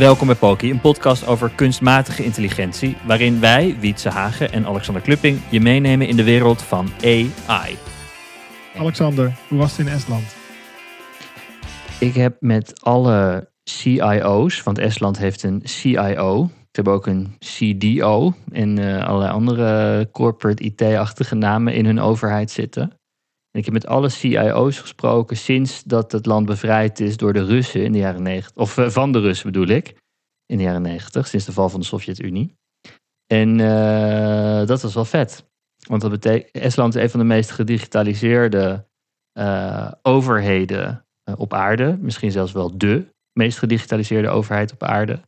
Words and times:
Welkom 0.00 0.26
bij 0.26 0.36
Poki, 0.36 0.70
een 0.70 0.80
podcast 0.80 1.26
over 1.26 1.50
kunstmatige 1.54 2.24
intelligentie, 2.24 2.96
waarin 3.06 3.40
wij, 3.40 3.76
Wietse 3.80 4.08
Hagen 4.08 4.52
en 4.52 4.66
Alexander 4.66 5.02
Klupping, 5.02 5.40
je 5.50 5.60
meenemen 5.60 6.08
in 6.08 6.16
de 6.16 6.24
wereld 6.24 6.62
van 6.62 6.88
AI. 7.02 7.76
Alexander, 8.76 9.38
hoe 9.48 9.58
was 9.58 9.76
het 9.76 9.86
in 9.86 9.92
Estland? 9.92 10.36
Ik 11.98 12.14
heb 12.14 12.36
met 12.40 12.80
alle 12.82 13.50
CIO's, 13.64 14.62
want 14.62 14.78
Estland 14.78 15.18
heeft 15.18 15.42
een 15.42 15.60
CIO, 15.64 16.46
ze 16.46 16.70
hebben 16.70 16.92
ook 16.92 17.06
een 17.06 17.36
CDO 17.38 18.32
en 18.52 18.78
uh, 18.78 19.06
allerlei 19.06 19.32
andere 19.32 20.08
corporate 20.12 20.62
IT-achtige 20.62 21.34
namen 21.34 21.74
in 21.74 21.84
hun 21.84 22.00
overheid 22.00 22.50
zitten. 22.50 22.99
En 23.50 23.58
ik 23.58 23.64
heb 23.64 23.74
met 23.74 23.86
alle 23.86 24.08
CIO's 24.08 24.78
gesproken 24.78 25.36
sinds 25.36 25.82
dat 25.82 26.12
het 26.12 26.26
land 26.26 26.46
bevrijd 26.46 27.00
is 27.00 27.16
door 27.16 27.32
de 27.32 27.44
Russen 27.44 27.84
in 27.84 27.92
de 27.92 27.98
jaren 27.98 28.22
90. 28.22 28.56
Of 28.56 28.76
uh, 28.76 28.88
van 28.88 29.12
de 29.12 29.20
Russen 29.20 29.52
bedoel 29.52 29.68
ik. 29.68 29.94
In 30.46 30.56
de 30.56 30.62
jaren 30.62 30.82
90, 30.82 31.26
sinds 31.26 31.46
de 31.46 31.52
val 31.52 31.68
van 31.68 31.80
de 31.80 31.86
Sovjet-Unie. 31.86 32.54
En 33.26 33.58
uh, 33.58 34.66
dat 34.66 34.82
was 34.82 34.94
wel 34.94 35.04
vet. 35.04 35.44
Want 35.88 36.02
dat 36.02 36.10
betekent, 36.10 36.50
Estland 36.50 36.94
is 36.94 37.02
een 37.02 37.10
van 37.10 37.20
de 37.20 37.26
meest 37.26 37.50
gedigitaliseerde 37.50 38.86
uh, 39.38 39.92
overheden 40.02 41.06
op 41.36 41.54
aarde. 41.54 41.98
Misschien 42.00 42.30
zelfs 42.30 42.52
wel 42.52 42.78
de 42.78 43.06
meest 43.32 43.58
gedigitaliseerde 43.58 44.28
overheid 44.28 44.72
op 44.72 44.82
aarde. 44.82 45.20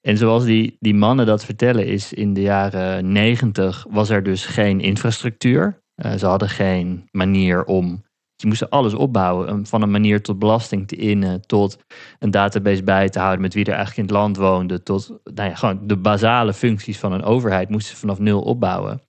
En 0.00 0.16
zoals 0.16 0.44
die, 0.44 0.76
die 0.78 0.94
mannen 0.94 1.26
dat 1.26 1.44
vertellen, 1.44 1.86
is 1.86 2.12
in 2.12 2.34
de 2.34 2.40
jaren 2.40 3.12
90 3.12 3.86
was 3.88 4.10
er 4.10 4.22
dus 4.22 4.46
geen 4.46 4.80
infrastructuur. 4.80 5.82
Uh, 6.06 6.12
ze 6.12 6.26
hadden 6.26 6.48
geen 6.48 7.08
manier 7.10 7.64
om. 7.64 8.02
Ze 8.36 8.46
moesten 8.46 8.68
alles 8.68 8.94
opbouwen. 8.94 9.66
Van 9.66 9.82
een 9.82 9.90
manier 9.90 10.22
tot 10.22 10.38
belasting 10.38 10.88
te 10.88 10.96
innen, 10.96 11.46
tot 11.46 11.78
een 12.18 12.30
database 12.30 12.82
bij 12.82 13.08
te 13.08 13.18
houden 13.18 13.40
met 13.40 13.54
wie 13.54 13.64
er 13.64 13.72
eigenlijk 13.72 13.98
in 13.98 14.14
het 14.14 14.22
land 14.22 14.36
woonde, 14.36 14.82
tot 14.82 15.08
nou 15.34 15.48
ja, 15.48 15.54
gewoon 15.54 15.86
de 15.86 15.96
basale 15.96 16.52
functies 16.52 16.98
van 16.98 17.12
een 17.12 17.22
overheid 17.22 17.68
moesten 17.68 17.94
ze 17.94 18.00
vanaf 18.00 18.18
nul 18.18 18.40
opbouwen. 18.40 19.00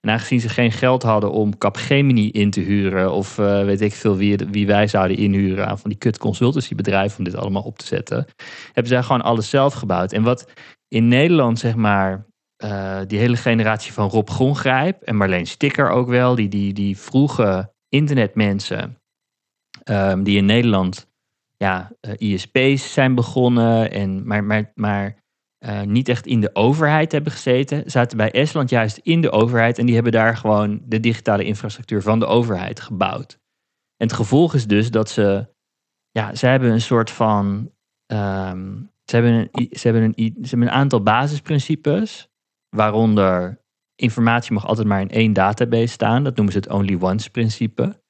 En 0.00 0.10
aangezien 0.10 0.40
ze 0.40 0.48
geen 0.48 0.72
geld 0.72 1.02
hadden 1.02 1.32
om 1.32 1.58
Capgemini 1.58 2.30
in 2.30 2.50
te 2.50 2.60
huren, 2.60 3.12
of 3.12 3.38
uh, 3.38 3.64
weet 3.64 3.80
ik 3.80 3.92
veel 3.92 4.16
wie, 4.16 4.36
wie 4.36 4.66
wij 4.66 4.86
zouden 4.86 5.16
inhuren 5.16 5.66
aan 5.66 5.78
van 5.78 5.90
die 5.90 5.98
kut 5.98 6.18
consultancybedrijven 6.18 7.18
om 7.18 7.24
dit 7.24 7.36
allemaal 7.36 7.62
op 7.62 7.78
te 7.78 7.86
zetten, 7.86 8.26
hebben 8.64 8.92
zij 8.92 9.02
gewoon 9.02 9.22
alles 9.22 9.50
zelf 9.50 9.74
gebouwd. 9.74 10.12
En 10.12 10.22
wat 10.22 10.52
in 10.88 11.08
Nederland, 11.08 11.58
zeg 11.58 11.74
maar, 11.74 12.26
uh, 12.64 13.00
die 13.06 13.18
hele 13.18 13.36
generatie 13.36 13.92
van 13.92 14.08
Rob 14.08 14.28
Grongrijp 14.28 15.02
en 15.02 15.16
Marleen 15.16 15.46
Sticker 15.46 15.90
ook 15.90 16.08
wel, 16.08 16.34
die, 16.34 16.48
die, 16.48 16.72
die 16.72 16.98
vroege 16.98 17.72
internetmensen 17.88 18.98
um, 19.84 20.22
die 20.22 20.36
in 20.36 20.44
Nederland 20.44 21.08
ja, 21.56 21.92
uh, 22.00 22.32
ISP's 22.32 22.92
zijn 22.92 23.14
begonnen, 23.14 23.90
en, 23.90 24.26
maar, 24.26 24.44
maar, 24.44 24.72
maar 24.74 25.16
uh, 25.64 25.82
niet 25.82 26.08
echt 26.08 26.26
in 26.26 26.40
de 26.40 26.54
overheid 26.54 27.12
hebben 27.12 27.32
gezeten, 27.32 27.90
zaten 27.90 28.16
bij 28.16 28.30
Estland 28.30 28.70
juist 28.70 28.96
in 28.96 29.20
de 29.20 29.30
overheid 29.30 29.78
en 29.78 29.86
die 29.86 29.94
hebben 29.94 30.12
daar 30.12 30.36
gewoon 30.36 30.80
de 30.84 31.00
digitale 31.00 31.44
infrastructuur 31.44 32.02
van 32.02 32.18
de 32.18 32.26
overheid 32.26 32.80
gebouwd. 32.80 33.38
En 33.96 34.06
het 34.06 34.12
gevolg 34.12 34.54
is 34.54 34.66
dus 34.66 34.90
dat 34.90 35.10
ze, 35.10 35.48
ja, 36.10 36.34
ze 36.34 36.46
hebben 36.46 36.70
een 36.70 36.80
soort 36.80 37.10
van, 37.10 37.46
um, 38.12 38.90
ze, 39.04 39.16
hebben 39.16 39.32
een, 39.32 39.68
ze, 39.70 39.88
hebben 39.88 40.02
een, 40.02 40.34
ze 40.42 40.48
hebben 40.48 40.68
een 40.68 40.74
aantal 40.74 41.02
basisprincipes 41.02 42.28
waaronder 42.76 43.60
informatie 43.94 44.52
mag 44.52 44.66
altijd 44.66 44.86
maar 44.86 45.00
in 45.00 45.10
één 45.10 45.32
database 45.32 45.86
staan. 45.86 46.24
Dat 46.24 46.36
noemen 46.36 46.52
ze 46.52 46.58
het 46.58 46.70
only 46.70 46.96
once 47.00 47.30
principe. 47.30 48.02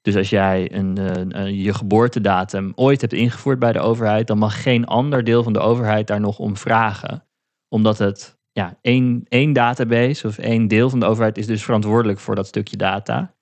Dus 0.00 0.16
als 0.16 0.30
jij 0.30 0.72
een, 0.72 0.96
een, 0.96 1.38
een, 1.38 1.54
je 1.54 1.74
geboortedatum 1.74 2.72
ooit 2.74 3.00
hebt 3.00 3.12
ingevoerd 3.12 3.58
bij 3.58 3.72
de 3.72 3.80
overheid, 3.80 4.26
dan 4.26 4.38
mag 4.38 4.62
geen 4.62 4.86
ander 4.86 5.24
deel 5.24 5.42
van 5.42 5.52
de 5.52 5.58
overheid 5.58 6.06
daar 6.06 6.20
nog 6.20 6.38
om 6.38 6.56
vragen. 6.56 7.24
Omdat 7.68 7.98
het 7.98 8.38
ja, 8.52 8.78
één, 8.80 9.24
één 9.28 9.52
database 9.52 10.26
of 10.26 10.38
één 10.38 10.68
deel 10.68 10.90
van 10.90 11.00
de 11.00 11.06
overheid 11.06 11.38
is 11.38 11.46
dus 11.46 11.64
verantwoordelijk 11.64 12.18
voor 12.18 12.34
dat 12.34 12.46
stukje 12.46 12.76
data. 12.76 13.34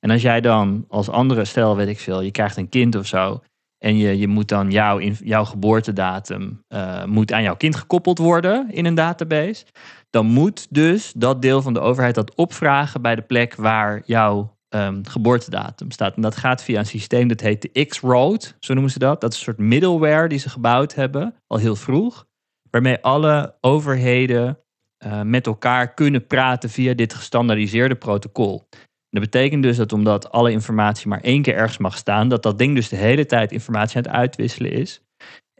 En 0.00 0.10
als 0.10 0.22
jij 0.22 0.40
dan 0.40 0.84
als 0.88 1.08
andere, 1.08 1.44
stel 1.44 1.76
weet 1.76 1.88
ik 1.88 1.98
veel, 1.98 2.20
je 2.20 2.30
krijgt 2.30 2.56
een 2.56 2.68
kind 2.68 2.94
of 2.94 3.06
zo. 3.06 3.42
En 3.78 3.96
je, 3.96 4.18
je 4.18 4.28
moet 4.28 4.48
dan 4.48 4.70
jouw, 4.70 5.00
jouw 5.00 5.44
geboortedatum 5.44 6.64
uh, 6.68 7.04
moet 7.04 7.32
aan 7.32 7.42
jouw 7.42 7.56
kind 7.56 7.76
gekoppeld 7.76 8.18
worden 8.18 8.70
in 8.70 8.86
een 8.86 8.94
database 8.94 9.64
dan 10.12 10.26
moet 10.26 10.66
dus 10.70 11.12
dat 11.16 11.42
deel 11.42 11.62
van 11.62 11.74
de 11.74 11.80
overheid 11.80 12.14
dat 12.14 12.34
opvragen 12.34 13.02
bij 13.02 13.14
de 13.14 13.22
plek 13.22 13.54
waar 13.54 14.02
jouw 14.04 14.56
um, 14.68 15.06
geboortedatum 15.06 15.90
staat. 15.90 16.16
En 16.16 16.22
dat 16.22 16.36
gaat 16.36 16.62
via 16.62 16.78
een 16.78 16.86
systeem 16.86 17.28
dat 17.28 17.40
heet 17.40 17.62
de 17.62 17.84
X-Road, 17.84 18.56
zo 18.60 18.72
noemen 18.72 18.92
ze 18.92 18.98
dat. 18.98 19.20
Dat 19.20 19.32
is 19.32 19.38
een 19.38 19.44
soort 19.44 19.58
middleware 19.58 20.28
die 20.28 20.38
ze 20.38 20.48
gebouwd 20.48 20.94
hebben, 20.94 21.34
al 21.46 21.58
heel 21.58 21.76
vroeg. 21.76 22.26
Waarmee 22.70 23.02
alle 23.02 23.54
overheden 23.60 24.58
uh, 25.06 25.22
met 25.22 25.46
elkaar 25.46 25.94
kunnen 25.94 26.26
praten 26.26 26.70
via 26.70 26.94
dit 26.94 27.14
gestandaardiseerde 27.14 27.94
protocol. 27.94 28.68
Dat 29.10 29.22
betekent 29.22 29.62
dus 29.62 29.76
dat 29.76 29.92
omdat 29.92 30.30
alle 30.30 30.50
informatie 30.50 31.08
maar 31.08 31.20
één 31.20 31.42
keer 31.42 31.54
ergens 31.54 31.78
mag 31.78 31.96
staan, 31.96 32.28
dat 32.28 32.42
dat 32.42 32.58
ding 32.58 32.74
dus 32.74 32.88
de 32.88 32.96
hele 32.96 33.26
tijd 33.26 33.52
informatie 33.52 33.96
aan 33.96 34.02
het 34.02 34.12
uitwisselen 34.12 34.72
is. 34.72 35.00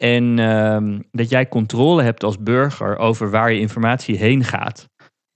En 0.02 0.38
um, 0.38 1.04
dat 1.10 1.28
jij 1.28 1.48
controle 1.48 2.02
hebt 2.02 2.24
als 2.24 2.38
burger 2.38 2.96
over 2.96 3.30
waar 3.30 3.52
je 3.52 3.60
informatie 3.60 4.16
heen 4.16 4.44
gaat. 4.44 4.88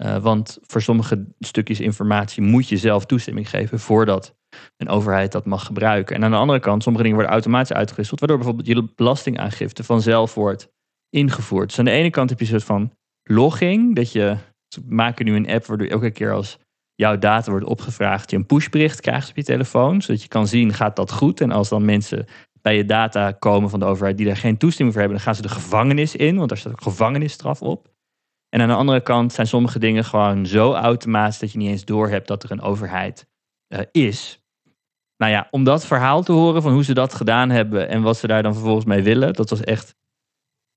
Uh, 0.05 0.17
want 0.17 0.59
voor 0.61 0.83
sommige 0.83 1.27
stukjes 1.39 1.81
informatie 1.81 2.43
moet 2.43 2.69
je 2.69 2.77
zelf 2.77 3.07
toestemming 3.07 3.51
geven 3.51 3.79
voordat 3.79 4.35
een 4.77 4.89
overheid 4.89 5.33
dat 5.33 5.47
mag 5.47 5.67
gebruiken. 5.67 6.17
En 6.17 6.25
aan 6.25 6.31
de 6.31 6.37
andere 6.37 6.61
kant, 6.61 6.83
sommige 6.83 7.05
dingen 7.05 7.19
worden 7.19 7.37
automatisch 7.37 7.77
uitgewisseld, 7.77 8.21
waardoor 8.21 8.39
bijvoorbeeld 8.39 8.69
je 8.69 8.93
belastingaangifte 8.95 9.85
vanzelf 9.85 10.35
wordt 10.35 10.69
ingevoerd. 11.11 11.69
Dus 11.69 11.79
aan 11.79 11.85
de 11.85 11.91
ene 11.91 12.11
kant 12.11 12.31
heb 12.31 12.39
je 12.39 12.45
een 12.45 12.51
soort 12.51 12.65
van 12.65 12.93
logging, 13.23 13.95
dat 13.95 14.13
je, 14.13 14.37
we 14.69 14.95
maken 14.95 15.25
nu 15.25 15.35
een 15.35 15.51
app 15.51 15.67
waardoor 15.67 15.87
elke 15.87 16.11
keer 16.11 16.33
als 16.33 16.59
jouw 16.95 17.19
data 17.19 17.51
wordt 17.51 17.67
opgevraagd, 17.67 18.31
je 18.31 18.37
een 18.37 18.47
pushbericht 18.47 19.01
krijgt 19.01 19.31
op 19.31 19.37
je 19.37 19.45
telefoon, 19.45 20.03
zodat 20.03 20.23
je 20.23 20.29
kan 20.29 20.47
zien, 20.47 20.73
gaat 20.73 20.97
dat 20.97 21.13
goed? 21.13 21.41
En 21.41 21.51
als 21.51 21.69
dan 21.69 21.85
mensen 21.85 22.27
bij 22.67 22.77
je 22.77 22.85
data 22.85 23.33
komen 23.33 23.71
van 23.71 23.81
de 23.81 23.87
overheid 23.87 24.17
die 24.17 24.27
daar 24.27 24.37
geen 24.37 24.57
toestemming 24.57 24.97
voor 24.97 25.07
hebben, 25.07 25.23
dan 25.23 25.27
gaan 25.27 25.43
ze 25.43 25.49
de 25.49 25.61
gevangenis 25.61 26.17
in, 26.17 26.37
want 26.37 26.49
daar 26.49 26.59
staat 26.59 26.73
ook 26.73 26.83
gevangenisstraf 26.83 27.63
op. 27.63 27.93
En 28.49 28.61
aan 28.61 28.69
de 28.69 28.75
andere 28.75 29.01
kant 29.01 29.33
zijn 29.33 29.47
sommige 29.47 29.79
dingen 29.79 30.05
gewoon 30.05 30.47
zo 30.47 30.73
automatisch 30.73 31.39
dat 31.39 31.53
je 31.53 31.59
niet 31.59 31.69
eens 31.69 31.85
doorhebt 31.85 32.29
dat 32.29 32.43
er 32.43 32.51
een 32.51 32.61
overheid 32.61 33.29
uh, 33.69 33.81
is. 33.93 34.43
Nou 35.17 35.33
ja, 35.33 35.49
om 35.51 35.65
dat 35.65 35.87
verhaal 35.87 36.23
te 36.23 36.33
horen 36.33 36.63
van 36.63 36.73
hoe 36.73 36.85
ze 36.85 36.95
dat 36.95 37.15
gedaan 37.15 37.51
hebben 37.51 37.89
en 37.89 38.03
wat 38.03 38.17
ze 38.17 38.27
daar 38.27 38.43
dan 38.43 38.55
vervolgens 38.55 38.85
mee 38.85 39.03
willen, 39.03 39.33
dat 39.33 39.51
was 39.51 39.61
echt 39.61 39.97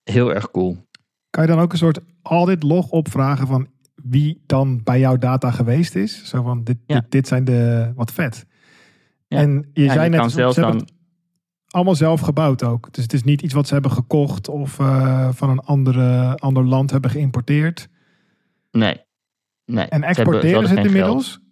heel 0.03 0.33
erg 0.33 0.51
cool. 0.51 0.87
Kan 1.29 1.43
je 1.43 1.49
dan 1.49 1.59
ook 1.59 1.71
een 1.71 1.77
soort 1.77 1.99
audit 2.21 2.63
log 2.63 2.89
opvragen 2.89 3.47
van 3.47 3.67
wie 3.95 4.43
dan 4.45 4.83
bij 4.83 4.99
jouw 4.99 5.17
data 5.17 5.51
geweest 5.51 5.95
is? 5.95 6.23
Zo 6.23 6.43
van 6.43 6.63
dit, 6.63 6.77
ja. 6.85 6.99
dit, 6.99 7.11
dit, 7.11 7.27
zijn 7.27 7.43
de 7.43 7.91
wat 7.95 8.11
vet. 8.11 8.45
Ja. 9.27 9.37
En 9.37 9.69
je 9.73 9.83
ja, 9.83 9.93
zei 9.93 10.03
je 10.03 10.09
net, 10.09 10.19
kan 10.19 10.29
zelfs 10.29 10.55
dan 10.55 10.87
allemaal 11.69 11.95
zelf 11.95 12.21
gebouwd 12.21 12.63
ook. 12.63 12.93
Dus 12.93 13.03
het 13.03 13.13
is 13.13 13.23
niet 13.23 13.41
iets 13.41 13.53
wat 13.53 13.67
ze 13.67 13.73
hebben 13.73 13.91
gekocht 13.91 14.47
of 14.47 14.79
uh, 14.79 15.29
van 15.31 15.49
een 15.49 15.59
andere, 15.59 16.37
ander 16.37 16.65
land 16.65 16.91
hebben 16.91 17.11
geïmporteerd. 17.11 17.87
Nee. 18.71 19.01
nee. 19.65 19.85
En 19.85 20.03
exporteren 20.03 20.67
ze 20.67 20.75
het 20.75 20.85
inmiddels? 20.85 21.29
geld. 21.29 21.47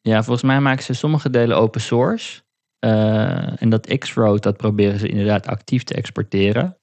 Ja, 0.00 0.22
volgens 0.22 0.46
mij 0.46 0.60
maken 0.60 0.84
ze 0.84 0.92
sommige 0.92 1.30
delen 1.30 1.56
open 1.56 1.80
source. 1.80 2.44
Eh, 2.78 3.62
en 3.62 3.68
dat 3.68 3.98
X-Road, 3.98 4.42
dat 4.42 4.56
proberen 4.56 4.98
ze 4.98 5.08
inderdaad 5.08 5.46
actief 5.46 5.82
te 5.82 5.94
exporteren. 5.94 6.78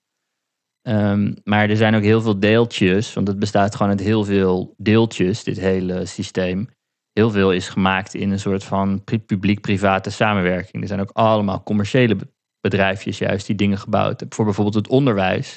Ehm, 0.81 1.33
maar 1.43 1.69
er 1.69 1.77
zijn 1.77 1.95
ook 1.95 2.03
heel 2.03 2.21
veel 2.21 2.39
deeltjes, 2.39 3.13
want 3.13 3.27
het 3.27 3.39
bestaat 3.39 3.75
gewoon 3.75 3.91
uit 3.91 3.99
heel 3.99 4.23
veel 4.23 4.73
deeltjes, 4.77 5.43
dit 5.43 5.59
hele 5.59 6.05
systeem. 6.05 6.69
Heel 7.13 7.31
veel 7.31 7.51
is 7.51 7.69
gemaakt 7.69 8.13
in 8.13 8.31
een 8.31 8.39
soort 8.39 8.63
van 8.63 9.03
pri- 9.03 9.19
publiek-private 9.19 10.09
samenwerking. 10.09 10.81
Er 10.81 10.87
zijn 10.87 11.01
ook 11.01 11.11
allemaal 11.13 11.63
commerciële 11.63 12.15
be- 12.15 12.31
bedrijfjes 12.61 13.17
juist 13.17 13.47
die 13.47 13.55
dingen 13.55 13.77
gebouwd 13.77 14.19
hebben. 14.19 14.35
Voor 14.35 14.45
bijvoorbeeld 14.45 14.75
het 14.75 14.87
onderwijs. 14.87 15.53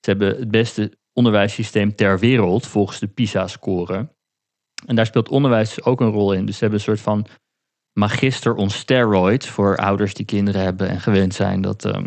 Ze 0.00 0.10
hebben 0.10 0.28
het 0.28 0.50
beste 0.50 0.98
onderwijssysteem 1.12 1.94
ter 1.94 2.18
wereld 2.18 2.66
volgens 2.66 2.98
de 2.98 3.06
PISA-score. 3.06 4.12
En 4.86 4.96
daar 4.96 5.06
speelt 5.06 5.28
onderwijs 5.28 5.84
ook 5.84 6.00
een 6.00 6.10
rol 6.10 6.32
in. 6.32 6.46
Dus 6.46 6.54
ze 6.54 6.60
hebben 6.60 6.78
een 6.78 6.84
soort 6.84 7.00
van 7.00 7.26
magister 7.92 8.54
on 8.54 8.70
steroids 8.70 9.48
voor 9.48 9.76
ouders 9.76 10.14
die 10.14 10.26
kinderen 10.26 10.62
hebben 10.62 10.88
en 10.88 11.00
gewend 11.00 11.34
zijn 11.34 11.60
dat 11.60 11.84
ehm, 11.84 12.06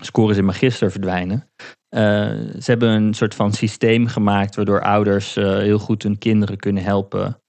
scores 0.00 0.36
in 0.36 0.44
magister 0.44 0.90
verdwijnen. 0.90 1.50
Eh, 1.88 2.00
ze 2.38 2.64
hebben 2.64 2.88
een 2.88 3.14
soort 3.14 3.34
van 3.34 3.52
systeem 3.52 4.06
gemaakt 4.06 4.54
waardoor 4.54 4.82
ouders 4.82 5.36
eh, 5.36 5.56
heel 5.56 5.78
goed 5.78 6.02
hun 6.02 6.18
kinderen 6.18 6.56
kunnen 6.56 6.82
helpen 6.82 7.42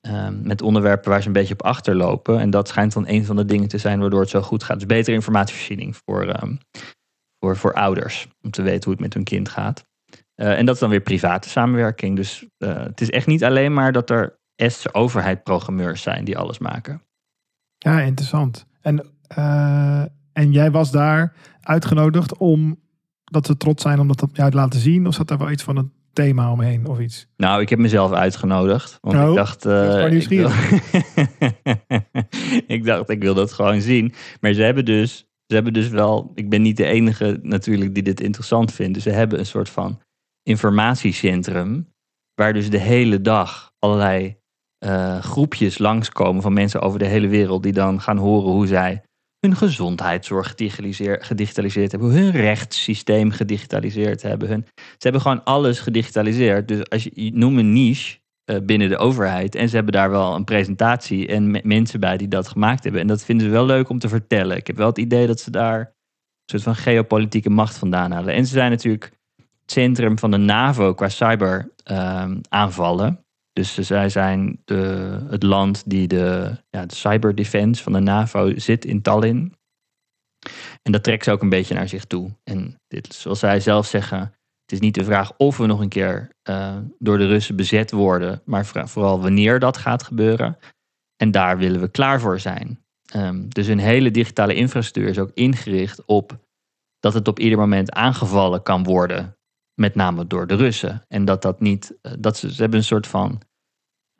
ehm, 0.00 0.42
met 0.42 0.62
onderwerpen 0.62 1.10
waar 1.10 1.20
ze 1.20 1.26
een 1.26 1.32
beetje 1.32 1.54
op 1.54 1.62
achterlopen. 1.62 2.38
En 2.38 2.50
dat 2.50 2.68
schijnt 2.68 2.92
dan 2.92 3.08
een 3.08 3.24
van 3.24 3.36
de 3.36 3.44
dingen 3.44 3.68
te 3.68 3.78
zijn 3.78 4.00
waardoor 4.00 4.20
het 4.20 4.30
zo 4.30 4.42
goed 4.42 4.62
gaat. 4.62 4.78
Dus 4.78 4.86
betere 4.86 5.16
informatievoorziening 5.16 5.96
voor, 5.96 6.26
ehm, 6.26 6.56
voor, 7.38 7.56
voor 7.56 7.74
ouders 7.74 8.28
om 8.42 8.50
te 8.50 8.62
weten 8.62 8.84
hoe 8.84 8.92
het 8.92 9.02
met 9.02 9.14
hun 9.14 9.24
kind 9.24 9.48
gaat. 9.48 9.84
Eh, 10.34 10.58
en 10.58 10.66
dat 10.66 10.74
is 10.74 10.80
dan 10.80 10.90
weer 10.90 11.00
private 11.00 11.48
samenwerking. 11.48 12.16
Dus 12.16 12.46
het 12.58 13.00
is 13.00 13.10
echt 13.10 13.26
niet 13.26 13.44
alleen 13.44 13.72
maar 13.72 13.92
dat 13.92 14.10
er 14.10 14.38
Estse 14.54 14.94
overheid 14.94 15.42
programmeurs 15.42 16.02
zijn 16.02 16.24
die 16.24 16.38
alles 16.38 16.58
maken. 16.58 17.02
Ja, 17.78 18.00
interessant. 18.00 18.66
En, 18.80 19.06
en 20.32 20.52
jij 20.52 20.70
was 20.70 20.90
daar 20.90 21.34
uitgenodigd 21.60 22.36
om 22.36 22.80
dat 23.30 23.46
ze 23.46 23.56
trots 23.56 23.82
zijn 23.82 24.00
om 24.00 24.06
dat 24.06 24.26
jou 24.32 24.50
te 24.50 24.56
laten 24.56 24.80
zien? 24.80 25.06
Of 25.06 25.14
zat 25.14 25.30
er 25.30 25.38
wel 25.38 25.50
iets 25.50 25.62
van 25.62 25.76
een 25.76 25.92
thema 26.12 26.52
omheen 26.52 26.86
of 26.86 26.98
iets? 26.98 27.26
Nou, 27.36 27.60
ik 27.60 27.68
heb 27.68 27.78
mezelf 27.78 28.12
uitgenodigd. 28.12 28.98
Want 29.00 29.16
ik 29.16 29.22
oh, 29.22 29.34
dacht. 29.34 29.66
Uh, 29.66 30.12
ik, 30.12 30.28
wil... 30.28 30.50
ik 32.76 32.84
dacht, 32.84 33.10
ik 33.10 33.22
wil 33.22 33.34
dat 33.34 33.52
gewoon 33.52 33.80
zien. 33.80 34.12
Maar 34.40 34.52
ze 34.52 34.62
hebben 34.62 34.84
dus. 34.84 35.28
Ze 35.46 35.54
hebben 35.54 35.72
dus 35.72 35.88
wel. 35.88 36.32
Ik 36.34 36.48
ben 36.48 36.62
niet 36.62 36.76
de 36.76 36.84
enige 36.84 37.38
natuurlijk 37.42 37.94
die 37.94 38.02
dit 38.02 38.20
interessant 38.20 38.72
vindt. 38.72 38.94
Dus 38.94 39.02
ze 39.02 39.10
hebben 39.10 39.38
een 39.38 39.46
soort 39.46 39.68
van 39.68 40.00
informatiecentrum. 40.42 41.88
Waar 42.34 42.52
dus 42.52 42.70
de 42.70 42.78
hele 42.78 43.20
dag 43.20 43.72
allerlei 43.78 44.36
uh, 44.84 45.18
groepjes 45.18 45.78
langskomen 45.78 46.42
van 46.42 46.52
mensen 46.52 46.80
over 46.80 46.98
de 46.98 47.06
hele 47.06 47.28
wereld. 47.28 47.62
Die 47.62 47.72
dan 47.72 48.00
gaan 48.00 48.16
horen 48.16 48.52
hoe 48.52 48.66
zij 48.66 49.02
hun 49.40 49.56
gezondheidszorg 49.56 50.54
gedigitaliseerd 51.20 51.90
hebben, 51.90 52.10
hun 52.10 52.30
rechtssysteem 52.30 53.30
gedigitaliseerd 53.30 54.22
hebben. 54.22 54.48
Hun, 54.48 54.66
ze 54.76 54.82
hebben 54.98 55.20
gewoon 55.20 55.44
alles 55.44 55.80
gedigitaliseerd. 55.80 56.68
Dus 56.68 56.88
als 56.88 57.08
je, 57.12 57.30
noemt 57.34 57.58
een 57.58 57.72
niche 57.72 58.18
uh, 58.50 58.56
binnen 58.62 58.88
de 58.88 58.96
overheid 58.96 59.54
en 59.54 59.68
ze 59.68 59.74
hebben 59.74 59.92
daar 59.92 60.10
wel 60.10 60.34
een 60.34 60.44
presentatie 60.44 61.28
en 61.28 61.60
mensen 61.62 62.00
bij 62.00 62.16
die 62.16 62.28
dat 62.28 62.48
gemaakt 62.48 62.82
hebben. 62.82 63.00
En 63.00 63.06
dat 63.06 63.24
vinden 63.24 63.46
ze 63.46 63.52
wel 63.52 63.66
leuk 63.66 63.88
om 63.88 63.98
te 63.98 64.08
vertellen. 64.08 64.56
Ik 64.56 64.66
heb 64.66 64.76
wel 64.76 64.86
het 64.86 64.98
idee 64.98 65.26
dat 65.26 65.40
ze 65.40 65.50
daar 65.50 65.78
een 65.80 66.60
soort 66.60 66.62
van 66.62 66.76
geopolitieke 66.76 67.50
macht 67.50 67.78
vandaan 67.78 68.10
halen. 68.10 68.34
En 68.34 68.46
ze 68.46 68.52
zijn 68.52 68.70
natuurlijk 68.70 69.04
het 69.36 69.72
centrum 69.72 70.18
van 70.18 70.30
de 70.30 70.36
NAVO 70.36 70.94
qua 70.94 71.08
cyber 71.08 71.72
uh, 71.90 72.30
aanvallen. 72.48 73.24
Dus 73.52 73.74
zij 73.74 74.08
zijn 74.08 74.60
de, 74.64 75.18
het 75.28 75.42
land 75.42 75.90
die 75.90 76.08
de, 76.08 76.56
ja, 76.70 76.86
de 76.86 76.94
cyberdefense 76.94 77.82
van 77.82 77.92
de 77.92 78.00
NAVO 78.00 78.58
zit 78.58 78.84
in 78.84 79.02
Tallinn. 79.02 79.54
En 80.82 80.92
dat 80.92 81.04
trekt 81.04 81.24
ze 81.24 81.30
ook 81.30 81.42
een 81.42 81.48
beetje 81.48 81.74
naar 81.74 81.88
zich 81.88 82.04
toe. 82.04 82.30
En 82.44 82.80
dit, 82.88 83.14
zoals 83.14 83.38
zij 83.38 83.60
zelf 83.60 83.86
zeggen, 83.86 84.18
het 84.62 84.72
is 84.72 84.80
niet 84.80 84.94
de 84.94 85.04
vraag 85.04 85.32
of 85.36 85.56
we 85.56 85.66
nog 85.66 85.80
een 85.80 85.88
keer 85.88 86.30
uh, 86.48 86.76
door 86.98 87.18
de 87.18 87.26
Russen 87.26 87.56
bezet 87.56 87.90
worden, 87.90 88.42
maar 88.44 88.66
vooral 88.66 89.20
wanneer 89.20 89.58
dat 89.58 89.76
gaat 89.76 90.02
gebeuren. 90.02 90.58
En 91.16 91.30
daar 91.30 91.58
willen 91.58 91.80
we 91.80 91.88
klaar 91.88 92.20
voor 92.20 92.40
zijn. 92.40 92.84
Um, 93.16 93.48
dus 93.48 93.66
hun 93.66 93.78
hele 93.78 94.10
digitale 94.10 94.54
infrastructuur 94.54 95.08
is 95.08 95.18
ook 95.18 95.30
ingericht 95.34 96.04
op 96.04 96.38
dat 96.98 97.14
het 97.14 97.28
op 97.28 97.38
ieder 97.38 97.58
moment 97.58 97.92
aangevallen 97.92 98.62
kan 98.62 98.84
worden. 98.84 99.36
Met 99.80 99.94
name 99.94 100.26
door 100.26 100.46
de 100.46 100.54
Russen. 100.54 101.04
En 101.08 101.24
dat 101.24 101.42
dat 101.42 101.60
niet, 101.60 101.98
eh, 102.02 102.12
dat 102.18 102.36
ze, 102.36 102.52
ze 102.52 102.60
hebben 102.60 102.78
een 102.78 102.84
soort 102.84 103.06
van 103.06 103.40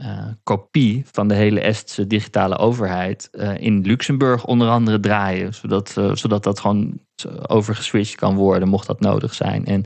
uh, 0.03 0.27
kopie 0.43 1.03
van 1.12 1.29
de 1.29 1.35
hele 1.35 1.61
Estse 1.61 2.07
digitale 2.07 2.59
overheid 2.59 3.29
uh, 3.33 3.59
in 3.59 3.81
Luxemburg 3.81 4.45
onder 4.45 4.69
andere 4.69 5.01
draaien. 5.01 5.55
Zodat, 5.55 5.91
zodat 6.12 6.43
dat 6.43 6.61
gewoon 6.61 7.01
overgeswitcht 7.47 8.15
kan 8.15 8.35
worden, 8.35 8.69
mocht 8.69 8.87
dat 8.87 9.01
nodig 9.01 9.35
zijn. 9.35 9.65
En 9.65 9.85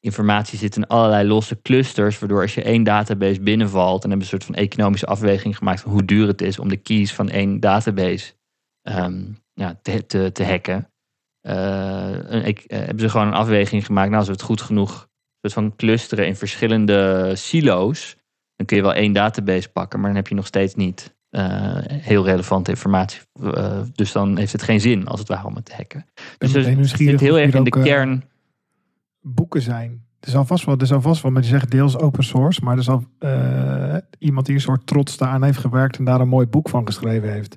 informatie 0.00 0.58
zit 0.58 0.76
in 0.76 0.86
allerlei 0.86 1.28
losse 1.28 1.60
clusters, 1.62 2.18
waardoor 2.18 2.42
als 2.42 2.54
je 2.54 2.62
één 2.62 2.82
database 2.82 3.40
binnenvalt, 3.40 4.04
en 4.04 4.08
hebben 4.08 4.26
een 4.26 4.30
soort 4.30 4.44
van 4.44 4.54
economische 4.54 5.06
afweging 5.06 5.56
gemaakt 5.56 5.80
van 5.80 5.90
hoe 5.90 6.04
duur 6.04 6.26
het 6.26 6.42
is 6.42 6.58
om 6.58 6.68
de 6.68 6.76
keys 6.76 7.14
van 7.14 7.28
één 7.28 7.60
database 7.60 8.32
um, 8.82 9.38
ja, 9.52 9.78
te, 9.82 10.06
te, 10.06 10.32
te 10.32 10.44
hacken. 10.44 10.92
Ik, 12.44 12.64
hebben 12.66 13.00
ze 13.00 13.08
gewoon 13.08 13.26
een 13.26 13.32
afweging 13.32 13.86
gemaakt, 13.86 14.08
nou 14.08 14.18
als 14.18 14.26
we 14.26 14.32
het 14.32 14.42
goed 14.42 14.60
genoeg 14.60 15.08
soort 15.40 15.52
van 15.52 15.76
clusteren 15.76 16.26
in 16.26 16.36
verschillende 16.36 17.32
silo's, 17.36 18.16
dan 18.56 18.66
kun 18.66 18.76
je 18.76 18.82
wel 18.82 18.94
één 18.94 19.12
database 19.12 19.68
pakken, 19.68 19.98
maar 20.00 20.08
dan 20.08 20.18
heb 20.18 20.28
je 20.28 20.34
nog 20.34 20.46
steeds 20.46 20.74
niet 20.74 21.16
uh, 21.30 21.78
heel 21.82 22.24
relevante 22.24 22.70
informatie. 22.70 23.20
Uh, 23.42 23.80
dus 23.92 24.12
dan 24.12 24.36
heeft 24.36 24.52
het 24.52 24.62
geen 24.62 24.80
zin 24.80 25.06
als 25.06 25.20
het 25.20 25.28
ware 25.28 25.46
om 25.46 25.54
het 25.54 25.64
te 25.64 25.74
hacken. 25.76 26.06
Dus 26.38 26.52
het 26.52 26.88
zit 26.88 27.20
heel 27.20 27.38
erg 27.38 27.54
in 27.54 27.64
de 27.64 27.76
uh, 27.76 27.82
kern. 27.82 28.24
Boeken 29.20 29.62
zijn. 29.62 30.06
Er 30.20 30.30
zal 30.30 30.44
vast 30.44 30.64
wel, 30.64 30.76
er 30.78 30.86
zal 30.86 31.00
vast 31.00 31.22
wel, 31.22 31.32
maar 31.32 31.40
die 31.40 31.50
zeggen 31.50 31.70
deels 31.70 31.98
open 31.98 32.24
source, 32.24 32.64
maar 32.64 32.76
er 32.76 32.82
zal 32.82 33.04
iemand 34.18 34.46
die 34.46 34.54
een 34.54 34.60
soort 34.60 34.86
trots 34.86 35.16
daaraan 35.16 35.42
heeft 35.42 35.58
gewerkt 35.58 35.98
en 35.98 36.04
daar 36.04 36.20
een 36.20 36.28
mooi 36.28 36.46
boek 36.46 36.68
van 36.68 36.86
geschreven 36.86 37.32
heeft 37.32 37.56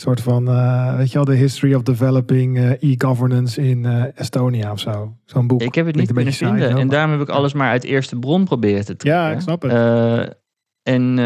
soort 0.00 0.20
van, 0.20 0.48
uh, 0.48 0.96
weet 0.96 1.08
je 1.08 1.14
wel, 1.14 1.24
de 1.24 1.34
history 1.34 1.74
of 1.74 1.82
developing 1.82 2.58
uh, 2.58 2.70
e-governance 2.70 3.68
in 3.68 3.84
uh, 3.84 4.04
Estonia 4.14 4.72
of 4.72 4.80
zo. 4.80 5.16
Zo'n 5.24 5.46
boek. 5.46 5.62
Ik 5.62 5.74
heb 5.74 5.86
het 5.86 5.96
niet 5.96 6.12
kunnen 6.12 6.32
vinden. 6.32 6.76
en 6.76 6.88
daarom 6.88 7.10
heb 7.10 7.20
ik 7.20 7.28
alles 7.28 7.52
maar 7.52 7.70
uit 7.70 7.84
eerste 7.84 8.18
bron 8.18 8.44
proberen 8.44 8.84
te 8.84 8.96
trekken. 8.96 9.22
Ja, 9.22 9.30
ik 9.30 9.40
snap 9.40 9.62
het. 9.62 10.36
en 10.82 11.16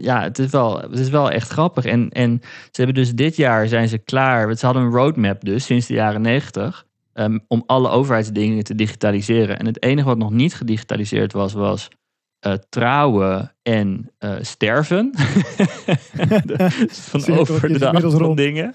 ja, 0.00 0.22
het 0.22 0.38
is, 0.38 0.50
wel, 0.50 0.80
het 0.80 0.98
is 0.98 1.08
wel 1.08 1.30
echt 1.30 1.48
grappig. 1.48 1.84
En, 1.84 2.10
en 2.10 2.38
ze 2.42 2.82
hebben 2.82 2.94
dus 2.94 3.14
dit 3.14 3.36
jaar 3.36 3.68
zijn 3.68 3.88
ze 3.88 3.98
klaar. 3.98 4.56
Ze 4.56 4.64
hadden 4.66 4.82
een 4.82 4.92
roadmap 4.92 5.44
dus 5.44 5.64
sinds 5.64 5.86
de 5.86 5.94
jaren 5.94 6.22
negentig. 6.22 6.84
Um, 7.14 7.40
om 7.48 7.62
alle 7.66 7.88
overheidsdingen 7.88 8.64
te 8.64 8.74
digitaliseren. 8.74 9.58
En 9.58 9.66
het 9.66 9.82
enige 9.82 10.08
wat 10.08 10.18
nog 10.18 10.30
niet 10.30 10.54
gedigitaliseerd 10.54 11.32
was, 11.32 11.52
was 11.52 11.88
uh, 12.46 12.52
trouwen 12.68 13.54
en 13.62 14.10
uh, 14.18 14.34
sterven. 14.40 15.10
van 16.88 17.38
over 17.38 17.78
de 17.78 18.00
rond 18.00 18.36
dingen. 18.36 18.74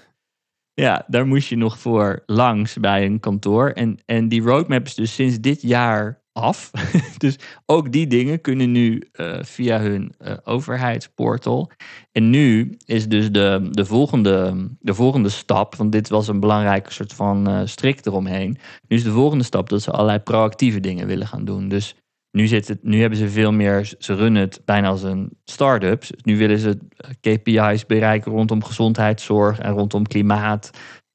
Ja, 0.74 1.04
daar 1.06 1.26
moest 1.26 1.48
je 1.48 1.56
nog 1.56 1.78
voor 1.78 2.22
langs 2.26 2.76
bij 2.76 3.04
een 3.04 3.20
kantoor. 3.20 3.70
En, 3.70 3.98
en 4.06 4.28
die 4.28 4.42
roadmap 4.42 4.86
is 4.86 4.94
dus 4.94 5.14
sinds 5.14 5.40
dit 5.40 5.62
jaar 5.62 6.20
af. 6.32 6.70
dus 7.18 7.38
ook 7.66 7.92
die 7.92 8.06
dingen 8.06 8.40
kunnen 8.40 8.72
nu 8.72 9.02
uh, 9.12 9.42
via 9.42 9.80
hun 9.80 10.14
overheidsportal. 10.44 11.70
En 12.12 12.30
nu 12.30 12.76
is 12.84 13.08
dus 13.08 13.32
de, 13.32 13.68
de, 13.70 13.84
volgende, 13.84 14.68
de 14.80 14.94
volgende 14.94 15.28
stap, 15.28 15.74
want 15.74 15.92
dit 15.92 16.08
was 16.08 16.28
een 16.28 16.40
belangrijke 16.40 16.92
soort 16.92 17.12
van 17.12 17.68
strik 17.68 18.06
eromheen. 18.06 18.58
Nu 18.88 18.96
is 18.96 19.04
de 19.04 19.10
volgende 19.10 19.44
stap 19.44 19.68
dat 19.68 19.82
ze 19.82 19.90
allerlei 19.90 20.18
proactieve 20.18 20.80
dingen 20.80 21.06
willen 21.06 21.26
gaan 21.26 21.44
doen. 21.44 21.68
Dus 21.68 21.94
nu, 22.32 22.48
het, 22.48 22.78
nu 22.82 23.00
hebben 23.00 23.18
ze 23.18 23.28
veel 23.28 23.52
meer, 23.52 23.94
ze 23.98 24.14
runnen 24.14 24.42
het 24.42 24.60
bijna 24.64 24.88
als 24.88 25.02
een 25.02 25.38
start-up. 25.44 26.00
Dus 26.00 26.22
nu 26.22 26.36
willen 26.38 26.58
ze 26.58 26.78
KPI's 27.20 27.86
bereiken 27.86 28.32
rondom 28.32 28.64
gezondheidszorg 28.64 29.58
en 29.58 29.72
rondom 29.72 30.06
klimaat 30.06 30.70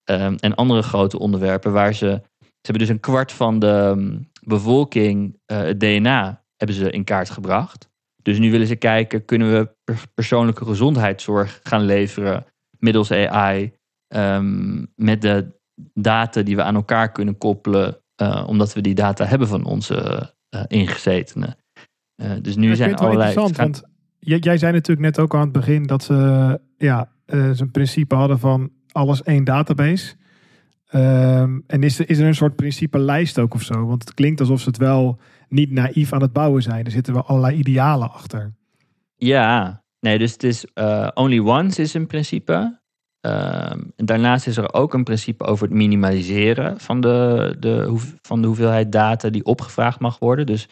um, 0.10 0.36
en 0.36 0.56
andere 0.56 0.82
grote 0.82 1.20
onderwerpen 1.20 1.72
waar 1.72 1.94
ze, 1.94 2.22
ze 2.40 2.50
hebben 2.62 2.88
dus 2.88 2.96
een 2.96 3.00
kwart 3.00 3.32
van 3.32 3.60
de 3.60 3.68
ehm, 3.68 4.20
bevolking 4.44 5.40
uh, 5.52 5.58
het 5.58 5.80
DNA 5.80 6.44
hebben 6.56 6.76
ze 6.76 6.92
in 6.92 7.04
kaart 7.04 7.30
gebracht. 7.30 7.90
Dus 8.22 8.40
nu 8.40 8.52
willen 8.52 8.68
ze 8.68 8.76
kijken, 8.76 9.26
kunnen 9.26 9.52
we 9.52 9.94
persoonlijke 10.14 10.66
gezondheidszorg 10.66 11.60
gaan 11.64 11.86
leveren 11.86 12.46
middels 12.80 13.12
AI 13.12 13.74
ehm, 14.08 14.86
met 14.96 15.22
de 15.22 15.56
data 15.94 16.42
die 16.42 16.56
we 16.56 16.64
aan 16.64 16.76
elkaar 16.76 17.12
kunnen 17.12 17.38
koppelen, 17.38 18.02
uh, 18.22 18.44
omdat 18.48 18.74
we 18.74 18.82
die 18.82 18.96
data 18.96 19.26
hebben 19.26 19.48
van 19.48 19.66
onze 19.66 20.36
ingezetenen. 20.68 21.56
Uh, 22.16 22.32
dus 22.42 22.56
nu 22.56 22.76
zijn 22.76 22.96
allerlei. 22.96 23.30
Interessant, 23.30 23.58
want 23.58 23.84
jij, 24.20 24.38
jij, 24.38 24.58
zei 24.58 24.72
natuurlijk 24.72 25.08
net 25.08 25.20
ook 25.20 25.36
aan 25.36 25.42
het 25.42 25.52
begin 25.52 25.84
dat 25.84 26.04
ze 26.04 26.60
ja, 26.78 27.10
uh, 27.26 27.50
zijn 27.52 27.72
principe 27.72 28.16
hadden 28.16 28.40
van 28.40 28.72
alles 28.92 29.24
één 29.24 29.44
database. 29.44 30.16
Um, 30.94 31.64
en 31.68 31.84
is 31.84 32.00
er, 32.00 32.10
is 32.10 32.20
er 32.20 32.28
een 32.28 32.36
soort 32.36 32.56
principe 32.56 33.00
lijst 33.00 33.40
ook 33.40 33.54
of 33.54 33.64
zo? 33.64 33.86
Want 33.86 34.04
het 34.04 34.14
klinkt 34.14 34.40
alsof 34.40 34.60
ze 34.60 34.68
het 34.68 34.78
wel 34.78 35.20
niet 35.50 35.72
naïef 35.72 36.14
aan 36.14 36.22
het 36.22 36.34
bouwen 36.34 36.62
zijn. 36.62 36.86
Er 36.86 36.92
zitten 36.92 37.14
wel 37.14 37.26
allerlei 37.26 37.58
idealen 37.58 38.12
achter. 38.12 38.54
Ja, 39.16 39.84
nee, 40.00 40.18
dus 40.18 40.32
het 40.32 40.44
is 40.44 40.66
only 41.14 41.40
once 41.40 41.82
is 41.82 41.94
een 41.94 42.08
principe. 42.08 42.80
Ehm, 43.22 43.80
daarnaast 43.96 44.48
is 44.48 44.58
er 44.58 44.74
ook 44.74 44.94
een 44.94 45.04
principe 45.04 45.44
over 45.44 45.68
het 45.68 45.76
minimaliseren 45.76 46.80
van 46.80 47.02
de, 47.02 47.56
de, 47.60 47.96
van 48.22 48.42
de 48.42 48.48
hoeveelheid 48.48 48.92
data 48.92 49.30
die 49.30 49.46
opgevraagd 49.46 50.00
mag 50.00 50.20
worden. 50.20 50.46
Dus 50.46 50.68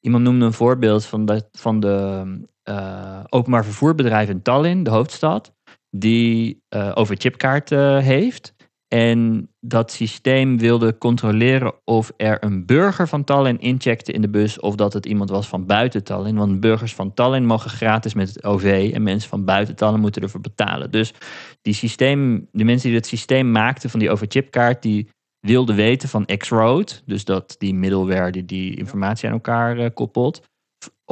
iemand 0.00 0.24
noemde 0.24 0.44
een 0.44 0.52
voorbeeld 0.52 1.04
van 1.04 1.24
de, 1.24 1.48
van 1.52 1.80
de 1.80 2.24
uh, 2.68 3.20
openbaar 3.28 3.64
vervoerbedrijf 3.64 4.28
in 4.28 4.42
Tallinn, 4.42 4.82
de 4.82 4.90
hoofdstad, 4.90 5.52
die 5.90 6.62
uh, 6.74 6.92
over 6.94 7.16
chipkaarten 7.18 8.02
heeft. 8.02 8.54
En 8.88 9.50
dat 9.60 9.92
systeem 9.92 10.58
wilde 10.58 10.98
controleren 10.98 11.74
of 11.84 12.12
er 12.16 12.44
een 12.44 12.66
burger 12.66 13.08
van 13.08 13.24
Tallinn 13.24 13.60
incheckte 13.60 14.12
in 14.12 14.20
de 14.20 14.28
bus 14.28 14.60
of 14.60 14.74
dat 14.74 14.92
het 14.92 15.06
iemand 15.06 15.30
was 15.30 15.48
van 15.48 15.66
buiten 15.66 16.04
Tallinn. 16.04 16.36
Want 16.36 16.60
burgers 16.60 16.94
van 16.94 17.14
Tallinn 17.14 17.46
mogen 17.46 17.70
gratis 17.70 18.14
met 18.14 18.28
het 18.28 18.44
OV 18.44 18.90
en 18.94 19.02
mensen 19.02 19.28
van 19.28 19.44
buiten 19.44 19.76
Tallinn 19.76 20.00
moeten 20.00 20.22
ervoor 20.22 20.40
betalen. 20.40 20.90
Dus 20.90 21.14
die 21.62 21.74
systeem, 21.74 22.48
de 22.52 22.64
mensen 22.64 22.88
die 22.88 22.98
het 22.98 23.06
systeem 23.06 23.50
maakten 23.50 23.90
van 23.90 24.00
die 24.00 24.10
overchipkaart, 24.10 24.82
die 24.82 25.08
wilden 25.40 25.76
weten 25.76 26.08
van 26.08 26.24
X-Road, 26.36 27.02
dus 27.06 27.24
dat 27.24 27.54
die 27.58 27.74
middleware 27.74 28.30
die, 28.30 28.44
die 28.44 28.76
informatie 28.76 29.28
aan 29.28 29.34
elkaar 29.34 29.78
uh, 29.78 29.86
koppelt, 29.94 30.42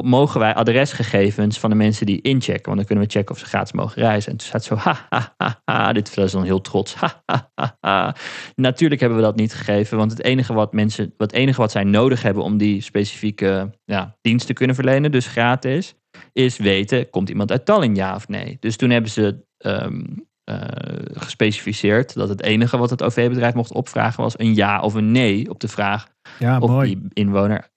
mogen 0.02 0.40
wij 0.40 0.54
adresgegevens 0.54 1.58
van 1.58 1.70
de 1.70 1.76
mensen 1.76 2.06
die 2.06 2.20
inchecken. 2.20 2.64
Want 2.64 2.76
dan 2.76 2.84
kunnen 2.86 3.04
we 3.04 3.10
checken 3.10 3.34
of 3.34 3.40
ze 3.40 3.46
gratis 3.46 3.72
mogen 3.72 4.02
reizen. 4.02 4.32
En 4.32 4.38
toen 4.38 4.46
staat 4.46 4.64
zo, 4.64 4.74
ha, 4.76 5.06
ha, 5.08 5.34
ha, 5.36 5.60
ha. 5.64 5.92
Dit 5.92 6.14
was 6.14 6.32
dan 6.32 6.44
heel 6.44 6.60
trots. 6.60 6.94
Ha, 6.94 7.22
ha, 7.26 7.50
ha, 7.54 7.76
ha. 7.80 8.16
Natuurlijk 8.54 9.00
hebben 9.00 9.18
we 9.18 9.24
dat 9.24 9.36
niet 9.36 9.54
gegeven. 9.54 9.96
Want 9.96 10.10
het 10.10 10.22
enige 10.22 10.52
wat 10.52 10.72
mensen, 10.72 11.14
wat 11.16 11.32
enige 11.32 11.60
wat 11.60 11.70
zij 11.70 11.84
nodig 11.84 12.22
hebben 12.22 12.42
om 12.42 12.56
die 12.56 12.80
specifieke 12.80 13.70
ja, 13.84 14.16
dienst 14.20 14.46
te 14.46 14.52
kunnen 14.52 14.76
verlenen, 14.76 15.10
dus 15.10 15.26
gratis, 15.26 15.94
is 16.32 16.56
weten, 16.56 17.10
komt 17.10 17.28
iemand 17.28 17.50
uit 17.50 17.64
Tallinn, 17.64 17.94
ja 17.94 18.14
of 18.14 18.28
nee? 18.28 18.56
Dus 18.60 18.76
toen 18.76 18.90
hebben 18.90 19.10
ze 19.10 19.44
um, 19.58 20.26
uh, 20.50 20.56
gespecificeerd 21.12 22.14
dat 22.14 22.28
het 22.28 22.42
enige 22.42 22.76
wat 22.76 22.90
het 22.90 23.02
OV-bedrijf 23.02 23.54
mocht 23.54 23.72
opvragen 23.72 24.22
was 24.22 24.38
een 24.38 24.54
ja 24.54 24.80
of 24.80 24.94
een 24.94 25.12
nee 25.12 25.50
op 25.50 25.60
de 25.60 25.68
vraag 25.68 26.08
ja, 26.38 26.58
of 26.58 26.70
mooi. 26.70 26.88
die 26.88 27.10
inwoner 27.12 27.72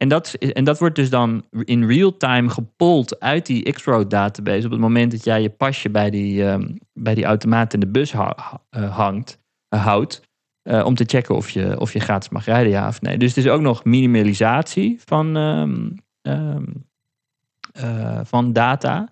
en 0.00 0.08
dat, 0.08 0.34
en 0.34 0.64
dat 0.64 0.78
wordt 0.78 0.94
dus 0.94 1.10
dan 1.10 1.44
in 1.64 1.86
real 1.86 2.16
time 2.16 2.48
gepold 2.48 3.20
uit 3.20 3.46
die 3.46 3.72
X-Road 3.72 4.10
database. 4.10 4.64
Op 4.64 4.70
het 4.70 4.80
moment 4.80 5.10
dat 5.10 5.24
jij 5.24 5.42
je 5.42 5.50
pasje 5.50 5.90
bij 5.90 6.10
die, 6.10 6.44
um, 6.44 6.78
bij 6.92 7.14
die 7.14 7.24
automaat 7.24 7.74
in 7.74 7.80
de 7.80 7.86
bus 7.86 8.12
ha 8.12 8.60
uh, 8.76 8.96
hangt, 8.96 9.40
uh, 9.74 9.84
houdt. 9.84 10.28
Uh, 10.68 10.84
om 10.84 10.94
te 10.94 11.04
checken 11.04 11.34
of 11.34 11.50
je, 11.50 11.80
of 11.80 11.92
je 11.92 12.00
gratis 12.00 12.28
mag 12.28 12.44
rijden, 12.44 12.72
ja 12.72 12.88
of 12.88 13.00
nee. 13.00 13.18
Dus 13.18 13.34
het 13.34 13.44
is 13.44 13.50
ook 13.50 13.60
nog 13.60 13.84
minimalisatie 13.84 15.00
van, 15.04 15.36
um, 15.36 15.94
um, 16.22 16.86
van 18.24 18.52
data. 18.52 19.08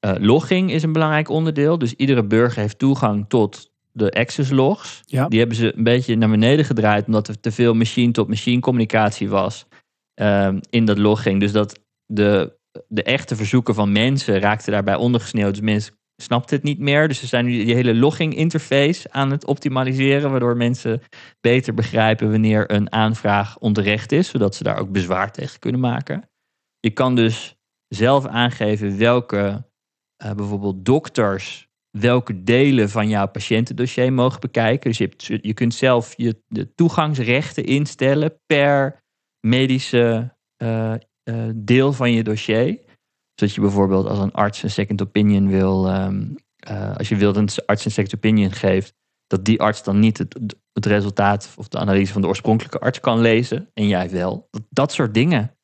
logging 0.00 0.70
is 0.70 0.82
een 0.82 0.92
belangrijk 0.92 1.28
onderdeel. 1.28 1.78
Dus 1.78 1.94
iedere 1.94 2.24
burger 2.24 2.60
heeft 2.60 2.78
toegang 2.78 3.24
tot 3.28 3.70
de 3.92 4.10
access 4.10 4.50
logs. 4.50 5.02
Ja. 5.04 5.28
Die 5.28 5.38
hebben 5.38 5.56
ze 5.56 5.76
een 5.76 5.84
beetje 5.84 6.16
naar 6.16 6.30
beneden 6.30 6.64
gedraaid, 6.64 7.06
omdat 7.06 7.28
er 7.28 7.40
te 7.40 7.52
veel 7.52 7.74
machine-tot-machine 7.74 8.60
communicatie 8.60 9.28
was 9.28 9.66
um, 10.14 10.60
in 10.70 10.84
dat 10.84 10.98
logging. 10.98 11.40
Dus 11.40 11.52
dat 11.52 11.80
de, 12.06 12.58
de 12.88 13.02
echte 13.02 13.36
verzoeken 13.36 13.74
van 13.74 13.92
mensen 13.92 14.40
raakten 14.40 14.72
daarbij 14.72 14.94
ondergesneeuwd. 14.94 15.54
Dus 15.54 15.62
mensen 15.62 15.94
snapten 16.22 16.56
het 16.56 16.64
niet 16.64 16.78
meer. 16.78 17.08
Dus 17.08 17.18
ze 17.18 17.26
zijn 17.26 17.44
nu 17.44 17.64
die 17.64 17.74
hele 17.74 17.94
logging 17.94 18.34
interface 18.34 19.12
aan 19.12 19.30
het 19.30 19.46
optimaliseren. 19.46 20.30
Waardoor 20.30 20.56
mensen 20.56 21.02
beter 21.40 21.74
begrijpen 21.74 22.30
wanneer 22.30 22.70
een 22.70 22.92
aanvraag 22.92 23.58
onterecht 23.58 24.12
is. 24.12 24.28
Zodat 24.28 24.54
ze 24.54 24.62
daar 24.62 24.78
ook 24.78 24.92
bezwaar 24.92 25.32
tegen 25.32 25.58
kunnen 25.58 25.80
maken. 25.80 26.28
Je 26.80 26.90
kan 26.90 27.14
dus 27.14 27.56
zelf 27.88 28.26
aangeven 28.26 28.98
welke 28.98 29.64
uh, 30.24 30.32
bijvoorbeeld 30.32 30.84
dokters 30.84 31.68
welke 31.98 32.42
delen 32.42 32.90
van 32.90 33.08
jouw 33.08 33.26
patiëntendossier 33.26 34.12
mogen 34.12 34.40
bekijken. 34.40 34.90
Dus 34.90 34.98
je, 34.98 35.38
je 35.42 35.54
kunt 35.54 35.74
zelf 35.74 36.14
je 36.16 36.42
de 36.48 36.74
toegangsrechten 36.74 37.64
instellen 37.64 38.40
per 38.46 39.03
medische 39.44 40.34
uh, 40.62 40.94
uh, 41.24 41.44
deel 41.54 41.92
van 41.92 42.12
je 42.12 42.22
dossier. 42.22 42.78
Zodat 43.34 43.54
je 43.54 43.60
bijvoorbeeld 43.60 44.06
als 44.06 44.18
een 44.18 44.32
arts 44.32 44.62
een 44.62 44.70
second 44.70 45.02
opinion 45.02 45.48
wil, 45.48 45.94
um, 45.94 46.34
uh, 46.70 46.96
als 46.96 47.08
je 47.08 47.16
wilt 47.16 47.36
een 47.36 47.48
arts 47.66 47.84
een 47.84 47.90
second 47.90 48.14
opinion 48.14 48.52
geeft, 48.52 48.94
dat 49.26 49.44
die 49.44 49.60
arts 49.60 49.82
dan 49.82 49.98
niet 49.98 50.18
het, 50.18 50.54
het 50.72 50.86
resultaat 50.86 51.54
of 51.56 51.68
de 51.68 51.78
analyse 51.78 52.12
van 52.12 52.20
de 52.20 52.26
oorspronkelijke 52.28 52.78
arts 52.78 53.00
kan 53.00 53.20
lezen 53.20 53.70
en 53.74 53.88
jij 53.88 54.10
wel. 54.10 54.48
Dat, 54.50 54.62
dat 54.70 54.92
soort 54.92 55.14
dingen. 55.14 55.56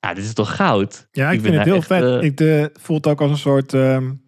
Ja, 0.00 0.14
dit 0.14 0.24
is 0.24 0.34
toch 0.34 0.56
goud? 0.56 1.08
Ja, 1.10 1.28
ik, 1.30 1.34
ik 1.34 1.40
vind 1.40 1.54
het 1.54 1.64
heel 1.64 1.76
echt, 1.76 1.86
vet. 1.86 2.22
ik 2.22 2.36
de, 2.36 2.70
voelt 2.80 3.06
ook 3.06 3.20
als 3.20 3.30
een 3.30 3.36
soort, 3.36 3.72
um, 3.72 4.22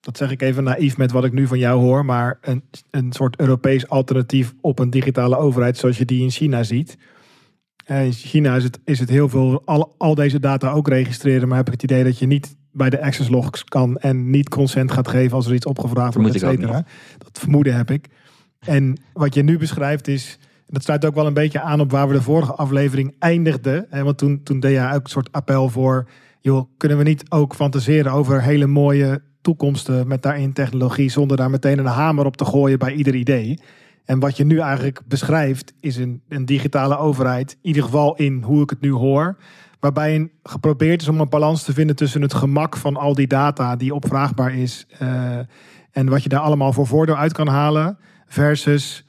dat 0.00 0.16
zeg 0.16 0.30
ik 0.30 0.42
even 0.42 0.64
naïef 0.64 0.96
met 0.96 1.12
wat 1.12 1.24
ik 1.24 1.32
nu 1.32 1.46
van 1.46 1.58
jou 1.58 1.80
hoor, 1.80 2.04
maar 2.04 2.38
een, 2.40 2.64
een 2.90 3.12
soort 3.12 3.40
Europees 3.40 3.88
alternatief 3.88 4.54
op 4.60 4.78
een 4.78 4.90
digitale 4.90 5.36
overheid 5.36 5.76
zoals 5.76 5.98
je 5.98 6.04
die 6.04 6.22
in 6.22 6.30
China 6.30 6.62
ziet. 6.62 6.98
In 7.86 8.12
China 8.12 8.56
is 8.56 8.64
het, 8.64 8.80
is 8.84 8.98
het 8.98 9.08
heel 9.08 9.28
veel, 9.28 9.62
al, 9.64 9.94
al 9.98 10.14
deze 10.14 10.40
data 10.40 10.70
ook 10.70 10.88
registreren, 10.88 11.48
maar 11.48 11.56
heb 11.56 11.66
ik 11.66 11.72
het 11.72 11.82
idee 11.82 12.04
dat 12.04 12.18
je 12.18 12.26
niet 12.26 12.56
bij 12.72 12.90
de 12.90 13.02
access 13.02 13.28
logs 13.28 13.64
kan 13.64 13.96
en 13.96 14.30
niet 14.30 14.48
consent 14.48 14.92
gaat 14.92 15.08
geven 15.08 15.36
als 15.36 15.46
er 15.46 15.54
iets 15.54 15.66
opgevraagd 15.66 16.14
wordt, 16.14 16.34
et 16.34 16.40
cetera. 16.40 16.84
Dat 17.18 17.38
vermoeden 17.38 17.76
heb 17.76 17.90
ik. 17.90 18.06
En 18.58 19.00
wat 19.12 19.34
je 19.34 19.42
nu 19.42 19.58
beschrijft 19.58 20.08
is, 20.08 20.38
dat 20.66 20.82
sluit 20.82 21.04
ook 21.04 21.14
wel 21.14 21.26
een 21.26 21.34
beetje 21.34 21.60
aan 21.60 21.80
op 21.80 21.90
waar 21.90 22.08
we 22.08 22.14
de 22.14 22.22
vorige 22.22 22.54
aflevering 22.54 23.14
eindigden. 23.18 23.86
Hè, 23.90 24.02
want 24.02 24.18
toen, 24.18 24.42
toen 24.42 24.60
deed 24.60 24.72
jij 24.72 24.94
ook 24.94 25.04
een 25.04 25.10
soort 25.10 25.32
appel 25.32 25.68
voor, 25.68 26.08
joh, 26.40 26.68
kunnen 26.76 26.98
we 26.98 27.04
niet 27.04 27.24
ook 27.28 27.54
fantaseren 27.54 28.12
over 28.12 28.42
hele 28.42 28.66
mooie 28.66 29.22
toekomsten 29.40 30.08
met 30.08 30.22
daarin 30.22 30.52
technologie, 30.52 31.10
zonder 31.10 31.36
daar 31.36 31.50
meteen 31.50 31.78
een 31.78 31.86
hamer 31.86 32.26
op 32.26 32.36
te 32.36 32.44
gooien 32.44 32.78
bij 32.78 32.94
ieder 32.94 33.14
idee. 33.14 33.60
En 34.04 34.18
wat 34.18 34.36
je 34.36 34.44
nu 34.44 34.58
eigenlijk 34.58 35.00
beschrijft 35.06 35.72
is 35.80 35.96
een, 35.96 36.22
een 36.28 36.44
digitale 36.44 36.98
overheid, 36.98 37.52
in 37.52 37.68
ieder 37.68 37.82
geval 37.82 38.16
in 38.16 38.42
hoe 38.42 38.62
ik 38.62 38.70
het 38.70 38.80
nu 38.80 38.92
hoor, 38.92 39.36
waarbij 39.80 40.30
geprobeerd 40.42 41.02
is 41.02 41.08
om 41.08 41.20
een 41.20 41.28
balans 41.28 41.62
te 41.62 41.72
vinden 41.72 41.96
tussen 41.96 42.22
het 42.22 42.34
gemak 42.34 42.76
van 42.76 42.96
al 42.96 43.14
die 43.14 43.26
data 43.26 43.76
die 43.76 43.94
opvraagbaar 43.94 44.54
is 44.54 44.86
uh, 45.02 45.38
en 45.90 46.08
wat 46.08 46.22
je 46.22 46.28
daar 46.28 46.40
allemaal 46.40 46.72
voor 46.72 46.86
voordeel 46.86 47.16
uit 47.16 47.32
kan 47.32 47.48
halen, 47.48 47.98
versus, 48.26 49.06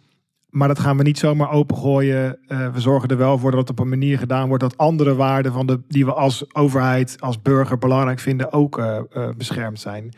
maar 0.50 0.67
dat 0.67 0.79
gaan 0.79 0.97
we 0.97 1.03
niet 1.03 1.17
zomaar 1.17 1.51
opengooien. 1.51 2.39
Uh, 2.47 2.73
we 2.73 2.79
zorgen 2.79 3.09
er 3.09 3.17
wel 3.17 3.38
voor 3.38 3.51
dat 3.51 3.59
het 3.59 3.69
op 3.69 3.79
een 3.79 3.89
manier 3.89 4.17
gedaan 4.17 4.47
wordt 4.47 4.63
dat 4.63 4.77
andere 4.77 5.15
waarden 5.15 5.53
van 5.53 5.65
de, 5.65 5.79
die 5.88 6.05
we 6.05 6.13
als 6.13 6.55
overheid, 6.55 7.15
als 7.19 7.41
burger 7.41 7.77
belangrijk 7.77 8.19
vinden, 8.19 8.51
ook 8.51 8.77
uh, 8.77 9.00
beschermd 9.38 9.79
zijn. 9.79 10.13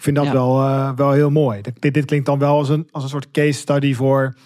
Ik 0.00 0.06
vind 0.06 0.16
dat 0.16 0.26
ja. 0.26 0.32
wel, 0.32 0.60
uh, 0.60 0.92
wel 0.96 1.12
heel 1.12 1.30
mooi. 1.30 1.60
Dit, 1.62 1.94
dit 1.94 2.04
klinkt 2.04 2.26
dan 2.26 2.38
wel 2.38 2.56
als 2.56 2.68
een, 2.68 2.88
als 2.90 3.02
een 3.02 3.08
soort 3.08 3.30
case 3.30 3.58
study 3.58 3.94
voor. 3.94 4.36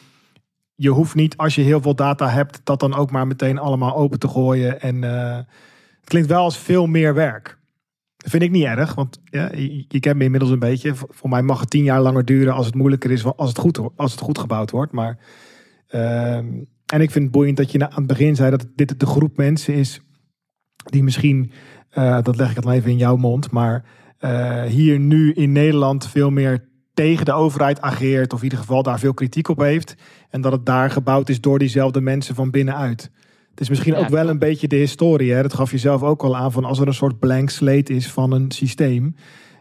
Je 0.74 0.88
hoeft 0.88 1.14
niet, 1.14 1.36
als 1.36 1.54
je 1.54 1.62
heel 1.62 1.80
veel 1.80 1.94
data 1.94 2.28
hebt, 2.28 2.60
dat 2.64 2.80
dan 2.80 2.94
ook 2.94 3.10
maar 3.10 3.26
meteen 3.26 3.58
allemaal 3.58 3.96
open 3.96 4.18
te 4.18 4.28
gooien. 4.28 4.80
En 4.80 5.02
uh, 5.02 5.36
het 6.00 6.04
klinkt 6.04 6.28
wel 6.28 6.42
als 6.42 6.58
veel 6.58 6.86
meer 6.86 7.14
werk. 7.14 7.58
Dat 8.16 8.30
vind 8.30 8.42
ik 8.42 8.50
niet 8.50 8.64
erg, 8.64 8.94
want 8.94 9.20
ja, 9.24 9.50
je, 9.54 9.84
je 9.88 10.00
kent 10.00 10.16
me 10.16 10.24
inmiddels 10.24 10.50
een 10.50 10.58
beetje. 10.58 10.92
Voor 10.94 11.28
mij 11.28 11.42
mag 11.42 11.60
het 11.60 11.70
tien 11.70 11.84
jaar 11.84 12.00
langer 12.00 12.24
duren 12.24 12.54
als 12.54 12.66
het 12.66 12.74
moeilijker 12.74 13.10
is, 13.10 13.24
als 13.24 13.48
het 13.48 13.58
goed, 13.58 13.80
als 13.96 14.10
het 14.10 14.20
goed 14.20 14.38
gebouwd 14.38 14.70
wordt. 14.70 14.92
Maar, 14.92 15.18
uh, 15.90 16.36
en 16.36 17.00
ik 17.00 17.10
vind 17.10 17.24
het 17.24 17.30
boeiend 17.30 17.56
dat 17.56 17.72
je 17.72 17.90
aan 17.90 17.96
het 17.96 18.06
begin 18.06 18.36
zei 18.36 18.50
dat 18.50 18.66
dit 18.74 19.00
de 19.00 19.06
groep 19.06 19.36
mensen 19.36 19.74
is 19.74 20.00
die 20.84 21.02
misschien, 21.02 21.52
uh, 21.98 22.22
dat 22.22 22.36
leg 22.36 22.50
ik 22.50 22.56
het 22.56 22.64
maar 22.64 22.74
even 22.74 22.90
in 22.90 22.96
jouw 22.96 23.16
mond, 23.16 23.50
maar 23.50 23.84
uh, 24.24 24.62
hier 24.62 24.98
nu 24.98 25.32
in 25.32 25.52
Nederland 25.52 26.08
veel 26.08 26.30
meer 26.30 26.64
tegen 26.94 27.24
de 27.24 27.32
overheid 27.32 27.80
ageert, 27.80 28.32
of 28.32 28.38
in 28.38 28.44
ieder 28.44 28.58
geval 28.58 28.82
daar 28.82 28.98
veel 28.98 29.14
kritiek 29.14 29.48
op 29.48 29.58
heeft. 29.58 29.94
En 30.30 30.40
dat 30.40 30.52
het 30.52 30.66
daar 30.66 30.90
gebouwd 30.90 31.28
is 31.28 31.40
door 31.40 31.58
diezelfde 31.58 32.00
mensen 32.00 32.34
van 32.34 32.50
binnenuit. 32.50 33.10
Het 33.50 33.60
is 33.60 33.68
misschien 33.68 33.92
ja, 33.92 33.98
ook 33.98 34.08
wel 34.08 34.28
een 34.28 34.38
beetje 34.38 34.68
de 34.68 34.76
historie. 34.76 35.32
Hè? 35.32 35.42
Dat 35.42 35.54
gaf 35.54 35.70
je 35.70 35.78
zelf 35.78 36.02
ook 36.02 36.22
al 36.22 36.36
aan 36.36 36.52
van 36.52 36.64
als 36.64 36.78
er 36.78 36.86
een 36.86 36.94
soort 36.94 37.18
blank 37.18 37.50
slate 37.50 37.94
is 37.94 38.10
van 38.10 38.32
een 38.32 38.50
systeem. 38.50 39.14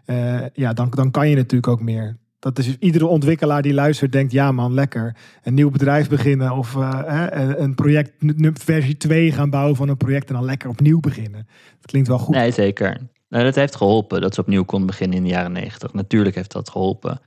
Uh, 0.06 0.42
ja, 0.54 0.74
dan, 0.74 0.90
dan 0.90 1.12
kan 1.12 1.30
je 1.30 1.36
natuurlijk 1.36 1.68
ook 1.68 1.82
meer. 1.82 2.18
Dat 2.40 2.60
is 2.60 2.78
iedere 2.80 3.06
ontwikkelaar 3.06 3.62
die 3.62 3.74
luistert 3.74 4.12
denkt, 4.12 4.32
ja 4.32 4.52
man, 4.52 4.74
lekker. 4.74 5.16
Een 5.44 5.54
nieuw 5.54 5.70
bedrijf 5.70 6.10
beginnen 6.10 6.52
of 6.52 6.76
uh, 6.76 7.26
een 7.58 7.76
project, 7.76 8.12
versie 8.54 8.98
2 8.98 9.32
gaan 9.32 9.50
bouwen 9.50 9.76
van 9.76 9.90
een 9.90 9.98
project 9.98 10.28
en 10.28 10.34
dan 10.34 10.46
lekker 10.46 10.70
opnieuw 10.70 11.00
beginnen. 11.00 11.48
Dat 11.80 11.86
klinkt 11.86 12.08
wel 12.08 12.20
goed. 12.20 12.36
Nee, 12.36 12.52
zeker. 12.52 12.98
Nou, 13.34 13.46
dat 13.46 13.56
heeft 13.56 13.76
geholpen 13.76 14.22
dat 14.22 14.34
ze 14.34 14.42
opnieuw 14.42 14.64
kon 14.64 14.86
beginnen 14.86 15.18
in 15.18 15.24
de 15.24 15.30
jaren 15.30 15.52
negentig. 15.52 15.94
Natuurlijk 15.94 16.36
heeft 16.36 16.52
dat 16.52 16.70
geholpen. 16.70 17.22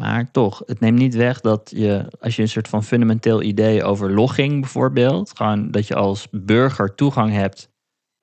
Maar 0.00 0.30
toch, 0.30 0.62
het 0.66 0.80
neemt 0.80 0.98
niet 0.98 1.14
weg 1.14 1.40
dat 1.40 1.72
je, 1.74 2.12
als 2.20 2.36
je 2.36 2.42
een 2.42 2.48
soort 2.48 2.68
van 2.68 2.84
fundamenteel 2.84 3.42
idee 3.42 3.84
over 3.84 4.12
logging 4.12 4.60
bijvoorbeeld, 4.60 5.36
gewoon 5.36 5.70
dat 5.70 5.86
je 5.86 5.94
als 5.94 6.28
burger 6.30 6.94
toegang 6.94 7.32
hebt 7.32 7.70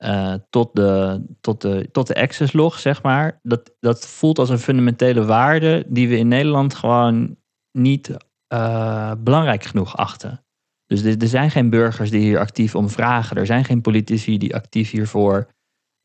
uh, 0.04 0.34
tot, 0.50 0.76
de, 0.76 1.22
tot, 1.42 1.62
de, 1.62 1.90
tot 1.92 2.08
de 2.08 2.16
access 2.16 2.54
log, 2.54 2.80
zeg 2.80 3.04
maar. 3.04 3.40
Dat, 3.44 3.76
dat 3.80 4.08
voelt 4.08 4.40
als 4.40 4.50
een 4.50 4.60
fundamentele 4.60 5.26
waarde 5.26 5.86
die 5.88 6.10
we 6.10 6.18
in 6.18 6.28
Nederland 6.28 6.74
gewoon 6.74 7.36
niet 7.72 8.16
uh, 8.54 9.12
belangrijk 9.20 9.64
genoeg 9.64 9.98
achten. 9.98 10.46
Dus 10.86 11.02
er, 11.04 11.22
er 11.22 11.28
zijn 11.28 11.52
geen 11.52 11.70
burgers 11.70 12.10
die 12.10 12.22
hier 12.22 12.40
actief 12.40 12.76
om 12.76 12.90
vragen. 12.90 13.38
Er 13.38 13.46
zijn 13.46 13.66
geen 13.66 13.82
politici 13.82 14.38
die 14.38 14.56
actief 14.56 14.92
hiervoor 14.92 15.58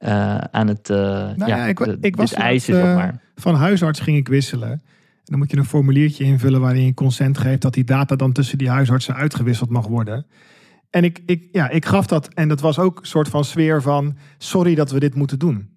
uh, 0.05 0.37
aan 0.37 0.69
het 0.69 0.89
uh, 0.89 0.97
nou 0.97 1.35
ja, 1.37 1.47
ja, 1.47 1.67
ik, 1.67 1.79
de, 1.79 1.99
ik 2.01 2.17
was 2.17 2.33
eisen, 2.33 2.95
maar. 2.95 3.21
van 3.35 3.55
huisarts 3.55 4.01
ging 4.01 4.17
ik 4.17 4.29
wisselen. 4.29 4.71
En 4.71 5.31
dan 5.31 5.39
moet 5.39 5.51
je 5.51 5.57
een 5.57 5.65
formuliertje 5.65 6.25
invullen 6.25 6.61
waarin 6.61 6.85
je 6.85 6.95
consent 6.95 7.39
geeft 7.39 7.63
dat 7.63 7.75
die 7.75 7.85
data 7.85 8.17
dan 8.17 8.33
tussen 8.33 8.59
die 8.59 8.69
huisartsen 8.69 9.15
uitgewisseld 9.15 9.71
mag 9.71 9.87
worden. 9.87 10.27
En 10.91 11.05
ik, 11.05 11.21
ik, 11.27 11.49
ja, 11.53 11.69
ik 11.69 11.85
gaf 11.85 12.07
dat 12.07 12.29
en 12.35 12.49
dat 12.49 12.61
was 12.61 12.79
ook 12.79 13.01
een 13.01 13.07
soort 13.07 13.29
van 13.29 13.45
sfeer 13.45 13.83
van 13.83 14.17
sorry 14.39 14.75
dat 14.75 14.91
we 14.91 15.01
dit 15.01 15.15
moeten 15.15 15.39
doen. 15.39 15.69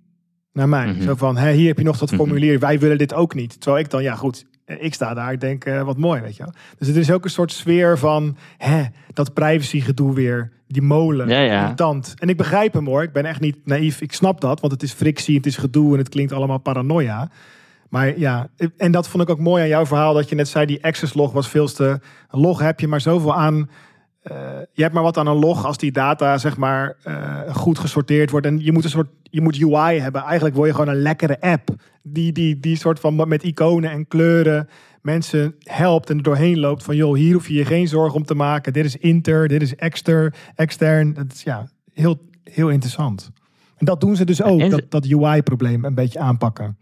Naar 0.53 0.69
mij. 0.69 0.87
Mm 0.87 0.93
-hmm. 0.93 1.01
Zo 1.01 1.15
van, 1.15 1.37
hé, 1.37 1.51
hier 1.51 1.67
heb 1.67 1.77
je 1.77 1.83
nog 1.83 1.97
dat 1.97 2.13
formulier, 2.13 2.53
mm 2.53 2.59
-hmm. 2.59 2.67
wij 2.67 2.79
willen 2.79 2.97
dit 2.97 3.13
ook 3.13 3.33
niet. 3.33 3.61
Terwijl 3.61 3.83
ik 3.83 3.89
dan, 3.89 4.03
ja 4.03 4.15
goed, 4.15 4.45
Eh, 4.67 4.83
Ik 4.83 4.93
sta 4.93 5.13
daar, 5.13 5.31
ik 5.31 5.39
denk, 5.39 5.65
eh, 5.65 5.83
wat 5.83 5.97
mooi, 5.97 6.21
weet 6.21 6.35
je 6.35 6.43
wel. 6.43 6.53
Dus 6.77 6.87
het 6.87 6.97
is 6.97 7.11
ook 7.11 7.23
een 7.23 7.29
soort 7.29 7.51
sfeer 7.51 7.97
van, 7.97 8.37
hè, 8.57 8.83
dat 9.13 9.33
privacy 9.33 9.81
gedoe 9.81 10.13
weer. 10.13 10.51
Die 10.67 10.81
molen, 10.81 11.27
Ja, 11.27 11.39
ja. 11.39 11.61
irritant. 11.61 12.13
En 12.17 12.29
ik 12.29 12.37
begrijp 12.37 12.73
hem 12.73 12.85
hoor, 12.85 13.03
ik 13.03 13.13
ben 13.13 13.25
echt 13.25 13.39
niet 13.39 13.57
naïef. 13.63 14.01
Ik 14.01 14.13
snap 14.13 14.41
dat, 14.41 14.59
want 14.59 14.73
het 14.73 14.83
is 14.83 14.91
frictie, 14.91 15.35
het 15.35 15.45
is 15.45 15.57
gedoe 15.57 15.91
en 15.91 15.97
het 15.97 16.09
klinkt 16.09 16.31
allemaal 16.31 16.57
paranoia. 16.57 17.29
Maar 17.89 18.19
ja, 18.19 18.49
en 18.77 18.91
dat 18.91 19.07
vond 19.07 19.23
ik 19.23 19.29
ook 19.29 19.39
mooi 19.39 19.61
aan 19.61 19.67
jouw 19.69 19.85
verhaal, 19.85 20.13
dat 20.13 20.29
je 20.29 20.35
net 20.35 20.47
zei, 20.47 20.65
die 20.65 20.83
access 20.83 21.13
log 21.13 21.31
was 21.31 21.49
veel 21.49 21.67
te... 21.67 21.99
Een 22.29 22.39
log 22.39 22.59
heb 22.59 22.79
je 22.79 22.87
maar 22.87 23.01
zoveel 23.01 23.35
aan... 23.35 23.69
eh, 24.29 24.37
je 24.73 24.81
hebt 24.81 24.93
maar 24.93 25.03
wat 25.03 25.17
aan 25.17 25.27
een 25.27 25.39
log 25.39 25.65
als 25.65 25.77
die 25.77 25.91
data 25.91 26.37
zeg 26.37 26.57
maar 26.57 26.97
eh, 27.03 27.55
goed 27.55 27.79
gesorteerd 27.79 28.31
wordt. 28.31 28.45
En 28.45 28.63
je 28.63 28.71
moet 28.71 28.83
een 28.83 28.89
soort 28.89 29.09
je 29.23 29.41
moet 29.41 29.61
UI 29.61 29.99
hebben. 29.99 30.21
Eigenlijk 30.21 30.55
wil 30.55 30.65
je 30.65 30.71
gewoon 30.71 30.87
een 30.87 31.01
lekkere 31.01 31.41
app. 31.41 31.69
Die, 32.01 32.31
die, 32.31 32.59
die 32.59 32.75
soort 32.75 32.99
van 32.99 33.27
met 33.27 33.43
iconen 33.43 33.91
en 33.91 34.07
kleuren 34.07 34.69
mensen 35.01 35.55
helpt 35.59 36.09
en 36.09 36.17
er 36.17 36.23
doorheen 36.23 36.59
loopt. 36.59 36.83
Van 36.83 36.95
joh, 36.95 37.15
hier 37.15 37.33
hoef 37.33 37.47
je 37.47 37.53
je 37.53 37.65
geen 37.65 37.87
zorgen 37.87 38.15
om 38.15 38.25
te 38.25 38.35
maken. 38.35 38.73
Dit 38.73 38.85
is 38.85 38.95
inter, 38.95 39.47
dit 39.47 39.61
is 39.61 39.75
exter, 39.75 40.33
extern. 40.55 41.13
Dat 41.13 41.33
is 41.33 41.43
ja, 41.43 41.69
heel, 41.93 42.21
heel 42.43 42.69
interessant. 42.69 43.31
En 43.77 43.85
dat 43.85 44.01
doen 44.01 44.15
ze 44.15 44.25
dus 44.25 44.43
ook, 44.43 44.59
en 44.59 44.69
dat, 44.69 44.83
dat 44.89 45.11
UI-probleem 45.11 45.85
een 45.85 45.93
beetje 45.93 46.19
aanpakken. 46.19 46.77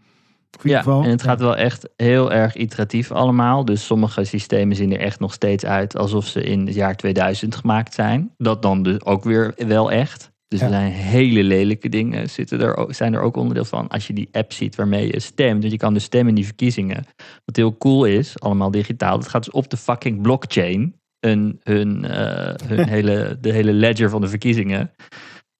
Ja, 0.62 0.78
geval, 0.78 1.02
en 1.02 1.10
het 1.10 1.22
gaat 1.22 1.40
wel 1.40 1.56
echt 1.56 1.88
heel 1.96 2.32
erg 2.32 2.56
iteratief 2.56 3.12
allemaal. 3.12 3.64
Dus 3.64 3.86
sommige 3.86 4.24
systemen 4.24 4.76
zien 4.76 4.92
er 4.92 5.00
echt 5.00 5.20
nog 5.20 5.32
steeds 5.32 5.64
uit 5.64 5.96
alsof 5.96 6.26
ze 6.26 6.42
in 6.42 6.66
het 6.66 6.74
jaar 6.74 6.96
2000 6.96 7.54
gemaakt 7.54 7.94
zijn. 7.94 8.34
Dat 8.36 8.62
dan 8.62 8.82
dus 8.82 9.04
ook 9.04 9.24
weer 9.24 9.52
wel 9.56 9.90
echt. 9.90 10.34
Dus 10.48 10.60
er 10.60 10.68
zijn 10.68 10.92
hele 10.92 11.42
lelijke 11.42 11.88
dingen 11.88 12.30
zitten 12.30 12.60
er, 12.60 12.94
zijn 12.94 13.14
er 13.14 13.20
ook 13.20 13.36
onderdeel 13.36 13.64
van. 13.64 13.88
Als 13.88 14.06
je 14.06 14.12
die 14.12 14.28
app 14.32 14.52
ziet 14.52 14.76
waarmee 14.76 15.06
je 15.06 15.20
stemt. 15.20 15.60
Want 15.60 15.72
je 15.72 15.78
kan 15.78 15.94
dus 15.94 16.04
stemmen 16.04 16.28
in 16.28 16.34
die 16.34 16.44
verkiezingen. 16.44 17.04
Wat 17.44 17.56
heel 17.56 17.76
cool 17.76 18.04
is, 18.04 18.40
allemaal 18.40 18.70
digitaal. 18.70 19.18
Dat 19.18 19.28
gaat 19.28 19.44
dus 19.44 19.54
op 19.54 19.70
de 19.70 19.76
fucking 19.76 20.22
blockchain. 20.22 21.00
Hun, 21.26 21.60
hun, 21.62 22.04
eh, 22.04 22.54
hun 22.68 22.88
hele, 22.94 23.38
de 23.40 23.52
hele 23.52 23.72
ledger 23.72 24.10
van 24.10 24.20
de 24.20 24.28
verkiezingen. 24.28 24.90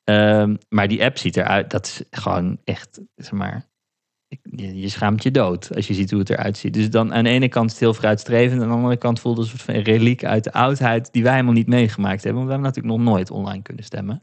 Ehm, 0.05 0.57
maar 0.69 0.88
die 0.88 1.05
app 1.05 1.19
ziet 1.19 1.37
eruit. 1.37 1.71
Dat 1.71 1.87
is 1.87 2.21
gewoon 2.21 2.59
echt, 2.65 3.00
zeg 3.15 3.33
maar, 3.33 3.67
je, 4.56 4.88
schaamt 4.88 5.23
je 5.23 5.30
dood 5.30 5.75
als 5.75 5.87
je 5.87 5.95
ziet 5.95 6.11
hoe 6.11 6.21
het 6.21 6.30
eruit 6.30 6.56
ziet. 6.56 6.75
Dus 6.75 6.90
dan 6.90 7.14
aan 7.14 7.25
de 7.25 7.30
ene 7.30 7.49
kant 7.49 7.66
is 7.66 7.73
het 7.73 7.80
heel 7.80 7.95
vooruitstrevend. 7.95 8.62
Aan 8.62 8.68
de 8.68 8.75
andere 8.75 8.97
kant 8.97 9.21
voelt 9.21 9.37
het 9.37 9.45
een 9.45 9.50
soort 9.50 9.62
van 9.62 9.75
reliek 9.75 10.25
uit 10.25 10.45
de 10.45 10.52
oudheid 10.52 11.12
die 11.12 11.23
wij 11.23 11.33
helemaal 11.33 11.52
niet 11.52 11.66
meegemaakt 11.66 12.25
hebben. 12.25 12.45
Want 12.45 12.47
we 12.47 12.52
hebben 12.52 12.73
natuurlijk 12.73 12.97
nog 12.97 13.14
nooit 13.14 13.30
online 13.30 13.62
kunnen 13.62 13.85
stemmen. 13.85 14.23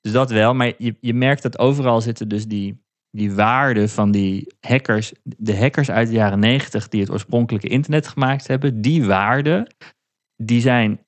Dus 0.00 0.12
dat 0.12 0.30
wel. 0.30 0.54
Maar 0.54 0.72
je, 0.78 0.96
je 1.00 1.14
merkt 1.14 1.42
dat 1.42 1.58
overal 1.58 2.00
zitten 2.00 2.28
dus 2.28 2.46
die, 2.46 2.82
die 3.10 3.32
waarden 3.32 3.88
van 3.88 4.10
die 4.10 4.54
hackers. 4.60 5.12
De 5.22 5.56
hackers 5.56 5.90
uit 5.90 6.08
de 6.08 6.14
jaren 6.14 6.38
negentig 6.38 6.88
die 6.88 7.00
het 7.00 7.10
oorspronkelijke 7.10 7.68
internet 7.68 8.08
gemaakt 8.08 8.46
hebben. 8.46 8.80
Die 8.80 9.04
waarden, 9.04 9.74
die 10.36 10.60
zijn 10.60 11.03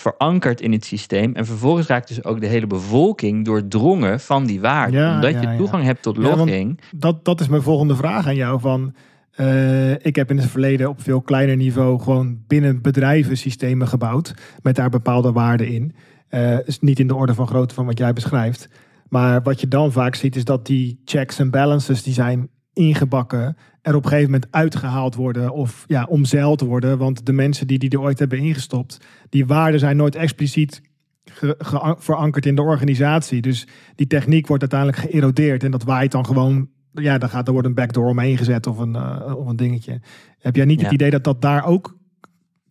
verankerd 0.00 0.60
in 0.60 0.72
het 0.72 0.84
systeem. 0.84 1.34
En 1.34 1.46
vervolgens 1.46 1.86
raakt 1.86 2.08
dus 2.08 2.24
ook 2.24 2.40
de 2.40 2.46
hele 2.46 2.66
bevolking 2.66 3.44
doordrongen 3.44 4.20
van 4.20 4.46
die 4.46 4.60
waarden. 4.60 5.00
Ja, 5.00 5.14
Omdat 5.14 5.30
ja, 5.30 5.40
je 5.40 5.46
ja. 5.46 5.56
toegang 5.56 5.84
hebt 5.84 6.02
tot 6.02 6.16
logging. 6.16 6.80
dat, 6.90 7.24
dat 7.24 7.40
is 7.40 7.48
mijn 7.48 7.62
volgende 7.62 7.96
vraag 7.96 8.26
aan 8.26 8.34
jou. 8.34 8.60
Van, 8.60 8.94
eh, 9.30 9.92
ik 9.92 10.16
heb 10.16 10.30
in 10.30 10.36
het 10.36 10.50
verleden 10.50 10.88
op 10.88 11.02
veel 11.02 11.20
kleiner 11.20 11.56
niveau 11.56 12.00
gewoon 12.00 12.38
binnen 12.46 12.82
bedrijven 12.82 13.36
systemen 13.36 13.88
gebouwd. 13.88 14.34
Met 14.62 14.76
daar 14.76 14.90
bepaalde 14.90 15.32
waarden 15.32 15.68
in. 15.68 15.94
Eh 16.28 16.66
is 16.66 16.80
niet 16.80 16.98
in 16.98 17.06
de 17.06 17.14
orde 17.14 17.34
van 17.34 17.46
grootte 17.46 17.74
van 17.74 17.86
wat 17.86 17.98
jij 17.98 18.12
beschrijft. 18.12 18.68
Maar 19.08 19.42
wat 19.42 19.60
je 19.60 19.68
dan 19.68 19.92
vaak 19.92 20.14
ziet 20.14 20.36
is 20.36 20.44
dat 20.44 20.66
die 20.66 21.00
checks 21.04 21.38
en 21.38 21.50
balances 21.50 22.02
die 22.02 22.12
zijn 22.12 22.48
ingebakken. 22.72 23.56
Er 23.82 23.94
op 23.94 24.02
een 24.02 24.08
gegeven 24.08 24.30
moment 24.30 24.52
uitgehaald 24.52 25.14
worden 25.14 25.52
of 25.52 25.84
ja, 25.86 26.04
omzeild 26.04 26.60
worden. 26.60 26.98
Want 26.98 27.26
de 27.26 27.32
mensen 27.32 27.66
die 27.66 27.78
die 27.78 27.90
er 27.90 28.00
ooit 28.00 28.18
hebben 28.18 28.38
ingestopt, 28.38 28.98
die 29.28 29.46
waarden 29.46 29.80
zijn 29.80 29.96
nooit 29.96 30.14
expliciet 30.14 30.82
ge- 31.24 31.54
ge- 31.58 31.96
verankerd 31.98 32.46
in 32.46 32.54
de 32.54 32.62
organisatie. 32.62 33.40
Dus 33.40 33.66
die 33.94 34.06
techniek 34.06 34.46
wordt 34.46 34.62
uiteindelijk 34.72 35.10
geërodeerd 35.10 35.64
en 35.64 35.70
dat 35.70 35.82
waait 35.82 36.12
dan 36.12 36.26
gewoon. 36.26 36.68
Ja, 36.92 37.18
dan 37.18 37.28
gaat 37.28 37.46
er 37.46 37.52
wordt 37.52 37.68
een 37.68 37.74
backdoor 37.74 38.08
omheen 38.08 38.36
gezet 38.36 38.66
of 38.66 38.78
een, 38.78 38.96
eh, 38.96 39.36
of 39.36 39.46
een 39.46 39.56
dingetje. 39.56 40.00
Heb 40.38 40.56
jij 40.56 40.64
niet 40.64 40.82
het 40.82 40.92
idee 40.92 41.10
dat 41.10 41.24
dat 41.24 41.40
daar 41.42 41.64
ook. 41.64 41.98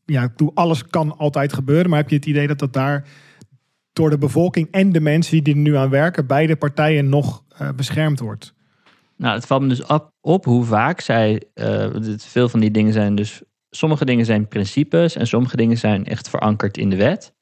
Ja, 0.06 0.34
alles 0.54 0.86
kan 0.86 1.17
altijd 1.17 1.54
gebeuren, 1.54 1.89
maar 1.89 2.00
heb 2.00 2.10
je 2.10 2.15
het 2.15 2.26
idee 2.26 2.48
dat 2.48 2.60
dat 2.60 2.74
daar 2.74 3.08
door 3.93 4.10
de 4.10 4.17
bevolking 4.17 4.67
en 4.72 4.91
de 4.91 5.00
mensen 5.02 5.43
die 5.43 5.54
er 5.54 5.60
nu 5.60 5.76
aan 5.76 5.89
werken, 5.89 6.28
beide 6.28 6.56
partijen 6.56 7.10
nog 7.10 7.43
eh, 7.58 7.69
beschermd 7.76 8.19
wordt? 8.19 8.54
Nou, 9.21 9.36
het 9.36 9.45
valt 9.45 9.62
me 9.62 9.67
dus 9.67 9.84
op, 9.86 10.12
op 10.21 10.45
hoe 10.45 10.63
vaak 10.65 11.01
zij. 11.01 11.43
eh, 11.53 11.88
veel 12.17 12.49
van 12.49 12.60
die 12.60 12.71
dingen 12.71 12.93
zijn 12.93 13.15
dus. 13.15 13.41
Sommige 13.69 14.05
dingen 14.05 14.25
zijn 14.25 14.47
principes 14.47 15.15
en 15.15 15.27
sommige 15.27 15.58
dingen 15.58 15.77
zijn 15.77 16.05
echt 16.05 16.29
verankerd 16.29 16.77
in 16.77 16.89
de 16.89 16.95
wet. 16.95 17.34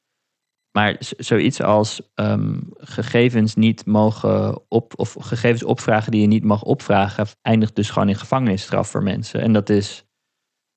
Maar 0.72 0.96
zoiets 1.00 1.62
als 1.62 2.00
ehm, 2.14 2.60
gegevens 2.76 3.54
niet 3.54 3.86
mogen 3.86 4.60
op. 4.68 4.92
of 4.98 5.16
gegevens 5.20 5.64
opvragen 5.64 6.12
die 6.12 6.20
je 6.20 6.26
niet 6.26 6.44
mag 6.44 6.62
opvragen. 6.62 7.26
eindigt 7.42 7.76
dus 7.76 7.90
gewoon 7.90 8.08
in 8.08 8.16
gevangenisstraf 8.16 8.88
voor 8.90 9.02
mensen. 9.02 9.40
En 9.40 9.52
dat 9.52 9.68
is 9.68 10.04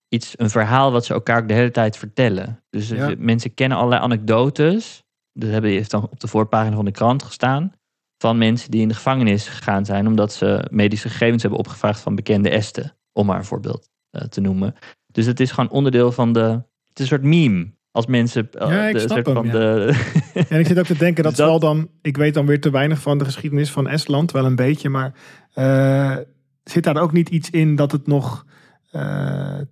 iets, 0.08 0.34
een 0.40 0.50
verhaal 0.50 0.92
wat 0.92 1.06
ze 1.06 1.14
elkaar 1.14 1.42
ook 1.42 1.48
de 1.48 1.54
hele 1.54 1.72
tijd 1.72 1.98
vertellen. 1.98 2.64
Dus 2.70 2.90
Ja. 2.90 3.14
mensen 3.18 3.54
kennen 3.54 3.78
allerlei 3.78 4.02
anekdotes. 4.02 5.04
Dat 5.34 5.50
hebben 5.50 5.70
heeft 5.70 5.92
dan 5.92 6.04
op 6.04 6.20
de 6.20 6.28
voorpagina 6.28 6.76
van 6.76 6.86
de 6.86 6.92
krant 6.92 7.24
gestaan 7.24 7.74
van 8.22 8.38
mensen 8.38 8.72
die 8.72 8.82
in 8.82 8.88
de 8.88 8.94
gevangenis 8.94 9.48
gegaan 9.48 9.86
zijn 9.86 10.08
omdat 10.08 10.34
ze 10.34 10.68
medische 10.72 11.10
gegevens 11.10 11.42
hebben 11.42 11.60
opgevraagd 11.60 12.00
van 12.00 12.16
bekende 12.16 12.50
esten, 12.50 12.98
om 13.14 13.26
maar 13.26 13.38
een 13.38 13.46
voorbeeld 13.46 13.90
eh, 14.10 14.22
te 14.22 14.42
noemen. 14.42 14.76
Dus 15.08 15.26
het 15.26 15.40
is 15.40 15.52
gewoon 15.52 15.70
onderdeel 15.70 16.12
van 16.12 16.34
de. 16.34 16.40
Het 16.40 17.00
is 17.00 17.00
een 17.00 17.06
soort 17.06 17.24
meme. 17.24 17.72
Als 17.92 18.06
mensen. 18.06 18.52
eh, 18.52 18.70
Ja, 18.70 18.86
ik 18.86 18.94
de, 18.94 19.00
snap 19.00 19.26
hem, 19.26 19.36
van 19.36 19.46
ja. 19.46 19.52
de, 19.52 19.94
En 20.50 20.60
ik 20.60 20.68
zit 20.68 20.80
ook 20.80 20.86
te 20.86 20.98
denken 20.98 21.24
dat, 21.24 21.32
Dus 21.36 21.40
dat- 21.46 21.50
zal 21.50 21.60
dan, 21.60 21.90
ik 22.02 22.18
weet 22.18 22.34
dan 22.34 22.46
weer 22.46 22.62
te 22.62 22.70
weinig 22.72 23.02
van 23.02 23.18
de 23.18 23.26
geschiedenis 23.26 23.72
van 23.72 23.88
Estland, 23.88 24.32
wel 24.32 24.46
een 24.46 24.56
beetje, 24.56 24.90
maar 24.90 25.14
eh, 25.54 26.16
zit 26.64 26.84
daar 26.84 26.98
ook 27.02 27.12
niet 27.12 27.30
iets 27.30 27.50
in 27.50 27.76
dat 27.76 27.92
het 27.92 28.08
nog, 28.08 28.46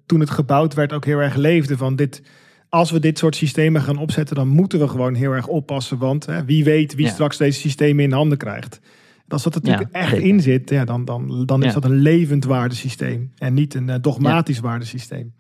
toen 0.05 0.19
het 0.19 0.29
gebouwd 0.29 0.73
werd, 0.73 0.93
ook 0.93 1.05
heel 1.05 1.19
erg 1.19 1.35
leefde 1.35 1.77
van 1.77 1.95
dit. 1.95 2.21
Als 2.69 2.91
we 2.91 2.99
dit 2.99 3.17
soort 3.17 3.36
systemen 3.36 3.82
gaan 3.82 3.97
opzetten, 3.97 4.36
dan 4.36 4.47
moeten 4.47 4.79
we 4.79 4.88
gewoon 4.88 5.13
heel 5.13 5.32
erg 5.32 5.47
oppassen. 5.47 5.97
Want 5.97 6.25
hè, 6.25 6.45
wie 6.45 6.63
weet 6.63 6.95
wie 6.95 7.05
Ja. 7.05 7.12
straks 7.12 7.38
deze 7.38 7.60
systemen 7.60 8.03
in 8.03 8.12
handen 8.12 8.38
krijgt. 8.38 8.79
Als 9.27 9.43
dat 9.43 9.55
er 9.55 9.62
natuurlijk 9.62 9.93
Ja, 9.93 9.99
echt 9.99 10.10
zeker. 10.10 10.25
in 10.27 10.41
zit, 10.41 10.69
ja, 10.69 10.86
dan, 10.86 11.05
dan, 11.05 11.45
dan 11.45 11.60
is 11.63 11.67
Ja. 11.67 11.73
dat 11.79 11.86
een 11.91 11.97
levend 11.97 12.43
waardesysteem. 12.45 13.32
En 13.38 13.53
niet 13.53 13.73
een 13.73 13.89
eh, 13.89 13.95
dogmatisch 14.01 14.60
waardesysteem. 14.60 15.34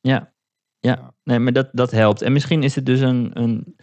Ja, 0.00 0.32
ja. 0.80 1.14
Nee, 1.24 1.38
maar 1.38 1.52
dat, 1.52 1.68
dat 1.72 1.90
helpt. 1.90 2.22
En 2.22 2.32
misschien 2.32 2.62
is 2.62 2.74
het 2.74 2.86
dus 2.86 3.00
een. 3.00 3.30
een 3.32 3.76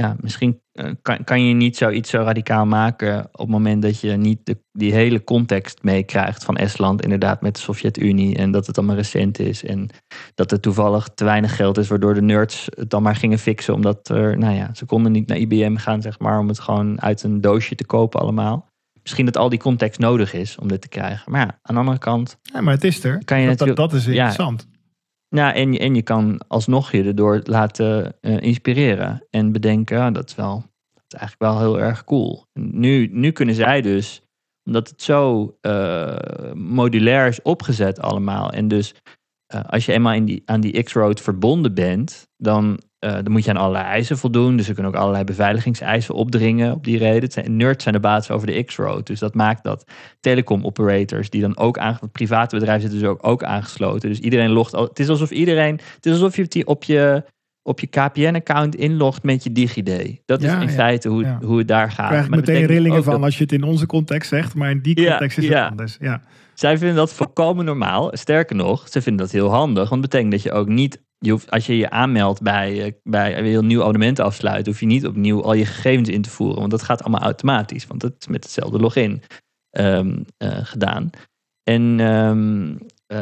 ja, 0.00 0.16
misschien 0.20 0.60
eh, 0.72 0.90
kan, 1.02 1.24
kan 1.24 1.42
je 1.46 1.54
niet 1.54 1.76
zoiets 1.76 2.10
zo 2.10 2.18
radicaal 2.18 2.66
maken 2.66 3.24
op 3.32 3.38
het 3.38 3.48
moment 3.48 3.82
dat 3.82 4.00
je 4.00 4.10
niet 4.10 4.38
de, 4.44 4.58
die 4.72 4.92
hele 4.92 5.24
context 5.24 5.82
meekrijgt 5.82 6.44
van 6.44 6.56
Estland, 6.56 7.02
inderdaad, 7.02 7.40
met 7.40 7.54
de 7.54 7.60
Sovjet-Unie. 7.60 8.36
En 8.36 8.50
dat 8.50 8.66
het 8.66 8.78
allemaal 8.78 8.96
recent 8.96 9.38
is. 9.38 9.64
En 9.64 9.88
dat 10.34 10.52
er 10.52 10.60
toevallig 10.60 11.08
te 11.14 11.24
weinig 11.24 11.56
geld 11.56 11.78
is, 11.78 11.88
waardoor 11.88 12.14
de 12.14 12.22
nerds 12.22 12.68
het 12.74 12.90
dan 12.90 13.02
maar 13.02 13.16
gingen 13.16 13.38
fixen. 13.38 13.74
Omdat 13.74 14.08
er, 14.08 14.38
nou 14.38 14.54
ja, 14.54 14.70
ze 14.74 14.84
konden 14.84 15.12
niet 15.12 15.26
naar 15.26 15.38
IBM 15.38 15.76
gaan, 15.76 16.02
zeg 16.02 16.18
maar, 16.18 16.38
om 16.38 16.48
het 16.48 16.58
gewoon 16.60 17.00
uit 17.00 17.22
een 17.22 17.40
doosje 17.40 17.74
te 17.74 17.86
kopen 17.86 18.20
allemaal. 18.20 18.68
Misschien 19.02 19.24
dat 19.24 19.36
al 19.36 19.48
die 19.48 19.58
context 19.58 19.98
nodig 19.98 20.32
is 20.32 20.58
om 20.58 20.68
dit 20.68 20.80
te 20.80 20.88
krijgen. 20.88 21.32
Maar 21.32 21.40
ja, 21.40 21.58
aan 21.62 21.74
de 21.74 21.80
andere 21.80 21.98
kant, 21.98 22.38
Ja, 22.42 22.60
maar 22.60 22.74
het 22.74 22.84
is 22.84 23.04
er. 23.04 23.24
Kan 23.24 23.40
je 23.40 23.46
dat, 23.46 23.58
dat, 23.58 23.68
natuurlijk- 23.68 23.92
dat 23.92 24.00
is 24.00 24.36
ja. 24.36 24.56
Nou, 25.28 25.54
en, 25.54 25.78
en 25.78 25.94
je 25.94 26.02
kan 26.02 26.40
alsnog 26.48 26.92
je 26.92 27.04
erdoor 27.04 27.40
laten 27.42 28.20
eh, 28.20 28.40
inspireren. 28.40 29.26
En 29.30 29.52
bedenken, 29.52 30.00
ah, 30.00 30.14
dat, 30.14 30.28
is 30.28 30.34
wel, 30.34 30.54
dat 30.94 31.04
is 31.08 31.18
eigenlijk 31.18 31.52
wel 31.52 31.60
heel 31.60 31.80
erg 31.80 32.04
cool. 32.04 32.44
Nu, 32.52 33.08
nu 33.12 33.30
kunnen 33.30 33.54
zij 33.54 33.80
dus, 33.80 34.22
omdat 34.64 34.88
het 34.88 35.02
zo 35.02 35.56
eh, 35.60 36.52
modulair 36.54 37.26
is 37.26 37.42
opgezet 37.42 38.00
allemaal. 38.00 38.50
En 38.50 38.68
dus 38.68 38.94
eh, 39.46 39.64
als 39.64 39.86
je 39.86 39.92
eenmaal 39.92 40.14
in 40.14 40.24
die, 40.24 40.42
aan 40.44 40.60
die 40.60 40.82
X-Road 40.82 41.20
verbonden 41.20 41.74
bent, 41.74 42.28
dan, 42.36 42.80
eh, 43.06 43.12
dan 43.12 43.32
moet 43.32 43.44
je 43.44 43.50
aan 43.50 43.56
allerlei 43.56 43.84
eisen 43.84 44.18
voldoen. 44.18 44.56
Dus 44.56 44.66
ze 44.66 44.72
kunnen 44.72 44.92
ook 44.92 45.00
allerlei 45.00 45.24
beveiligingseisen 45.24 46.14
opdringen 46.14 46.72
op 46.72 46.84
die 46.84 46.98
reden. 46.98 47.30
Zijn, 47.30 47.56
nerds 47.56 47.82
zijn 47.82 47.94
de 47.94 48.00
baas 48.00 48.30
over 48.30 48.46
de 48.46 48.62
X-Road. 48.64 49.06
Dus 49.06 49.18
dat 49.18 49.34
maakt 49.34 49.64
dat 49.64 49.84
telecom 50.20 50.64
operators 50.64 51.30
die 51.30 51.40
dan 51.40 51.56
ook 51.56 51.78
aange, 51.78 52.08
private 52.12 52.56
bedrijven 52.56 52.82
zitten 52.82 53.00
dus 53.00 53.08
ook, 53.08 53.26
ook 53.26 53.44
aangesloten. 53.44 54.08
Dus 54.08 54.18
iedereen 54.18 54.50
logt. 54.50 54.72
Het 54.72 54.98
is 54.98 55.08
alsof 55.08 55.30
iedereen. 55.30 55.80
Het 55.94 56.06
is 56.06 56.12
alsof 56.12 56.36
je 56.36 56.66
op 56.66 56.84
je 56.84 57.24
op 57.66 57.80
je 57.80 57.86
KPN-account 57.86 58.74
inlogt 58.74 59.22
met 59.22 59.44
je 59.44 59.52
DigiD. 59.52 60.20
Dat 60.26 60.42
is 60.42 60.50
Ja, 60.50 60.60
in 60.60 60.66
ja, 60.66 60.72
feite 60.72 61.08
hoe, 61.08 61.22
ja. 61.22 61.38
hoe 61.42 61.58
het 61.58 61.68
daar 61.68 61.90
gaat. 61.90 62.08
krijg 62.08 62.24
ik 62.24 62.30
Maar 62.30 62.38
meteen 62.38 62.66
rillingen 62.66 63.04
van 63.04 63.12
dat- 63.14 63.22
als 63.22 63.36
je 63.36 63.42
het 63.42 63.52
in 63.52 63.62
onze 63.62 63.86
context 63.86 64.28
zegt, 64.28 64.54
maar 64.54 64.70
in 64.70 64.80
die 64.80 64.94
context 65.06 65.38
is 65.38 65.48
het 65.48 65.56
anders. 65.70 65.96
Ja. 66.00 66.20
Zij 66.54 66.78
vinden 66.78 66.96
dat 66.96 67.12
volkomen 67.12 67.64
normaal. 67.64 68.10
Sterker 68.12 68.56
nog, 68.56 68.88
ze 68.88 69.02
vinden 69.02 69.22
dat 69.24 69.32
heel 69.34 69.48
handig. 69.50 69.88
Want 69.88 70.02
dat 70.02 70.10
betekent 70.10 70.32
dat 70.32 70.42
je 70.42 70.52
ook 70.52 70.68
niet... 70.68 71.04
Je 71.18 71.30
hoeft, 71.30 71.50
als 71.50 71.66
je 71.66 71.76
je 71.76 71.90
aanmeldt 71.90 72.42
bij, 72.42 72.82
eh, 72.84 72.92
bij 73.02 73.54
een 73.54 73.66
nieuw 73.66 73.80
abonnement 73.80 74.20
afsluiten... 74.20 74.72
hoef 74.72 74.80
je 74.80 74.86
niet 74.86 75.06
opnieuw 75.06 75.42
al 75.42 75.54
je 75.54 75.66
gegevens 75.66 76.08
in 76.08 76.22
te 76.22 76.30
voeren. 76.30 76.58
Want 76.58 76.70
dat 76.70 76.82
gaat 76.82 77.00
allemaal 77.02 77.20
automatisch. 77.22 77.86
Want 77.86 78.00
dat 78.00 78.12
is 78.18 78.26
met 78.26 78.44
hetzelfde 78.44 78.78
login 78.78 79.22
ehm, 79.70 80.16
eh, 80.36 80.58
gedaan. 80.62 81.10
En, 81.62 82.00
ehm, 82.00 82.74
eh, 83.06 83.18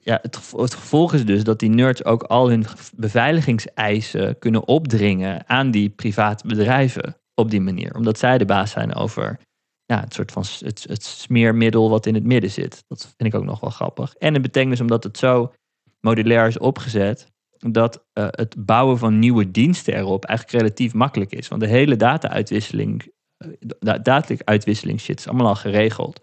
ja, 0.00 0.18
het, 0.22 0.36
gevo- 0.36 0.62
het 0.62 0.74
gevolg 0.74 1.14
is 1.14 1.24
dus 1.24 1.44
dat 1.44 1.58
die 1.58 1.70
nerds 1.70 2.04
ook 2.04 2.22
al 2.22 2.48
hun 2.48 2.64
beveiligingseisen 2.96 4.38
kunnen 4.38 4.68
opdringen 4.68 5.48
aan 5.48 5.70
die 5.70 5.88
private 5.88 6.46
bedrijven 6.46 7.16
op 7.34 7.50
die 7.50 7.60
manier. 7.60 7.94
Omdat 7.94 8.18
zij 8.18 8.38
de 8.38 8.44
baas 8.44 8.70
zijn 8.70 8.94
over 8.94 9.38
ja, 9.84 10.00
het 10.00 10.14
soort 10.14 10.32
van 10.32 10.44
het 10.60 11.04
smeermiddel 11.04 11.90
wat 11.90 12.06
in 12.06 12.14
het 12.14 12.24
midden 12.24 12.50
zit. 12.50 12.84
Dat 12.88 13.14
vind 13.16 13.34
ik 13.34 13.40
ook 13.40 13.46
nog 13.46 13.60
wel 13.60 13.70
grappig. 13.70 14.14
En 14.14 14.32
het 14.32 14.42
betekent 14.42 14.70
dus 14.70 14.80
omdat 14.80 15.04
het 15.04 15.18
zo 15.18 15.52
modulair 16.00 16.46
is 16.46 16.58
opgezet, 16.58 17.26
dat 17.58 18.04
eh, 18.12 18.26
het 18.30 18.54
bouwen 18.58 18.98
van 18.98 19.18
nieuwe 19.18 19.50
diensten 19.50 19.94
erop 19.94 20.24
eigenlijk 20.24 20.58
relatief 20.58 20.94
makkelijk 20.94 21.32
is. 21.32 21.48
Want 21.48 21.60
de 21.60 21.68
hele 21.68 21.96
data-uitwisseling, 21.96 23.12
eh, 23.40 23.48
da- 23.78 23.98
data-uitwisseling 23.98 25.00
shit 25.00 25.18
is 25.18 25.28
allemaal 25.28 25.46
al 25.46 25.54
geregeld. 25.54 26.20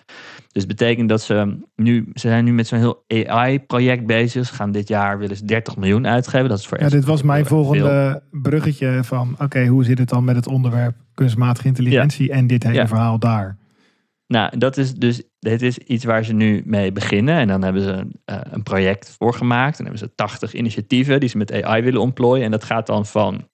Dus 0.52 0.66
betekent 0.66 1.10
dat 1.10 1.22
ze 1.22 1.58
nu, 1.76 2.10
ze 2.14 2.28
zijn 2.28 2.46
nu 2.46 2.54
met 2.54 2.68
zo'n 2.68 2.80
heel 2.80 3.04
AI-project 3.28 4.06
bezig. 4.06 4.46
Ze 4.48 4.54
gaan 4.54 4.72
dit 4.72 4.88
jaar 4.88 5.18
willen 5.20 5.36
ze 5.38 5.46
30 5.46 5.78
miljoen 5.78 6.08
uitgeven. 6.08 6.50
Dat 6.50 6.60
is 6.60 6.68
voor 6.68 6.80
Ja, 6.80 6.90
dit 6.90 7.06
was 7.06 7.22
mijn 7.22 7.46
veel. 7.46 7.64
volgende 7.64 8.24
bruggetje 8.32 9.00
van, 9.04 9.36
oké, 9.40 9.66
hoe 9.66 9.84
zit 9.84 9.98
het 9.98 10.10
dan 10.10 10.24
met 10.24 10.36
het 10.36 10.48
onderwerp 10.48 10.96
kunstmatige 11.14 11.68
intelligentie 11.68 12.32
en 12.32 12.48
dit 12.48 12.64
hele 12.64 12.76
Ja. 12.76 12.88
verhaal 12.88 13.20
daar? 13.20 13.58
Nou, 14.28 14.58
dat 14.58 14.78
is 14.78 14.94
dus, 14.94 15.24
dit 15.40 15.62
is 15.62 15.78
iets 15.78 16.04
waar 16.06 16.24
ze 16.24 16.34
nu 16.34 16.62
mee 16.66 16.92
beginnen. 16.92 17.36
En 17.36 17.48
dan 17.48 17.64
hebben 17.64 17.82
ze 17.82 18.08
eh, 18.26 18.38
een 18.44 18.64
project 18.64 19.16
voor 19.20 19.34
gemaakt. 19.34 19.80
En 19.80 19.84
dan 19.86 19.94
hebben 19.94 20.10
ze 20.10 20.16
80 20.16 20.54
initiatieven 20.54 21.20
die 21.20 21.30
ze 21.30 21.38
met 21.38 21.64
AI 21.64 21.82
willen 21.84 22.02
ontplooien. 22.02 22.46
En 22.46 22.52
dat 22.52 22.64
gaat 22.64 22.88
dan 22.88 23.06
van 23.06 23.48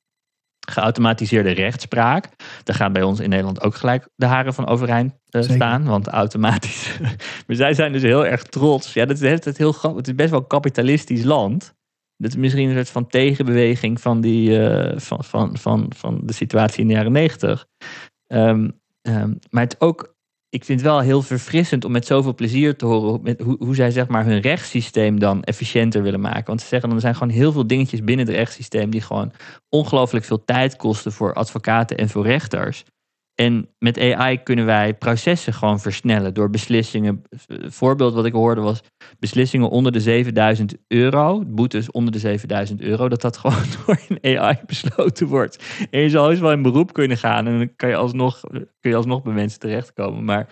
geautomatiseerde 0.70 1.52
rechtspraak. 1.52 2.30
Daar 2.64 2.76
gaan 2.76 2.94
bij 2.94 3.04
ons 3.04 3.20
in 3.20 3.30
Nederland 3.30 3.62
ook 3.62 3.76
gelijk 3.76 4.08
de 4.16 4.26
haren 4.26 4.54
van 4.54 4.68
overeind 4.68 5.14
eh, 5.30 5.42
staan. 5.42 5.84
Want 5.84 6.08
automatisch. 6.08 6.98
maar 7.48 7.56
zij 7.56 7.74
zijn 7.74 7.92
dus 7.92 8.02
heel 8.02 8.26
erg 8.26 8.44
trots. 8.44 8.94
Ja, 8.94 9.06
dat 9.06 9.22
is 9.22 9.42
tijd 9.42 9.58
heel. 9.58 9.76
Het 9.96 10.08
is 10.08 10.16
best 10.16 10.30
wel 10.30 10.40
een 10.40 10.48
kapitalistisch 10.48 11.24
land. 11.24 11.74
Dat 12.18 12.32
is 12.32 12.38
misschien 12.38 12.70
een 12.70 12.76
soort 12.76 12.90
van 12.90 13.08
tegenbeweging 13.08 14.02
van, 14.02 14.22
die, 14.22 14.68
eh, 14.68 15.00
van, 15.00 15.24
van, 15.24 15.58
van, 15.58 15.92
van 15.96 16.22
de 16.24 16.34
situatie 16.34 16.82
in 16.82 16.88
de 16.88 16.94
jaren 16.94 17.12
negentig. 17.12 17.66
Ehm, 18.28 18.70
ehm, 19.02 19.34
maar 19.50 19.64
het 19.64 19.82
ook 19.82 20.13
ik 20.54 20.64
vind 20.66 20.80
het 20.80 20.90
wel 20.90 21.00
heel 21.00 21.22
verfrissend 21.22 21.86
om 21.86 21.92
met 21.92 22.06
zoveel 22.06 22.34
plezier 22.34 22.76
te 22.76 22.86
horen 22.86 23.36
hoe, 23.44 23.56
hoe 23.60 23.76
zij 23.76 23.92
zeg 23.92 24.08
maar 24.08 24.26
hun 24.26 24.40
rechtssysteem 24.40 25.20
dan 25.20 25.44
efficiënter 25.44 26.04
willen 26.04 26.20
maken. 26.20 26.46
Want 26.46 26.62
ze 26.62 26.68
zeggen 26.68 26.88
dan 26.88 26.98
er 26.98 27.04
zijn 27.04 27.16
gewoon 27.16 27.34
heel 27.34 27.52
veel 27.52 27.68
dingetjes 27.68 28.04
binnen 28.04 28.26
het 28.26 28.36
rechtssysteem 28.36 28.90
die 28.90 29.02
gewoon 29.02 29.32
ongelooflijk 29.70 30.26
veel 30.26 30.44
tijd 30.44 30.76
kosten 30.76 31.12
voor 31.12 31.34
advocaten 31.34 31.98
en 31.98 32.10
voor 32.10 32.26
rechters. 32.26 32.84
En 33.36 33.70
met 33.80 34.00
AI 34.00 34.44
kunnen 34.44 34.66
wij 34.66 34.94
processen 34.94 35.54
gewoon 35.54 35.80
versnellen 35.80 36.34
door 36.34 36.50
beslissingen. 36.50 37.22
Een 37.48 37.72
voorbeeld 37.72 38.14
wat 38.14 38.26
ik 38.26 38.34
hoorde 38.34 38.62
was 38.62 38.82
beslissingen 39.20 39.70
onder 39.70 39.92
de 39.92 40.00
7000 40.00 40.76
euro, 40.88 41.44
boetes 41.46 41.92
onder 41.92 42.12
de 42.12 42.20
7000 42.20 42.82
euro, 42.82 43.10
dat 43.10 43.22
dat 43.22 43.38
gewoon 43.44 43.64
door 43.86 44.00
een 44.08 44.38
AI 44.38 44.60
besloten 44.66 45.28
wordt. 45.28 45.64
En 45.90 46.00
je 46.00 46.10
zal 46.10 46.28
heus 46.28 46.40
wel 46.40 46.52
in 46.52 46.62
beroep 46.62 46.94
kunnen 46.94 47.18
gaan 47.18 47.48
en 47.48 47.58
dan 47.58 47.76
kan 47.76 47.90
je 47.90 47.96
alsnog, 47.96 48.40
kun 48.80 48.90
je 48.92 48.96
alsnog 48.96 49.22
bij 49.22 49.34
mensen 49.34 49.60
terechtkomen. 49.60 50.24
Maar 50.24 50.48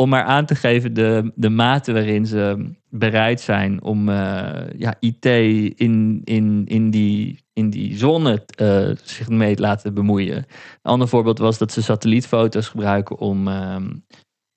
om 0.00 0.08
maar 0.08 0.22
aan 0.22 0.46
te 0.46 0.54
geven 0.54 0.94
de, 0.94 1.32
de 1.34 1.48
mate 1.48 1.92
waarin 1.92 2.26
ze 2.26 2.72
bereid 2.90 3.40
zijn 3.40 3.82
om 3.82 4.08
eh, 4.08 4.70
ja, 4.76 4.94
IT 5.00 5.24
in, 5.24 6.20
in, 6.24 6.64
in, 6.66 6.90
die, 6.90 7.44
in 7.52 7.70
die 7.70 7.96
zone 7.96 8.44
eh, 8.54 8.90
zich 9.02 9.28
mee 9.28 9.54
te 9.54 9.62
laten 9.62 9.94
bemoeien. 9.94 10.36
Een 10.36 10.46
ander 10.82 11.08
voorbeeld 11.08 11.38
was 11.38 11.58
dat 11.58 11.72
ze 11.72 11.82
satellietfoto's 11.82 12.68
gebruiken 12.68 13.18
om 13.18 13.48
ehm, 13.48 13.96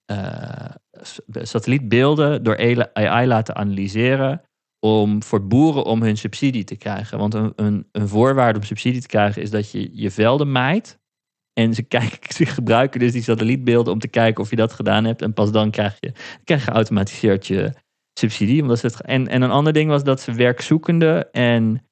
eh, 0.06 0.70
satellietbeelden 1.42 2.44
door 2.44 2.58
AI 2.94 3.28
laten 3.28 3.56
analyseren 3.56 4.42
om 4.80 5.24
voor 5.24 5.48
boeren 5.48 5.84
om 5.86 6.02
hun 6.02 6.18
subsidie 6.18 6.64
te 6.64 6.76
krijgen. 6.76 7.18
Want 7.18 7.34
een, 7.34 7.54
een, 7.56 7.88
een 7.92 8.08
voorwaarde 8.08 8.60
om 8.60 8.66
subsidie 8.66 9.02
te 9.02 9.08
krijgen 9.08 9.42
is 9.42 9.50
dat 9.50 9.72
je 9.72 9.90
je 9.94 10.12
velden 10.12 10.52
maait. 10.52 11.00
En 11.54 11.74
ze, 11.74 11.84
kijken, 11.84 12.34
ze 12.36 12.46
gebruiken 12.46 13.00
dus 13.00 13.12
die 13.12 13.24
satellietbeelden 13.24 13.94
om 13.94 14.00
te 14.00 14.08
kijken 14.08 14.44
of 14.44 14.50
je 14.50 14.56
dat 14.56 14.74
gedaan 14.74 15.06
hebt. 15.06 15.22
En 15.22 15.34
pas 15.34 15.52
dan 15.52 15.72
krijg 15.72 15.98
je, 16.00 16.12
krijg 16.44 16.66
je 16.66 16.72
geautomatiseerd 16.72 17.48
je 17.48 17.74
subsidie. 18.20 18.62
Omdat 18.62 18.80
ze 18.80 18.86
het, 18.86 19.02
en, 19.02 19.28
en 19.28 19.42
een 19.42 19.52
ander 19.52 19.74
ding 19.74 19.90
was 19.90 20.04
dat 20.04 20.22
ze 20.22 20.34
werkzoekenden 20.34 21.32
en 21.32 21.86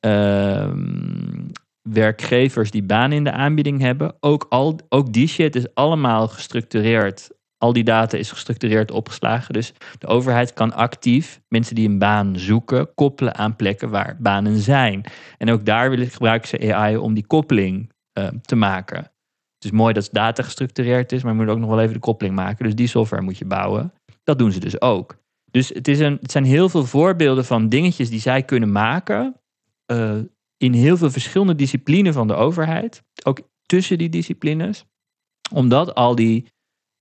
ehm, 0.00 1.50
werkgevers 1.82 2.70
die 2.70 2.82
banen 2.82 3.16
in 3.16 3.24
de 3.24 3.32
aanbieding 3.32 3.80
hebben, 3.80 4.16
ook, 4.20 4.46
al, 4.48 4.78
ook 4.88 5.12
die 5.12 5.28
shit 5.28 5.56
is 5.56 5.74
allemaal 5.74 6.28
gestructureerd. 6.28 7.30
Al 7.58 7.72
die 7.72 7.84
data 7.84 8.16
is 8.16 8.30
gestructureerd 8.30 8.90
opgeslagen. 8.90 9.54
Dus 9.54 9.72
de 9.98 10.06
overheid 10.06 10.52
kan 10.52 10.72
actief 10.72 11.40
mensen 11.48 11.74
die 11.74 11.88
een 11.88 11.98
baan 11.98 12.38
zoeken 12.38 12.94
koppelen 12.94 13.34
aan 13.34 13.56
plekken 13.56 13.90
waar 13.90 14.16
banen 14.20 14.58
zijn. 14.58 15.04
En 15.38 15.50
ook 15.50 15.64
daar 15.64 15.98
gebruiken 15.98 16.48
ze 16.48 16.74
AI 16.74 16.96
om 16.96 17.14
die 17.14 17.26
koppeling 17.26 17.90
eh, 18.12 18.28
te 18.42 18.56
maken. 18.56 18.98
Het 19.54 19.64
is 19.64 19.70
mooi 19.70 19.92
dat 19.94 20.08
data 20.12 20.42
gestructureerd 20.42 21.12
is, 21.12 21.22
maar 21.22 21.32
je 21.32 21.38
moet 21.38 21.48
ook 21.48 21.58
nog 21.58 21.68
wel 21.68 21.80
even 21.80 21.94
de 21.94 22.00
koppeling 22.00 22.34
maken. 22.34 22.64
Dus 22.64 22.74
die 22.74 22.86
software 22.86 23.22
moet 23.22 23.38
je 23.38 23.44
bouwen. 23.44 23.92
Dat 24.24 24.38
doen 24.38 24.52
ze 24.52 24.60
dus 24.60 24.80
ook. 24.80 25.20
Dus 25.50 25.68
het, 25.68 25.88
is 25.88 25.98
een, 25.98 26.18
het 26.20 26.30
zijn 26.30 26.44
heel 26.44 26.68
veel 26.68 26.84
voorbeelden 26.84 27.44
van 27.44 27.68
dingetjes 27.68 28.10
die 28.10 28.20
zij 28.20 28.42
kunnen 28.42 28.72
maken. 28.72 29.40
eh, 29.86 30.18
in 30.56 30.72
heel 30.72 30.96
veel 30.96 31.10
verschillende 31.10 31.54
disciplines 31.54 32.14
van 32.14 32.26
de 32.26 32.34
overheid. 32.34 33.02
Ook 33.24 33.40
tussen 33.66 33.98
die 33.98 34.08
disciplines. 34.08 34.84
Omdat 35.52 35.94
al 35.94 36.14
die 36.14 36.52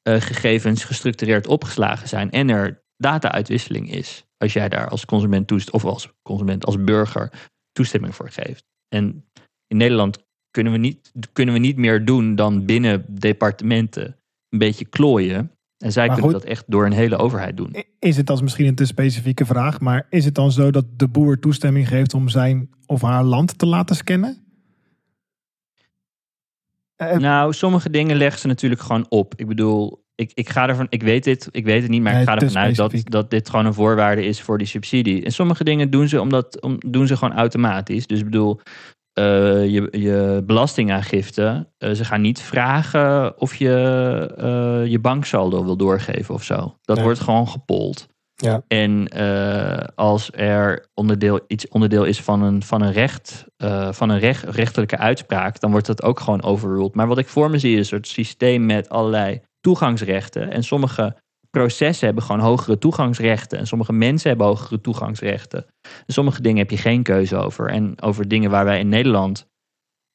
eh, 0.02 0.22
gegevens 0.22 0.84
gestructureerd 0.84 1.48
opgeslagen 1.48 2.08
zijn. 2.08 2.32
En 2.32 2.50
er 2.50 2.84
data-uitwisseling 2.98 3.92
is. 3.92 4.26
Als 4.38 4.54
jij 4.54 4.70
daar 4.70 4.90
als 4.90 5.06
consument 5.06 5.48
toest, 5.48 5.72
of 5.72 5.86
als 5.86 6.10
consument, 6.22 6.66
als 6.66 6.84
burger 6.84 7.50
toestemming 7.72 8.16
voor 8.16 8.30
geeft. 8.30 8.66
En 8.88 9.30
in 9.68 9.78
Nederland 9.78 10.24
kunnen 10.52 10.72
we 10.72 10.78
niet, 10.78 11.12
kunnen 11.34 11.54
we 11.54 11.60
niet 11.60 11.78
meer 11.78 12.06
doen 12.06 12.36
dan 12.36 12.66
binnen 12.66 13.06
departementen 13.08 14.16
een 14.50 14.60
beetje 14.60 14.86
klooien. 14.86 15.52
En 15.78 15.92
zij 15.92 16.08
Maar 16.08 16.16
kunnen 16.16 16.34
goed. 16.34 16.42
dat 16.42 16.52
echt 16.52 16.64
door 16.68 16.86
een 16.86 16.92
hele 16.92 17.18
overheid 17.18 17.58
doen. 17.58 17.76
Is 18.00 18.18
het, 18.18 18.30
is 18.30 18.42
misschien 18.42 18.66
een 18.66 18.76
te 18.76 18.86
specifieke 18.86 19.46
vraag, 19.46 19.80
maar 19.80 20.08
is 20.10 20.26
het 20.26 20.36
dan 20.36 20.52
zo 20.52 20.72
dat 20.72 20.86
de 20.98 21.08
boer 21.08 21.40
toestemming 21.40 21.88
geeft 21.88 22.14
om 22.14 22.30
zijn 22.30 22.70
of 22.86 23.02
haar 23.02 23.24
land 23.24 23.58
te 23.58 23.66
laten 23.66 23.96
scannen? 23.96 24.38
Eh, 26.96 27.18
Nou, 27.18 27.54
sommige 27.54 27.90
dingen 27.90 28.16
leggen 28.16 28.40
ze 28.40 28.48
natuurlijk 28.48 28.82
gewoon 28.82 29.06
op. 29.10 29.34
Ik 29.36 29.48
bedoel, 29.48 30.04
ik, 30.16 30.32
ik 30.34 30.50
ga 30.50 30.68
ervan, 30.68 30.88
ik 30.90 31.04
weet 31.04 31.24
dit, 31.24 31.48
ik 31.52 31.66
weet 31.66 31.82
het 31.82 31.92
niet, 31.92 32.02
maar 32.02 32.12
Nee, 32.12 32.22
ik 32.22 32.28
ga 32.28 32.38
ervan 32.38 32.62
uit 32.62 32.76
dat, 32.76 32.94
dat 33.04 33.30
dit 33.30 33.50
gewoon 33.50 33.66
een 33.66 33.74
voorwaarde 33.74 34.26
is 34.26 34.42
voor 34.42 34.58
die 34.58 34.68
subsidie. 34.68 35.24
En 35.24 35.32
sommige 35.32 35.64
dingen 35.64 35.90
doen 35.90 36.08
ze, 36.08 36.22
omdat, 36.22 36.62
om, 36.62 36.78
doen 36.80 37.08
ze 37.08 37.18
gewoon 37.18 37.38
automatisch. 37.38 38.08
Dus 38.08 38.20
ik 38.20 38.26
bedoel, 38.26 38.60
eh, 39.14 39.66
je, 39.66 39.88
je 39.92 40.44
belastingaangifte, 40.46 41.68
eh, 41.78 41.92
ze 41.92 42.06
gaan 42.06 42.22
niet 42.22 42.42
vragen 42.42 43.40
of 43.40 43.56
je 43.56 43.70
eh, 44.38 44.92
je 44.92 45.00
banksaldo 45.00 45.64
wil 45.66 45.78
doorgeven 45.78 46.34
of 46.34 46.44
zo. 46.44 46.76
Dat 46.82 46.96
Nee. 46.96 47.06
wordt 47.06 47.20
gewoon 47.20 47.48
gepold. 47.48 48.08
Ja. 48.36 48.64
En 48.68 49.08
als 49.96 50.30
er 50.34 50.86
onderdeel, 50.94 51.40
iets 51.48 51.68
onderdeel 51.68 52.04
is 52.04 52.22
van 52.22 52.42
een, 52.42 52.64
van 52.64 52.82
een 52.82 52.92
recht, 52.92 53.46
van 53.92 54.10
een 54.10 54.20
recht, 54.20 54.44
rechterlijke 54.44 54.98
uitspraak, 54.98 55.60
dan 55.60 55.72
wordt 55.72 55.88
dat 55.88 56.04
ook 56.04 56.20
gewoon 56.20 56.44
overruled. 56.44 56.96
Maar 56.96 57.08
wat 57.08 57.18
ik 57.18 57.28
voor 57.28 57.50
me 57.50 57.58
zie 57.58 57.72
is 57.72 57.78
een 57.78 57.86
soort 57.86 58.08
systeem 58.08 58.66
met 58.66 58.90
allerlei 58.90 59.42
toegangsrechten. 59.60 60.52
En 60.52 60.64
sommige 60.64 61.16
processen 61.52 62.06
hebben 62.06 62.24
gewoon 62.24 62.42
hogere 62.42 62.78
toegangsrechten. 62.78 63.58
En 63.58 63.68
sommige 63.68 63.94
mensen 63.94 64.30
hebben 64.30 64.48
hogere 64.48 64.82
toegangsrechten. 64.82 65.66
En 65.82 66.14
sommige 66.14 66.42
dingen 66.42 66.58
heb 66.58 66.70
je 66.70 66.78
geen 66.78 67.04
keuze 67.04 67.36
over. 67.36 67.70
En 67.70 68.02
over 68.02 68.28
dingen 68.28 68.50
waar 68.50 68.66
wij 68.66 68.80
in 68.80 68.90
Nederland 68.90 69.50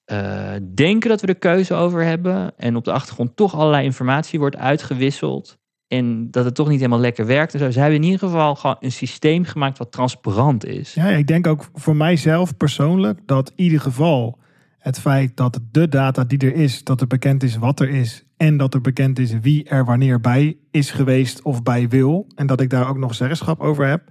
eh, 0.04 0.52
denken 0.74 1.08
dat 1.10 1.20
we 1.20 1.26
de 1.26 1.34
keuze 1.34 1.74
over 1.74 2.04
hebben. 2.04 2.56
En 2.56 2.76
op 2.76 2.84
de 2.84 2.92
achtergrond 2.92 3.36
toch 3.36 3.54
allerlei 3.54 3.84
informatie 3.84 4.38
wordt 4.38 4.56
uitgewisseld. 4.56 5.58
En 5.88 6.30
dat 6.30 6.44
het 6.44 6.54
toch 6.54 6.68
niet 6.68 6.78
helemaal 6.78 7.00
lekker 7.00 7.26
werkt. 7.26 7.52
Ze 7.52 7.58
hebben 7.58 7.94
in 7.94 8.02
ieder 8.02 8.18
geval 8.18 8.54
gewoon 8.54 8.76
een 8.80 8.92
systeem 8.92 9.44
gemaakt 9.44 9.78
wat 9.78 9.92
transparant 9.92 10.64
is. 10.64 10.94
Ja, 10.94 11.06
ik 11.06 11.26
denk 11.26 11.46
ook 11.46 11.68
voor 11.74 11.96
mijzelf 11.96 12.56
persoonlijk 12.56 13.20
dat 13.26 13.52
in 13.56 13.64
ieder 13.64 13.80
geval 13.80 14.38
het 14.86 14.98
feit 15.00 15.36
dat 15.36 15.60
de 15.70 15.88
data 15.88 16.24
die 16.24 16.38
er 16.38 16.54
is, 16.54 16.84
dat 16.84 17.00
er 17.00 17.06
bekend 17.06 17.42
is 17.42 17.56
wat 17.56 17.80
er 17.80 17.88
is 17.88 18.24
en 18.36 18.56
dat 18.56 18.74
er 18.74 18.80
bekend 18.80 19.18
is 19.18 19.38
wie 19.40 19.64
er 19.68 19.84
wanneer 19.84 20.20
bij 20.20 20.56
is 20.70 20.90
geweest 20.90 21.42
of 21.42 21.62
bij 21.62 21.88
wil 21.88 22.26
en 22.34 22.46
dat 22.46 22.60
ik 22.60 22.70
daar 22.70 22.88
ook 22.88 22.96
nog 22.98 23.14
zeggenschap 23.14 23.60
over 23.60 23.86
heb, 23.86 24.02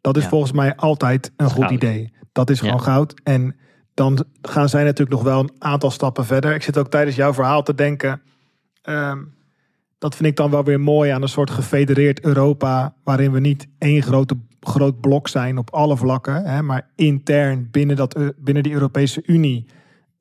dat 0.00 0.16
is 0.16 0.22
Ja. 0.22 0.28
volgens 0.28 0.52
mij 0.52 0.76
altijd 0.76 1.32
een 1.36 1.50
goed 1.50 1.58
Goud. 1.64 1.70
idee. 1.70 2.12
Dat 2.32 2.50
is 2.50 2.60
gewoon 2.60 2.74
Ja. 2.76 2.82
goud. 2.82 3.20
En 3.22 3.56
dan 3.94 4.24
gaan 4.42 4.68
zij 4.68 4.82
natuurlijk 4.84 5.10
nog 5.10 5.22
wel 5.22 5.40
een 5.40 5.50
aantal 5.58 5.90
stappen 5.90 6.24
verder. 6.26 6.54
Ik 6.54 6.62
zit 6.62 6.78
ook 6.78 6.90
tijdens 6.90 7.16
jouw 7.16 7.34
verhaal 7.34 7.62
te 7.62 7.74
denken. 7.74 8.20
ehm, 8.82 9.18
dat 9.98 10.16
vind 10.16 10.28
ik 10.28 10.36
dan 10.36 10.50
wel 10.50 10.64
weer 10.64 10.80
mooi 10.80 11.10
aan 11.10 11.22
een 11.22 11.28
soort 11.28 11.50
gefedereerd 11.50 12.24
Europa, 12.24 12.94
waarin 13.04 13.32
we 13.32 13.40
niet 13.40 13.68
één 13.78 14.02
grote, 14.02 14.36
groot 14.60 15.00
blok 15.00 15.28
zijn 15.28 15.58
op 15.58 15.70
alle 15.70 15.96
vlakken, 15.96 16.44
hè, 16.44 16.62
maar 16.62 16.90
intern 16.96 17.68
binnen, 17.70 17.96
dat, 17.96 18.16
Eu- 18.16 18.32
binnen 18.38 18.62
die 18.62 18.72
Europese 18.72 19.22
Unie 19.26 19.66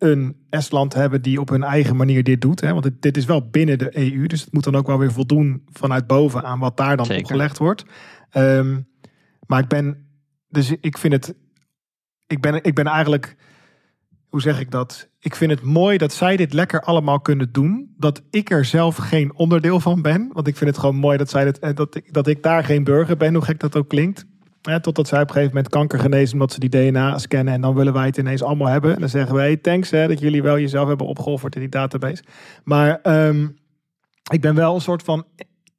een 0.01 0.35
Estland 0.49 0.93
hebben 0.93 1.21
die 1.21 1.39
op 1.39 1.49
hun 1.49 1.63
eigen 1.63 1.95
manier 1.95 2.23
dit 2.23 2.41
doet. 2.41 2.61
Hè, 2.61 2.71
want 2.71 2.83
dit, 2.83 3.01
dit 3.01 3.17
is 3.17 3.25
wel 3.25 3.49
binnen 3.49 3.77
de 3.77 3.97
EU, 3.97 4.27
dus 4.27 4.41
het 4.41 4.53
moet 4.53 4.63
dan 4.63 4.75
ook 4.75 4.87
wel 4.87 4.97
weer 4.99 5.11
voldoen 5.11 5.63
vanuit 5.71 6.07
boven 6.07 6.43
aan 6.43 6.59
wat 6.59 6.77
daar 6.77 6.97
dan 6.97 7.05
Zeker. 7.05 7.21
opgelegd 7.23 7.57
wordt. 7.57 7.85
Ehm, 8.29 8.79
Maar 9.47 9.59
ik 9.59 9.67
ben, 9.67 10.05
dus 10.49 10.71
ik 10.81 10.97
vind 10.97 11.13
het, 11.13 11.35
ik 12.27 12.41
ben, 12.41 12.63
ik 12.63 12.75
ben 12.75 12.85
eigenlijk, 12.85 13.35
hoe 14.29 14.41
zeg 14.41 14.59
ik 14.59 14.71
dat? 14.71 15.09
Ik 15.19 15.35
vind 15.35 15.51
het 15.51 15.61
mooi 15.61 15.97
dat 15.97 16.13
zij 16.13 16.37
dit 16.37 16.53
lekker 16.53 16.81
allemaal 16.81 17.19
kunnen 17.19 17.51
doen. 17.51 17.93
Dat 17.97 18.21
ik 18.29 18.49
er 18.51 18.65
zelf 18.65 18.95
geen 18.95 19.35
onderdeel 19.35 19.79
van 19.79 20.01
ben. 20.01 20.29
Want 20.33 20.47
ik 20.47 20.57
vind 20.57 20.69
het 20.69 20.79
gewoon 20.79 20.95
mooi 20.95 21.17
dat, 21.17 21.29
zij 21.29 21.43
dit, 21.43 21.59
eh, 21.59 21.75
dat, 21.75 21.95
ik, 21.95 22.13
dat 22.13 22.27
ik 22.27 22.43
daar 22.43 22.63
geen 22.63 22.83
burger 22.83 23.17
ben, 23.17 23.33
hoe 23.33 23.43
gek 23.43 23.59
dat 23.59 23.75
ook 23.75 23.87
klinkt. 23.89 24.25
Ja, 24.61 24.79
totdat 24.79 25.07
zij 25.07 25.21
op 25.21 25.27
een 25.27 25.33
gegeven 25.33 25.55
moment 25.55 25.73
kanker 25.73 25.99
genezen 25.99 26.33
omdat 26.33 26.53
ze 26.53 26.59
die 26.59 26.69
DNA 26.69 27.17
scannen. 27.17 27.53
En 27.53 27.61
dan 27.61 27.75
willen 27.75 27.93
wij 27.93 28.05
het 28.05 28.17
ineens 28.17 28.43
allemaal 28.43 28.67
hebben. 28.67 28.93
En 28.93 28.99
dan 28.99 29.09
zeggen 29.09 29.35
wij, 29.35 29.45
hey, 29.45 29.57
thanks 29.57 29.89
hè, 29.89 30.07
dat 30.07 30.19
jullie 30.19 30.41
wel 30.41 30.59
jezelf 30.59 30.87
hebben 30.87 31.07
opgeofferd 31.07 31.55
in 31.55 31.61
die 31.61 31.69
database. 31.69 32.23
Maar 32.63 32.99
ehm, 33.01 33.47
ik 34.31 34.41
ben 34.41 34.55
wel 34.55 34.75
een 34.75 34.81
soort 34.81 35.03
van... 35.03 35.25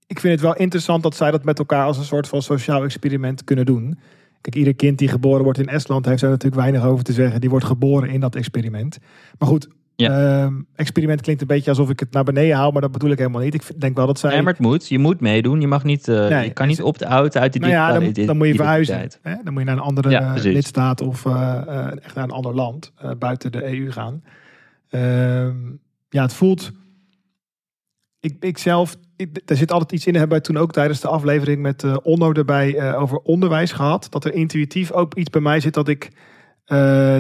Ik 0.07 0.21
vind 0.21 0.33
het 0.33 0.43
wel 0.43 0.57
interessant 0.57 1.03
dat 1.03 1.17
zij 1.17 1.31
dat 1.31 1.45
met 1.45 1.59
elkaar 1.59 1.85
als 1.85 1.99
een 1.99 2.05
soort 2.05 2.29
van 2.29 2.43
sociaal 2.43 2.85
experiment 2.85 3.45
kunnen 3.45 3.67
doen. 3.67 3.99
Kijk, 4.41 4.55
ieder 4.55 4.75
kind 4.75 4.99
die 4.99 5.09
geboren 5.09 5.45
wordt 5.45 5.59
in 5.59 5.69
Estland 5.69 6.07
heeft 6.07 6.21
daar 6.21 6.31
natuurlijk 6.31 6.63
weinig 6.63 6.85
over 6.85 7.05
te 7.05 7.13
zeggen. 7.13 7.41
Die 7.41 7.51
wordt 7.51 7.65
geboren 7.65 8.09
in 8.09 8.21
dat 8.21 8.35
experiment. 8.35 8.99
Maar 9.39 9.49
goed, 9.49 9.69
Ja. 9.97 10.43
ehm, 10.43 10.55
experiment 10.75 11.21
klinkt 11.21 11.41
een 11.41 11.47
beetje 11.47 11.71
alsof 11.71 11.91
ik 11.91 12.01
het 12.01 12.13
naar 12.13 12.25
beneden 12.25 12.57
haal, 12.57 12.71
maar 12.71 12.81
dat 12.81 12.93
bedoel 12.93 13.11
ik 13.11 13.19
helemaal 13.19 13.41
niet. 13.41 13.55
Ik 13.55 13.81
denk 13.81 13.97
wel 13.97 14.07
dat 14.07 14.19
zij... 14.19 14.31
Nee, 14.31 14.43
maar 14.43 14.53
het 14.53 14.63
moet. 14.63 14.89
Je 14.89 14.99
moet 14.99 15.21
meedoen. 15.21 15.61
Je 15.61 15.67
mag 15.67 15.85
niet. 15.85 16.09
eh, 16.09 16.29
Nee, 16.29 16.45
je 16.45 16.53
kan 16.53 16.67
niet 16.67 16.83
op 16.83 16.99
de 16.99 17.05
auto 17.05 17.41
uit 17.41 17.53
die 17.53 17.61
Nou 17.61 17.73
ja, 17.73 17.93
dan, 17.99 18.13
dan 18.27 18.37
moet 18.37 18.47
je 18.47 18.55
verhuizen. 18.55 19.09
Hè? 19.23 19.35
Dan 19.45 19.53
moet 19.53 19.63
je 19.63 19.69
naar 19.69 19.77
een 19.77 19.83
andere 19.83 20.11
Ja, 20.11 20.35
eh, 20.37 20.43
lidstaat 20.43 21.01
of 21.01 21.27
eh, 21.27 21.91
echt 22.03 22.15
naar 22.15 22.25
een 22.25 22.31
ander 22.31 22.55
land 22.55 22.93
buiten 23.19 23.53
de 23.53 23.65
EU 23.67 23.91
gaan. 23.91 24.23
Ehm, 24.89 25.57
ja, 26.09 26.23
het 26.23 26.35
voelt. 26.35 26.71
Ik, 28.21 28.37
ik 28.41 28.59
zelf, 28.59 28.97
ik, 29.17 29.41
er 29.47 29.57
zit 29.57 29.73
altijd 29.73 29.93
iets 29.93 30.07
in. 30.07 30.13
Hebben 30.13 30.31
wij 30.31 30.41
toen 30.41 30.57
ook 30.57 30.73
tijdens 30.73 31.01
de 31.01 31.09
aflevering 31.09 31.63
met 31.63 32.03
Onno 32.03 32.33
erbij 32.33 32.95
over 32.97 33.19
onderwijs 33.19 33.73
gehad. 33.73 34.07
Dat 34.11 34.25
er 34.25 34.35
intuïtief 34.35 34.93
ook 34.93 35.15
iets 35.15 35.31
bij 35.31 35.41
mij 35.41 35.61
zit 35.61 35.75
dat 35.75 35.89
ik 35.89 36.11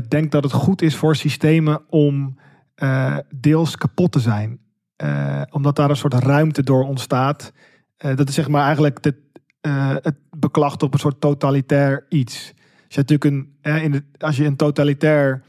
denk 0.08 0.30
dat 0.30 0.42
het 0.42 0.52
goed 0.52 0.82
is 0.82 0.96
voor 0.96 1.16
systemen 1.16 1.80
om 1.88 2.40
eh, 2.82 3.16
deels 3.34 3.76
kapot 3.76 4.12
te 4.12 4.20
zijn. 4.20 4.58
Eh, 4.96 5.42
omdat 5.50 5.76
daar 5.76 5.90
een 5.90 5.96
soort 5.96 6.14
ruimte 6.14 6.62
door 6.62 6.84
ontstaat. 6.84 7.52
Eh, 7.96 8.16
dat 8.16 8.28
is 8.28 8.34
zeg 8.34 8.48
maar 8.48 8.64
eigenlijk 8.64 9.04
het 9.04 10.16
beklacht 10.36 10.82
op 10.82 10.92
een 10.92 11.00
soort 11.00 11.20
totalitair 11.20 12.06
iets. 12.08 12.52
Als 12.56 12.94
je 12.94 13.00
natuurlijk 13.00 13.24
een, 13.24 13.82
in 13.82 14.04
als 14.18 14.36
je 14.36 14.44
een 14.44 14.56
totalitair 14.56 15.42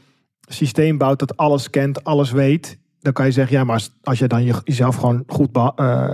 systeem 0.48 0.98
bouwt 0.98 1.18
dat 1.18 1.36
alles 1.36 1.70
kent, 1.70 2.04
alles 2.04 2.30
weet, 2.30 2.78
dan 3.00 3.12
kan 3.12 3.26
je 3.26 3.32
zeggen, 3.32 3.56
ja, 3.56 3.64
maar 3.64 3.74
als, 3.74 3.90
als 4.02 4.18
je 4.18 4.26
dan 4.26 4.44
je, 4.44 4.54
jezelf 4.64 4.96
gewoon 4.96 5.24
goed 5.26 5.48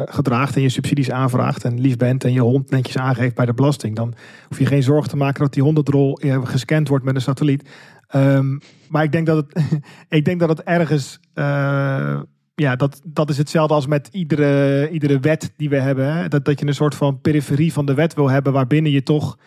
gedraagt 0.04 0.56
en 0.56 0.62
je 0.62 0.68
subsidies 0.68 1.10
aanvraagt 1.10 1.64
en 1.64 1.80
lief 1.80 1.96
bent 1.96 2.24
en 2.24 2.32
je 2.32 2.40
hond 2.40 2.70
netjes 2.70 2.98
aangeeft 2.98 3.34
bij 3.34 3.46
de 3.46 3.54
belasting, 3.54 3.96
dan 3.96 4.14
hoef 4.48 4.58
je 4.58 4.66
geen 4.66 4.82
zorgen 4.82 5.10
te 5.10 5.16
maken 5.16 5.42
dat 5.42 5.52
die 5.52 5.62
hondendrol 5.62 6.18
gescand 6.44 6.88
wordt 6.88 7.04
met 7.04 7.14
een 7.14 7.20
satelliet. 7.20 7.68
Ehm, 8.10 8.58
maar 8.88 9.02
ik 9.02 9.12
denk 9.12 9.26
dat 9.26 9.36
het, 9.36 9.64
ik 10.18 10.24
denk 10.24 10.40
dat 10.40 10.48
het 10.48 10.62
ergens, 10.62 11.20
eh, 11.34 12.20
ja, 12.54 12.76
dat, 12.76 13.00
dat 13.04 13.30
is 13.30 13.38
hetzelfde 13.38 13.74
als 13.74 13.86
met 13.86 14.08
iedere, 14.12 14.90
iedere 14.90 15.20
wet 15.20 15.52
die 15.56 15.68
we 15.68 15.76
hebben. 15.76 16.14
Hè? 16.14 16.28
Dat, 16.28 16.44
dat 16.44 16.60
je 16.60 16.66
een 16.66 16.74
soort 16.74 16.94
van 16.94 17.20
periferie 17.20 17.72
van 17.72 17.86
de 17.86 17.94
wet 17.94 18.14
wil 18.14 18.30
hebben, 18.30 18.52
waarbinnen 18.52 18.92
je 18.92 19.02
toch 19.02 19.38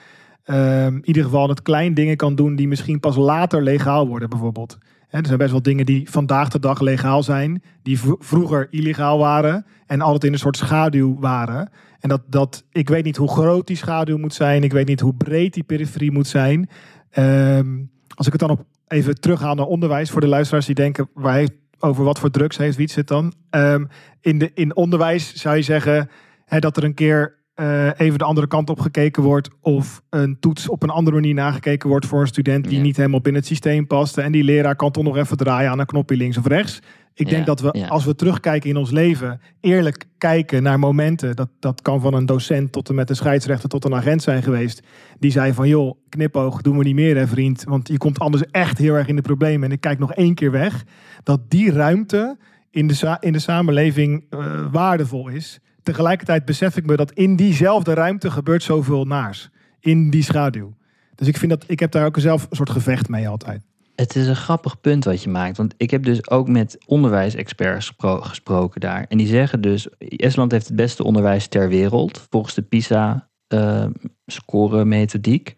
ehm, 0.43 0.95
in 0.95 1.08
ieder 1.08 1.23
geval 1.23 1.49
het 1.49 1.62
klein 1.62 1.93
dingen 1.93 2.17
kan 2.17 2.36
doen 2.36 2.56
die 2.56 2.67
misschien 2.67 2.99
pas 2.99 3.15
later 3.15 3.63
legaal 3.63 4.08
worden, 4.08 4.30
bijvoorbeeld. 4.30 4.78
Er 5.10 5.26
zijn 5.26 5.38
best 5.38 5.52
wel 5.52 5.62
dingen 5.62 5.86
die 5.86 6.10
vandaag 6.10 6.49
de 6.49 6.60
dag 6.60 6.80
legaal 6.80 7.23
zijn, 7.23 7.63
die 7.84 7.99
vroeger 8.19 8.67
illegaal 8.69 9.17
waren 9.17 9.65
en 9.86 10.02
altijd 10.02 10.23
in 10.23 10.34
een 10.34 10.39
soort 10.39 10.58
schaduw 10.58 11.19
waren. 11.19 11.69
En 11.99 12.10
dat, 12.10 12.21
dat, 12.28 12.63
ik 12.71 12.89
weet 12.89 13.04
niet 13.04 13.17
hoe 13.17 13.30
groot 13.30 13.67
die 13.67 13.76
schaduw 13.76 14.17
moet 14.17 14.34
zijn, 14.34 14.63
ik 14.63 14.71
weet 14.71 14.88
niet 14.88 14.99
hoe 14.99 15.13
breed 15.13 15.54
die 15.54 15.63
periferie 15.63 16.12
moet 16.12 16.28
zijn. 16.28 16.69
Ehm, 17.10 17.67
als 18.15 18.26
ik 18.26 18.32
het 18.32 18.41
dan 18.41 18.49
op 18.49 18.65
even 18.88 19.19
terughaal 19.19 19.56
naar 19.56 19.65
onderwijs, 19.65 20.12
voor 20.12 20.21
de 20.21 20.28
luisteraars 20.28 20.65
die 20.65 20.76
denken, 20.76 21.10
waar 21.13 21.36
heeft, 21.36 21.52
over 21.80 22.04
wat 22.04 22.19
voor 22.19 22.32
drugs 22.32 22.58
heeft 22.58 22.78
Wiets 22.78 22.95
het 22.95 23.08
dan? 23.08 23.34
Ehm, 23.49 23.86
in, 24.21 24.39
de, 24.39 24.52
in 24.54 24.76
onderwijs 24.76 25.34
zou 25.34 25.56
je 25.56 25.62
zeggen 25.62 26.10
hè, 26.45 26.60
dat 26.60 26.78
er 26.78 26.84
een 26.84 26.93
keer 26.93 27.41
eh, 27.54 27.99
even 27.99 28.17
de 28.17 28.26
andere 28.26 28.47
kant 28.47 28.69
op 28.69 28.80
gekeken 28.80 29.23
wordt. 29.23 29.49
Of 29.62 30.02
een 30.10 30.39
toets 30.39 30.69
op 30.69 30.84
een 30.84 30.89
andere 30.89 31.15
manier 31.15 31.34
nagekeken 31.34 31.89
wordt 31.89 32.06
voor 32.06 32.21
een 32.21 32.28
student 32.28 32.63
die 32.63 32.78
Ja. 32.78 32.84
niet 32.84 32.97
helemaal 32.97 33.21
binnen 33.21 33.41
het 33.41 33.49
systeem 33.52 33.88
past. 33.88 34.17
En 34.17 34.32
die 34.32 34.43
leraar 34.43 34.76
kan 34.76 34.91
toch 34.91 35.04
nog 35.04 35.17
even 35.17 35.38
draaien 35.38 35.71
aan 35.71 35.80
een 35.80 35.86
knopje 35.86 36.17
links 36.17 36.38
of 36.38 36.47
rechts. 36.47 36.80
Ik 37.15 37.30
denk 37.30 37.39
Ja, 37.39 37.45
dat 37.45 37.60
we, 37.60 37.69
ja. 37.71 37.88
als 37.88 38.06
we 38.06 38.15
terugkijken 38.15 38.69
in 38.69 38.78
ons 38.78 38.91
leven, 38.91 39.41
eerlijk 39.60 40.06
kijken 40.17 40.63
naar 40.63 40.80
momenten. 40.80 41.36
Dat, 41.36 41.49
dat 41.60 41.82
kan 41.82 42.02
van 42.02 42.13
een 42.13 42.26
docent 42.26 42.71
tot 42.71 42.89
en 42.89 42.95
met 42.95 43.10
een 43.10 43.15
scheidsrechter 43.15 43.69
tot 43.69 43.86
een 43.86 43.95
agent 43.95 44.21
zijn 44.21 44.43
geweest. 44.43 44.82
Die 45.19 45.32
zei 45.32 45.54
van, 45.54 45.67
joh, 45.67 45.97
knipoog, 46.10 46.62
doen 46.62 46.78
we 46.78 46.84
niet 46.84 46.95
meer 46.95 47.17
hè 47.17 47.28
vriend. 47.28 47.63
Want 47.63 47.88
je 47.88 47.97
komt 47.97 48.19
anders 48.19 48.43
echt 48.52 48.78
heel 48.78 48.95
erg 48.95 49.08
in 49.08 49.15
de 49.15 49.21
problemen. 49.21 49.67
En 49.67 49.71
ik 49.71 49.82
kijk 49.82 49.99
nog 49.99 50.13
één 50.13 50.34
keer 50.34 50.52
weg. 50.52 50.84
Dat 51.23 51.49
die 51.49 51.71
ruimte 51.71 52.38
in 52.69 52.88
de, 52.88 53.17
in 53.19 53.34
de 53.34 53.39
samenleving 53.39 54.26
eh, 54.30 54.65
waardevol 54.71 55.28
is. 55.28 55.60
Tegelijkertijd 55.84 56.45
besef 56.45 56.78
ik 56.78 56.86
me 56.86 56.95
dat 56.95 57.12
in 57.12 57.36
diezelfde 57.36 57.93
ruimte 57.93 58.32
gebeurt 58.32 58.63
zoveel 58.63 59.06
naars. 59.06 59.49
In 59.80 60.10
die 60.10 60.23
schaduw. 60.23 60.76
Dus 61.15 61.28
ik 61.28 61.38
vind 61.38 61.52
dat, 61.52 61.63
ik 61.67 61.80
heb 61.80 61.91
daar 61.91 62.06
ook 62.06 62.19
zelf 62.19 62.47
een 62.49 62.56
soort 62.56 62.69
gevecht 62.69 63.10
mee 63.10 63.28
altijd. 63.28 63.63
Het 63.96 64.16
is 64.16 64.28
een 64.28 64.36
grappig 64.36 64.82
punt 64.82 65.04
wat 65.04 65.24
je 65.24 65.30
maakt. 65.30 65.58
Want 65.58 65.74
ik 65.78 65.92
heb 65.92 66.04
dus 66.04 66.30
ook 66.30 66.48
met 66.48 66.78
onderwijsexperts 66.86 67.88
gespro- 67.88 68.22
gesproken 68.22 68.82
daar. 68.82 69.06
En 69.10 69.18
die 69.18 69.28
zeggen 69.28 69.62
dus, 69.62 69.88
Estland 69.98 70.52
heeft 70.52 70.68
het 70.68 70.76
beste 70.76 71.04
onderwijs 71.04 71.48
ter 71.48 71.70
wereld. 71.70 72.28
Volgens 72.30 72.54
de 72.54 72.62
PISA-score-methodiek. 72.62 75.58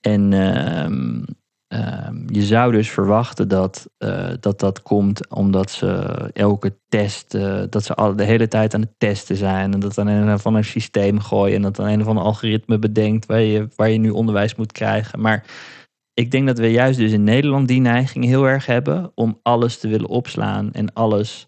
en 0.00 0.32
ehm, 0.32 1.22
ehm, 1.68 2.34
je 2.34 2.42
zou 2.42 2.72
dus 2.72 2.90
verwachten 2.90 3.48
dat, 3.48 3.88
eh, 3.98 4.30
dat 4.40 4.58
dat 4.60 4.82
komt 4.82 5.28
omdat 5.28 5.70
ze 5.70 5.86
elke 6.32 6.78
test, 6.88 7.34
eh, 7.34 7.62
dat 7.70 7.84
ze 7.84 7.94
al 7.94 8.16
de 8.16 8.24
hele 8.24 8.48
tijd 8.48 8.74
aan 8.74 8.80
het 8.80 8.94
testen 8.98 9.36
zijn. 9.36 9.72
En 9.72 9.80
dat 9.80 9.94
dan 9.94 10.06
een 10.06 10.38
van 10.38 10.54
een 10.54 10.64
systeem 10.64 11.20
gooien. 11.20 11.56
En 11.56 11.62
dat 11.62 11.76
dan 11.76 11.86
een 11.86 12.00
of 12.00 12.06
ander 12.06 12.24
algoritme 12.24 12.78
bedenkt 12.78 13.26
waar 13.26 13.40
je, 13.40 13.68
waar 13.76 13.90
je 13.90 13.98
nu 13.98 14.10
onderwijs 14.10 14.54
moet 14.54 14.72
krijgen. 14.72 15.20
Maar 15.20 15.44
ik 16.18 16.30
denk 16.30 16.46
dat 16.46 16.58
we 16.58 16.70
juist 16.70 16.98
dus 16.98 17.12
in 17.12 17.24
Nederland 17.24 17.68
die 17.68 17.80
neiging 17.80 18.24
heel 18.24 18.44
erg 18.44 18.66
hebben 18.66 19.12
om 19.14 19.38
alles 19.42 19.78
te 19.78 19.88
willen 19.88 20.08
opslaan 20.08 20.72
en 20.72 20.92
alles, 20.92 21.46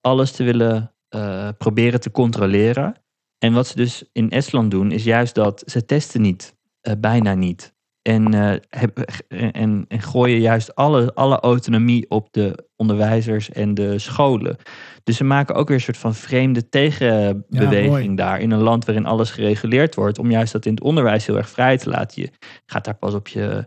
alles 0.00 0.32
te 0.32 0.44
willen 0.44 0.94
eh, 1.08 1.48
proberen 1.58 2.00
te 2.00 2.10
controleren. 2.10 3.02
En 3.38 3.52
wat 3.52 3.66
ze 3.66 3.76
dus 3.76 4.04
in 4.12 4.30
Estland 4.30 4.70
doen, 4.70 4.92
is 4.92 5.04
juist 5.04 5.34
dat 5.34 5.62
ze 5.66 5.84
testen 5.84 6.20
niet, 6.20 6.56
eh, 6.80 6.92
bijna 6.98 7.34
niet. 7.34 7.74
En, 8.02 8.32
heb- 8.68 8.98
en, 9.28 9.84
en 9.88 10.00
gooien 10.02 10.40
juist 10.40 10.74
alle, 10.74 11.14
alle 11.14 11.40
autonomie 11.40 12.10
op 12.10 12.28
de 12.32 12.68
onderwijzers 12.76 13.50
en 13.50 13.74
de 13.74 13.98
scholen. 13.98 14.56
Dus 15.04 15.16
ze 15.16 15.24
maken 15.24 15.54
ook 15.54 15.68
weer 15.68 15.76
een 15.76 15.82
soort 15.82 15.96
van 15.96 16.14
vreemde 16.14 16.68
tegenbeweging 16.68 18.16
daar. 18.16 18.40
In 18.40 18.50
een 18.50 18.60
land 18.60 18.84
waarin 18.84 19.06
alles 19.06 19.30
gereguleerd 19.30 19.94
wordt. 19.94 20.18
Om 20.18 20.30
juist 20.30 20.52
dat 20.52 20.66
in 20.66 20.74
het 20.74 20.82
onderwijs 20.82 21.26
heel 21.26 21.36
erg 21.36 21.48
vrij 21.50 21.76
te 21.78 21.90
laten. 21.90 22.22
Je 22.22 22.30
gaat 22.66 22.84
daar 22.84 22.94
pas 22.96 23.14
op 23.14 23.28
je 23.28 23.66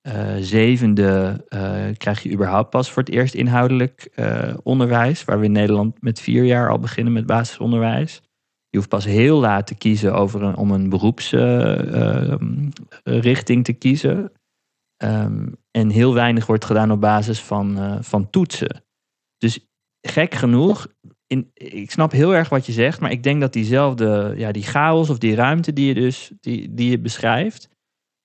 eh, 0.00 0.34
zevende. 0.40 1.44
eh, 1.48 1.74
krijg 1.96 2.22
je 2.22 2.32
überhaupt 2.32 2.70
pas 2.70 2.90
voor 2.90 3.02
het 3.02 3.12
eerst 3.12 3.34
inhoudelijk 3.34 4.10
onderwijs. 4.62 5.24
Waar 5.24 5.38
we 5.38 5.44
in 5.44 5.52
Nederland 5.52 6.02
met 6.02 6.20
vier 6.20 6.44
jaar 6.44 6.70
al 6.70 6.78
beginnen 6.78 7.12
met 7.12 7.26
basisonderwijs. 7.26 8.22
Je 8.72 8.78
hoeft 8.78 8.90
pas 8.90 9.04
heel 9.04 9.38
laat 9.38 9.66
te 9.66 9.74
kiezen 9.74 10.14
over 10.14 10.42
een, 10.42 10.56
om 10.56 10.70
een 10.70 10.88
beroepsrichting 10.88 13.64
te 13.64 13.72
kiezen. 13.72 14.32
Ehm, 14.96 15.48
en 15.70 15.90
heel 15.90 16.14
weinig 16.14 16.46
wordt 16.46 16.64
gedaan 16.64 16.90
op 16.90 17.00
basis 17.00 17.40
van, 17.40 17.78
eh, 17.78 17.96
van 18.00 18.30
toetsen. 18.30 18.84
Dus 19.36 19.68
gek 20.00 20.34
genoeg, 20.34 20.86
in, 21.26 21.50
ik 21.54 21.90
snap 21.90 22.12
heel 22.12 22.34
erg 22.34 22.48
wat 22.48 22.66
je 22.66 22.72
zegt, 22.72 23.00
maar 23.00 23.10
ik 23.10 23.22
denk 23.22 23.40
dat 23.40 23.52
diezelfde, 23.52 24.34
ja, 24.36 24.52
die 24.52 24.62
chaos 24.62 25.10
of 25.10 25.18
die 25.18 25.34
ruimte 25.34 25.72
die 25.72 25.86
je 25.86 25.94
dus 25.94 26.32
die, 26.40 26.74
die 26.74 26.90
je 26.90 26.98
beschrijft, 26.98 27.68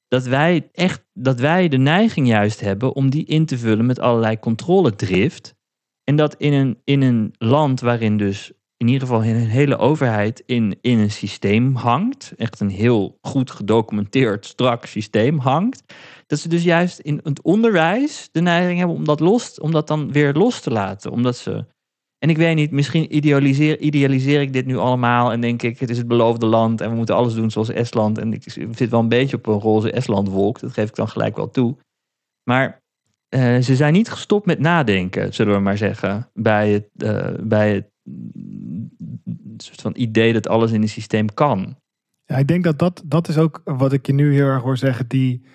dat 0.07 0.25
wij 0.25 0.69
echt, 0.71 1.05
dat 1.13 1.39
wij 1.39 1.67
de 1.67 1.77
neiging 1.77 2.27
juist 2.27 2.59
hebben 2.59 2.95
om 2.95 3.09
die 3.09 3.25
in 3.25 3.45
te 3.45 3.57
vullen 3.57 3.85
met 3.85 3.99
allerlei 3.99 4.39
controledrift. 4.39 5.55
En 6.03 6.15
dat 6.15 6.35
in 6.35 6.53
een, 6.53 6.81
in 6.83 7.01
een 7.01 7.33
land 7.37 7.79
waarin 7.79 8.17
dus 8.17 8.51
in 8.77 8.87
ieder 8.87 9.07
geval 9.07 9.23
een 9.23 9.35
hele 9.35 9.77
overheid 9.77 10.43
in, 10.45 10.77
in 10.81 10.99
een 10.99 11.11
systeem 11.11 11.75
hangt, 11.75 12.33
echt 12.37 12.59
een 12.59 12.69
heel 12.69 13.17
goed 13.21 13.51
gedocumenteerd, 13.51 14.45
strak 14.45 14.85
systeem 14.85 15.39
hangt, 15.39 15.93
dat 16.27 16.39
ze 16.39 16.49
dus 16.49 16.63
juist 16.63 16.99
in 16.99 17.19
het 17.23 17.41
onderwijs 17.41 18.29
de 18.31 18.41
neiging 18.41 18.77
hebben 18.77 18.95
om 18.95 19.05
dat, 19.05 19.19
los, 19.19 19.59
om 19.59 19.71
dat 19.71 19.87
dan 19.87 20.11
weer 20.11 20.33
los 20.33 20.59
te 20.59 20.71
laten. 20.71 21.11
Omdat 21.11 21.37
ze. 21.37 21.65
En 22.17 22.29
ik 22.29 22.37
weet 22.37 22.55
niet, 22.55 22.71
misschien 22.71 23.15
idealiseer, 23.15 23.79
idealiseer 23.79 24.41
ik 24.41 24.53
dit 24.53 24.65
nu 24.65 24.77
allemaal 24.77 25.31
en 25.31 25.41
denk 25.41 25.61
ik, 25.61 25.79
het 25.79 25.89
is 25.89 25.97
het 25.97 26.07
beloofde 26.07 26.45
land 26.45 26.81
en 26.81 26.89
we 26.89 26.95
moeten 26.95 27.15
alles 27.15 27.33
doen 27.33 27.51
zoals 27.51 27.69
Estland. 27.69 28.17
En 28.17 28.33
ik 28.33 28.43
zit 28.71 28.89
wel 28.89 28.99
een 28.99 29.09
beetje 29.09 29.37
op 29.37 29.47
een 29.47 29.59
roze 29.59 29.91
Estlandwolk, 29.91 30.59
dat 30.59 30.73
geef 30.73 30.89
ik 30.89 30.95
dan 30.95 31.07
gelijk 31.07 31.35
wel 31.35 31.49
toe. 31.49 31.75
Maar 32.43 32.81
eh, 33.29 33.57
ze 33.57 33.75
zijn 33.75 33.93
niet 33.93 34.09
gestopt 34.09 34.45
met 34.45 34.59
nadenken, 34.59 35.33
zullen 35.33 35.53
we 35.53 35.59
maar 35.59 35.77
zeggen, 35.77 36.29
bij 36.33 36.69
het, 36.69 36.89
eh, 36.97 37.33
bij 37.39 37.73
het 37.73 37.89
mm, 38.07 38.89
soort 39.57 39.81
van 39.81 39.93
idee 39.95 40.33
dat 40.33 40.47
alles 40.47 40.71
in 40.71 40.81
het 40.81 40.89
systeem 40.89 41.33
kan. 41.33 41.77
Ja, 42.25 42.37
ik 42.37 42.47
denk 42.47 42.63
dat, 42.63 42.79
dat 42.79 43.03
dat 43.05 43.27
is 43.27 43.37
ook 43.37 43.61
wat 43.63 43.93
ik 43.93 44.05
je 44.05 44.13
nu 44.13 44.33
heel 44.33 44.45
erg 44.45 44.63
hoor 44.63 44.77
zeggen. 44.77 45.07
Die, 45.07 45.45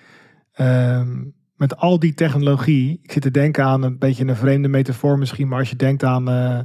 ehm, 0.51 1.23
met 1.55 1.77
al 1.77 1.99
die 1.99 2.13
technologie. 2.13 2.99
Ik 3.01 3.11
zit 3.11 3.21
te 3.21 3.31
denken 3.31 3.63
aan 3.63 3.83
een 3.83 3.97
beetje 3.97 4.27
een 4.27 4.35
vreemde 4.35 4.67
metafoor 4.67 5.17
misschien. 5.17 5.47
Maar 5.47 5.59
als 5.59 5.69
je 5.69 5.75
denkt 5.75 6.03
aan 6.03 6.29
eh, 6.29 6.59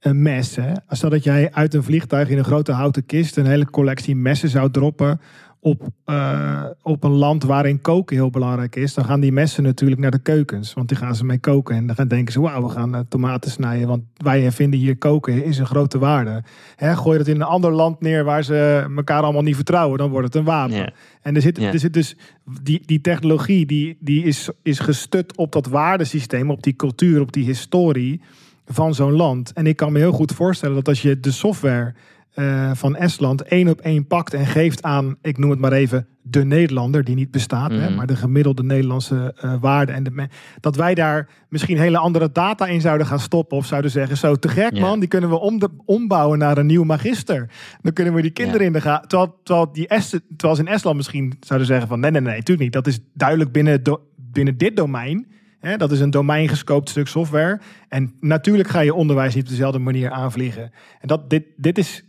een 0.00 0.22
mes. 0.22 0.56
Hè? 0.56 0.72
Stel 0.88 1.10
dat 1.10 1.24
jij 1.24 1.52
uit 1.52 1.74
een 1.74 1.82
vliegtuig 1.82 2.28
in 2.28 2.38
een 2.38 2.44
grote 2.44 2.72
houten 2.72 3.06
kist 3.06 3.36
een 3.36 3.46
hele 3.46 3.70
collectie 3.70 4.16
messen 4.16 4.48
zou 4.48 4.70
droppen 4.70 5.20
op, 5.64 5.88
uh, 6.06 6.64
op 6.82 7.04
een 7.04 7.10
land 7.10 7.42
waarin 7.42 7.80
koken 7.80 8.16
heel 8.16 8.30
belangrijk 8.30 8.76
is, 8.76 8.94
dan 8.94 9.04
gaan 9.04 9.20
die 9.20 9.32
messen 9.32 9.62
natuurlijk 9.62 10.00
naar 10.00 10.10
de 10.10 10.18
keukens. 10.18 10.74
Want 10.74 10.88
die 10.88 10.96
gaan 10.96 11.14
ze 11.14 11.24
mee 11.24 11.38
koken. 11.38 11.76
En 11.76 11.86
dan 11.86 11.96
gaan 11.96 12.08
denken 12.08 12.32
ze, 12.32 12.40
wauw, 12.40 12.62
we 12.62 12.68
gaan 12.68 12.94
uh, 12.94 13.00
tomaten 13.08 13.50
snijden. 13.50 13.88
Want 13.88 14.02
wij 14.16 14.52
vinden 14.52 14.80
hier 14.80 14.96
koken 14.96 15.44
is 15.44 15.58
een 15.58 15.66
grote 15.66 15.98
waarde. 15.98 16.42
Hè, 16.76 16.96
gooi 16.96 17.18
dat 17.18 17.26
in 17.26 17.34
een 17.34 17.42
ander 17.42 17.72
land 17.72 18.00
neer 18.00 18.24
waar 18.24 18.44
ze 18.44 18.86
elkaar 18.96 19.22
allemaal 19.22 19.42
niet 19.42 19.54
vertrouwen. 19.54 19.98
Dan 19.98 20.10
wordt 20.10 20.26
het 20.26 20.34
een 20.34 20.44
wapen. 20.44 20.74
Yeah. 20.74 20.88
En 21.22 21.34
er 21.34 21.42
zit, 21.42 21.56
yeah. 21.56 21.72
er 21.72 21.78
zit 21.78 21.92
dus 21.92 22.16
die, 22.62 22.82
die 22.86 23.00
technologie 23.00 23.66
die, 23.66 23.96
die 24.00 24.24
is, 24.24 24.48
is 24.62 24.78
gestut 24.78 25.36
op 25.36 25.52
dat 25.52 25.66
waardesysteem, 25.66 26.50
op 26.50 26.62
die 26.62 26.76
cultuur, 26.76 27.20
op 27.20 27.32
die 27.32 27.44
historie 27.44 28.20
van 28.66 28.94
zo'n 28.94 29.12
land. 29.12 29.52
En 29.52 29.66
ik 29.66 29.76
kan 29.76 29.92
me 29.92 29.98
heel 29.98 30.12
goed 30.12 30.32
voorstellen 30.32 30.74
dat 30.74 30.88
als 30.88 31.02
je 31.02 31.20
de 31.20 31.30
software 31.30 31.94
uh, 32.34 32.70
van 32.74 32.96
Estland 32.96 33.42
één 33.42 33.68
op 33.68 33.80
één 33.80 34.06
pakt 34.06 34.34
en 34.34 34.46
geeft 34.46 34.82
aan, 34.82 35.16
ik 35.22 35.38
noem 35.38 35.50
het 35.50 35.58
maar 35.58 35.72
even, 35.72 36.06
de 36.22 36.44
Nederlander, 36.44 37.04
die 37.04 37.14
niet 37.14 37.30
bestaat, 37.30 37.70
mm. 37.70 37.78
hè, 37.78 37.86
Mhm. 37.86 37.94
maar 37.94 38.06
de 38.06 38.16
gemiddelde 38.16 38.62
Nederlandse 38.62 39.34
uh, 39.44 39.54
waarde. 39.60 39.92
En 39.92 40.02
de 40.02 40.28
dat 40.60 40.76
wij 40.76 40.94
daar 40.94 41.28
misschien 41.48 41.78
hele 41.78 41.98
andere 41.98 42.32
data 42.32 42.66
in 42.66 42.80
zouden 42.80 43.06
gaan 43.06 43.20
stoppen 43.20 43.56
of 43.56 43.66
zouden 43.66 43.90
zeggen, 43.90 44.16
zo 44.16 44.34
te 44.36 44.48
gek 44.48 44.78
man, 44.78 44.98
die 45.00 45.08
kunnen 45.08 45.30
we 45.30 45.38
om 45.40 45.58
de, 45.58 45.68
ombouwen 45.84 46.38
naar 46.38 46.58
een 46.58 46.66
nieuw 46.66 46.84
magister. 46.84 47.50
Dan 47.82 47.92
kunnen 47.92 48.14
we 48.14 48.22
die 48.22 48.30
kinderen 48.30 48.66
in 48.66 48.72
de 48.72 48.80
gaten. 48.80 49.08
Terwijl, 49.08 49.40
terwijl, 49.42 49.72
die 49.72 49.88
Est, 49.88 50.10
terwijl 50.10 50.54
ze 50.54 50.62
in 50.62 50.68
Estland 50.72 50.96
misschien 50.96 51.36
zouden 51.40 51.68
zeggen 51.68 51.88
van, 51.88 52.00
nee, 52.00 52.10
nee, 52.10 52.20
nee, 52.20 52.32
natuurlijk 52.32 52.60
niet. 52.60 52.72
Dat 52.72 52.86
is 52.86 53.00
duidelijk 53.14 53.52
binnen, 53.52 53.82
do- 53.82 54.02
binnen 54.16 54.56
dit 54.56 54.76
domein. 54.76 55.26
Hè, 55.60 55.76
dat 55.76 55.92
is 55.92 56.00
een 56.00 56.10
domeingescoopt 56.10 56.88
stuk 56.88 57.08
software. 57.08 57.60
En 57.88 58.14
natuurlijk 58.20 58.68
ga 58.68 58.80
je 58.80 58.94
onderwijs 58.94 59.34
niet 59.34 59.44
op 59.44 59.50
dezelfde 59.50 59.78
manier 59.78 60.10
aanvliegen. 60.10 60.72
En 61.00 61.08
dat, 61.08 61.30
dit, 61.30 61.44
dit, 61.56 61.78
is, 61.78 62.04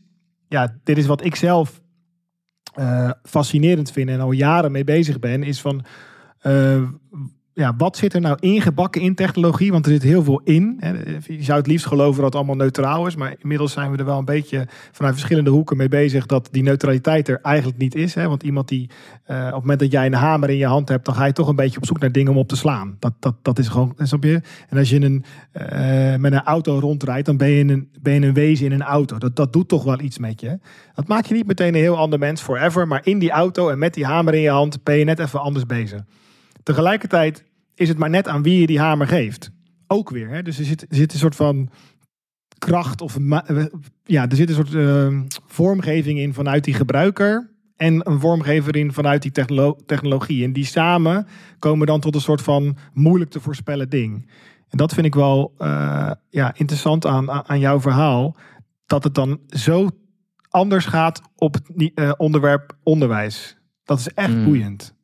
ja, 0.55 0.75
dit 0.83 0.97
is 0.97 1.05
wat 1.05 1.25
ik 1.25 1.35
zelf 1.35 1.81
eh, 2.73 3.11
fascinerend 3.23 3.91
vind 3.91 4.09
en 4.09 4.19
al 4.19 4.31
jaren 4.31 4.71
mee 4.71 4.83
bezig 4.83 5.19
ben. 5.19 5.43
Is 5.43 5.61
van, 5.61 5.85
eh, 6.39 6.81
ja, 7.55 7.73
wat 7.77 7.97
zit 7.97 8.13
er 8.13 8.21
nou 8.21 8.37
ingebakken 8.39 9.01
in 9.01 9.15
technologie? 9.15 9.71
Want 9.71 9.85
er 9.85 9.91
zit 9.91 10.03
heel 10.03 10.23
veel 10.23 10.41
in. 10.43 10.79
Je 11.27 11.43
zou 11.43 11.57
het 11.57 11.67
liefst 11.67 11.85
geloven 11.85 12.15
dat 12.15 12.25
het 12.25 12.35
allemaal 12.35 12.55
neutraal 12.55 13.07
is. 13.07 13.15
Maar 13.15 13.35
inmiddels 13.41 13.71
zijn 13.71 13.91
we 13.91 13.97
er 13.97 14.05
wel 14.05 14.17
een 14.17 14.25
beetje 14.25 14.67
vanuit 14.91 15.13
verschillende 15.13 15.49
hoeken 15.49 15.77
mee 15.77 15.87
bezig. 15.87 16.25
Dat 16.25 16.47
die 16.51 16.63
neutraliteit 16.63 17.27
er 17.27 17.39
eigenlijk 17.41 17.77
niet 17.77 17.95
is. 17.95 18.13
Want 18.13 18.43
iemand 18.43 18.67
die 18.67 18.89
eh, 19.23 19.37
op 19.37 19.43
het 19.43 19.61
moment 19.61 19.79
dat 19.79 19.91
jij 19.91 20.05
een 20.05 20.13
hamer 20.13 20.49
in 20.49 20.57
je 20.57 20.65
hand 20.65 20.89
hebt. 20.89 21.05
Dan 21.05 21.15
ga 21.15 21.25
je 21.25 21.33
toch 21.33 21.47
een 21.47 21.55
beetje 21.55 21.77
op 21.77 21.85
zoek 21.85 21.99
naar 21.99 22.11
dingen 22.11 22.31
om 22.31 22.37
op 22.37 22.47
te 22.47 22.55
slaan. 22.55 22.95
Dat, 22.99 23.13
dat, 23.19 23.35
dat 23.41 23.59
is 23.59 23.67
gewoon, 23.67 23.93
snap 23.97 24.23
je? 24.23 24.41
En 24.69 24.77
als 24.77 24.89
je 24.89 25.01
een, 25.01 25.23
eh, 25.51 26.15
met 26.15 26.33
een 26.33 26.43
auto 26.43 26.79
rondrijdt. 26.79 27.25
Dan 27.25 27.37
ben 27.37 27.49
je 27.49 27.63
een, 27.63 27.89
ben 28.01 28.13
je 28.13 28.27
een 28.27 28.33
wezen 28.33 28.65
in 28.65 28.71
een 28.71 28.81
auto. 28.81 29.17
Dat, 29.17 29.35
dat 29.35 29.53
doet 29.53 29.67
toch 29.67 29.83
wel 29.83 29.99
iets 29.99 30.17
met 30.17 30.41
je. 30.41 30.59
Dat 30.95 31.07
maakt 31.07 31.27
je 31.27 31.33
niet 31.33 31.47
meteen 31.47 31.67
een 31.67 31.81
heel 31.81 31.97
ander 31.97 32.19
mens 32.19 32.41
forever. 32.41 32.87
Maar 32.87 33.01
in 33.03 33.19
die 33.19 33.31
auto 33.31 33.69
en 33.69 33.79
met 33.79 33.93
die 33.93 34.05
hamer 34.05 34.33
in 34.33 34.41
je 34.41 34.49
hand. 34.49 34.83
Ben 34.83 34.97
je 34.97 35.05
net 35.05 35.19
even 35.19 35.41
anders 35.41 35.65
bezig. 35.65 36.01
Tegelijkertijd 36.65 37.43
is 37.75 37.87
het 37.87 37.97
maar 37.97 38.09
net 38.09 38.27
aan 38.27 38.43
wie 38.43 38.59
je 38.59 38.67
die 38.67 38.79
hamer 38.79 39.07
geeft. 39.07 39.51
Ook 39.87 40.09
weer. 40.09 40.29
Hè? 40.29 40.41
Dus 40.43 40.59
er 40.59 40.65
zit, 40.65 40.81
er 40.81 40.95
zit 40.95 41.13
een 41.13 41.19
soort 41.19 41.35
van 41.35 41.69
kracht 42.57 43.01
of 43.01 43.19
ma- 43.19 43.45
ja, 44.03 44.29
er 44.29 44.35
zit 44.35 44.49
een 44.49 44.55
soort 44.55 44.73
uh, 44.73 45.19
vormgeving 45.45 46.19
in 46.19 46.33
vanuit 46.33 46.63
die 46.63 46.73
gebruiker 46.73 47.53
en 47.75 48.09
een 48.09 48.19
vormgever 48.19 48.75
in 48.75 48.93
vanuit 48.93 49.21
die 49.21 49.31
technolo 49.31 49.75
technologie. 49.85 50.43
En 50.43 50.53
die 50.53 50.65
samen 50.65 51.27
komen 51.59 51.87
dan 51.87 51.99
tot 51.99 52.15
een 52.15 52.21
soort 52.21 52.41
van 52.41 52.77
moeilijk 52.93 53.31
te 53.31 53.39
voorspellen 53.39 53.89
ding. 53.89 54.31
En 54.69 54.77
dat 54.77 54.93
vind 54.93 55.05
ik 55.05 55.15
wel 55.15 55.53
uh, 55.57 56.11
ja, 56.29 56.53
interessant 56.57 57.05
aan, 57.05 57.31
aan 57.31 57.59
jouw 57.59 57.79
verhaal. 57.81 58.35
Dat 58.85 59.03
het 59.03 59.15
dan 59.15 59.39
zo 59.47 59.89
anders 60.49 60.85
gaat 60.85 61.21
op 61.35 61.53
het 61.53 61.91
uh, 61.95 62.11
onderwerp 62.17 62.77
onderwijs. 62.83 63.57
Dat 63.83 63.99
is 63.99 64.07
echt 64.07 64.33
Mm. 64.35 64.43
boeiend. 64.43 64.95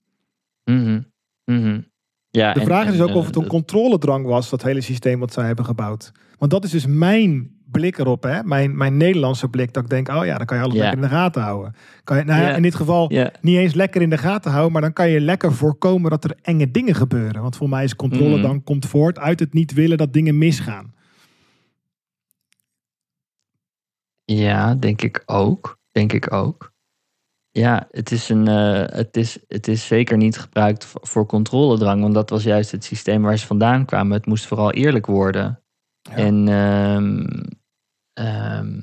Mhm. 1.45 1.60
Mhm. 1.60 1.82
Ja, 2.30 2.54
De 2.54 2.60
en- 2.60 2.65
vraag 2.65 2.86
is 2.86 2.91
dus 2.91 3.01
ook 3.01 3.10
eh, 3.10 3.15
of 3.15 3.25
het 3.25 3.36
een 3.36 3.47
controledrang 3.47 4.25
was, 4.25 4.49
dat 4.49 4.63
hele 4.63 4.82
systeem 4.82 5.19
wat 5.19 5.34
zij 5.34 5.45
hebben 5.45 5.65
gebouwd. 5.65 6.12
Want 6.38 6.51
dat 6.51 6.63
is 6.63 6.71
dus 6.71 6.86
mijn 6.86 7.60
blik 7.71 7.97
erop, 7.97 8.23
hè? 8.23 8.43
Mijn, 8.43 8.77
mijn 8.77 8.97
Nederlandse 8.97 9.47
blik. 9.49 9.73
Dat 9.73 9.84
ik 9.84 9.89
denk, 9.89 10.10
oh 10.10 10.25
ja, 10.25 10.38
dan 10.38 10.45
kan 10.45 10.58
je 10.58 10.63
alles 10.63 10.75
lekker 10.75 10.97
in 10.97 11.10
de 11.10 11.15
gaten 11.15 11.41
houden. 11.41 11.73
Kan 12.04 12.17
je, 12.17 12.23
nou 12.23 12.54
in 12.56 12.62
dit 12.62 12.75
geval 12.75 13.08
niet 13.41 13.58
eens 13.58 13.73
lekker 13.73 14.01
in 14.01 14.10
de 14.10 14.17
gaten 14.17 14.51
houden, 14.51 14.71
maar 14.71 14.82
dan 14.82 14.93
kan 14.93 15.10
je 15.10 15.21
lekker 15.21 15.54
voorkomen 15.54 16.10
dat 16.10 16.23
er 16.23 16.36
enge 16.41 16.71
dingen 16.71 16.95
gebeuren. 16.95 17.41
Want 17.41 17.56
voor 17.56 17.69
mij 17.69 17.84
is 17.84 17.95
controle 17.95 18.34
Mhm. 18.34 18.41
dan 18.41 18.63
komt 18.63 18.86
voort 18.86 19.19
uit 19.19 19.39
het 19.39 19.54
niet 19.54 19.73
willen 19.73 19.97
dat 19.97 20.13
dingen 20.13 20.38
misgaan. 20.38 20.93
ja, 24.25 24.75
denk 24.75 25.01
ik 25.01 25.23
ook. 25.25 25.80
Denk 25.91 26.13
ik 26.13 26.34
ook. 26.34 26.70
Ja, 27.51 27.87
het 27.91 28.11
is, 28.11 28.29
een, 28.29 28.47
eh, 28.47 28.97
het 28.97 29.17
is, 29.17 29.39
het 29.47 29.67
is 29.67 29.87
zeker 29.87 30.17
niet 30.17 30.39
gebruikt 30.39 30.85
voor, 30.85 31.25
controledrang, 31.25 32.01
want 32.01 32.13
dat 32.13 32.29
was 32.29 32.43
juist 32.43 32.71
het 32.71 32.83
systeem 32.83 33.21
waar 33.21 33.37
ze 33.37 33.45
vandaan 33.45 33.85
kwamen. 33.85 34.17
Het 34.17 34.25
moest 34.25 34.45
vooral 34.45 34.71
eerlijk 34.71 35.05
worden. 35.05 35.63
Ja. 36.01 36.15
En 36.15 36.47
ehm, 36.47 37.25
ehm, 38.13 38.79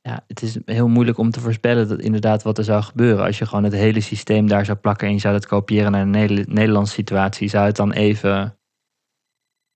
ja, 0.00 0.24
het 0.26 0.42
is 0.42 0.58
heel 0.64 0.88
moeilijk 0.88 1.18
om 1.18 1.30
te 1.30 1.40
voorspellen 1.40 1.88
dat 1.88 2.00
inderdaad 2.00 2.42
wat 2.42 2.58
er 2.58 2.64
zou 2.64 2.82
gebeuren. 2.82 3.24
Als 3.24 3.38
je 3.38 3.46
gewoon 3.46 3.64
het 3.64 3.72
hele 3.72 4.00
systeem 4.00 4.46
daar 4.46 4.64
zou 4.64 4.78
plakken 4.78 5.06
en 5.06 5.12
je 5.12 5.20
zou 5.20 5.34
dat 5.34 5.46
kopiëren 5.46 5.92
naar 5.92 6.02
een 6.02 6.10
Neder- 6.10 6.48
Nederlandse 6.48 6.94
situatie, 6.94 7.48
zou 7.48 7.66
het 7.66 7.76
dan 7.76 7.92
even. 7.92 8.58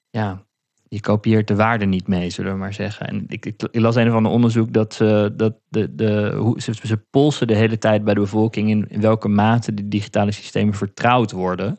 Ja, 0.08 0.46
je 0.92 1.00
kopieert 1.00 1.48
de 1.48 1.55
waarde 1.55 1.85
niet 1.85 2.09
mee, 2.09 2.31
zullen 2.31 2.53
we 2.53 2.59
maar 2.59 2.74
zeggen. 2.74 3.07
En 3.07 3.24
ik, 3.29 3.46
ik, 3.46 3.62
ik 3.70 3.81
las 3.81 3.96
een 3.96 4.09
of 4.09 4.14
ander 4.14 4.33
onderzoek 4.33 4.72
dat, 4.72 4.94
ze, 4.94 5.33
dat 5.37 5.55
de, 5.68 5.94
de, 5.94 6.35
hoe, 6.37 6.61
ze, 6.61 6.72
ze 6.83 6.96
polsen 6.96 7.46
de 7.46 7.55
hele 7.55 7.79
tijd 7.79 8.05
bij 8.05 8.14
de 8.14 8.20
bevolking 8.20 8.68
in, 8.68 8.87
in 8.88 9.00
welke 9.00 9.29
mate 9.29 9.74
de 9.74 9.88
digitale 9.88 10.33
systemen 10.33 10.74
vertrouwd 10.74 11.31
worden. 11.31 11.79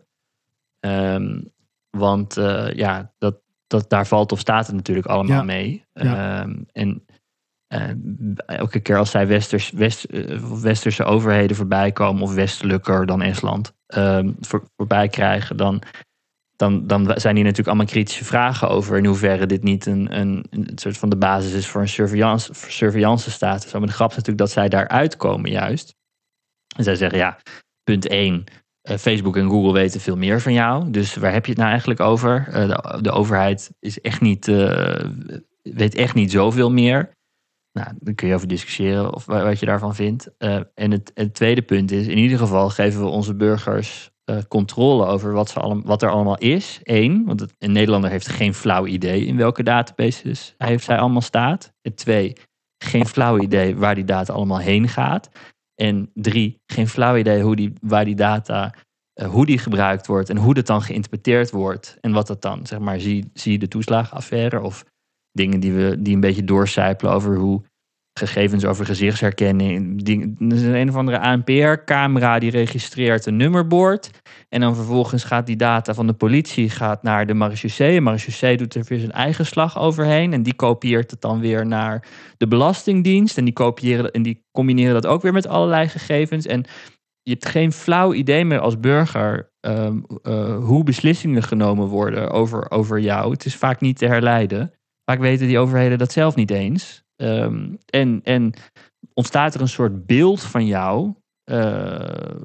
Ehm, 0.80 1.41
want 1.89 2.38
eh, 2.38 2.74
ja, 2.74 3.13
dat, 3.17 3.36
dat, 3.67 3.89
daar 3.89 4.08
valt 4.08 4.32
of 4.32 4.39
staat 4.39 4.67
het 4.67 4.76
natuurlijk 4.76 5.08
allemaal 5.08 5.38
Ja. 5.38 5.43
mee. 5.43 5.86
Ja. 5.93 6.41
Ehm, 6.41 6.56
en 6.71 7.06
eh, 7.67 7.89
elke 8.45 8.80
keer 8.80 8.97
als 8.97 9.12
zij 9.12 9.28
westers, 9.28 9.71
west, 9.71 10.04
eh, 10.04 10.38
westerse 10.62 11.04
overheden 11.04 11.56
voorbij 11.56 11.91
komen, 11.91 12.21
of 12.24 12.34
westelijker 12.34 13.06
dan 13.06 13.21
Estland, 13.21 13.74
ehm, 13.88 14.32
voor, 14.39 14.63
voorbij 14.76 15.08
krijgen, 15.08 15.58
dan, 15.58 15.82
dan, 16.62 16.88
dan 16.88 17.06
zijn 17.15 17.36
hier 17.36 17.43
natuurlijk 17.43 17.67
allemaal 17.67 17.86
kritische 17.93 18.26
vragen 18.26 18.69
over 18.69 18.97
in 18.97 19.06
hoeverre 19.06 19.45
dit 19.45 19.63
niet 19.63 19.86
een, 19.86 20.19
een, 20.19 20.45
een 20.50 20.71
soort 20.76 20.97
van 20.97 21.10
de 21.10 21.17
basis 21.17 21.54
is 21.54 21.67
voor 21.67 21.82
een 21.82 21.88
surveillance, 21.89 22.54
surveillance 22.54 23.32
staat. 23.32 23.63
Zo, 23.63 23.80
maar 23.80 23.88
de 23.88 23.93
grap 23.93 24.10
is 24.10 24.15
natuurlijk 24.15 24.43
dat 24.45 24.52
zij 24.52 24.69
daaruit 24.69 25.17
komen 25.17 25.52
juist. 25.52 25.95
En 26.76 26.84
zij 26.84 26.95
zeggen 26.95 27.17
ja, 27.17 27.38
punt 27.84 28.08
1. 28.08 28.43
Facebook 28.84 29.38
en 29.38 29.50
Google 29.50 29.74
weten 29.74 30.02
veel 30.02 30.17
meer 30.17 30.41
van 30.41 30.54
jou. 30.54 30.91
Dus 30.91 31.15
waar 31.15 31.34
heb 31.34 31.45
je 31.45 31.52
het 31.52 31.60
nou 31.60 31.69
eigenlijk 31.69 32.00
over? 32.00 32.47
Eh, 32.47 32.67
de, 32.67 33.02
de 33.02 33.12
overheid 33.12 33.71
is 33.80 34.02
echt 34.02 34.21
niet, 34.21 34.47
eh, 34.47 35.10
weet 35.62 35.95
echt 35.95 36.13
niet 36.13 36.32
zoveel 36.32 36.71
meer. 36.71 37.12
Nou, 37.71 37.88
daar 38.00 38.13
kun 38.13 38.28
je 38.28 38.34
over 38.36 38.47
discussiëren 38.47 39.13
of 39.13 39.26
wa- 39.26 39.43
wat 39.43 39.60
je 39.60 39.65
daarvan 39.65 39.95
vindt. 39.95 40.30
Eh, 40.38 40.60
en 40.74 40.91
het, 40.91 41.12
het 41.13 41.34
tweede 41.34 41.62
punt 41.62 41.91
is, 41.91 42.08
in 42.08 42.17
ieder 42.17 42.38
geval 42.38 42.69
geven 42.69 43.02
we 43.02 43.08
onze 43.08 43.36
burgers 43.36 44.11
eh, 44.31 44.37
controle 44.47 45.05
over 45.05 45.33
wat, 45.33 45.49
ze 45.49 45.81
wat 45.83 46.01
er 46.01 46.09
allemaal 46.09 46.37
is. 46.37 46.79
Eén, 46.83 47.25
want 47.25 47.45
een 47.57 47.71
Nederlander 47.71 48.09
heeft 48.09 48.27
geen 48.27 48.53
flauw 48.53 48.85
idee 48.85 49.25
in 49.25 49.37
welke 49.37 49.63
databases 49.63 50.53
hij 50.57 50.67
heeft 50.67 50.83
zij 50.83 50.97
allemaal 50.97 51.21
staat. 51.21 51.73
En 51.81 51.95
twee, 51.95 52.35
geen 52.83 53.05
flauw 53.05 53.39
idee 53.39 53.75
waar 53.75 53.95
die 53.95 54.03
data 54.03 54.33
allemaal 54.33 54.59
heen 54.59 54.87
gaat. 54.87 55.29
En 55.75 56.11
drie, 56.13 56.61
geen 56.65 56.87
flauw 56.87 57.17
idee 57.17 57.41
hoe 57.41 57.55
die, 57.55 57.73
waar 57.81 58.05
die 58.05 58.15
data, 58.15 58.73
eh, 59.13 59.29
hoe 59.29 59.45
die 59.45 59.57
gebruikt 59.57 60.07
wordt 60.07 60.29
en 60.29 60.37
hoe 60.37 60.53
dat 60.53 60.65
dan 60.65 60.81
geïnterpreteerd 60.81 61.51
wordt. 61.51 61.97
En 62.01 62.11
wat 62.11 62.27
dat 62.27 62.41
dan, 62.41 62.65
zeg 62.65 62.79
maar, 62.79 62.99
zie, 62.99 63.29
zie 63.33 63.59
de 63.59 63.67
toeslagenaffaire 63.67 64.61
of 64.61 64.86
dingen 65.32 65.59
die, 65.59 65.73
we, 65.73 66.01
die 66.01 66.13
een 66.13 66.19
beetje 66.19 66.43
doorcijpelen 66.43 67.13
over 67.13 67.36
hoe 67.36 67.61
gegevens 68.28 68.65
over 68.65 68.86
gezichtsherkenning. 68.86 70.07
Er 70.39 70.55
is 70.55 70.61
een 70.61 70.89
of 70.89 70.95
andere 70.95 71.19
ANPR-camera 71.19 72.39
die 72.39 72.51
registreert 72.51 73.26
een 73.26 73.36
nummerbord. 73.36 74.09
En 74.49 74.61
dan 74.61 74.76
vervolgens 74.76 75.24
gaat 75.24 75.45
die 75.45 75.55
data 75.55 75.93
van 75.93 76.07
de 76.07 76.13
politie 76.13 76.69
gaat 76.69 77.03
naar 77.03 77.28
de 77.28 77.34
marechaussee. 77.34 77.93
De 77.93 78.01
marechaussee 78.01 78.57
doet 78.57 78.76
er 78.76 78.86
weer 78.88 78.99
zijn 78.99 79.11
eigen 79.11 79.45
slag 79.45 79.80
overheen. 79.80 80.34
En 80.34 80.43
die 80.43 80.55
kopieert 80.55 81.11
het 81.11 81.22
dan 81.22 81.39
weer 81.39 81.65
naar 81.67 82.07
de 82.38 82.47
Belastingdienst. 82.47 83.38
En 83.38 83.43
die, 83.43 83.53
kopiëren, 83.53 84.11
en 84.11 84.22
die 84.22 84.45
combineren 84.51 84.93
dat 84.93 85.07
ook 85.07 85.22
weer 85.22 85.34
met 85.34 85.47
allerlei 85.47 85.88
gegevens. 85.88 86.45
En 86.45 86.65
je 87.22 87.32
hebt 87.32 87.45
geen 87.45 87.72
flauw 87.72 88.13
idee 88.13 88.45
meer 88.45 88.59
als 88.59 88.80
burger 88.80 89.51
ehm, 89.59 89.99
eh, 90.22 90.57
hoe 90.57 90.84
beslissingen 90.84 91.43
genomen 91.43 91.88
worden 91.88 92.32
over, 92.32 92.72
over 92.72 92.99
jou. 92.99 93.32
Het 93.32 93.45
is 93.45 93.55
vaak 93.55 93.82
niet 93.82 93.97
te 93.97 94.05
herleiden. 94.05 94.74
Vaak 95.05 95.19
weten 95.19 95.47
die 95.47 95.59
overheden 95.59 95.97
dat 95.97 96.11
zelf 96.11 96.36
niet 96.36 96.51
eens. 96.51 97.01
Ehm, 97.22 97.74
en, 97.86 98.19
en 98.24 98.53
ontstaat 99.13 99.53
er 99.55 99.61
een 99.61 99.67
soort 99.67 100.05
beeld 100.05 100.41
van 100.43 100.65
jou. 100.65 101.13
eh, 101.43 102.36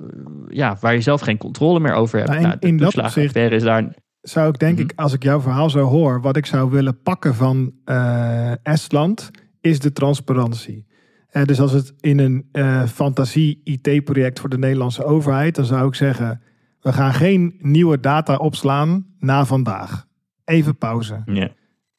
ja, 0.49 0.77
waar 0.81 0.95
je 0.95 1.01
zelf 1.01 1.21
geen 1.21 1.37
controle 1.39 1.81
meer 1.81 1.93
over 1.95 2.19
hebt. 2.19 2.31
Nou, 2.31 2.41
in- 2.43 2.47
Nou, 2.49 2.59
de 2.61 2.67
in 2.67 2.77
dat 2.77 2.91
toeslagenaffaire 2.93 3.55
is 3.55 3.63
daar. 3.63 3.95
Zou 4.21 4.49
ik 4.49 4.59
denk 4.59 4.73
Mhm. 4.79 4.83
ik, 4.83 4.93
als 4.97 5.13
ik 5.13 5.23
jouw 5.23 5.41
verhaal 5.41 5.71
zo 5.71 5.81
hoor, 5.85 6.21
wat 6.21 6.37
ik 6.37 6.47
zou 6.47 6.71
willen 6.71 7.03
pakken 7.03 7.35
van 7.35 7.73
eh, 7.85 8.53
Estland, 8.67 9.31
is 9.61 9.81
de 9.81 9.93
transparantie. 9.93 10.87
Eh, 11.29 11.45
dus 11.45 11.61
als 11.61 11.73
het 11.73 11.93
in 12.01 12.19
een 12.19 12.49
fantasie 12.89 13.61
IT-project 13.65 14.41
voor 14.41 14.49
de 14.49 14.59
Nederlandse 14.59 15.05
overheid, 15.05 15.55
dan 15.55 15.65
zou 15.65 15.89
ik 15.89 15.95
zeggen, 15.95 16.43
we 16.81 16.93
gaan 16.93 17.15
geen 17.15 17.55
nieuwe 17.59 18.01
data 18.01 18.37
opslaan 18.37 19.07
na 19.19 19.45
vandaag. 19.45 20.07
Even 20.45 20.77
pauze. 20.79 21.23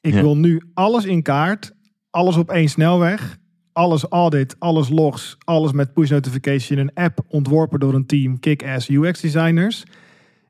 Ik 0.02 0.14
wil 0.14 0.38
nu 0.38 0.62
alles 0.74 1.06
in 1.06 1.22
kaart, 1.22 1.76
alles 2.18 2.38
op 2.38 2.50
één 2.50 2.70
snelweg, 2.70 3.38
alles 3.72 4.04
audit, 4.04 4.56
alles 4.60 4.90
logs, 4.90 5.38
alles 5.44 5.72
met 5.72 5.94
push 5.94 6.10
notification, 6.10 6.80
een 6.80 6.94
app 6.94 7.20
ontworpen 7.28 7.80
door 7.80 7.94
een 7.94 8.06
team 8.06 8.40
kick-ass 8.40 8.90
UX 8.90 9.20
designers. 9.22 9.84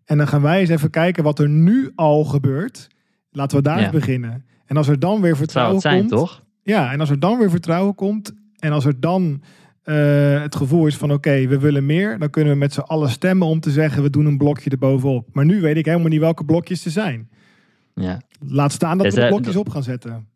En 0.05 0.17
dan 0.17 0.27
gaan 0.27 0.41
wij 0.41 0.59
eens 0.59 0.69
even 0.69 0.89
kijken 0.89 1.23
wat 1.23 1.39
er 1.39 1.49
nu 1.49 1.91
al 1.95 2.23
gebeurt. 2.23 2.87
Laten 3.31 3.57
we 3.57 3.63
daar 3.63 3.77
Ja. 3.77 3.83
eens 3.83 3.91
beginnen. 3.91 4.45
En 4.65 4.77
als 4.77 4.87
er 4.87 4.99
dan 4.99 5.15
weer 5.21 5.35
Zou 5.35 5.35
vertrouwen 5.37 5.73
het 5.73 5.83
zijn, 5.83 5.97
komt, 5.99 6.09
toch? 6.09 6.43
ja, 6.63 6.91
en 6.91 6.99
als 6.99 7.09
er 7.09 7.19
dan 7.19 7.37
weer 7.37 7.49
vertrouwen 7.49 7.95
komt 7.95 8.33
en 8.59 8.71
als 8.71 8.85
er 8.85 8.99
dan 8.99 9.41
eh, 9.83 10.41
het 10.41 10.55
gevoel 10.55 10.87
is 10.87 10.97
van 10.97 11.11
oké, 11.11 11.47
we 11.47 11.59
willen 11.59 11.85
meer, 11.85 12.19
dan 12.19 12.29
kunnen 12.29 12.53
we 12.53 12.59
met 12.59 12.73
z'n 12.73 12.79
allen 12.79 13.09
stemmen 13.09 13.47
om 13.47 13.59
te 13.59 13.71
zeggen 13.71 14.03
we 14.03 14.09
doen 14.09 14.25
een 14.25 14.37
blokje 14.37 14.69
erbovenop. 14.69 15.27
Maar 15.31 15.45
nu 15.45 15.61
weet 15.61 15.77
ik 15.77 15.85
helemaal 15.85 16.07
niet 16.07 16.19
welke 16.19 16.45
blokjes 16.45 16.85
er 16.85 16.91
zijn. 16.91 17.29
Ja. 17.95 18.21
Laat 18.47 18.71
staan 18.71 18.97
dat 18.97 19.13
we 19.13 19.19
de 19.21 19.27
blokjes 19.27 19.55
op 19.55 19.69
gaan 19.69 19.83
zetten. 19.83 20.27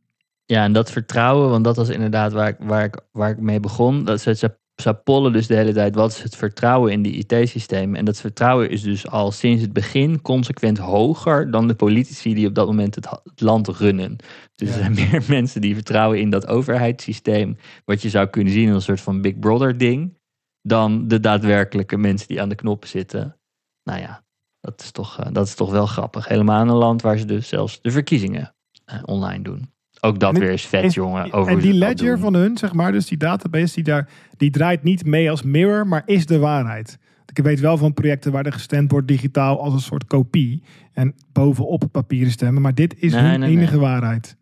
Ja, 0.52 0.64
en 0.64 0.74
dat 0.74 0.92
vertrouwen, 0.92 1.50
want 1.50 1.64
dat 1.64 1.76
was 1.76 1.90
inderdaad 1.90 2.32
waar 2.32 2.48
ik, 2.48 2.56
waar 2.60 2.84
ik, 2.84 3.00
waar 3.12 3.30
ik 3.30 3.40
mee 3.40 3.60
begon. 3.60 4.06
Dat 4.06 4.22
ze, 4.22 4.36
ze, 4.36 4.58
ze 4.82 4.94
pollen 4.94 5.34
dus 5.34 5.48
de 5.48 5.56
hele 5.56 5.74
tijd, 5.74 5.96
wat 5.96 6.12
is 6.12 6.22
het 6.24 6.36
vertrouwen 6.36 6.92
in 6.92 7.02
die 7.02 7.26
IT-systemen? 7.26 7.96
En 7.96 8.06
dat 8.06 8.20
vertrouwen 8.20 8.70
is 8.70 8.82
dus 8.82 9.08
al 9.08 9.32
sinds 9.32 9.62
het 9.62 9.74
begin 9.74 10.22
consequent 10.22 10.78
hoger 10.78 11.52
dan 11.52 11.68
de 11.68 11.76
politici 11.76 12.34
die 12.34 12.48
op 12.48 12.56
dat 12.56 12.68
moment 12.68 12.96
het, 12.96 13.08
land 13.36 13.68
runnen. 13.68 14.16
Dus 14.56 14.70
Ja. 14.70 14.76
er 14.76 14.80
zijn 14.82 14.94
meer 14.94 15.24
mensen 15.38 15.62
die 15.62 15.74
vertrouwen 15.76 16.20
in 16.20 16.30
dat 16.30 16.48
overheidssysteem, 16.48 17.58
wat 17.86 18.02
je 18.02 18.10
zou 18.10 18.28
kunnen 18.28 18.54
zien 18.54 18.68
als 18.68 18.76
een 18.76 18.82
soort 18.82 19.02
van 19.02 19.22
Big 19.22 19.40
Brother 19.40 19.78
ding, 19.78 20.18
dan 20.62 21.08
de 21.08 21.20
daadwerkelijke 21.20 21.98
mensen 21.98 22.28
die 22.28 22.42
aan 22.42 22.50
de 22.50 22.56
knoppen 22.56 22.90
zitten. 22.90 23.38
Nou 23.84 24.00
ja, 24.00 24.24
dat 24.60 24.82
is 24.82 24.92
toch, 24.92 25.20
eh, 25.20 25.28
dat 25.32 25.48
is 25.48 25.56
toch 25.56 25.72
wel 25.72 25.86
grappig. 25.86 26.28
Helemaal 26.28 26.62
in 26.62 26.68
een 26.68 26.76
land 26.76 27.02
waar 27.02 27.18
ze 27.18 27.26
dus 27.26 27.48
zelfs 27.48 27.82
de 27.82 27.92
verkiezingen 27.92 28.56
eh, 28.86 29.00
online 29.06 29.44
doen. 29.44 29.80
Ook 30.02 30.20
dat 30.20 30.34
En 30.34 30.40
weer 30.40 30.50
is 30.52 30.66
vet, 30.66 30.94
jongen. 30.94 31.34
Over 31.34 31.52
en 31.52 31.60
die 31.60 31.74
ledger 31.74 32.20
van 32.20 32.34
hun, 32.34 32.58
zeg 32.58 32.74
maar, 32.74 32.92
dus 32.92 33.06
die 33.06 33.18
database, 33.18 33.74
die, 33.74 33.84
daar, 33.84 34.10
die 34.38 34.52
draait 34.52 34.84
niet 34.84 35.06
mee 35.06 35.30
als 35.30 35.42
mirror, 35.44 35.88
maar 35.88 36.02
is 36.06 36.26
de 36.26 36.40
waarheid. 36.40 36.98
Ik 37.34 37.44
weet 37.44 37.60
wel 37.60 37.78
van 37.78 37.94
projecten 37.94 38.32
waar 38.32 38.46
er 38.46 38.54
gestemd 38.54 38.92
wordt 38.92 39.08
digitaal 39.08 39.62
als 39.62 39.74
een 39.74 39.80
soort 39.80 40.06
kopie. 40.06 40.64
En 40.94 41.16
bovenop 41.32 41.84
papieren 41.92 42.32
stemmen. 42.32 42.62
Maar 42.62 42.74
dit 42.74 42.96
is 43.00 43.14
Nee, 43.14 43.22
hun 43.22 43.40
nee, 43.40 43.50
enige 43.50 43.72
nee. 43.72 43.82
waarheid. 43.82 44.38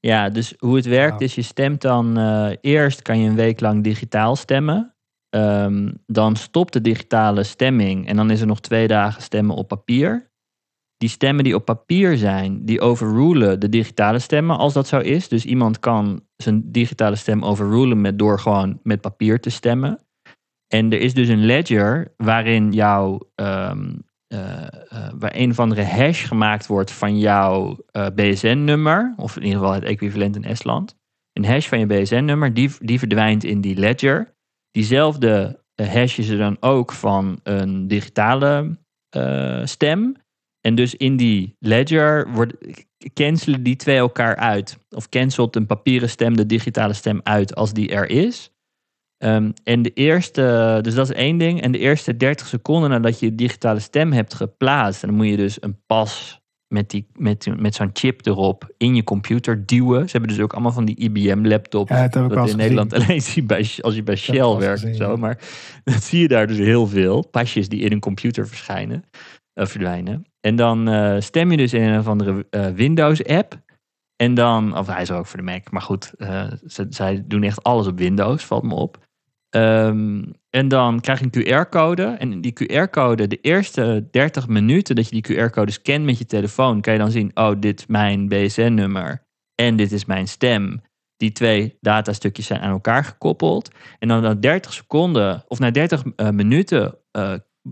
Ja, 0.00 0.28
dus 0.28 0.54
hoe 0.58 0.76
het 0.76 0.84
werkt 0.86 1.20
Ja. 1.20 1.26
is, 1.26 1.34
je 1.34 1.42
stemt 1.42 1.80
dan 1.80 2.18
eh, 2.18 2.50
eerst 2.60 3.02
kan 3.02 3.18
je 3.20 3.28
een 3.28 3.34
week 3.34 3.60
lang 3.60 3.84
digitaal 3.84 4.36
stemmen. 4.36 4.94
Ehm, 5.30 5.90
dan 6.06 6.36
stopt 6.36 6.72
de 6.72 6.80
digitale 6.80 7.42
stemming 7.42 8.06
en 8.08 8.16
dan 8.16 8.30
is 8.30 8.40
er 8.40 8.46
nog 8.46 8.60
twee 8.60 8.86
dagen 8.88 9.22
stemmen 9.22 9.56
op 9.56 9.68
papier. 9.68 10.30
Die 11.02 11.10
stemmen 11.10 11.44
die 11.44 11.54
op 11.54 11.64
papier 11.64 12.16
zijn, 12.16 12.64
die 12.64 12.80
overrulen 12.80 13.60
de 13.60 13.68
digitale 13.68 14.18
stemmen 14.18 14.58
als 14.58 14.72
dat 14.72 14.88
zo 14.88 14.98
is. 14.98 15.28
Dus 15.28 15.44
iemand 15.44 15.78
kan 15.78 16.22
zijn 16.36 16.72
digitale 16.72 17.16
stem 17.16 17.44
overrulen 17.44 18.00
met, 18.00 18.18
door 18.18 18.40
gewoon 18.40 18.80
met 18.82 19.00
papier 19.00 19.40
te 19.40 19.50
stemmen. 19.50 19.98
En 20.68 20.92
er 20.92 21.00
is 21.00 21.14
dus 21.14 21.28
een 21.28 21.44
ledger 21.44 22.14
waarin 22.16 22.72
jouw 22.72 23.30
ehm, 23.34 23.94
eh, 24.26 24.66
eh, 24.88 25.12
waar 25.18 25.32
een 25.34 25.50
of 25.50 25.58
andere 25.58 25.84
hash 25.84 26.26
gemaakt 26.28 26.66
wordt 26.66 26.90
van 26.90 27.18
jouw 27.18 27.76
eh, 27.90 28.06
BSN-nummer, 28.14 29.14
of 29.16 29.36
in 29.36 29.42
ieder 29.42 29.58
geval 29.58 29.74
het 29.74 29.84
equivalent 29.84 30.36
in 30.36 30.44
Estland. 30.44 30.96
Een 31.32 31.44
hash 31.44 31.68
van 31.68 31.78
je 31.78 31.86
BSN-nummer, 31.86 32.54
die, 32.54 32.70
die 32.78 32.98
verdwijnt 32.98 33.44
in 33.44 33.60
die 33.60 33.76
ledger. 33.76 34.34
Diezelfde 34.70 35.62
hash 35.74 36.18
is 36.18 36.28
er 36.28 36.38
dan 36.38 36.56
ook 36.60 36.92
van 36.92 37.40
een 37.42 37.88
digitale 37.88 38.78
stem. 39.64 40.20
En 40.62 40.74
dus 40.74 40.94
in 40.94 41.16
die 41.16 41.56
ledger 41.58 42.32
wordt, 42.32 42.54
cancelen 43.14 43.62
die 43.62 43.76
twee 43.76 43.96
elkaar 43.96 44.36
uit. 44.36 44.78
Of 44.90 45.08
cancelt 45.08 45.56
een 45.56 45.66
papieren 45.66 46.08
stem 46.08 46.36
de 46.36 46.46
digitale 46.46 46.92
stem 46.92 47.20
uit 47.22 47.54
als 47.54 47.72
die 47.72 47.88
er 47.88 48.10
is. 48.10 48.52
Ehm, 49.18 49.50
en 49.64 49.82
de 49.82 49.92
eerste, 49.92 50.78
dus 50.82 50.94
dat 50.94 51.10
is 51.10 51.16
één 51.16 51.38
ding. 51.38 51.60
En 51.62 51.72
de 51.72 51.78
eerste 51.78 52.16
30 52.16 52.46
seconden 52.46 52.90
nadat 52.90 53.20
je 53.20 53.34
digitale 53.34 53.80
stem 53.80 54.12
hebt 54.12 54.34
geplaatst, 54.34 55.00
dan 55.00 55.14
moet 55.14 55.28
je 55.28 55.36
dus 55.36 55.62
een 55.62 55.82
pas 55.86 56.40
met, 56.72 56.90
die, 56.90 57.06
met, 57.12 57.48
met 57.60 57.74
zo'n 57.74 57.90
chip 57.92 58.26
erop 58.26 58.74
in 58.76 58.94
je 58.94 59.04
computer 59.04 59.66
duwen. 59.66 60.04
Ze 60.04 60.16
hebben 60.16 60.30
dus 60.36 60.44
ook 60.44 60.52
allemaal 60.52 60.72
van 60.72 60.84
die 60.84 60.96
IBM-laptops. 60.96 61.90
Ja, 61.90 62.08
dat 62.08 62.30
dat 62.30 62.48
in 62.48 62.56
Nederland 62.56 62.92
alleen 63.02 63.22
zie 63.22 63.42
bij, 63.42 63.70
als 63.80 63.94
je 63.94 64.02
bij 64.02 64.16
Shell 64.16 64.56
werkt 64.56 64.84
en 64.84 64.94
zo. 64.94 65.10
ja. 65.10 65.16
Maar 65.16 65.38
dat 65.84 66.02
zie 66.02 66.20
je 66.20 66.28
daar 66.28 66.46
dus 66.46 66.58
heel 66.58 66.86
veel. 66.86 67.28
Pasjes 67.30 67.68
die 67.68 67.80
in 67.80 67.92
een 67.92 68.00
computer 68.00 68.48
verschijnen, 68.48 69.04
eh, 69.52 69.66
verdwijnen. 69.66 70.24
En 70.42 70.56
dan 70.56 70.88
eh, 70.88 71.16
stem 71.18 71.50
je 71.50 71.56
dus 71.56 71.72
in 71.72 71.82
een 71.82 71.98
of 71.98 72.08
andere 72.08 72.46
eh, 72.50 72.66
Windows-app. 72.66 73.60
En 74.16 74.34
dan, 74.34 74.76
of 74.78 74.86
hij 74.86 75.02
is 75.02 75.10
ook 75.10 75.26
voor 75.26 75.38
de 75.38 75.44
Mac, 75.44 75.70
maar 75.70 75.82
goed, 75.82 76.12
eh, 76.18 76.52
ze, 76.66 76.86
zij 76.88 77.24
doen 77.26 77.42
echt 77.42 77.62
alles 77.62 77.86
op 77.86 77.98
Windows, 77.98 78.44
valt 78.44 78.62
me 78.62 78.74
op. 78.74 78.98
Ehm, 79.48 80.22
en 80.50 80.68
dan 80.68 81.00
krijg 81.00 81.18
je 81.18 81.24
een 81.30 81.64
QR-code. 81.64 82.04
En 82.04 82.40
die 82.40 82.52
QR-code, 82.52 83.26
de 83.26 83.40
eerste 83.40 84.08
30 84.10 84.48
minuten 84.48 84.96
dat 84.96 85.08
je 85.08 85.20
die 85.20 85.36
QR-code 85.36 85.70
scant 85.70 86.04
met 86.04 86.18
je 86.18 86.26
telefoon, 86.26 86.80
kan 86.80 86.92
je 86.92 86.98
dan 86.98 87.10
zien: 87.10 87.30
oh, 87.34 87.60
dit 87.60 87.78
is 87.80 87.86
mijn 87.86 88.28
BSN-nummer 88.28 89.26
en 89.54 89.76
dit 89.76 89.92
is 89.92 90.04
mijn 90.04 90.28
stem. 90.28 90.82
Die 91.16 91.32
twee 91.32 91.76
datastukjes 91.80 92.46
zijn 92.46 92.60
aan 92.60 92.72
elkaar 92.72 93.04
gekoppeld. 93.04 93.70
En 93.98 94.08
dan 94.08 94.22
na 94.22 94.34
30 94.34 94.72
seconden, 94.72 95.44
of 95.48 95.58
na 95.58 95.70
30 95.70 96.02
eh, 96.16 96.30
minuten, 96.30 96.98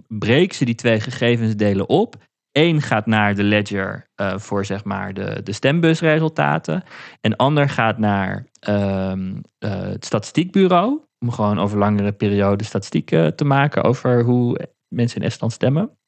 breken 0.09 0.57
ze 0.57 0.65
die 0.65 0.75
twee 0.75 1.01
gegevensdelen 1.01 1.89
op. 1.89 2.17
Eén 2.53 2.83
gaat 2.83 3.07
naar 3.07 3.35
de 3.35 3.43
ledger 3.43 4.09
eh, 4.15 4.39
voor 4.39 4.65
zeg 4.65 4.85
maar 4.85 5.15
de, 5.15 5.41
de 5.43 5.53
stembusresultaten. 5.53 6.83
En 7.21 7.37
ander 7.37 7.69
gaat 7.69 7.99
naar 7.99 8.47
ehm, 8.61 9.41
eh, 9.59 9.81
het 9.81 10.05
statistiekbureau. 10.05 11.05
Om 11.19 11.31
gewoon 11.31 11.59
over 11.59 11.79
langere 11.79 12.13
periode 12.13 12.65
statistieken 12.65 13.37
te 13.37 13.45
maken 13.45 13.85
over 13.85 14.25
hoe 14.25 14.69
mensen 14.89 15.21
in 15.21 15.27
Estland 15.27 15.53
stemmen. 15.53 15.99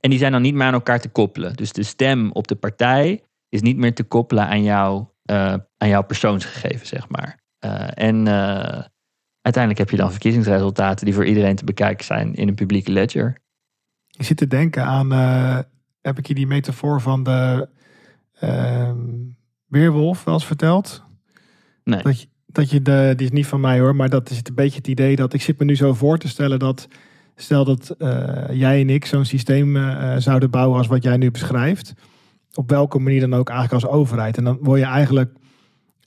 En 0.00 0.10
die 0.10 0.18
zijn 0.18 0.32
dan 0.32 0.42
niet 0.42 0.54
meer 0.54 0.66
aan 0.66 0.72
elkaar 0.72 1.00
te 1.00 1.08
koppelen. 1.08 1.56
Dus 1.56 1.72
de 1.72 1.82
stem 1.82 2.32
op 2.32 2.48
de 2.48 2.56
partij 2.56 3.24
is 3.48 3.62
niet 3.62 3.76
meer 3.76 3.94
te 3.94 4.04
koppelen 4.04 4.46
aan, 4.46 4.62
jou, 4.62 5.04
eh, 5.22 5.54
aan 5.76 5.88
jouw 5.88 6.02
persoonsgegevens, 6.02 6.88
zeg 6.88 7.08
maar. 7.08 7.38
En 7.94 8.28
uiteindelijk 9.40 9.78
heb 9.78 9.90
je 9.90 9.96
dan 9.96 10.10
verkiezingsresultaten 10.10 11.04
die 11.04 11.14
voor 11.14 11.24
iedereen 11.24 11.56
te 11.56 11.64
bekijken 11.64 12.04
zijn 12.04 12.34
in 12.34 12.48
een 12.48 12.54
publieke 12.54 12.92
ledger. 12.92 13.40
Ik 14.18 14.24
zit 14.24 14.36
te 14.36 14.46
denken 14.46 14.84
aan, 14.84 15.12
eh, 15.12 15.58
heb 16.00 16.18
ik 16.18 16.26
je 16.26 16.34
die 16.34 16.46
metafoor 16.46 17.00
van 17.00 17.22
de 17.22 17.68
ehm, 18.40 18.96
weerwolf 19.66 20.24
wel 20.24 20.34
eens 20.34 20.46
verteld? 20.46 21.02
Nee. 21.84 22.02
Dat 22.02 22.20
je, 22.20 22.28
dat 22.46 22.70
je 22.70 22.82
de, 22.82 23.12
die 23.16 23.26
is 23.26 23.32
niet 23.32 23.46
van 23.46 23.60
mij 23.60 23.80
hoor, 23.80 23.96
maar 23.96 24.08
dat 24.08 24.30
is 24.30 24.36
een 24.42 24.54
beetje 24.54 24.76
het 24.76 24.88
idee 24.88 25.16
dat 25.16 25.32
ik 25.32 25.42
zit 25.42 25.58
me 25.58 25.64
nu 25.64 25.76
zo 25.76 25.94
voor 25.94 26.18
te 26.18 26.28
stellen 26.28 26.58
dat 26.58 26.88
stel 27.36 27.64
dat 27.64 27.90
eh, 27.98 28.44
jij 28.50 28.80
en 28.80 28.90
ik 28.90 29.06
zo'n 29.06 29.24
systeem 29.24 29.76
eh, 29.76 30.16
zouden 30.16 30.50
bouwen 30.50 30.78
als 30.78 30.86
wat 30.86 31.02
jij 31.02 31.16
nu 31.16 31.30
beschrijft, 31.30 31.94
op 32.54 32.70
welke 32.70 32.98
manier 32.98 33.20
dan 33.20 33.34
ook 33.34 33.48
eigenlijk 33.50 33.84
als 33.84 33.92
overheid. 33.92 34.36
En 34.36 34.44
dan 34.44 34.58
word 34.60 34.80
je 34.80 34.86
eigenlijk, 34.86 35.32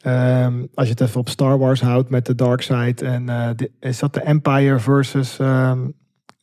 ehm, 0.01 0.65
als 0.73 0.87
je 0.87 0.93
het 0.93 1.01
even 1.01 1.19
op 1.19 1.29
Star 1.29 1.57
Wars 1.57 1.81
houdt 1.81 2.09
met 2.09 2.25
de 2.25 2.35
Dark 2.35 2.61
Side 2.61 3.05
en 3.05 3.25
de- 3.55 3.71
is 3.79 3.99
dat 3.99 4.13
de 4.13 4.21
Empire 4.21 4.79
versus 4.79 5.39
ehm, 5.39 5.87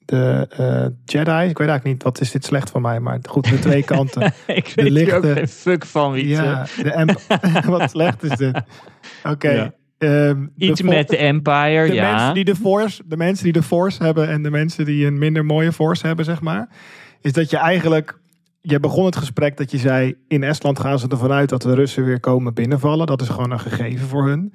de 0.09 0.47
eh, 0.51 0.87
Jedi? 1.05 1.49
Ik 1.49 1.59
weet 1.59 1.69
eigenlijk 1.69 1.85
niet, 1.85 2.03
wat 2.03 2.21
is 2.21 2.31
dit 2.31 2.45
slecht 2.45 2.71
van 2.71 2.83
mij, 2.83 3.01
maar 3.01 3.19
goed, 3.29 3.51
de 3.51 3.59
twee 3.59 3.83
kanten. 3.95 4.33
ik 4.47 4.73
de 4.77 4.83
weet 4.83 4.93
hier 4.97 5.17
ook 5.17 5.23
lichte- 5.25 5.33
geen 5.39 5.49
fuck 5.49 5.85
van, 5.87 6.13
Wietse. 6.13 6.43
ja, 6.43 6.67
de 6.83 7.15
wat 7.71 7.91
slecht 7.91 8.23
is 8.23 8.37
dit. 8.37 8.61
Oké. 9.25 9.51
Ja. 9.51 9.73
ehm, 9.99 10.47
de 10.55 10.67
Iets 10.67 10.81
vo- 10.81 10.87
met 10.89 11.09
de 11.09 11.17
Empire, 11.17 11.87
de 11.87 11.95
ja. 11.95 12.11
mensen 12.15 12.35
die 12.35 12.45
de 12.45 12.57
force, 12.57 13.03
de 13.07 13.17
mensen 13.17 13.45
die 13.45 13.53
de 13.53 13.63
force 13.63 14.03
hebben 14.05 14.29
en 14.29 14.43
de 14.43 14.51
mensen 14.51 14.85
die 14.85 15.07
een 15.07 15.19
minder 15.19 15.45
mooie 15.45 15.73
force 15.73 16.07
hebben, 16.07 16.25
zeg 16.25 16.41
maar, 16.41 16.69
is 17.21 17.33
dat 17.33 17.51
je 17.51 17.57
eigenlijk, 17.57 18.19
je 18.61 18.81
begon 18.81 19.05
het 19.05 19.17
gesprek 19.17 19.57
dat 19.57 19.71
je 19.71 19.79
zei, 19.79 20.15
in 20.29 20.43
Estland 20.43 20.81
gaan 20.81 20.99
ze 20.99 21.09
ervan 21.09 21.33
uit 21.33 21.49
dat 21.49 21.63
de 21.63 21.75
Russen 21.75 22.05
weer 22.05 22.21
komen 22.21 22.55
binnenvallen. 22.55 23.07
Dat 23.07 23.21
is 23.23 23.29
gewoon 23.29 23.51
een 23.51 23.61
gegeven 23.61 24.07
voor 24.09 24.27
hun. 24.29 24.53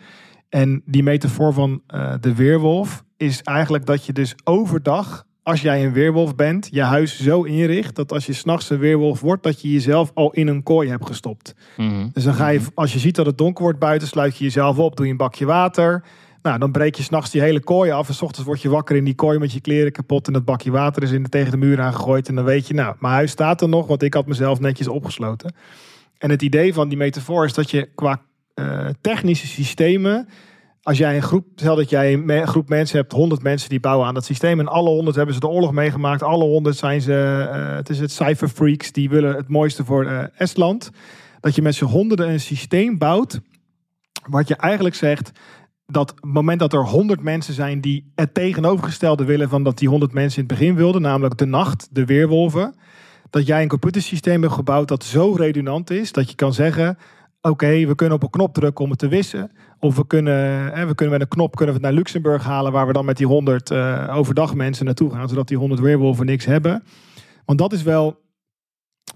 En 0.49 0.81
die 0.85 1.03
metafoor 1.03 1.53
van 1.53 1.81
eh, 1.87 2.13
de 2.19 2.35
weerwolf 2.35 3.03
is 3.17 3.41
eigenlijk 3.41 3.85
dat 3.85 4.05
je 4.05 4.13
dus 4.13 4.35
overdag, 4.43 5.25
als 5.43 5.61
jij 5.61 5.85
een 5.85 5.93
weerwolf 5.93 6.35
bent, 6.35 6.67
je 6.71 6.81
huis 6.81 7.21
zo 7.21 7.43
inricht 7.43 7.95
dat 7.95 8.11
als 8.11 8.25
je 8.25 8.33
s'nachts 8.33 8.69
een 8.69 8.77
weerwolf 8.77 9.21
wordt, 9.21 9.43
dat 9.43 9.61
je 9.61 9.71
jezelf 9.71 10.11
al 10.13 10.31
in 10.31 10.47
een 10.47 10.63
kooi 10.63 10.89
hebt 10.89 11.05
gestopt. 11.05 11.55
Mhm. 11.77 12.07
Dus 12.13 12.23
dan 12.23 12.33
ga 12.33 12.47
je, 12.47 12.61
als 12.73 12.93
je 12.93 12.99
ziet 12.99 13.15
dat 13.15 13.25
het 13.25 13.37
donker 13.37 13.63
wordt 13.63 13.79
buiten, 13.79 14.07
sluit 14.07 14.37
je 14.37 14.43
jezelf 14.43 14.77
op, 14.77 14.95
doe 14.95 15.05
je 15.05 15.11
een 15.11 15.17
bakje 15.17 15.45
water. 15.45 16.03
Nou, 16.41 16.59
dan 16.59 16.71
breek 16.71 16.95
je 16.95 17.03
s'nachts 17.03 17.31
die 17.31 17.41
hele 17.41 17.59
kooi 17.59 17.91
af. 17.91 18.07
En 18.07 18.13
s 18.13 18.21
ochtends 18.21 18.47
word 18.47 18.61
je 18.61 18.69
wakker 18.69 18.95
in 18.95 19.03
die 19.03 19.15
kooi 19.15 19.39
met 19.39 19.53
je 19.53 19.61
kleren 19.61 19.91
kapot. 19.91 20.27
En 20.27 20.33
dat 20.33 20.45
bakje 20.45 20.71
water 20.71 21.03
is 21.03 21.11
in, 21.11 21.29
tegen 21.29 21.51
de 21.51 21.57
muur 21.57 21.81
aangegooid. 21.81 22.27
En 22.27 22.35
dan 22.35 22.45
weet 22.45 22.67
je, 22.67 22.73
nou, 22.73 22.95
mijn 22.99 23.13
huis 23.13 23.31
staat 23.31 23.61
er 23.61 23.69
nog. 23.69 23.87
Want 23.87 24.03
ik 24.03 24.13
had 24.13 24.27
mezelf 24.27 24.59
netjes 24.59 24.87
opgesloten. 24.87 25.53
En 26.17 26.29
het 26.29 26.41
idee 26.41 26.73
van 26.73 26.89
die 26.89 26.97
metafoor 26.97 27.45
is 27.45 27.53
dat 27.53 27.71
je 27.71 27.89
qua 27.95 28.21
uh, 28.55 28.87
technische 29.01 29.47
systemen 29.47 30.27
als 30.83 30.97
jij 30.97 31.15
een 31.15 31.21
groep, 31.21 31.45
stel 31.55 31.75
dat 31.75 31.89
jij 31.89 32.13
een 32.13 32.47
groep 32.47 32.69
mensen 32.69 32.97
hebt, 32.97 33.11
100 33.11 33.43
mensen 33.43 33.69
die 33.69 33.79
bouwen 33.79 34.07
aan 34.07 34.13
dat 34.13 34.25
systeem. 34.25 34.59
En 34.59 34.67
alle 34.67 34.89
100 34.89 35.15
hebben 35.15 35.33
ze 35.33 35.39
de 35.39 35.47
oorlog 35.47 35.71
meegemaakt. 35.71 36.23
Alle 36.23 36.43
100 36.43 36.77
zijn 36.77 37.01
ze, 37.01 37.49
uh, 37.53 37.75
het 37.75 37.89
is 37.89 37.99
het 37.99 38.11
cypherfreaks, 38.11 38.91
die 38.91 39.09
willen 39.09 39.35
het 39.35 39.47
mooiste 39.47 39.85
voor 39.85 40.05
uh, 40.05 40.23
Estland. 40.35 40.89
Dat 41.39 41.55
je 41.55 41.61
met 41.61 41.75
z'n 41.75 41.85
honderden 41.85 42.29
een 42.29 42.39
systeem 42.39 42.97
bouwt. 42.97 43.39
Wat 44.29 44.47
je 44.47 44.55
eigenlijk 44.55 44.95
zegt, 44.95 45.31
dat 45.85 46.09
het 46.09 46.23
moment 46.23 46.59
dat 46.59 46.73
er 46.73 46.85
100 46.85 47.21
mensen 47.21 47.53
zijn 47.53 47.81
die 47.81 48.11
het 48.15 48.33
tegenovergestelde 48.33 49.23
willen 49.23 49.49
van 49.49 49.63
dat 49.63 49.77
die 49.77 49.89
100 49.89 50.13
mensen 50.13 50.41
in 50.41 50.47
het 50.47 50.57
begin 50.57 50.75
wilden, 50.75 51.01
namelijk 51.01 51.37
de 51.37 51.45
nacht, 51.45 51.87
de 51.91 52.05
weerwolven. 52.05 52.75
Dat 53.29 53.47
jij 53.47 53.61
een 53.61 53.67
computersysteem 53.67 54.41
hebt 54.41 54.53
gebouwd 54.53 54.87
dat 54.87 55.03
zo 55.03 55.31
redundant 55.31 55.89
is 55.89 56.11
dat 56.11 56.29
je 56.29 56.35
kan 56.35 56.53
zeggen: 56.53 56.97
Oké, 57.41 57.85
we 57.85 57.95
kunnen 57.95 58.15
op 58.15 58.23
een 58.23 58.29
knop 58.29 58.53
drukken 58.53 58.83
om 58.83 58.89
het 58.89 58.99
te 58.99 59.07
wissen. 59.07 59.51
Of 59.83 59.95
we 59.95 60.07
kunnen, 60.07 60.73
hè, 60.73 60.85
we 60.85 60.95
kunnen 60.95 61.13
met 61.13 61.21
een 61.21 61.35
knop 61.35 61.55
kunnen 61.55 61.75
we 61.75 61.81
het 61.81 61.89
naar 61.89 61.99
Luxemburg 61.99 62.43
halen, 62.43 62.71
waar 62.71 62.87
we 62.87 62.93
dan 62.93 63.05
met 63.05 63.17
die 63.17 63.27
100 63.27 63.71
uh, 63.71 63.93
eh, 63.93 64.17
overdag 64.17 64.55
mensen 64.55 64.85
naartoe 64.85 65.11
gaan, 65.11 65.29
zodat 65.29 65.47
die 65.47 65.57
100 65.57 65.81
weerwolven 65.81 66.25
niks 66.25 66.45
hebben. 66.45 66.83
Want 67.45 67.59
dat 67.59 67.73
is 67.73 67.83
wel 67.83 68.21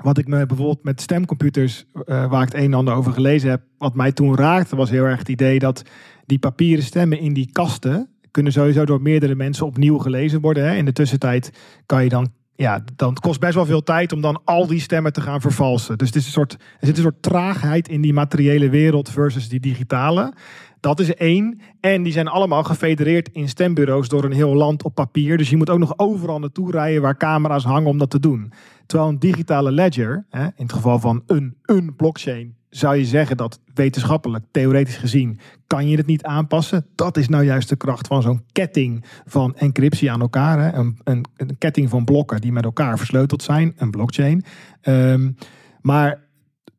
wat 0.03 0.17
ik 0.17 0.27
me 0.27 0.45
bijvoorbeeld 0.45 0.83
met 0.83 1.01
stemcomputers, 1.01 1.85
uh, 1.93 2.29
waar 2.29 2.41
ik 2.41 2.51
het 2.51 2.57
een 2.61 2.71
en 2.71 2.73
ander 2.73 2.93
over 2.93 3.13
gelezen 3.13 3.49
heb, 3.49 3.61
wat 3.77 3.95
mij 3.95 4.11
toen 4.11 4.35
raakte, 4.35 4.75
was 4.75 4.89
heel 4.89 5.03
erg 5.03 5.19
het 5.19 5.29
idee 5.29 5.59
dat 5.59 5.83
die 6.25 6.39
papieren 6.39 6.83
stemmen 6.83 7.19
in 7.19 7.33
die 7.33 7.51
kasten 7.51 8.09
kunnen 8.31 8.51
sowieso 8.51 8.85
door 8.85 9.01
meerdere 9.01 9.35
mensen 9.35 9.65
opnieuw 9.65 9.97
gelezen 9.97 10.41
worden. 10.41 10.69
Hè. 10.69 10.75
In 10.75 10.85
de 10.85 10.93
tussentijd 10.93 11.51
kan 11.85 12.03
je 12.03 12.09
dan 12.09 12.31
ja, 12.57 12.83
dan 12.95 13.13
kost 13.13 13.39
best 13.39 13.53
wel 13.53 13.65
veel 13.65 13.83
tijd 13.83 14.13
om 14.13 14.21
dan 14.21 14.41
al 14.43 14.67
die 14.67 14.79
stemmen 14.79 15.13
te 15.13 15.21
gaan 15.21 15.41
vervalsen. 15.41 15.97
Dus 15.97 16.07
het 16.07 16.15
is 16.15 16.25
een 16.25 16.31
soort, 16.31 16.53
er 16.53 16.87
zit 16.87 16.97
een 16.97 17.03
soort 17.03 17.21
traagheid 17.21 17.87
in 17.87 18.01
die 18.01 18.13
materiële 18.13 18.69
wereld 18.69 19.09
versus 19.09 19.49
die 19.49 19.59
digitale. 19.59 20.33
Dat 20.79 20.99
is 20.99 21.13
één. 21.13 21.59
En 21.79 22.03
die 22.03 22.13
zijn 22.13 22.27
allemaal 22.27 22.63
gefedereerd 22.63 23.29
in 23.31 23.49
stembureaus 23.49 24.07
door 24.07 24.23
een 24.23 24.31
heel 24.31 24.55
land 24.55 24.83
op 24.83 24.95
papier. 24.95 25.37
Dus 25.37 25.49
je 25.49 25.57
moet 25.57 25.69
ook 25.69 25.79
nog 25.79 25.97
overal 25.97 26.39
naartoe 26.39 26.71
rijden 26.71 27.01
waar 27.01 27.17
camera's 27.17 27.63
hangen 27.63 27.89
om 27.89 27.97
dat 27.97 28.09
te 28.09 28.19
doen. 28.19 28.51
Terwijl 28.85 29.09
een 29.09 29.19
digitale 29.19 29.71
ledger, 29.71 30.25
hè, 30.29 30.43
in 30.43 30.51
het 30.55 30.73
geval 30.73 30.99
van 30.99 31.23
een, 31.25 31.57
een 31.61 31.95
blockchain, 31.95 32.55
zou 32.77 32.95
je 32.95 33.05
zeggen 33.05 33.37
dat 33.37 33.59
wetenschappelijk, 33.73 34.45
theoretisch 34.51 34.97
gezien, 34.97 35.39
kan 35.67 35.87
je 35.87 35.97
het 35.97 36.05
niet 36.05 36.23
aanpassen. 36.23 36.85
Dat 36.95 37.17
is 37.17 37.27
nou 37.27 37.43
juist 37.43 37.69
de 37.69 37.75
kracht 37.75 38.07
van 38.07 38.21
zo'n 38.21 38.43
ketting 38.51 39.05
van 39.25 39.55
encryptie 39.55 40.11
aan 40.11 40.21
elkaar. 40.21 40.59
Hè? 40.59 40.77
Een, 40.77 40.97
een, 41.03 41.25
een, 41.37 41.57
ketting 41.57 41.89
van 41.89 42.05
blokken 42.05 42.41
die 42.41 42.51
met 42.51 42.63
elkaar 42.63 42.97
versleuteld 42.97 43.43
zijn, 43.43 43.73
een 43.77 43.91
blockchain. 43.91 44.43
Um, 44.83 45.35
maar 45.81 46.25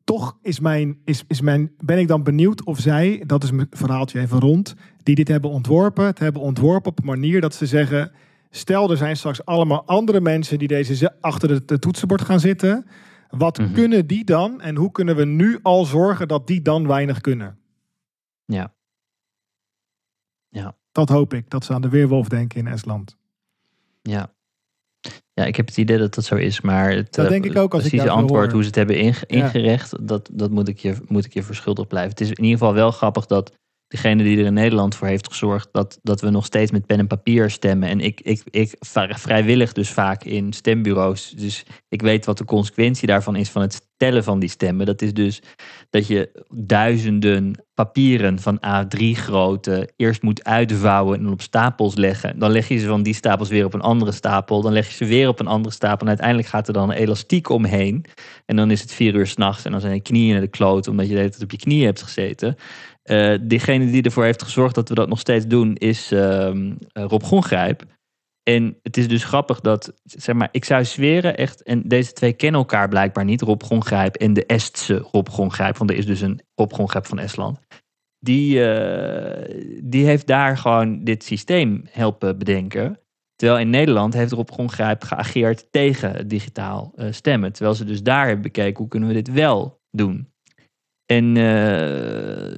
toch 0.04 0.38
is 0.42 0.60
mijn, 0.60 0.98
is, 1.04 1.24
is 1.26 1.40
mijn, 1.40 1.70
ben 1.84 1.98
ik 1.98 2.08
dan 2.08 2.22
benieuwd 2.22 2.64
of 2.64 2.78
zij, 2.78 3.22
dat 3.26 3.44
is 3.44 3.50
mijn 3.50 3.66
verhaaltje 3.70 4.20
even 4.20 4.40
rond, 4.40 4.74
die 5.02 5.14
dit 5.14 5.28
hebben 5.28 5.50
ontworpen, 5.50 6.06
het 6.06 6.18
hebben 6.18 6.42
ontworpen 6.42 6.90
op 6.90 6.98
een 6.98 7.04
manier 7.04 7.40
dat 7.40 7.54
ze 7.54 7.66
zeggen, 7.66 8.10
stel 8.50 8.90
er 8.90 8.96
zijn 8.96 9.16
straks 9.16 9.44
allemaal 9.44 9.86
andere 9.86 10.20
mensen 10.20 10.58
die 10.58 10.68
deze 10.68 11.12
achter 11.20 11.50
het 11.50 11.80
toetsenbord 11.80 12.22
gaan 12.22 12.40
zitten 12.40 12.86
wat 13.28 13.58
mhm. 13.58 13.72
kunnen 13.72 14.06
die 14.06 14.24
dan 14.24 14.60
en 14.60 14.76
hoe 14.76 14.90
kunnen 14.90 15.16
we 15.16 15.24
nu 15.24 15.58
al 15.62 15.84
zorgen 15.84 16.28
dat 16.28 16.46
die 16.46 16.62
dan 16.62 16.86
weinig 16.86 17.20
kunnen? 17.20 17.58
Ja. 18.44 18.74
Ja. 20.48 20.76
Dat 20.92 21.08
hoop 21.08 21.34
ik, 21.34 21.50
dat 21.50 21.64
ze 21.64 21.72
aan 21.72 21.82
de 21.82 21.88
weerwolf 21.88 22.28
denken 22.28 22.58
in 22.58 22.66
Estland. 22.66 23.16
Ja. 24.02 24.32
Ja, 25.32 25.44
ik 25.44 25.56
heb 25.56 25.66
het 25.66 25.76
idee 25.76 25.98
dat 25.98 26.14
dat 26.14 26.24
zo 26.24 26.34
is, 26.34 26.60
maar 26.60 26.90
het 26.90 27.14
dat 27.14 27.28
denk 27.28 27.44
ik 27.44 27.56
ook 27.56 27.72
als 27.72 27.82
precieze 27.82 28.10
antwoord 28.10 28.52
hoe 28.52 28.60
ze 28.60 28.66
het 28.66 28.76
hebben 28.76 28.96
ingerecht, 29.26 30.08
dat, 30.08 30.30
dat 30.32 30.50
moet, 30.50 30.68
ik 30.68 30.78
je, 30.78 30.96
moet 31.06 31.24
ik 31.24 31.32
je 31.32 31.42
verschuldigd 31.42 31.88
blijven. 31.88 32.10
Het 32.10 32.20
is 32.20 32.28
in 32.28 32.44
ieder 32.44 32.58
geval 32.58 32.74
wel 32.74 32.90
grappig 32.90 33.26
dat 33.26 33.52
degene 33.88 34.22
die 34.22 34.38
er 34.38 34.44
in 34.44 34.52
Nederland 34.52 34.94
voor 34.94 35.06
heeft 35.08 35.28
gezorgd 35.28 35.68
dat, 35.72 35.98
dat 36.02 36.20
we 36.20 36.30
nog 36.30 36.44
steeds 36.44 36.70
met 36.70 36.86
pen 36.86 36.98
en 36.98 37.06
papier 37.06 37.50
stemmen. 37.50 37.88
En 37.88 38.00
ik, 38.00 38.20
ik, 38.20 38.42
ik 38.50 38.76
vrijwillig 39.08 39.72
dus 39.72 39.90
vaak 39.90 40.24
in 40.24 40.52
stembureaus. 40.52 41.30
Dus 41.30 41.64
ik 41.88 42.02
weet 42.02 42.24
wat 42.24 42.38
de 42.38 42.44
consequentie 42.44 43.06
daarvan 43.06 43.36
is 43.36 43.50
van 43.50 43.62
het 43.62 43.86
tellen 43.96 44.24
van 44.24 44.38
die 44.38 44.48
stemmen. 44.48 44.86
Dat 44.86 45.02
is 45.02 45.12
dus 45.12 45.42
dat 45.90 46.06
je 46.06 46.44
duizenden 46.54 47.64
papieren 47.74 48.38
van 48.38 48.60
A3 48.66 49.00
grootte 49.12 49.90
eerst 49.96 50.22
moet 50.22 50.44
uitvouwen 50.44 51.18
en 51.18 51.28
op 51.28 51.40
stapels 51.40 51.94
leggen. 51.94 52.38
Dan 52.38 52.50
leg 52.50 52.68
je 52.68 52.78
ze 52.78 52.86
van 52.86 53.02
die 53.02 53.14
stapels 53.14 53.48
weer 53.48 53.64
op 53.64 53.74
een 53.74 53.80
andere 53.80 54.12
stapel. 54.12 54.62
Dan 54.62 54.72
leg 54.72 54.88
je 54.88 54.94
ze 54.94 55.04
weer 55.04 55.28
op 55.28 55.40
een 55.40 55.46
andere 55.46 55.74
stapel. 55.74 56.00
En 56.00 56.08
uiteindelijk 56.08 56.48
gaat 56.48 56.66
er 56.66 56.72
dan 56.72 56.90
een 56.90 56.96
elastiek 56.96 57.48
omheen. 57.48 58.04
En 58.46 58.56
dan 58.56 58.70
is 58.70 58.80
het 58.80 58.92
vier 58.92 59.14
uur 59.14 59.26
s'nachts 59.26 59.64
en 59.64 59.70
dan 59.70 59.80
zijn 59.80 59.94
je 59.94 60.00
knieën 60.00 60.32
naar 60.32 60.40
de 60.40 60.48
kloot 60.48 60.88
omdat 60.88 61.06
je 61.06 61.12
de 61.12 61.18
hele 61.18 61.30
tijd 61.30 61.42
op 61.42 61.50
je 61.50 61.56
knieën 61.56 61.84
hebt 61.84 62.02
gezeten. 62.02 62.56
Uh, 63.10 63.38
degene 63.42 63.90
die 63.90 64.02
ervoor 64.02 64.24
heeft 64.24 64.42
gezorgd 64.42 64.74
dat 64.74 64.88
we 64.88 64.94
dat 64.94 65.08
nog 65.08 65.18
steeds 65.18 65.46
doen 65.46 65.74
is 65.74 66.12
uh, 66.12 66.72
Rob 66.92 67.22
Gongrijp. 67.22 67.84
En 68.42 68.78
het 68.82 68.96
is 68.96 69.08
dus 69.08 69.24
grappig 69.24 69.60
dat, 69.60 69.92
zeg 70.02 70.34
maar, 70.34 70.48
ik 70.52 70.64
zou 70.64 70.84
zweren 70.84 71.36
echt, 71.36 71.62
en 71.62 71.82
deze 71.82 72.12
twee 72.12 72.32
kennen 72.32 72.60
elkaar 72.60 72.88
blijkbaar 72.88 73.24
niet, 73.24 73.40
Rob 73.40 73.62
Gongrijp 73.62 74.16
en 74.16 74.32
de 74.32 74.46
Estse 74.46 74.96
Rob 74.96 75.28
Gongrijp, 75.28 75.76
want 75.76 75.90
er 75.90 75.96
is 75.96 76.06
dus 76.06 76.20
een 76.20 76.40
Rob 76.54 76.72
Gongrijp 76.72 77.06
van 77.06 77.18
Estland. 77.18 77.58
Die, 78.18 78.58
uh, 78.58 79.64
die 79.82 80.04
heeft 80.04 80.26
daar 80.26 80.58
gewoon 80.58 81.04
dit 81.04 81.24
systeem 81.24 81.82
helpen 81.90 82.38
bedenken. 82.38 83.00
Terwijl 83.36 83.60
in 83.60 83.70
Nederland 83.70 84.14
heeft 84.14 84.32
Rob 84.32 84.50
Gongrijp 84.50 85.02
geageerd 85.02 85.72
tegen 85.72 86.28
digitaal 86.28 86.94
stemmen. 87.10 87.52
Terwijl 87.52 87.74
ze 87.74 87.84
dus 87.84 88.02
daar 88.02 88.24
hebben 88.26 88.42
bekeken, 88.42 88.78
hoe 88.78 88.88
kunnen 88.88 89.08
we 89.08 89.14
dit 89.14 89.32
wel 89.32 89.80
doen? 89.90 90.32
En 91.08 91.36
uh, 91.36 92.50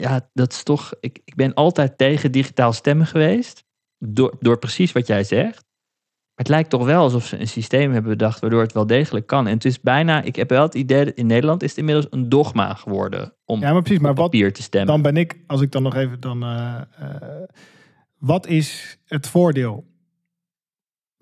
ja, 0.00 0.28
dat 0.32 0.52
is 0.52 0.62
toch. 0.62 0.92
Ik, 1.00 1.20
ik 1.24 1.34
ben 1.34 1.54
altijd 1.54 1.98
tegen 1.98 2.32
digitaal 2.32 2.72
stemmen 2.72 3.06
geweest. 3.06 3.64
Door, 3.98 4.36
door 4.40 4.58
precies 4.58 4.92
wat 4.92 5.06
jij 5.06 5.24
zegt. 5.24 5.64
Maar 6.34 6.44
het 6.44 6.48
lijkt 6.48 6.70
toch 6.70 6.84
wel 6.84 7.02
alsof 7.02 7.26
ze 7.26 7.40
een 7.40 7.48
systeem 7.48 7.92
hebben 7.92 8.10
bedacht 8.10 8.40
waardoor 8.40 8.62
het 8.62 8.72
wel 8.72 8.86
degelijk 8.86 9.26
kan. 9.26 9.46
En 9.46 9.54
het 9.54 9.64
is 9.64 9.80
bijna, 9.80 10.22
ik 10.22 10.36
heb 10.36 10.48
wel 10.48 10.62
het 10.62 10.74
idee 10.74 11.04
dat 11.04 11.14
in 11.14 11.26
Nederland 11.26 11.62
is 11.62 11.68
het 11.68 11.78
inmiddels 11.78 12.06
een 12.10 12.28
dogma 12.28 12.74
geworden 12.74 13.34
om 13.44 13.60
ja, 13.60 13.72
maar 13.72 13.82
precies, 13.82 14.02
maar 14.02 14.14
papier 14.14 14.52
te 14.52 14.62
stemmen. 14.62 14.92
Dan 14.92 15.02
ben 15.02 15.16
ik, 15.16 15.38
als 15.46 15.60
ik 15.60 15.72
dan 15.72 15.82
nog 15.82 15.94
even 15.94 16.20
dan. 16.20 16.42
Uh, 16.42 16.80
uh, 17.00 17.08
wat 18.18 18.46
is 18.46 18.98
het 19.04 19.28
voordeel? 19.28 19.84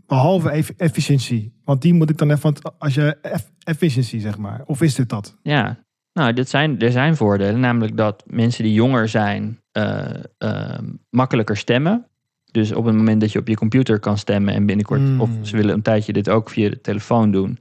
Behalve 0.07 0.65
efficiëntie. 0.77 1.61
Want 1.65 1.83
die 1.83 1.95
moet 1.95 2.11
ik 2.11 2.19
dan 2.19 2.31
even. 2.31 2.43
Want 2.43 2.79
als 2.79 2.95
je 2.95 3.19
efficiëntie 3.65 4.21
zeg 4.21 4.39
maar. 4.39 4.63
Of 4.67 4.83
is 4.83 4.95
dit 4.95 5.09
dat? 5.09 5.39
Ja, 5.43 5.85
nou, 6.13 6.33
dit 6.33 6.49
zijn, 6.49 6.79
er 6.79 6.91
zijn 6.91 7.17
voordelen, 7.17 7.61
namelijk 7.61 7.97
dat 7.97 8.25
mensen 8.27 8.65
die 8.65 8.73
jonger 8.73 9.09
zijn 9.09 9.61
uh, 9.79 10.05
uh, 10.39 10.79
makkelijker 11.11 11.57
stemmen. 11.57 12.07
Dus 12.51 12.73
op 12.73 12.85
het 12.85 12.95
moment 12.95 13.21
dat 13.21 13.33
je 13.33 13.39
op 13.39 13.49
je 13.49 13.57
computer 13.57 13.99
kan 13.99 14.19
stemmen 14.19 14.55
en 14.55 14.67
binnenkort, 14.67 15.01
mm. 15.01 15.21
of 15.21 15.31
ze 15.43 15.57
willen 15.57 15.75
een 15.75 15.83
tijdje 15.83 16.13
dit 16.13 16.29
ook 16.29 16.51
via 16.51 16.69
de 16.69 16.81
telefoon 16.81 17.31
doen, 17.31 17.59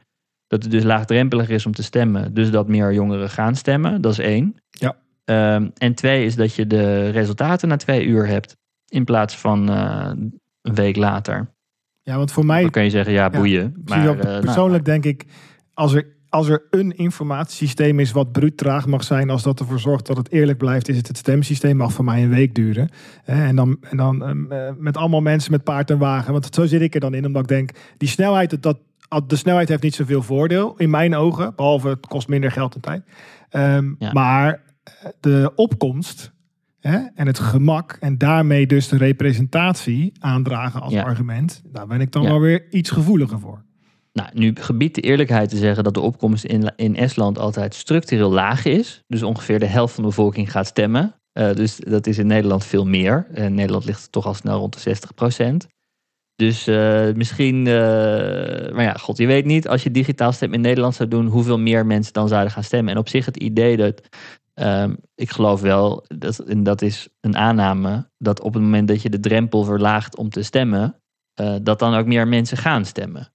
dat 0.47 0.63
het 0.63 0.71
dus 0.71 0.83
laagdrempelig 0.83 1.49
is 1.49 1.65
om 1.65 1.71
te 1.71 1.83
stemmen. 1.83 2.33
Dus 2.33 2.51
dat 2.51 2.67
meer 2.67 2.93
jongeren 2.93 3.29
gaan 3.29 3.55
stemmen, 3.55 4.01
dat 4.01 4.11
is 4.11 4.19
één. 4.19 4.55
Ja. 4.69 4.95
Uh, 5.25 5.67
en 5.77 5.93
twee 5.95 6.25
is 6.25 6.35
dat 6.35 6.55
je 6.55 6.67
de 6.67 7.09
resultaten 7.09 7.67
na 7.67 7.75
twee 7.75 8.05
uur 8.05 8.27
hebt, 8.27 8.57
in 8.87 9.03
plaats 9.03 9.37
van 9.37 9.69
eh, 9.69 10.11
een 10.61 10.75
week 10.75 10.95
later. 10.95 11.53
Ja, 12.01 12.17
want 12.17 12.31
voor 12.31 12.45
mij. 12.45 12.61
Dan 12.61 12.71
kun 12.71 12.83
je 12.83 12.89
zeggen, 12.89 13.13
ja, 13.13 13.29
boeien. 13.29 13.83
Ja, 13.85 13.95
maar, 13.95 14.15
nou, 14.15 14.41
persoonlijk 14.41 14.85
denk 14.85 15.05
ik, 15.05 15.25
als 15.73 15.93
er 15.93 16.07
als 16.31 16.47
er 16.47 16.63
een 16.69 16.97
informatiesysteem 16.97 17.99
is 17.99 18.11
wat 18.11 18.31
bruut 18.31 18.57
traag 18.57 18.87
mag 18.87 19.03
zijn, 19.03 19.29
als 19.29 19.43
dat 19.43 19.59
ervoor 19.59 19.79
zorgt 19.79 20.05
dat 20.05 20.17
het 20.17 20.31
eerlijk 20.31 20.57
blijft, 20.57 20.89
is 20.89 20.97
het 20.97 21.07
het 21.07 21.17
stemsysteem. 21.17 21.77
Mag 21.77 21.93
voor 21.93 22.05
mij 22.05 22.23
een 22.23 22.29
week 22.29 22.55
duren. 22.55 22.89
En 23.25 23.55
dan, 23.55 23.77
en 23.81 23.97
dan 23.97 24.23
ehm, 24.23 24.51
eh, 24.51 24.71
met 24.77 24.97
allemaal 24.97 25.21
mensen 25.21 25.51
met 25.51 25.63
paard 25.63 25.89
en 25.89 25.97
wagen. 25.97 26.31
Want 26.31 26.55
zo 26.55 26.65
zit 26.65 26.81
ik 26.81 26.93
er 26.93 26.99
dan 26.99 27.13
in, 27.13 27.25
omdat 27.25 27.41
ik 27.41 27.47
denk, 27.47 27.71
die 27.97 28.09
snelheid, 28.09 28.61
dat, 28.61 28.77
de 29.27 29.35
snelheid 29.35 29.69
heeft 29.69 29.83
niet 29.83 29.95
zoveel 29.95 30.21
voordeel 30.21 30.73
in 30.77 30.89
mijn 30.89 31.15
ogen. 31.15 31.53
Behalve 31.55 31.87
het 31.87 32.07
kost 32.07 32.27
minder 32.27 32.51
geld 32.51 32.75
en 32.75 32.81
tijd. 32.81 33.03
Um, 33.51 33.95
Maar 34.13 34.61
eh, 34.83 34.93
de 35.19 35.51
opkomst 35.55 36.31
hè, 36.79 36.97
en 37.15 37.27
het 37.27 37.39
gemak 37.39 37.97
en 37.99 38.17
daarmee 38.17 38.67
dus 38.67 38.87
de 38.87 38.97
representatie 38.97 40.11
aandragen 40.19 40.81
als 40.81 40.95
argument, 40.95 41.61
daar 41.65 41.87
ben 41.87 42.01
ik 42.01 42.11
dan 42.11 42.23
wel 42.23 42.39
weer 42.39 42.67
iets 42.69 42.89
gevoeliger 42.89 43.39
voor. 43.39 43.63
Nou, 44.13 44.29
nu 44.33 44.55
gebiedt 44.55 44.95
de 44.95 45.01
eerlijkheid 45.01 45.49
te 45.49 45.57
zeggen 45.57 45.83
dat 45.83 45.93
de 45.93 45.99
opkomst 45.99 46.43
in, 46.43 46.73
in 46.75 46.95
Estland 46.95 47.39
altijd 47.39 47.73
structureel 47.73 48.31
laag 48.31 48.65
is. 48.65 49.03
Dus 49.07 49.23
ongeveer 49.23 49.59
de 49.59 49.65
helft 49.65 49.93
van 49.93 50.03
de 50.03 50.09
bevolking 50.09 50.51
gaat 50.51 50.67
stemmen. 50.67 51.15
Uh, 51.39 51.53
dus 51.53 51.75
dat 51.75 52.07
is 52.07 52.17
in 52.17 52.27
Nederland 52.27 52.65
veel 52.65 52.85
meer. 52.85 53.27
In 53.33 53.43
uh, 53.43 53.49
Nederland 53.49 53.85
ligt 53.85 54.01
het 54.01 54.11
toch 54.11 54.25
al 54.25 54.33
snel 54.33 54.59
rond 54.59 54.73
de 54.73 54.79
60 54.79 55.13
procent. 55.13 55.67
Dus 56.35 56.67
uh, 56.67 57.11
misschien, 57.13 57.63
maar 58.73 58.83
ja, 58.83 58.93
god, 58.93 59.17
je 59.17 59.27
weet 59.27 59.45
niet, 59.45 59.67
als 59.67 59.83
je 59.83 59.91
digitaal 59.91 60.31
stem 60.31 60.53
in 60.53 60.61
Nederland 60.61 60.95
zou 60.95 61.09
doen, 61.09 61.25
hoeveel 61.25 61.59
meer 61.59 61.85
mensen 61.85 62.13
dan 62.13 62.27
zouden 62.27 62.51
gaan 62.51 62.63
stemmen. 62.63 62.93
En 62.93 62.99
op 62.99 63.09
zich 63.09 63.25
het 63.25 63.37
idee 63.37 63.77
dat 63.77 64.01
Ehm, 64.53 64.95
ik 65.15 65.31
geloof 65.31 65.61
wel, 65.61 66.05
dat, 66.07 66.39
en 66.39 66.63
dat 66.63 66.81
is 66.81 67.09
een 67.19 67.37
aanname, 67.37 68.09
dat 68.17 68.41
op 68.41 68.53
het 68.53 68.63
moment 68.63 68.87
dat 68.87 69.01
je 69.01 69.09
de 69.09 69.19
drempel 69.19 69.63
verlaagt 69.63 70.17
om 70.17 70.29
te 70.29 70.43
stemmen, 70.43 70.95
eh, 71.33 71.55
dat 71.61 71.79
dan 71.79 71.93
ook 71.93 72.05
meer 72.05 72.27
mensen 72.27 72.57
gaan 72.57 72.85
stemmen. 72.85 73.33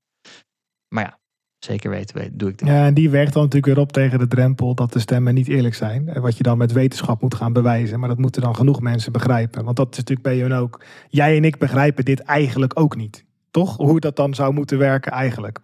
Maar 0.88 1.04
ja, 1.04 1.18
zeker 1.58 1.90
weten, 1.90 2.36
doe 2.38 2.48
ik 2.48 2.58
dat. 2.58 2.68
Ja, 2.68 2.86
en 2.86 2.94
die 2.94 3.10
werkt 3.10 3.32
dan 3.32 3.42
natuurlijk 3.42 3.74
weer 3.74 3.84
op 3.84 3.92
tegen 3.92 4.18
de 4.18 4.28
drempel 4.28 4.74
dat 4.74 4.92
de 4.92 4.98
stemmen 4.98 5.34
niet 5.34 5.48
eerlijk 5.48 5.74
zijn. 5.74 6.08
En 6.08 6.22
Wat 6.22 6.36
je 6.36 6.42
dan 6.42 6.58
met 6.58 6.72
wetenschap 6.72 7.22
moet 7.22 7.34
gaan 7.34 7.52
bewijzen. 7.52 8.00
Maar 8.00 8.08
dat 8.08 8.18
moeten 8.18 8.42
dan 8.42 8.56
genoeg 8.56 8.80
mensen 8.80 9.12
begrijpen. 9.12 9.64
Want 9.64 9.76
dat 9.76 9.90
is 9.90 9.96
natuurlijk 9.96 10.26
bij 10.26 10.38
hun 10.38 10.52
ook. 10.52 10.84
Jij 11.08 11.36
en 11.36 11.44
ik 11.44 11.58
begrijpen 11.58 12.04
dit 12.04 12.20
eigenlijk 12.20 12.80
ook 12.80 12.96
niet. 12.96 13.24
Toch? 13.50 13.76
Hoe 13.76 14.00
dat 14.00 14.16
dan 14.16 14.34
zou 14.34 14.52
moeten 14.52 14.78
werken 14.78 15.12
eigenlijk. 15.12 15.58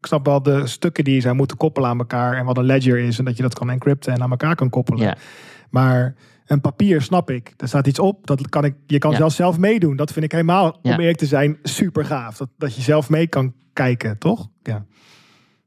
Ik 0.00 0.06
snap 0.06 0.26
wel 0.26 0.42
de 0.42 0.66
stukken 0.66 1.04
die 1.04 1.14
je 1.14 1.20
zou 1.20 1.34
moeten 1.34 1.56
koppelen 1.56 1.88
aan 1.88 1.98
elkaar. 1.98 2.36
En 2.36 2.44
wat 2.44 2.58
een 2.58 2.64
ledger 2.64 2.98
is. 2.98 3.18
En 3.18 3.24
dat 3.24 3.36
je 3.36 3.42
dat 3.42 3.54
kan 3.54 3.70
encrypten 3.70 4.12
en 4.12 4.22
aan 4.22 4.30
elkaar 4.30 4.54
kan 4.54 4.70
koppelen. 4.70 5.00
Ja. 5.00 5.16
Maar 5.70 6.14
een 6.46 6.60
papier 6.60 7.02
snap 7.02 7.30
ik. 7.30 7.54
Er 7.56 7.68
staat 7.68 7.86
iets 7.86 7.98
op. 7.98 8.26
Dat 8.26 8.48
kan 8.48 8.64
ik, 8.64 8.74
je 8.86 8.98
kan 8.98 9.10
Ja. 9.10 9.16
zelfs 9.16 9.36
zelf 9.36 9.58
meedoen. 9.58 9.96
Dat 9.96 10.12
vind 10.12 10.24
ik 10.24 10.32
helemaal, 10.32 10.78
Ja. 10.82 10.92
om 10.94 11.00
eerlijk 11.00 11.18
te 11.18 11.26
zijn, 11.26 11.58
super 11.62 12.04
gaaf. 12.04 12.36
Dat, 12.36 12.48
dat 12.58 12.74
je 12.76 12.82
zelf 12.82 13.08
mee 13.10 13.26
kan 13.26 13.54
kijken, 13.72 14.18
toch? 14.18 14.48
Ja. 14.62 14.86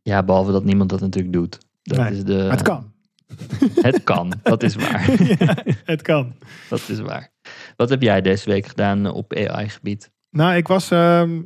Ja, 0.02 0.24
behalve 0.24 0.52
dat 0.52 0.64
niemand 0.64 0.90
dat 0.90 1.00
natuurlijk 1.00 1.34
doet. 1.34 1.58
Dat 1.82 1.98
Nee, 1.98 2.12
is 2.12 2.24
de, 2.24 2.34
Maar 2.36 2.52
het 2.52 2.62
kan. 2.62 2.92
Het 3.82 4.04
kan, 4.04 4.34
dat 4.44 4.64
is 4.64 4.76
waar. 4.76 5.24
ja, 5.40 5.56
het 5.84 6.02
kan. 6.02 6.34
Dat 6.70 6.90
is 6.90 7.00
waar. 7.00 7.32
Wat 7.76 7.90
heb 7.90 8.02
jij 8.02 8.22
deze 8.22 8.50
week 8.50 8.66
gedaan 8.66 9.06
op 9.12 9.34
AI-gebied? 9.34 10.12
Nou, 10.32 10.56
ik 10.56 10.68
was. 10.68 10.92
ehm, 10.92 11.42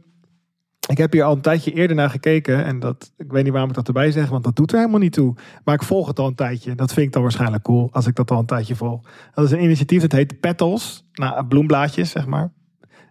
ik 0.90 0.98
heb 0.98 1.12
hier 1.12 1.24
al 1.24 1.36
een 1.36 1.42
tijdje 1.42 1.72
eerder 1.72 1.96
naar 1.96 2.10
gekeken. 2.10 2.66
En 2.66 2.80
dat, 2.80 3.14
ik 3.18 3.32
weet 3.32 3.44
niet 3.44 3.52
waarom 3.52 3.70
ik 3.70 3.76
dat 3.76 3.88
erbij 3.88 4.12
zeg, 4.12 4.30
want 4.30 4.44
dat 4.44 4.56
doet 4.56 4.72
er 4.72 4.78
helemaal 4.78 5.00
niet 5.00 5.14
toe. 5.14 5.36
Maar 5.64 5.76
ik 5.76 5.84
volg 5.84 6.08
het 6.08 6.20
al 6.20 6.28
een 6.28 6.36
tijdje. 6.36 6.76
Dat 6.76 6.94
vind 6.94 7.08
ik 7.08 7.14
dan 7.14 7.22
waarschijnlijk 7.22 7.64
cool 7.64 7.90
als 7.92 8.08
ik 8.08 8.16
dat 8.16 8.32
al 8.32 8.40
een 8.40 8.46
tijdje 8.46 8.76
volg. 8.76 9.02
Dat 9.34 9.46
is 9.46 9.52
een 9.52 9.64
initiatief 9.64 10.02
dat 10.02 10.12
heet 10.12 10.40
Petals. 10.40 11.06
Nou, 11.14 11.46
bloemblaadjes, 11.46 12.10
zeg 12.10 12.26
maar. 12.26 12.52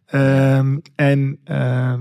Ehm, 0.07 0.79
en 0.95 1.39
ehm, 1.45 2.01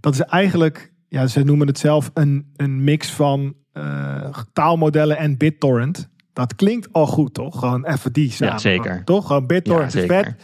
dat 0.00 0.14
is 0.14 0.20
eigenlijk, 0.20 0.92
ja, 1.08 1.26
ze 1.26 1.44
noemen 1.44 1.66
het 1.66 1.78
zelf 1.78 2.10
een, 2.14 2.52
een 2.56 2.84
mix 2.84 3.10
van 3.10 3.54
eh, 3.72 4.34
taalmodellen 4.52 5.16
en 5.16 5.36
BitTorrent. 5.36 6.10
Dat 6.32 6.54
klinkt 6.54 6.92
al 6.92 7.06
goed, 7.06 7.34
toch? 7.34 7.58
Gewoon 7.58 7.86
even 7.86 8.12
die 8.12 8.30
samen. 8.30 8.60
zeker. 8.60 9.04
Toch? 9.04 9.26
Gewoon 9.26 9.46
BitTorrent 9.46 9.92
Ja, 9.92 10.00
is 10.00 10.06
vet. 10.06 10.34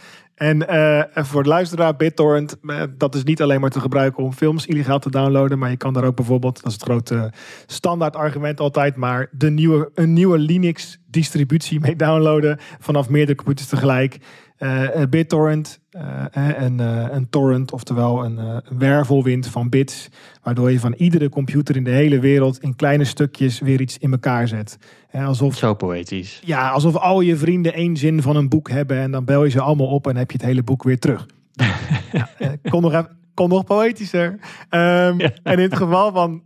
En 0.41 0.67
eh, 0.67 0.97
even 0.97 1.25
voor 1.25 1.43
de 1.43 1.49
luisteraar, 1.49 1.95
BitTorrent, 1.95 2.57
eh, 2.67 2.83
dat 2.97 3.15
is 3.15 3.23
niet 3.23 3.41
alleen 3.41 3.61
maar 3.61 3.69
te 3.69 3.79
gebruiken 3.79 4.23
om 4.23 4.33
films 4.33 4.65
illegaal 4.65 4.99
te 4.99 5.09
downloaden, 5.09 5.59
maar 5.59 5.69
je 5.69 5.77
kan 5.77 5.93
daar 5.93 6.03
ook 6.03 6.15
bijvoorbeeld, 6.15 6.55
dat 6.55 6.65
is 6.65 6.73
het 6.73 6.83
grote 6.83 7.31
standaard 7.65 8.15
argument 8.15 8.59
altijd, 8.59 8.95
maar 8.95 9.29
de 9.31 9.49
nieuwe, 9.49 9.91
een 9.93 10.13
nieuwe 10.13 10.37
Linux 10.37 11.01
distributie 11.07 11.79
mee 11.79 11.95
downloaden 11.95 12.59
vanaf 12.79 13.09
meerdere 13.09 13.37
computers 13.37 13.67
tegelijk. 13.67 14.17
Eh, 14.61 15.01
eh, 15.01 15.09
BitTorrent, 15.09 15.79
eh, 15.91 16.25
eh, 16.31 16.61
een, 16.61 16.79
een 17.15 17.29
torrent, 17.29 17.71
oftewel 17.71 18.25
een, 18.25 18.37
een 18.37 18.61
wervelwind 18.77 19.47
van 19.47 19.69
bits, 19.69 20.09
waardoor 20.43 20.71
je 20.71 20.79
van 20.79 20.93
iedere 20.93 21.29
computer 21.29 21.75
in 21.75 21.83
de 21.83 21.89
hele 21.89 22.19
wereld 22.19 22.59
in 22.59 22.75
kleine 22.75 23.03
stukjes 23.03 23.59
weer 23.59 23.81
iets 23.81 23.97
in 23.97 24.11
elkaar 24.11 24.47
zet. 24.47 24.77
Alsof 25.13 25.55
Zo 25.55 25.73
poëtisch. 25.73 26.41
ja, 26.45 26.69
alsof 26.69 26.95
al 26.95 27.21
je 27.21 27.35
vrienden 27.35 27.73
één 27.73 27.97
zin 27.97 28.21
van 28.21 28.35
een 28.35 28.49
boek 28.49 28.69
hebben 28.69 28.97
en 28.97 29.11
dan 29.11 29.25
bel 29.25 29.43
je 29.43 29.49
ze 29.49 29.61
allemaal 29.61 29.87
op 29.87 30.07
en 30.07 30.15
heb 30.15 30.31
je 30.31 30.37
het 30.37 30.45
hele 30.45 30.63
boek 30.63 30.83
weer 30.83 30.99
terug. 30.99 31.25
ja, 32.11 32.29
kon 32.69 32.81
nog 32.81 32.91
even. 32.91 33.19
Kon 33.33 33.49
nog 33.49 33.63
poëtischer. 33.63 34.39
Ehm, 34.69 35.19
En 35.43 35.53
in 35.57 35.59
het 35.59 35.75
geval 35.75 36.11
van, 36.11 36.43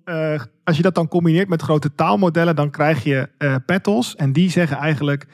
als 0.63 0.77
je 0.77 0.81
dat 0.81 0.95
dan 0.95 1.07
combineert 1.07 1.49
met 1.49 1.61
grote 1.61 1.95
taalmodellen, 1.95 2.55
dan 2.55 2.69
krijg 2.69 3.03
je 3.03 3.29
eh 3.37 3.55
petals. 3.65 4.15
En 4.15 4.33
die 4.33 4.49
zeggen 4.49 4.77
eigenlijk, 4.77 5.25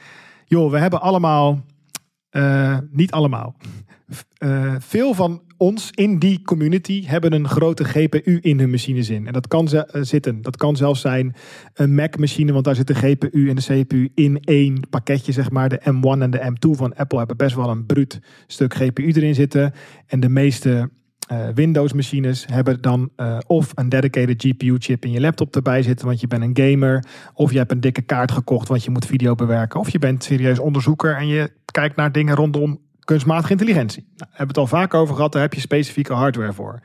joh, 0.46 0.70
we 0.70 0.78
hebben 0.78 1.00
allemaal, 1.00 1.64
eh, 2.32 2.78
niet 2.90 3.10
allemaal. 3.10 3.56
Eh, 4.38 4.74
veel 4.78 5.14
van 5.14 5.42
ons 5.56 5.90
in 5.90 6.18
die 6.18 6.42
community 6.42 7.06
hebben 7.06 7.32
een 7.32 7.48
grote 7.48 7.84
GPU 7.84 8.38
in 8.40 8.58
hun 8.58 8.70
machine 8.70 9.02
zin. 9.02 9.26
En 9.26 9.32
dat 9.32 9.48
kan 9.48 9.68
eh, 9.68 10.02
zitten. 10.02 10.42
Dat 10.42 10.56
kan 10.56 10.76
zelfs 10.76 11.00
zijn 11.00 11.34
een 11.74 11.94
Mac-machine, 11.94 12.52
want 12.52 12.64
daar 12.64 12.74
zit 12.74 12.86
de 12.86 12.94
GPU 12.94 13.48
en 13.48 13.56
de 13.56 13.62
CPU 13.62 14.10
in 14.14 14.40
één 14.40 14.88
pakketje, 14.90 15.32
zeg 15.32 15.50
maar. 15.50 15.68
De 15.68 15.80
M1 15.80 16.20
en 16.22 16.30
de 16.30 16.50
M2 16.50 16.70
van 16.70 16.94
Apple 16.94 17.18
hebben 17.18 17.36
best 17.36 17.56
wel 17.56 17.70
een 17.70 17.86
bruut 17.86 18.20
stuk 18.46 18.74
GPU 18.74 19.12
erin 19.12 19.34
zitten. 19.34 19.72
En 20.06 20.20
de 20.20 20.28
meeste 20.28 20.90
eh, 21.32 21.54
Windows-machines 21.54 22.46
hebben 22.46 22.80
dan 22.80 23.10
eh, 23.16 23.38
of 23.46 23.70
een 23.74 23.88
dedicated 23.88 24.42
GPU-chip 24.42 25.04
in 25.04 25.10
je 25.10 25.20
laptop 25.20 25.56
erbij 25.56 25.82
zitten, 25.82 26.06
want 26.06 26.20
je 26.20 26.26
bent 26.26 26.42
een 26.42 26.70
gamer. 26.70 27.04
Of 27.34 27.52
je 27.52 27.58
hebt 27.58 27.70
een 27.70 27.80
dikke 27.80 28.02
kaart 28.02 28.32
gekocht, 28.32 28.68
want 28.68 28.84
je 28.84 28.90
moet 28.90 29.06
video 29.06 29.34
bewerken. 29.34 29.80
Of 29.80 29.90
je 29.90 29.98
bent 29.98 30.24
serieus 30.24 30.58
onderzoeker 30.58 31.16
en 31.16 31.26
je 31.26 31.50
kijkt 31.64 31.96
naar 31.96 32.12
dingen 32.12 32.34
rondom 32.34 32.80
kunstmatige 33.00 33.52
intelligentie. 33.52 34.02
Nou, 34.02 34.30
hebben 34.30 34.54
we 34.54 34.60
het 34.60 34.70
al 34.70 34.78
vaak 34.78 34.94
over 34.94 35.14
gehad, 35.14 35.32
daar 35.32 35.42
heb 35.42 35.54
je 35.54 35.60
specifieke 35.60 36.12
hardware 36.12 36.52
voor. 36.52 36.80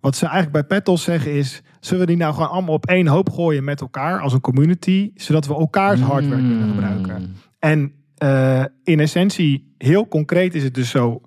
Wat 0.00 0.16
ze 0.16 0.26
eigenlijk 0.26 0.52
bij 0.52 0.78
Petals 0.78 1.02
zeggen 1.02 1.32
is, 1.32 1.62
zullen 1.80 2.00
we 2.00 2.06
die 2.06 2.16
nou 2.16 2.34
gewoon 2.34 2.50
allemaal 2.50 2.74
op 2.74 2.86
één 2.86 3.06
hoop 3.06 3.30
gooien 3.30 3.64
met 3.64 3.80
elkaar 3.80 4.20
als 4.20 4.32
een 4.32 4.40
community, 4.40 5.10
zodat 5.14 5.46
we 5.46 5.54
elkaars 5.54 6.00
hardware 6.00 6.42
kunnen 6.42 6.66
Mm. 6.66 6.72
gebruiken. 6.74 7.36
En 7.58 7.92
eh, 8.16 8.64
in 8.84 9.00
essentie, 9.00 9.74
heel 9.78 10.08
concreet 10.08 10.54
is 10.54 10.62
het 10.62 10.74
dus 10.74 10.90
zo. 10.90 11.20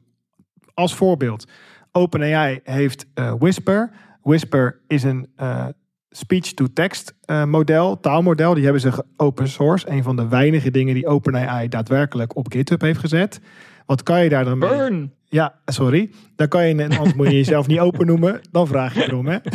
Als 0.74 0.96
voorbeeld, 0.96 1.48
OpenAI 1.96 2.60
heeft 2.64 3.06
eh, 3.14 3.34
Whisper. 3.40 3.92
Whisper 4.22 4.82
is 4.88 5.04
een 5.04 5.28
eh, 5.36 5.66
speech-to-text 6.10 7.16
eh, 7.26 7.44
model, 7.46 8.00
taalmodel. 8.00 8.54
Die 8.54 8.64
hebben 8.64 8.82
ze 8.82 9.06
open 9.18 9.48
source. 9.48 9.90
Een 9.90 10.04
van 10.04 10.16
de 10.16 10.28
weinige 10.28 10.72
dingen 10.72 10.94
die 10.94 11.08
OpenAI 11.08 11.68
daadwerkelijk 11.68 12.36
op 12.36 12.52
GitHub 12.52 12.82
heeft 12.82 13.00
gezet. 13.00 13.42
Wat 13.86 14.04
kan 14.04 14.24
je 14.24 14.30
daar 14.30 14.46
dan 14.46 14.58
mee? 14.58 14.70
Burn! 14.70 15.14
Ja, 15.34 15.56
sorry. 15.66 16.12
Dan 16.36 16.48
kan 16.48 16.68
je, 16.68 16.84
anders 16.84 17.14
moet 17.14 17.28
je 17.28 17.36
jezelf 17.36 17.68
niet 17.68 17.80
open 17.80 18.06
noemen. 18.06 18.42
Dan 18.52 18.68
vraag 18.68 18.94
je 18.94 19.04
erom, 19.04 19.28
hè. 19.28 19.38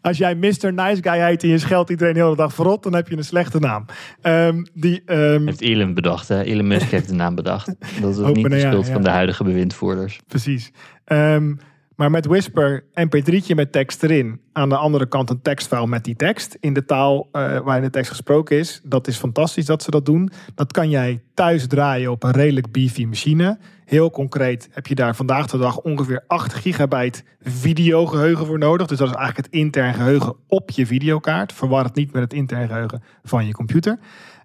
Als 0.00 0.18
jij 0.18 0.34
Mr. 0.34 0.72
Nice 0.72 1.02
Guy 1.02 1.18
heet 1.18 1.42
en 1.42 1.48
je 1.48 1.58
scheldt 1.58 1.90
iedereen 1.90 2.14
de 2.14 2.20
hele 2.20 2.36
dag 2.36 2.54
verrot, 2.54 2.82
dan 2.82 2.94
heb 2.94 3.08
je 3.08 3.16
een 3.16 3.24
slechte 3.24 3.58
naam. 3.58 3.84
Ehm, 4.20 4.64
die, 4.74 5.02
ehm, 5.06 5.46
Heeft 5.46 5.60
Elon 5.60 5.94
bedacht, 5.94 6.28
hè? 6.28 6.42
Elon 6.42 6.66
Musk 6.66 6.90
heeft 6.90 7.08
de 7.08 7.14
naam 7.14 7.34
bedacht. 7.34 7.74
Dat 8.00 8.10
is 8.10 8.18
ook 8.18 8.36
niet 8.36 8.50
de 8.50 8.60
schuld 8.60 8.86
ja. 8.86 8.92
van 8.92 9.02
de 9.02 9.10
huidige 9.10 9.44
bewindvoerders. 9.44 10.20
precies. 10.26 10.72
Ehm, 11.08 11.54
maar 11.96 12.10
met 12.10 12.26
Whisper, 12.26 12.84
mp3'tje 12.94 13.54
met 13.54 13.72
tekst 13.72 14.02
erin. 14.02 14.40
Aan 14.52 14.68
de 14.68 14.76
andere 14.76 15.06
kant 15.06 15.30
een 15.30 15.42
tekstfile 15.42 15.86
met 15.86 16.04
die 16.04 16.16
tekst 16.16 16.56
in 16.60 16.72
de 16.72 16.84
taal 16.84 17.28
eh, 17.32 17.58
waarin 17.58 17.82
de 17.82 17.90
tekst 17.90 18.10
gesproken 18.10 18.58
is. 18.58 18.80
Dat 18.84 19.06
is 19.06 19.16
fantastisch 19.16 19.66
dat 19.66 19.82
ze 19.82 19.90
dat 19.90 20.06
doen. 20.06 20.30
Dat 20.54 20.72
kan 20.72 20.90
jij 20.90 21.22
thuis 21.34 21.66
draaien 21.66 22.10
op 22.10 22.22
een 22.22 22.30
redelijk 22.30 22.72
beefy 22.72 23.04
machine. 23.04 23.58
Heel 23.84 24.10
concreet 24.10 24.68
heb 24.72 24.86
je 24.86 24.94
daar 24.94 25.16
vandaag 25.16 25.46
de 25.46 25.58
dag 25.58 25.78
ongeveer 25.78 26.24
8 26.26 26.54
gigabyte 26.54 27.22
videogeheugen 27.40 28.46
voor 28.46 28.58
nodig. 28.58 28.86
Dus 28.86 28.98
dat 28.98 29.08
is 29.08 29.14
eigenlijk 29.14 29.46
het 29.46 29.54
intern 29.60 29.94
geheugen 29.94 30.36
op 30.46 30.70
je 30.70 30.86
videokaart. 30.86 31.52
Verwar 31.52 31.84
het 31.84 31.94
niet 31.94 32.12
met 32.12 32.22
het 32.22 32.32
intern 32.32 32.68
geheugen 32.68 33.02
van 33.22 33.46
je 33.46 33.52
computer. 33.52 33.98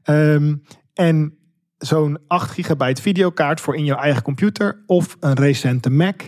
Ehm, 0.03 0.55
en 0.93 1.38
zo'n 1.78 2.18
8 2.28 2.51
gigabyte 2.51 3.01
videokaart 3.01 3.61
voor 3.61 3.76
in 3.76 3.86
jouw 3.86 3.97
eigen 3.97 4.22
computer 4.22 4.84
of 4.86 5.18
een 5.20 5.34
recente 5.34 5.89
Mac. 5.89 6.22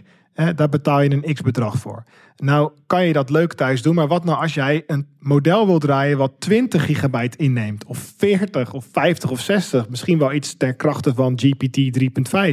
Daar 0.55 0.69
betaal 0.69 1.01
je 1.01 1.11
een 1.11 1.33
x-bedrag 1.33 1.77
voor. 1.77 2.03
Nou 2.35 2.71
kan 2.87 3.05
je 3.05 3.13
dat 3.13 3.29
leuk 3.29 3.53
thuis 3.53 3.81
doen, 3.81 3.95
maar 3.95 4.07
wat 4.07 4.25
nou 4.25 4.41
als 4.41 4.53
jij 4.53 4.83
een 4.87 5.07
model 5.19 5.65
wil 5.65 5.79
draaien 5.79 6.17
wat 6.17 6.33
20 6.39 6.85
gigabyte 6.85 7.37
inneemt, 7.37 7.85
of 7.85 8.13
40 8.17 8.73
of 8.73 8.85
50 8.91 9.31
of 9.31 9.39
60, 9.39 9.89
misschien 9.89 10.19
wel 10.19 10.33
iets 10.33 10.57
ter 10.57 10.75
krachte 10.75 11.13
van 11.13 11.39
GPT 11.39 11.99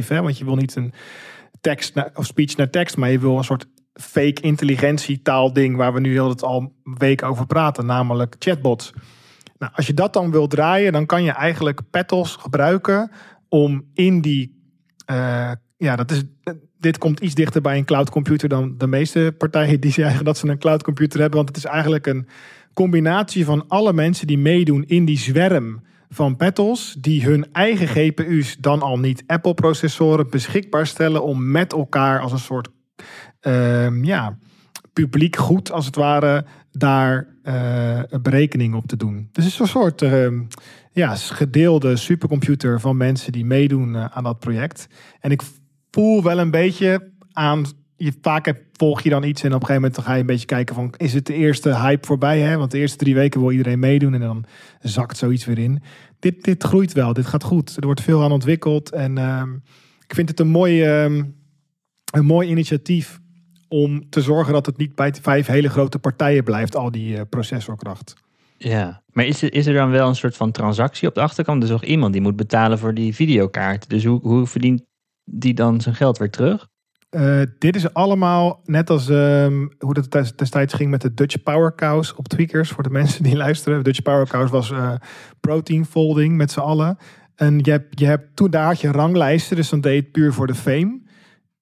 3.5, 0.03 0.07
hè? 0.07 0.21
want 0.21 0.37
je 0.37 0.45
wil 0.45 0.55
niet 0.55 0.75
een 0.75 0.93
tekst 1.61 1.93
of 2.13 2.25
speech 2.25 2.55
naar 2.55 2.69
tekst, 2.69 2.97
maar 2.97 3.11
je 3.11 3.19
wil 3.19 3.37
een 3.37 3.43
soort 3.43 3.67
fake 3.93 4.41
intelligentietaal 4.41 5.53
ding 5.53 5.75
waar 5.75 5.93
we 5.93 5.99
nu 5.99 6.11
heel 6.11 6.29
het 6.29 6.43
al 6.43 6.73
weken 6.83 7.27
over 7.27 7.45
praten, 7.45 7.85
namelijk 7.85 8.35
chatbots. 8.39 8.93
Nou, 9.57 9.71
als 9.75 9.87
je 9.87 9.93
dat 9.93 10.13
dan 10.13 10.31
wil 10.31 10.47
draaien, 10.47 10.91
dan 10.91 11.05
kan 11.05 11.23
je 11.23 11.31
eigenlijk 11.31 11.81
petals 11.89 12.35
gebruiken 12.35 13.11
om 13.49 13.85
in 13.93 14.21
die. 14.21 14.61
eh, 15.05 15.51
ja, 15.83 15.95
dat 15.95 16.11
is. 16.11 16.23
Dit 16.79 16.97
komt 16.97 17.19
iets 17.19 17.33
dichter 17.33 17.61
bij 17.61 17.77
een 17.77 17.85
cloud 17.85 18.09
computer 18.09 18.49
dan 18.49 18.75
de 18.77 18.87
meeste 18.87 19.35
partijen 19.37 19.79
die 19.79 19.91
zeggen 19.91 20.25
dat 20.25 20.37
ze 20.37 20.47
een 20.47 20.57
cloud 20.57 20.83
computer 20.83 21.19
hebben. 21.19 21.37
Want 21.37 21.49
het 21.49 21.57
is 21.57 21.65
eigenlijk 21.71 22.07
een 22.07 22.27
combinatie 22.73 23.45
van 23.45 23.67
alle 23.67 23.93
mensen 23.93 24.27
die 24.27 24.37
meedoen 24.37 24.83
in 24.87 25.05
die 25.05 25.17
zwerm 25.17 25.81
van 26.09 26.35
petals, 26.35 26.95
die 26.99 27.23
hun 27.23 27.47
eigen 27.51 27.87
GPU's 27.87 28.57
dan 28.59 28.81
al 28.81 28.99
niet 28.99 29.23
Apple 29.27 29.53
processoren 29.53 30.29
beschikbaar 30.29 30.87
stellen 30.87 31.23
om 31.23 31.51
met 31.51 31.73
elkaar 31.73 32.19
als 32.19 32.31
een 32.31 32.39
soort 32.39 32.69
ehm, 33.39 34.03
ja, 34.03 34.37
publiek 34.93 35.35
goed 35.35 35.71
als 35.71 35.85
het 35.85 35.95
ware 35.95 36.45
daar 36.71 37.27
eh, 37.43 37.99
een 38.07 38.21
berekening 38.21 38.75
op 38.75 38.87
te 38.87 38.97
doen. 38.97 39.29
Dus 39.31 39.43
het 39.43 39.53
is 39.53 39.59
een 39.59 39.67
soort 39.67 40.01
ehm, 40.01 40.41
ja, 40.91 41.15
gedeelde 41.15 41.95
supercomputer 41.95 42.79
van 42.79 42.97
mensen 42.97 43.31
die 43.31 43.45
meedoen 43.45 43.95
eh, 43.95 44.05
aan 44.05 44.23
dat 44.23 44.39
project. 44.39 44.87
En 45.19 45.31
ik 45.31 45.41
voel 45.93 46.23
wel 46.23 46.39
een 46.39 46.51
beetje 46.51 47.11
aan 47.31 47.65
je, 47.95 48.13
vaak 48.21 48.63
volg 48.73 49.01
je 49.01 49.09
dan 49.09 49.23
iets 49.23 49.43
en 49.43 49.53
op 49.53 49.61
een 49.61 49.67
gegeven 49.67 49.81
moment 49.81 49.95
dan 49.95 50.03
ga 50.03 50.13
je 50.13 50.19
een 50.19 50.25
beetje 50.25 50.45
kijken 50.45 50.75
van, 50.75 50.93
is 50.97 51.13
het 51.13 51.25
de 51.25 51.33
eerste 51.33 51.75
hype 51.75 52.07
voorbij? 52.07 52.39
Hè? 52.39 52.57
Want 52.57 52.71
de 52.71 52.77
eerste 52.77 52.97
drie 52.97 53.15
weken 53.15 53.39
wil 53.39 53.51
iedereen 53.51 53.79
meedoen 53.79 54.13
en 54.13 54.19
dan 54.19 54.45
zakt 54.79 55.17
zoiets 55.17 55.45
weer 55.45 55.59
in. 55.59 55.81
Dit, 56.19 56.43
dit 56.43 56.63
groeit 56.63 56.93
wel, 56.93 57.13
dit 57.13 57.25
gaat 57.25 57.43
goed. 57.43 57.77
Er 57.77 57.85
wordt 57.85 58.01
veel 58.01 58.23
aan 58.23 58.31
ontwikkeld 58.31 58.91
en 58.91 59.17
ehm, 59.17 59.53
ik 60.07 60.15
vind 60.15 60.29
het 60.29 60.39
een 60.39 60.47
mooi, 60.47 60.83
ehm, 60.83 61.23
een 62.13 62.25
mooi 62.25 62.49
initiatief 62.49 63.19
om 63.67 64.09
te 64.09 64.21
zorgen 64.21 64.53
dat 64.53 64.65
het 64.65 64.77
niet 64.77 64.95
bij 64.95 65.13
vijf 65.21 65.47
hele 65.47 65.69
grote 65.69 65.99
partijen 65.99 66.43
blijft, 66.43 66.75
al 66.75 66.91
die 66.91 67.15
uh, 67.15 67.21
processorkracht. 67.29 68.13
Ja, 68.57 69.03
maar 69.07 69.25
is 69.25 69.41
er, 69.41 69.53
is 69.53 69.65
er 69.65 69.73
dan 69.73 69.89
wel 69.89 70.07
een 70.07 70.15
soort 70.15 70.35
van 70.35 70.51
transactie 70.51 71.07
op 71.07 71.15
de 71.15 71.21
achterkant? 71.21 71.63
Er 71.63 71.69
is 71.69 71.75
toch 71.75 71.83
iemand 71.83 72.13
die 72.13 72.21
moet 72.21 72.35
betalen 72.35 72.79
voor 72.79 72.93
die 72.93 73.15
videokaart. 73.15 73.89
Dus 73.89 74.05
hoe, 74.05 74.19
hoe 74.21 74.47
verdient 74.47 74.83
die 75.23 75.53
dan 75.53 75.81
zijn 75.81 75.95
geld 75.95 76.17
weer 76.17 76.29
terug? 76.29 76.67
Uh, 77.15 77.41
dit 77.57 77.75
is 77.75 77.93
allemaal 77.93 78.61
net 78.63 78.89
als 78.89 79.09
um, 79.09 79.69
hoe 79.79 79.93
dat 79.93 80.33
destijds 80.35 80.73
ging 80.73 80.89
met 80.89 81.01
de 81.01 81.13
Dutch 81.13 81.43
Power 81.43 81.75
Cows 81.75 82.15
op 82.15 82.27
Tweakers. 82.27 82.69
Voor 82.69 82.83
de 82.83 82.89
mensen 82.99 83.23
die 83.23 83.35
luisteren. 83.35 83.83
Dutch 83.83 84.01
Power 84.01 84.27
Cows 84.27 84.49
was 84.49 84.71
uh, 84.71 84.93
protein 85.39 85.85
folding 85.85 86.35
met 86.35 86.51
z'n 86.51 86.59
allen. 86.59 86.97
En 87.35 87.59
je 87.61 87.71
hebt, 87.71 87.99
je 87.99 88.05
hebt 88.05 88.35
toen 88.35 88.49
daar 88.49 88.65
had 88.65 88.81
je 88.81 88.91
ranglijsten, 88.91 89.55
dus 89.55 89.69
dan 89.69 89.81
deed 89.81 90.03
het 90.03 90.11
puur 90.11 90.33
voor 90.33 90.47
de 90.47 90.55
fame. 90.55 91.01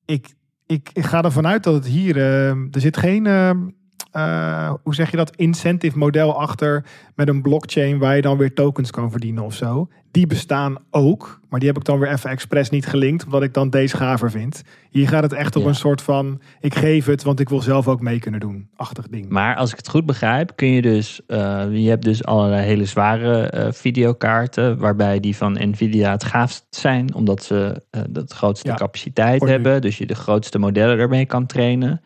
Ik, 0.05 0.33
ik, 0.65 0.89
ik 0.93 1.05
ga 1.05 1.23
ervan 1.23 1.47
uit 1.47 1.63
dat 1.63 1.73
het 1.73 1.85
hier, 1.85 2.17
uh, 2.17 2.49
er 2.49 2.81
zit 2.81 2.97
geen 2.97 3.25
ehm, 3.25 3.67
uh, 4.13 4.73
hoe 4.83 4.95
zeg 4.95 5.11
je 5.11 5.17
dat, 5.17 5.35
incentive 5.35 5.97
model 5.97 6.39
achter 6.39 6.85
met 7.15 7.27
een 7.27 7.41
blockchain 7.41 7.97
waar 7.97 8.15
je 8.15 8.21
dan 8.21 8.37
weer 8.37 8.53
tokens 8.53 8.91
kan 8.91 9.11
verdienen 9.11 9.43
of 9.43 9.53
zo. 9.53 9.89
Die 10.11 10.27
bestaan 10.27 10.77
ook, 10.89 11.39
maar 11.49 11.59
die 11.59 11.67
heb 11.67 11.77
ik 11.77 11.83
dan 11.83 11.99
weer 11.99 12.11
even 12.11 12.29
expres 12.29 12.69
niet 12.69 12.85
gelinkt, 12.85 13.25
omdat 13.25 13.43
ik 13.43 13.53
dan 13.53 13.69
deze 13.69 13.97
gaver 13.97 14.31
vind. 14.31 14.63
Hier 14.89 15.07
gaat 15.07 15.23
het 15.23 15.33
echt 15.33 15.55
op 15.55 15.65
een 15.65 15.75
soort 15.75 16.01
van, 16.01 16.41
ik 16.59 16.75
geef 16.75 17.05
het, 17.05 17.23
want 17.23 17.39
ik 17.39 17.49
wil 17.49 17.61
zelf 17.61 17.87
ook 17.87 18.01
mee 18.01 18.19
kunnen 18.19 18.39
doen, 18.39 18.69
achtig 18.75 19.07
ding. 19.07 19.29
Maar 19.29 19.55
als 19.55 19.71
ik 19.71 19.77
het 19.77 19.89
goed 19.89 20.05
begrijp, 20.05 20.51
kun 20.55 20.67
je 20.67 20.81
dus, 20.81 21.21
uh, 21.27 21.37
je 21.71 21.89
hebt 21.89 22.03
dus 22.03 22.23
allerlei 22.23 22.63
hele 22.63 22.85
zware 22.85 23.53
uh, 23.55 23.71
videokaarten, 23.71 24.77
waarbij 24.77 25.19
die 25.19 25.35
van 25.35 25.57
Nvidia 25.69 26.11
het 26.11 26.23
gaafst 26.23 26.65
zijn, 26.69 27.13
omdat 27.13 27.43
ze 27.43 27.81
de 28.09 28.23
grootste 28.27 28.73
capaciteit 28.73 29.41
hebben, 29.41 29.81
dus 29.81 29.97
je 29.97 30.05
de 30.05 30.15
grootste 30.15 30.59
modellen 30.59 30.99
ermee 30.99 31.25
kan 31.25 31.45
trainen. 31.45 32.01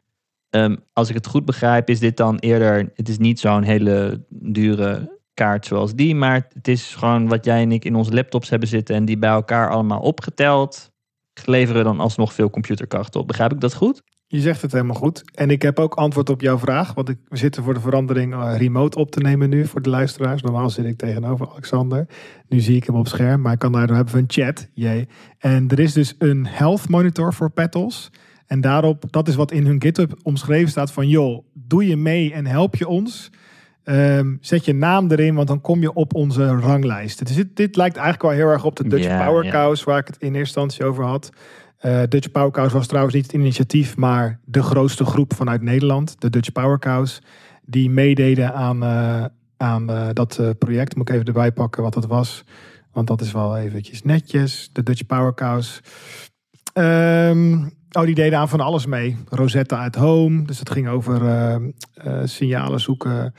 Um, 0.56 0.78
als 0.94 1.10
ik 1.10 1.16
het 1.16 1.28
goed 1.28 1.46
begrijp, 1.46 1.90
is 1.90 2.00
dit 2.00 2.18
dan 2.18 2.38
eerder. 2.38 2.92
Het 2.94 3.10
is 3.10 3.18
niet 3.18 3.40
zo'n 3.40 3.64
hele 3.64 4.26
dure 4.30 5.20
kaart 5.34 5.66
zoals 5.66 5.96
die, 5.96 6.16
maar 6.16 6.48
het 6.54 6.68
is 6.68 6.96
gewoon 6.96 7.28
wat 7.28 7.46
jij 7.46 7.62
en 7.62 7.72
ik 7.72 7.86
in 7.86 7.96
onze 7.96 8.14
laptops 8.14 8.50
hebben 8.50 8.70
zitten 8.70 8.96
en 8.96 9.06
die 9.06 9.18
bij 9.18 9.30
elkaar 9.30 9.70
allemaal 9.70 10.00
opgeteld 10.00 10.92
leveren 11.46 11.84
dan 11.84 12.00
alsnog 12.00 12.34
veel 12.34 12.50
computerkracht 12.50 13.16
op. 13.16 13.28
Begrijp 13.28 13.54
ik 13.54 13.60
dat 13.60 13.74
goed? 13.74 14.04
Je 14.28 14.40
zegt 14.40 14.62
het 14.62 14.72
helemaal 14.72 14.96
goed. 14.96 15.24
En 15.34 15.50
ik 15.50 15.62
heb 15.62 15.80
ook 15.80 15.94
antwoord 15.94 16.30
op 16.30 16.42
jouw 16.42 16.58
vraag. 16.58 16.94
Want 16.94 17.10
ik, 17.10 17.18
we 17.28 17.38
zitten 17.38 17.64
voor 17.64 17.74
de 17.74 17.80
verandering 17.80 18.34
uh, 18.34 18.58
remote 18.58 18.98
op 18.98 19.12
te 19.12 19.20
nemen 19.20 19.50
nu 19.50 19.66
voor 19.66 19.82
de 19.82 19.90
luisteraars. 19.90 20.42
Normaal 20.42 20.70
zit 20.70 20.86
ik 20.86 20.98
tegenover 20.98 21.50
Alexander. 21.50 22.08
Nu 22.48 22.60
zie 22.60 22.76
ik 22.76 22.86
hem 22.86 22.96
op 22.96 23.08
scherm. 23.08 23.42
Maar 23.42 23.54
ik 23.54 23.60
kan 23.60 23.72
daar, 23.72 23.88
dan 23.88 23.96
hebben 23.96 24.18
een 24.18 24.26
chat. 24.28 24.70
Jee. 24.74 25.08
En 25.38 25.68
er 25.68 25.80
is 25.80 25.94
dus 25.94 26.16
een 26.18 26.48
health 26.48 26.90
monitor 26.90 27.34
voor 27.34 27.52
Petals. 27.52 28.12
En 28.46 28.62
daarop, 28.62 29.04
dat 29.10 29.28
is 29.28 29.36
wat 29.36 29.52
in 29.52 29.66
hun 29.66 29.82
GitHub 29.82 30.20
omschreven 30.24 30.70
staat 30.70 30.92
van 30.92 31.08
joh, 31.08 31.46
doe 31.54 31.88
je 31.88 31.98
mee 31.98 32.34
en 32.34 32.46
help 32.46 32.76
je 32.76 32.88
ons. 32.88 33.30
Um, 33.84 34.38
zet 34.42 34.66
je 34.66 34.74
naam 34.74 35.12
erin, 35.12 35.36
want 35.36 35.48
dan 35.48 35.62
kom 35.62 35.82
je 35.82 35.94
op 35.94 36.14
onze 36.14 36.46
ranglijst. 36.46 37.26
Dus 37.26 37.36
dit, 37.36 37.56
dit 37.56 37.76
lijkt 37.76 37.96
eigenlijk 37.96 38.26
wel 38.26 38.46
heel 38.46 38.54
erg 38.54 38.66
op 38.66 38.76
de 38.76 38.88
Dutch 38.88 39.04
yeah, 39.04 39.26
Power 39.26 39.52
Cows, 39.52 39.84
waar 39.84 40.00
ik 40.00 40.08
het 40.08 40.18
in 40.18 40.36
eerste 40.36 40.60
instantie 40.60 40.86
over 40.86 41.04
had. 41.04 41.30
Uh, 41.82 42.02
Dutch 42.10 42.32
Power 42.32 42.52
Cows 42.52 42.74
was 42.74 42.88
trouwens 42.88 43.16
niet 43.16 43.26
het 43.26 43.34
initiatief, 43.34 43.98
maar 43.98 44.40
de 44.46 44.64
grootste 44.64 45.06
groep 45.06 45.34
vanuit 45.34 45.62
Nederland, 45.62 46.22
de 46.22 46.30
Dutch 46.30 46.52
Power 46.52 46.80
Cows, 46.80 47.22
die 47.66 47.90
meededen 47.90 48.54
aan, 48.54 48.84
uh, 48.84 49.26
aan 49.58 49.92
uh, 49.92 50.08
dat 50.14 50.42
project. 50.58 50.96
Moet 50.96 51.10
ik 51.10 51.16
even 51.16 51.28
erbij 51.28 51.52
pakken 51.52 51.84
wat 51.84 51.94
dat 51.94 52.06
was, 52.06 52.44
want 52.92 53.08
dat 53.08 53.22
is 53.22 53.32
wel 53.32 53.58
eventjes 53.58 54.02
netjes. 54.02 54.70
De 54.72 54.84
Dutch 54.84 55.06
Power 55.06 55.34
Cows. 55.34 55.82
Um, 56.74 57.74
Oh, 57.96 58.06
die 58.06 58.16
deden 58.16 58.40
aan 58.40 58.50
van 58.50 58.60
alles 58.60 58.86
mee. 58.86 59.18
Rosetta 59.30 59.86
at 59.86 59.96
Home. 59.96 60.46
Dus 60.46 60.60
het 60.60 60.70
ging 60.70 60.88
over 60.88 61.22
uh, 61.22 61.56
uh, 62.06 62.22
signalen 62.24 62.80
zoeken 62.80 63.34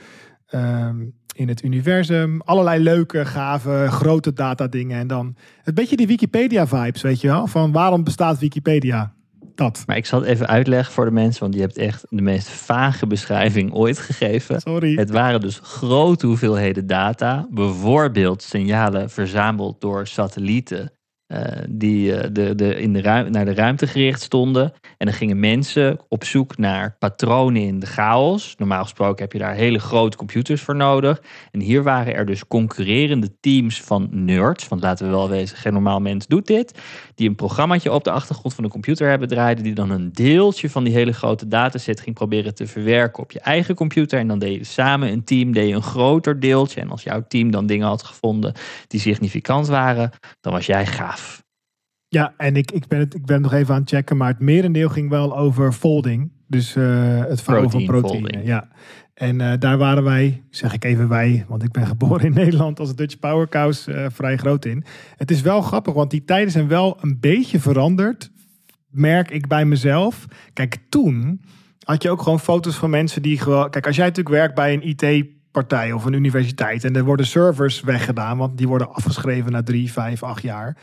uh, 0.49 0.89
in 1.33 1.47
het 1.47 1.63
universum. 1.63 2.41
Allerlei 2.41 2.83
leuke, 2.83 3.25
gave, 3.25 3.87
grote 3.89 4.33
data 4.33 4.67
dingen. 4.67 4.99
En 4.99 5.07
dan 5.07 5.35
het 5.63 5.75
beetje 5.75 5.95
die 5.95 6.07
Wikipedia-vibes, 6.07 7.01
weet 7.01 7.21
je 7.21 7.27
wel? 7.27 7.47
Van 7.47 7.71
waarom 7.71 8.03
bestaat 8.03 8.39
Wikipedia? 8.39 9.13
Dat. 9.55 9.83
Maar 9.85 9.97
ik 9.97 10.05
zal 10.05 10.19
het 10.19 10.29
even 10.29 10.47
uitleggen 10.47 10.93
voor 10.93 11.05
de 11.05 11.11
mensen, 11.11 11.41
want 11.41 11.53
je 11.53 11.61
hebt 11.61 11.77
echt 11.77 12.05
de 12.09 12.21
meest 12.21 12.49
vage 12.49 13.07
beschrijving 13.07 13.73
ooit 13.73 13.99
gegeven. 13.99 14.61
Sorry. 14.61 14.95
Het 14.95 15.09
waren 15.09 15.41
dus 15.41 15.59
grote 15.63 16.27
hoeveelheden 16.27 16.87
data, 16.87 17.47
bijvoorbeeld 17.51 18.41
signalen 18.41 19.09
verzameld 19.09 19.81
door 19.81 20.07
satellieten 20.07 20.91
die 21.69 22.11
uh, 22.11 22.19
de, 22.31 22.55
de, 22.55 22.75
in 22.75 22.93
de 22.93 23.01
ruim, 23.01 23.31
naar 23.31 23.45
de 23.45 23.53
ruimte 23.53 23.87
gericht 23.87 24.21
stonden. 24.21 24.73
En 24.97 25.05
dan 25.05 25.15
gingen 25.15 25.39
mensen 25.39 25.99
op 26.07 26.23
zoek 26.23 26.57
naar 26.57 26.95
patronen 26.99 27.61
in 27.61 27.79
de 27.79 27.85
chaos. 27.85 28.55
Normaal 28.57 28.83
gesproken 28.83 29.23
heb 29.23 29.33
je 29.33 29.39
daar 29.39 29.53
hele 29.53 29.79
grote 29.79 30.17
computers 30.17 30.61
voor 30.61 30.75
nodig. 30.75 31.21
En 31.51 31.59
hier 31.59 31.83
waren 31.83 32.15
er 32.15 32.25
dus 32.25 32.47
concurrerende 32.47 33.39
teams 33.39 33.81
van 33.81 34.07
nerds. 34.11 34.67
Want 34.67 34.81
laten 34.81 35.05
we 35.05 35.11
wel 35.11 35.29
wezen, 35.29 35.57
geen 35.57 35.73
normaal 35.73 35.99
mens 35.99 36.27
doet 36.27 36.47
dit. 36.47 36.79
Die 37.15 37.29
een 37.29 37.35
programmaatje 37.35 37.91
op 37.91 38.03
de 38.03 38.11
achtergrond 38.11 38.53
van 38.53 38.63
de 38.63 38.69
computer 38.69 39.09
hebben 39.09 39.27
draaien. 39.27 39.63
Die 39.63 39.73
dan 39.73 39.89
een 39.89 40.11
deeltje 40.11 40.69
van 40.69 40.83
die 40.83 40.93
hele 40.93 41.13
grote 41.13 41.47
dataset 41.47 42.01
ging 42.01 42.15
proberen 42.15 42.55
te 42.55 42.67
verwerken 42.67 43.23
op 43.23 43.31
je 43.31 43.39
eigen 43.39 43.75
computer. 43.75 44.19
En 44.19 44.27
dan 44.27 44.39
deed 44.39 44.57
je 44.57 44.63
samen 44.63 45.11
een 45.11 45.23
team, 45.23 45.51
deed 45.53 45.67
je 45.67 45.75
een 45.75 45.81
groter 45.81 46.39
deeltje. 46.39 46.81
En 46.81 46.89
als 46.89 47.03
jouw 47.03 47.23
team 47.27 47.51
dan 47.51 47.65
dingen 47.65 47.87
had 47.87 48.03
gevonden 48.03 48.53
die 48.87 48.99
significant 48.99 49.67
waren, 49.67 50.11
dan 50.41 50.53
was 50.53 50.65
jij 50.65 50.85
gaaf. 50.85 51.16
Ja, 52.09 52.33
en 52.37 52.55
ik, 52.55 52.71
ik, 52.71 52.87
ben 52.87 52.99
het, 52.99 53.13
ik 53.13 53.25
ben 53.25 53.41
nog 53.41 53.53
even 53.53 53.73
aan 53.73 53.81
het 53.81 53.89
checken, 53.89 54.17
maar 54.17 54.27
het 54.27 54.39
merendeel 54.39 54.89
ging 54.89 55.09
wel 55.09 55.37
over 55.37 55.71
folding. 55.71 56.31
Dus 56.47 56.75
uh, 56.75 57.25
het 57.25 57.41
vouwen 57.41 57.71
van 57.71 57.85
proteïne. 57.85 58.41
Ja. 58.43 58.67
En 59.13 59.39
uh, 59.39 59.53
daar 59.59 59.77
waren 59.77 60.03
wij, 60.03 60.43
zeg 60.49 60.73
ik 60.73 60.83
even 60.83 61.07
wij, 61.07 61.45
want 61.47 61.63
ik 61.63 61.71
ben 61.71 61.87
geboren 61.93 62.25
in 62.25 62.33
Nederland 62.33 62.79
als 62.79 62.95
Dutch 62.95 63.19
Power 63.19 63.49
Cows 63.49 63.87
uh, 63.87 64.05
vrij 64.09 64.37
groot 64.37 64.65
in. 64.65 64.83
Het 65.15 65.31
is 65.31 65.41
wel 65.41 65.61
grappig, 65.61 65.93
want 65.93 66.11
die 66.11 66.23
tijden 66.23 66.51
zijn 66.51 66.67
wel 66.67 66.97
een 67.01 67.19
beetje 67.19 67.59
veranderd, 67.59 68.31
merk 68.89 69.31
ik 69.31 69.47
bij 69.47 69.65
mezelf. 69.65 70.25
Kijk, 70.53 70.77
toen 70.89 71.41
had 71.83 72.03
je 72.03 72.09
ook 72.09 72.21
gewoon 72.21 72.39
foto's 72.39 72.75
van 72.75 72.89
mensen 72.89 73.21
die 73.21 73.39
gewoon... 73.39 73.69
Kijk, 73.69 73.85
als 73.85 73.95
jij 73.95 74.05
natuurlijk 74.05 74.35
werkt 74.35 74.55
bij 74.55 74.73
een 74.73 74.87
IT 74.87 75.25
partij 75.51 75.91
of 75.91 76.05
een 76.05 76.13
universiteit. 76.13 76.83
En 76.83 76.95
er 76.95 77.03
worden 77.03 77.25
servers 77.25 77.81
weggedaan, 77.81 78.37
want 78.37 78.57
die 78.57 78.67
worden 78.67 78.93
afgeschreven 78.93 79.51
na 79.51 79.63
drie, 79.63 79.91
vijf, 79.91 80.23
acht 80.23 80.41
jaar. 80.41 80.77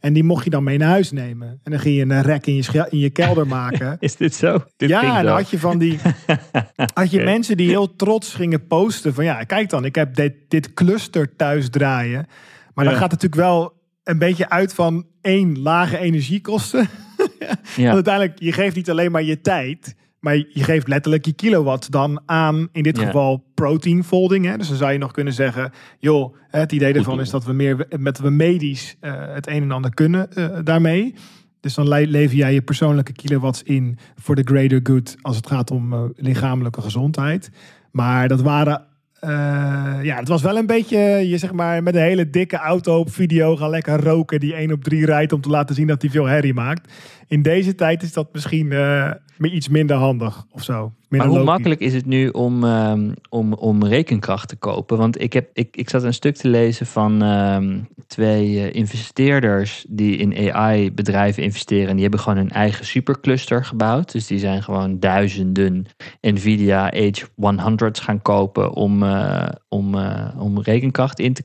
En 0.00 0.12
die 0.12 0.24
mocht 0.24 0.44
je 0.44 0.50
dan 0.50 0.64
mee 0.64 0.78
naar 0.78 0.88
huis 0.88 1.10
nemen. 1.10 1.48
En 1.48 1.70
dan 1.70 1.80
ging 1.80 1.96
je 1.96 2.02
een 2.02 2.22
rek 2.22 2.46
in 2.46 2.54
je, 2.54 2.86
in 2.90 2.98
je 2.98 3.10
kelder 3.10 3.46
maken. 3.60 3.96
Is 4.00 4.16
dit 4.16 4.34
zo? 4.34 4.64
Dit 4.76 4.88
ja, 4.88 5.22
dan 5.22 5.34
had 5.34 5.50
je 5.50 5.58
van 5.58 5.78
die. 5.78 5.98
had 6.94 7.10
je 7.10 7.24
mensen 7.24 7.56
die 7.56 7.68
heel 7.68 7.96
trots 7.96 8.34
gingen 8.34 8.66
posten. 8.66 9.14
Van 9.14 9.24
ja, 9.24 9.44
kijk 9.44 9.68
dan, 9.68 9.84
ik 9.84 9.94
heb 9.94 10.14
dit, 10.14 10.34
dit 10.48 10.74
cluster 10.74 11.36
thuis 11.36 11.70
draaien. 11.70 12.26
Maar 12.74 12.84
dan 12.84 12.94
gaat 12.94 13.12
het 13.12 13.22
natuurlijk 13.22 13.50
wel 13.50 13.72
een 14.04 14.18
beetje 14.18 14.48
uit 14.48 14.74
van 14.74 15.06
één 15.20 15.58
lage 15.58 15.98
energiekosten. 15.98 16.88
ja. 17.76 17.82
Want 17.82 17.94
uiteindelijk, 17.94 18.38
je 18.38 18.52
geeft 18.52 18.76
niet 18.76 18.90
alleen 18.90 19.10
maar 19.10 19.22
je 19.22 19.40
tijd. 19.40 19.94
Maar 20.20 20.36
je 20.36 20.64
geeft 20.64 20.88
letterlijk 20.88 21.24
je 21.24 21.32
kilowatt 21.32 21.90
dan 21.90 22.22
aan, 22.26 22.68
in 22.72 22.82
dit 22.82 22.98
geval 22.98 23.44
protein 23.54 24.04
folding. 24.04 24.44
Hè? 24.46 24.56
Dus 24.56 24.68
dan 24.68 24.76
zou 24.76 24.92
je 24.92 24.98
nog 24.98 25.12
kunnen 25.12 25.32
zeggen, 25.32 25.72
joh, 25.98 26.34
het 26.48 26.72
idee 26.72 26.92
ervan 26.92 27.20
is 27.20 27.30
dat 27.30 27.44
we 27.44 27.52
meer 27.52 27.86
met 27.98 28.18
we 28.18 28.30
medisch 28.30 28.96
uh, 29.00 29.12
het 29.34 29.46
een 29.46 29.62
en 29.62 29.70
ander 29.70 29.94
kunnen 29.94 30.28
uh, 30.34 30.58
daarmee. 30.64 31.14
Dus 31.60 31.74
dan 31.74 31.88
lever 31.88 32.36
jij 32.36 32.52
je 32.52 32.62
persoonlijke 32.62 33.12
kilowatts 33.12 33.62
in 33.62 33.98
voor 34.14 34.34
de 34.34 34.42
greater 34.44 34.80
good 34.82 35.16
als 35.20 35.36
het 35.36 35.46
gaat 35.46 35.70
om 35.70 35.92
uh, 35.92 36.02
lichamelijke 36.16 36.80
gezondheid. 36.80 37.50
Maar 37.90 38.28
dat 38.28 38.40
waren 38.40 38.84
ja, 40.02 40.16
het 40.16 40.28
was 40.28 40.42
wel 40.42 40.56
een 40.56 40.66
beetje, 40.66 40.98
je 41.28 41.38
zeg 41.38 41.52
maar, 41.52 41.82
met 41.82 41.94
een 41.94 42.00
hele 42.00 42.30
dikke 42.30 42.56
auto 42.56 42.98
op 42.98 43.12
video 43.12 43.56
gaan 43.56 43.70
lekker 43.70 44.02
roken 44.02 44.40
die 44.40 44.54
1 44.54 44.72
op 44.72 44.84
3 44.84 45.04
rijdt 45.04 45.32
om 45.32 45.40
te 45.40 45.48
laten 45.48 45.74
zien 45.74 45.86
dat 45.86 46.02
hij 46.02 46.10
veel 46.10 46.24
herrie 46.24 46.54
maakt. 46.54 46.92
In 47.28 47.42
deze 47.42 47.74
tijd 47.74 48.02
is 48.02 48.12
dat 48.12 48.32
misschien 48.32 48.72
iets 49.48 49.68
minder 49.68 49.96
handig 49.96 50.46
of 50.50 50.62
zo. 50.62 50.92
Maar 51.08 51.26
hoe 51.26 51.44
makkelijk 51.44 51.80
is 51.80 51.94
het 51.94 52.06
nu 52.06 52.28
om, 52.28 52.64
um, 52.64 53.14
om, 53.28 53.52
om 53.52 53.84
rekenkracht 53.84 54.48
te 54.48 54.56
kopen? 54.56 54.98
Want 54.98 55.20
ik, 55.20 55.32
heb, 55.32 55.50
ik, 55.52 55.76
ik 55.76 55.90
zat 55.90 56.02
een 56.02 56.14
stuk 56.14 56.36
te 56.36 56.48
lezen 56.48 56.86
van 56.86 57.22
um, 57.22 57.88
twee 58.06 58.50
uh, 58.50 58.74
investeerders 58.74 59.84
die 59.88 60.16
in 60.16 60.52
AI-bedrijven 60.52 61.42
investeren. 61.42 61.88
En 61.88 61.92
die 61.92 62.02
hebben 62.02 62.20
gewoon 62.20 62.38
hun 62.38 62.50
eigen 62.50 62.84
supercluster 62.84 63.64
gebouwd. 63.64 64.12
Dus 64.12 64.26
die 64.26 64.38
zijn 64.38 64.62
gewoon 64.62 64.98
duizenden 64.98 65.86
NVIDIA 66.20 66.92
H100's 66.94 68.00
gaan 68.00 68.22
kopen 68.22 68.72
om, 68.72 69.02
uh, 69.02 69.48
om, 69.68 69.94
uh, 69.94 70.28
om 70.38 70.60
rekenkracht, 70.60 71.18
in 71.18 71.32
te, 71.32 71.42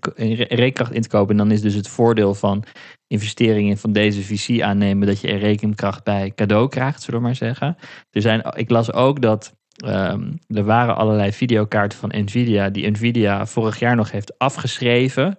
rekenkracht 0.49 0.93
in 0.93 1.01
te 1.01 1.09
kopen. 1.09 1.31
En 1.31 1.37
dan 1.37 1.51
is 1.51 1.61
dus 1.61 1.73
het 1.73 1.87
voordeel 1.87 2.33
van 2.33 2.63
investeringen 3.07 3.77
van 3.77 3.91
deze 3.91 4.23
VC 4.23 4.61
aannemen, 4.61 5.07
dat 5.07 5.21
je 5.21 5.27
er 5.27 5.37
rekenkracht 5.37 6.03
bij 6.03 6.31
cadeau 6.35 6.69
krijgt, 6.69 7.01
zullen 7.01 7.19
we 7.19 7.25
maar 7.25 7.35
zeggen. 7.35 7.77
Er 8.11 8.21
zijn, 8.21 8.41
ik 8.55 8.69
las 8.69 8.93
ook 8.93 9.21
dat 9.21 9.53
ehm, 9.75 10.31
er 10.47 10.63
waren 10.63 10.95
allerlei 10.95 11.31
videokaarten 11.31 11.99
van 11.99 12.11
Nvidia 12.15 12.69
die 12.69 12.91
Nvidia 12.91 13.45
vorig 13.45 13.79
jaar 13.79 13.95
nog 13.95 14.11
heeft 14.11 14.37
afgeschreven. 14.37 15.37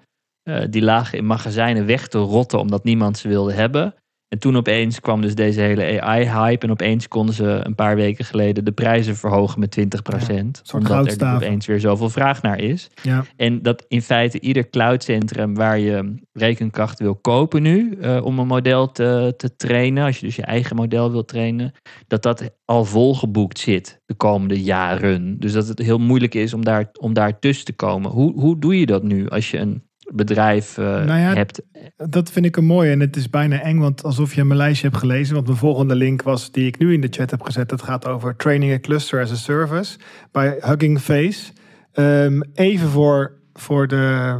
Uh, 0.49 0.65
die 0.71 0.83
lagen 0.83 1.19
in 1.19 1.27
magazijnen 1.27 1.87
weg 1.87 2.09
te 2.09 2.19
rotten 2.19 2.59
omdat 2.59 2.85
niemand 2.85 3.19
ze 3.19 3.29
wilde 3.29 3.53
hebben. 3.53 3.95
En 4.29 4.39
toen 4.39 4.57
opeens 4.57 5.01
kwam 5.01 5.21
dus 5.21 5.35
deze 5.35 5.61
hele 5.61 6.01
AI-hype. 6.01 6.67
En 6.67 6.73
opeens 6.73 7.09
konden 7.09 7.35
ze 7.35 7.61
een 7.63 7.75
paar 7.75 7.97
weken 7.97 8.25
geleden 8.25 8.65
de 8.65 8.73
prijzen 8.73 9.17
verhogen 9.17 9.61
met 9.61 9.79
20%. 9.79 9.85
Ja, 10.27 10.79
omdat 10.79 11.21
er 11.21 11.35
opeens 11.35 11.67
weer 11.67 11.81
zoveel 11.81 12.11
vraag 12.11 12.43
naar 12.43 12.61
is. 12.61 12.91
Ja. 13.03 13.25
En 13.37 13.63
dat 13.63 13.85
in 13.89 14.03
feite 14.03 14.41
ieder 14.41 14.69
cloudcentrum 14.69 15.55
waar 15.55 15.79
je 15.79 16.15
rekenkracht 16.33 16.99
wil 16.99 17.15
kopen 17.15 17.63
nu. 17.63 17.99
Uh, 18.01 18.25
om 18.25 18.39
een 18.39 18.47
model 18.47 18.93
te, 18.93 19.35
te 19.37 19.57
trainen. 19.57 20.05
Als 20.05 20.19
je 20.19 20.27
dus 20.27 20.37
je 20.37 20.43
eigen 20.43 20.77
model 20.77 21.11
wil 21.11 21.25
trainen. 21.25 21.73
Dat 22.07 22.23
dat 22.23 22.51
al 22.65 22.85
volgeboekt 22.85 23.59
zit 23.59 24.01
de 24.07 24.15
komende 24.15 24.63
jaren. 24.63 25.41
Dus 25.41 25.53
dat 25.53 25.69
het 25.69 25.79
heel 25.79 25.99
moeilijk 25.99 26.35
is 26.35 26.55
om 26.55 26.65
daar, 26.65 26.91
om 27.01 27.13
daar 27.13 27.39
tussen 27.39 27.65
te 27.65 27.73
komen. 27.73 28.11
Hoe, 28.11 28.41
hoe 28.41 28.59
doe 28.59 28.79
je 28.79 28.87
dat 28.87 29.03
nu 29.03 29.29
als 29.29 29.51
je 29.51 29.59
een 29.59 29.86
bedrijf 30.15 30.79
uh, 30.79 30.85
nou 30.85 31.21
ja, 31.21 31.35
hebt. 31.35 31.63
Dat 31.97 32.31
vind 32.31 32.47
ik 32.47 32.57
een 32.57 32.65
mooi 32.65 32.91
en 32.91 33.01
het 33.01 33.17
is 33.17 33.31
bijna 33.31 33.61
eng, 33.61 33.79
want 33.79 34.05
alsof 34.05 34.35
je 34.35 34.45
mijn 34.45 34.59
lijstje 34.59 34.87
hebt 34.87 34.99
gelezen. 34.99 35.35
Want 35.35 35.47
mijn 35.47 35.59
volgende 35.59 35.95
link 35.95 36.23
was 36.23 36.51
die 36.51 36.67
ik 36.67 36.79
nu 36.79 36.93
in 36.93 37.01
de 37.01 37.09
chat 37.11 37.31
heb 37.31 37.43
gezet. 37.43 37.71
Het 37.71 37.83
gaat 37.83 38.07
over 38.07 38.37
Training 38.37 38.73
a 38.73 38.79
Cluster 38.79 39.21
as 39.21 39.31
a 39.31 39.35
Service 39.35 39.99
bij 40.33 40.57
Hugging 40.61 41.01
Face. 41.01 41.53
Um, 41.93 42.43
even 42.55 42.89
voor, 42.89 43.41
voor, 43.53 43.89
de, 43.89 44.37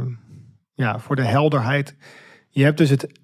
ja, 0.73 0.99
voor 0.99 1.15
de 1.15 1.25
helderheid. 1.25 1.95
Je 2.49 2.63
hebt 2.63 2.77
dus 2.77 2.89
het 2.89 3.19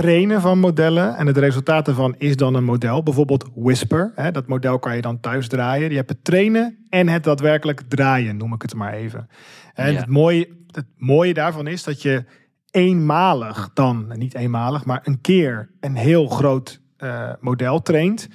trainen 0.00 0.40
van 0.40 0.58
modellen 0.58 1.16
en 1.16 1.26
het 1.26 1.36
resultaat 1.36 1.84
daarvan 1.84 2.14
is 2.18 2.36
dan 2.36 2.54
een 2.54 2.64
model. 2.64 3.02
Bijvoorbeeld 3.02 3.50
Whisper. 3.54 4.12
Hè, 4.14 4.30
dat 4.30 4.46
model 4.46 4.78
kan 4.78 4.96
je 4.96 5.02
dan 5.02 5.20
thuis 5.20 5.48
draaien. 5.48 5.90
Je 5.90 5.96
hebt 5.96 6.08
het 6.08 6.24
trainen 6.24 6.78
en 6.88 7.08
het 7.08 7.24
daadwerkelijk 7.24 7.82
draaien, 7.88 8.36
noem 8.36 8.52
ik 8.54 8.62
het 8.62 8.74
maar 8.74 8.92
even. 8.92 9.28
En 9.74 9.96
het, 9.96 10.06
mooie, 10.06 10.48
het 10.70 10.86
mooie 10.96 11.34
daarvan 11.34 11.66
is 11.66 11.82
dat 11.82 12.02
je 12.02 12.24
eenmalig 12.70 13.70
dan, 13.74 14.12
niet 14.16 14.34
eenmalig, 14.34 14.84
maar 14.84 15.00
een 15.04 15.20
keer 15.20 15.70
een 15.80 15.96
heel 15.96 16.28
groot 16.28 16.80
uh, 16.98 17.30
model 17.40 17.82
traint. 17.82 18.28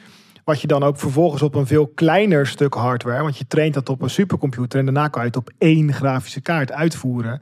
Wat 0.43 0.61
je 0.61 0.67
dan 0.67 0.83
ook 0.83 0.97
vervolgens 0.97 1.41
op 1.41 1.55
een 1.55 1.67
veel 1.67 1.87
kleiner 1.87 2.47
stuk 2.47 2.73
hardware, 2.73 3.21
want 3.21 3.37
je 3.37 3.47
traint 3.47 3.73
dat 3.73 3.89
op 3.89 4.01
een 4.01 4.09
supercomputer 4.09 4.79
en 4.79 4.85
daarna 4.85 5.07
kan 5.07 5.21
je 5.21 5.27
het 5.27 5.37
op 5.37 5.51
één 5.57 5.93
grafische 5.93 6.41
kaart 6.41 6.71
uitvoeren. 6.71 7.41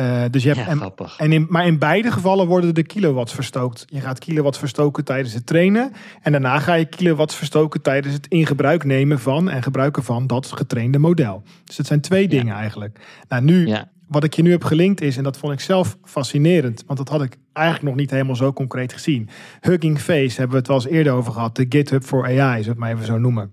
Uh, 0.00 0.22
dus 0.30 0.42
je 0.42 0.48
hebt, 0.48 0.60
ja, 0.60 0.68
en, 0.68 0.92
en 1.16 1.32
in, 1.32 1.46
maar 1.48 1.66
in 1.66 1.78
beide 1.78 2.10
gevallen 2.10 2.46
worden 2.46 2.74
de 2.74 2.82
kilowatts 2.82 3.34
verstookt. 3.34 3.84
Je 3.88 4.00
gaat 4.00 4.18
kilowatts 4.18 4.58
verstoken 4.58 5.04
tijdens 5.04 5.34
het 5.34 5.46
trainen. 5.46 5.92
En 6.22 6.32
daarna 6.32 6.58
ga 6.58 6.74
je 6.74 6.84
kilowatts 6.84 7.34
verstoken 7.34 7.82
tijdens 7.82 8.14
het 8.14 8.26
in 8.26 8.46
gebruik 8.46 8.84
nemen 8.84 9.18
van 9.18 9.50
en 9.50 9.62
gebruiken 9.62 10.02
van 10.02 10.26
dat 10.26 10.46
getrainde 10.46 10.98
model. 10.98 11.42
Dus 11.64 11.76
het 11.76 11.86
zijn 11.86 12.00
twee 12.00 12.28
dingen 12.28 12.54
eigenlijk. 12.54 13.00
Nou, 13.28 13.42
nu 13.42 13.66
ja 13.66 13.88
wat 14.06 14.24
ik 14.24 14.34
je 14.34 14.42
nu 14.42 14.50
heb 14.50 14.64
gelinkt 14.64 15.00
is, 15.00 15.16
en 15.16 15.22
dat 15.22 15.38
vond 15.38 15.52
ik 15.52 15.60
zelf 15.60 15.96
fascinerend, 16.04 16.84
want 16.86 16.98
dat 16.98 17.08
had 17.08 17.22
ik 17.22 17.36
eigenlijk 17.52 17.88
nog 17.88 18.00
niet 18.00 18.10
helemaal 18.10 18.36
zo 18.36 18.52
concreet 18.52 18.92
gezien. 18.92 19.28
Hugging 19.60 20.00
Face 20.00 20.36
hebben 20.36 20.50
we 20.50 20.56
het 20.56 20.66
wel 20.66 20.76
eens 20.76 20.86
eerder 20.86 21.12
over 21.12 21.32
gehad. 21.32 21.56
De 21.56 21.66
GitHub 21.68 22.02
for 22.02 22.24
AI, 22.24 22.34
zullen 22.36 22.62
we 22.62 22.68
het 22.68 22.78
maar 22.78 22.90
even 22.90 23.06
zo 23.06 23.18
noemen. 23.18 23.52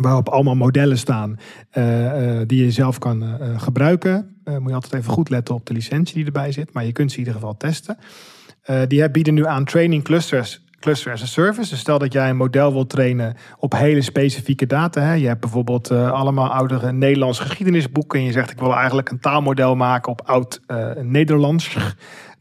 Waarop 0.00 0.28
allemaal 0.28 0.54
modellen 0.54 0.98
staan 0.98 1.38
uh, 1.72 2.04
uh, 2.04 2.40
die 2.46 2.64
je 2.64 2.70
zelf 2.70 2.98
kan 2.98 3.22
uh, 3.22 3.60
gebruiken. 3.60 4.36
moet 4.44 4.68
je 4.68 4.74
altijd 4.74 4.94
even 4.94 5.12
goed 5.12 5.30
letten 5.30 5.54
op 5.54 5.66
de 5.66 5.72
licentie 5.72 6.14
die 6.14 6.24
erbij 6.24 6.52
zit, 6.52 6.72
maar 6.72 6.84
je 6.84 6.92
kunt 6.92 7.10
ze 7.10 7.18
in 7.18 7.24
ieder 7.24 7.40
geval 7.40 7.56
testen. 7.56 7.96
die 8.88 9.10
bieden 9.10 9.34
nu 9.34 9.46
aan 9.46 9.64
training 9.64 10.04
clusters 10.04 10.60
cluster 10.80 11.12
as 11.12 11.22
a 11.22 11.26
service. 11.26 11.70
Dus 11.70 11.78
stel 11.78 11.98
dat 11.98 12.12
jij 12.12 12.28
een 12.28 12.36
model 12.36 12.72
wilt 12.72 12.90
trainen 12.90 13.36
op 13.58 13.72
hele 13.72 14.02
specifieke 14.02 14.66
data. 14.66 15.00
Hè. 15.00 15.12
Je 15.12 15.26
hebt 15.26 15.40
bijvoorbeeld 15.40 15.90
allemaal 15.90 16.48
oudere 16.48 16.92
Nederlands 16.92 17.38
geschiedenisboeken. 17.38 18.18
En 18.18 18.24
je 18.24 18.32
zegt 18.32 18.50
ik 18.50 18.58
wil 18.58 18.74
eigenlijk 18.74 19.10
een 19.10 19.20
taalmodel 19.20 19.76
maken 19.76 20.12
op 20.12 20.22
oud 20.24 20.60
Nederlands. 21.02 21.76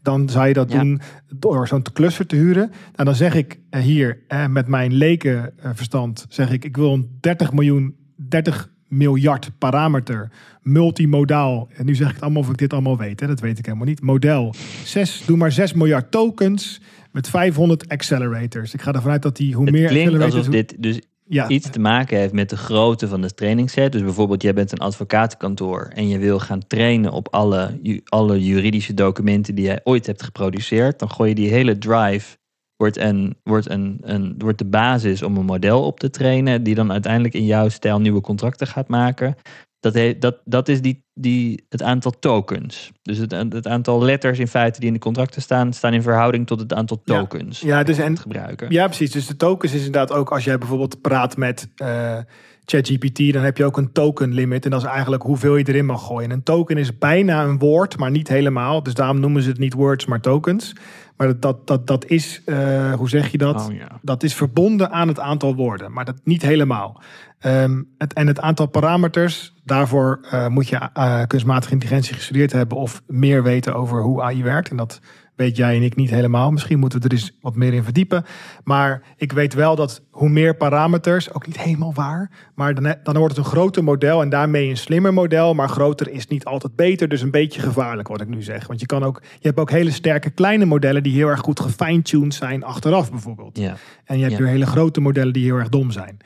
Dan 0.01 0.29
zou 0.29 0.47
je 0.47 0.53
dat 0.53 0.69
doen 0.69 1.01
door 1.35 1.67
zo'n 1.67 1.85
cluster 1.93 2.25
te 2.25 2.35
huren. 2.35 2.69
Nou, 2.69 3.03
dan 3.03 3.15
zeg 3.15 3.33
ik 3.33 3.59
uh, 3.71 3.81
hier 3.81 4.19
met 4.49 4.67
mijn 4.67 4.93
lekenverstand, 4.93 6.25
zeg 6.29 6.51
ik 6.51 6.65
ik 6.65 6.77
wil 6.77 6.93
een 6.93 7.17
30 7.19 7.53
miljoen, 7.53 7.95
30 8.15 8.69
miljard 8.87 9.51
parameter, 9.57 10.31
multimodaal. 10.61 11.69
En 11.73 11.85
nu 11.85 11.95
zeg 11.95 12.07
ik 12.07 12.13
het 12.13 12.23
allemaal 12.23 12.41
of 12.41 12.49
ik 12.49 12.57
dit 12.57 12.73
allemaal 12.73 12.97
weet. 12.97 13.19
Hè? 13.19 13.27
Dat 13.27 13.39
weet 13.39 13.59
ik 13.59 13.65
helemaal 13.65 13.87
niet. 13.87 14.01
Model 14.01 14.53
6, 14.83 15.23
doe 15.25 15.37
maar 15.37 15.51
6 15.51 15.73
miljard 15.73 16.11
tokens 16.11 16.81
met 17.11 17.29
500 17.29 17.89
accelerators. 17.89 18.73
Ik 18.73 18.81
ga 18.81 18.93
ervan 18.93 19.11
uit 19.11 19.21
dat 19.21 19.37
die 19.37 19.55
hoe 19.55 19.65
het 19.65 19.73
meer 19.73 19.87
klinkt 19.87 20.07
accelerators... 20.07 20.47
alsof 20.47 20.53
dit 20.53 20.75
dus 20.79 21.01
iets 21.31 21.69
te 21.69 21.79
maken 21.79 22.17
heeft 22.17 22.33
met 22.33 22.49
de 22.49 22.57
grootte 22.57 23.07
van 23.07 23.21
de 23.21 23.33
trainingsset. 23.33 23.91
Dus 23.91 24.01
bijvoorbeeld, 24.01 24.41
jij 24.41 24.53
bent 24.53 24.71
een 24.71 24.77
advocatenkantoor 24.77 25.91
en 25.93 26.07
je 26.07 26.17
wil 26.17 26.39
gaan 26.39 26.67
trainen 26.67 27.11
op 27.11 27.27
alle, 27.33 27.79
alle 28.03 28.43
juridische 28.43 28.93
documenten 28.93 29.55
die 29.55 29.65
jij 29.65 29.81
ooit 29.83 30.05
hebt 30.05 30.23
geproduceerd. 30.23 30.99
Dan 30.99 31.11
gooi 31.11 31.29
je 31.29 31.35
die 31.35 31.49
hele 31.49 31.77
drive, 31.77 32.37
wordt, 32.75 32.97
een, 32.97 33.35
wordt, 33.43 33.69
een, 33.69 33.97
een, 34.01 34.35
wordt 34.37 34.57
de 34.57 34.65
basis 34.65 35.23
om 35.23 35.37
een 35.37 35.45
model 35.45 35.83
op 35.83 35.99
te 35.99 36.09
trainen, 36.09 36.63
die 36.63 36.75
dan 36.75 36.91
uiteindelijk 36.91 37.33
in 37.33 37.45
jouw 37.45 37.69
stijl 37.69 37.99
nieuwe 37.99 38.21
contracten 38.21 38.67
gaat 38.67 38.87
maken. 38.87 39.35
Dat, 39.81 40.21
dat, 40.21 40.37
dat 40.45 40.67
is 40.67 40.81
die, 40.81 41.05
die, 41.13 41.65
het 41.69 41.81
aantal 41.81 42.11
tokens. 42.19 42.91
Dus 43.01 43.17
het, 43.17 43.31
het 43.31 43.67
aantal 43.67 44.03
letters 44.03 44.39
in 44.39 44.47
feite 44.47 44.79
die 44.79 44.87
in 44.87 44.93
de 44.93 44.99
contracten 44.99 45.41
staan, 45.41 45.73
staan 45.73 45.93
in 45.93 46.01
verhouding 46.01 46.47
tot 46.47 46.59
het 46.59 46.73
aantal 46.73 47.01
tokens. 47.03 47.59
Ja, 47.59 47.77
ja 47.77 47.83
dus 47.83 47.97
en, 47.97 48.17
gebruiken. 48.17 48.71
Ja, 48.71 48.85
precies. 48.85 49.11
Dus 49.11 49.27
de 49.27 49.35
tokens 49.35 49.73
is 49.73 49.85
inderdaad 49.85 50.11
ook 50.11 50.31
als 50.31 50.43
jij 50.43 50.57
bijvoorbeeld 50.57 51.01
praat 51.01 51.37
met 51.37 51.67
uh, 51.75 52.17
ChatGPT, 52.65 53.33
dan 53.33 53.43
heb 53.43 53.57
je 53.57 53.65
ook 53.65 53.77
een 53.77 53.91
token 53.91 54.33
limit. 54.33 54.65
En 54.65 54.71
dat 54.71 54.81
is 54.81 54.87
eigenlijk 54.87 55.23
hoeveel 55.23 55.55
je 55.55 55.67
erin 55.67 55.85
mag 55.85 56.05
gooien. 56.05 56.31
een 56.31 56.43
token 56.43 56.77
is 56.77 56.97
bijna 56.97 57.43
een 57.43 57.59
woord, 57.59 57.97
maar 57.97 58.11
niet 58.11 58.27
helemaal. 58.27 58.83
Dus 58.83 58.93
daarom 58.93 59.19
noemen 59.19 59.41
ze 59.41 59.49
het 59.49 59.59
niet 59.59 59.73
words, 59.73 60.05
maar 60.05 60.21
tokens. 60.21 60.73
Maar 61.21 61.39
dat, 61.39 61.67
dat, 61.67 61.87
dat 61.87 62.05
is, 62.05 62.41
uh, 62.45 62.93
hoe 62.93 63.09
zeg 63.09 63.31
je 63.31 63.37
dat? 63.37 63.67
Oh, 63.69 63.75
ja. 63.75 63.99
Dat 64.01 64.23
is 64.23 64.35
verbonden 64.35 64.91
aan 64.91 65.07
het 65.07 65.19
aantal 65.19 65.55
woorden, 65.55 65.91
maar 65.93 66.05
dat 66.05 66.15
niet 66.23 66.41
helemaal. 66.41 67.01
Um, 67.45 67.87
het, 67.97 68.13
en 68.13 68.27
het 68.27 68.39
aantal 68.39 68.65
parameters, 68.65 69.53
daarvoor 69.63 70.19
uh, 70.33 70.47
moet 70.47 70.67
je 70.67 70.89
uh, 70.97 71.21
kunstmatige 71.27 71.73
intelligentie 71.73 72.13
gestudeerd 72.15 72.51
hebben 72.51 72.77
of 72.77 73.01
meer 73.07 73.43
weten 73.43 73.75
over 73.75 74.01
hoe 74.01 74.21
AI 74.21 74.43
werkt. 74.43 74.69
En 74.69 74.77
dat 74.77 74.99
weet 75.41 75.57
jij 75.57 75.75
en 75.75 75.81
ik 75.81 75.95
niet 75.95 76.09
helemaal. 76.09 76.51
Misschien 76.51 76.79
moeten 76.79 77.01
we 77.01 77.05
er 77.05 77.13
eens 77.13 77.37
wat 77.41 77.55
meer 77.55 77.73
in 77.73 77.83
verdiepen. 77.83 78.25
Maar 78.63 79.01
ik 79.17 79.31
weet 79.31 79.53
wel 79.53 79.75
dat 79.75 80.01
hoe 80.09 80.29
meer 80.29 80.55
parameters, 80.55 81.33
ook 81.33 81.47
niet 81.47 81.59
helemaal 81.59 81.93
waar, 81.93 82.29
maar 82.55 82.73
dan, 82.73 82.95
dan 83.03 83.17
wordt 83.17 83.35
het 83.35 83.45
een 83.45 83.51
groter 83.51 83.83
model 83.83 84.21
en 84.21 84.29
daarmee 84.29 84.69
een 84.69 84.77
slimmer 84.77 85.13
model. 85.13 85.53
Maar 85.53 85.69
groter 85.69 86.09
is 86.11 86.27
niet 86.27 86.45
altijd 86.45 86.75
beter, 86.75 87.07
dus 87.07 87.21
een 87.21 87.31
beetje 87.31 87.61
gevaarlijk 87.61 88.07
wat 88.07 88.21
ik 88.21 88.27
nu 88.27 88.41
zeg. 88.41 88.67
Want 88.67 88.79
je, 88.79 88.85
kan 88.85 89.03
ook, 89.03 89.21
je 89.21 89.47
hebt 89.47 89.59
ook 89.59 89.71
hele 89.71 89.91
sterke 89.91 90.29
kleine 90.29 90.65
modellen 90.65 91.03
die 91.03 91.13
heel 91.13 91.27
erg 91.27 91.39
goed 91.39 91.59
gefine-tuned 91.59 92.33
zijn 92.33 92.63
achteraf 92.63 93.11
bijvoorbeeld. 93.11 93.57
Ja. 93.57 93.75
En 94.05 94.17
je 94.17 94.23
hebt 94.23 94.37
weer 94.37 94.47
hele 94.47 94.65
grote 94.65 95.01
modellen 95.01 95.33
die 95.33 95.43
heel 95.43 95.57
erg 95.57 95.69
dom 95.69 95.91
zijn. 95.91 96.17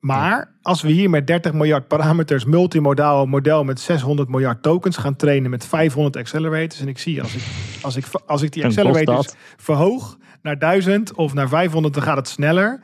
Maar 0.00 0.52
als 0.62 0.82
we 0.82 0.90
hier 0.90 1.10
met 1.10 1.26
30 1.26 1.52
miljard 1.52 1.88
parameters 1.88 2.44
multimodaal 2.44 3.26
model 3.26 3.64
met 3.64 3.80
600 3.80 4.28
miljard 4.28 4.62
tokens 4.62 4.96
gaan 4.96 5.16
trainen 5.16 5.50
met 5.50 5.66
500 5.66 6.16
accelerators. 6.16 6.80
En 6.80 6.88
ik 6.88 6.98
zie 6.98 7.22
als 7.22 7.34
ik, 7.34 7.42
als 7.82 7.96
ik, 7.96 8.04
als 8.26 8.42
ik 8.42 8.52
die 8.52 8.64
accelerators 8.64 9.34
verhoog 9.56 10.18
naar 10.42 10.58
1000 10.58 11.14
of 11.14 11.34
naar 11.34 11.48
500, 11.48 11.94
dan 11.94 12.02
gaat 12.02 12.16
het 12.16 12.28
sneller. 12.28 12.80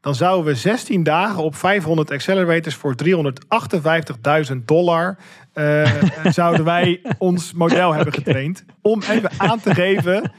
Dan 0.00 0.14
zouden 0.14 0.52
we 0.52 0.58
16 0.58 1.02
dagen 1.02 1.42
op 1.42 1.56
500 1.56 2.10
accelerators 2.10 2.74
voor 2.74 2.94
358.000 3.04 4.56
dollar. 4.64 5.18
Uh, 5.54 5.92
zouden 6.38 6.64
wij 6.64 7.00
ons 7.18 7.52
model 7.52 7.94
hebben 7.94 8.14
getraind. 8.14 8.64
Om 8.82 9.02
even 9.02 9.30
aan 9.36 9.60
te 9.60 9.74
geven 9.74 10.32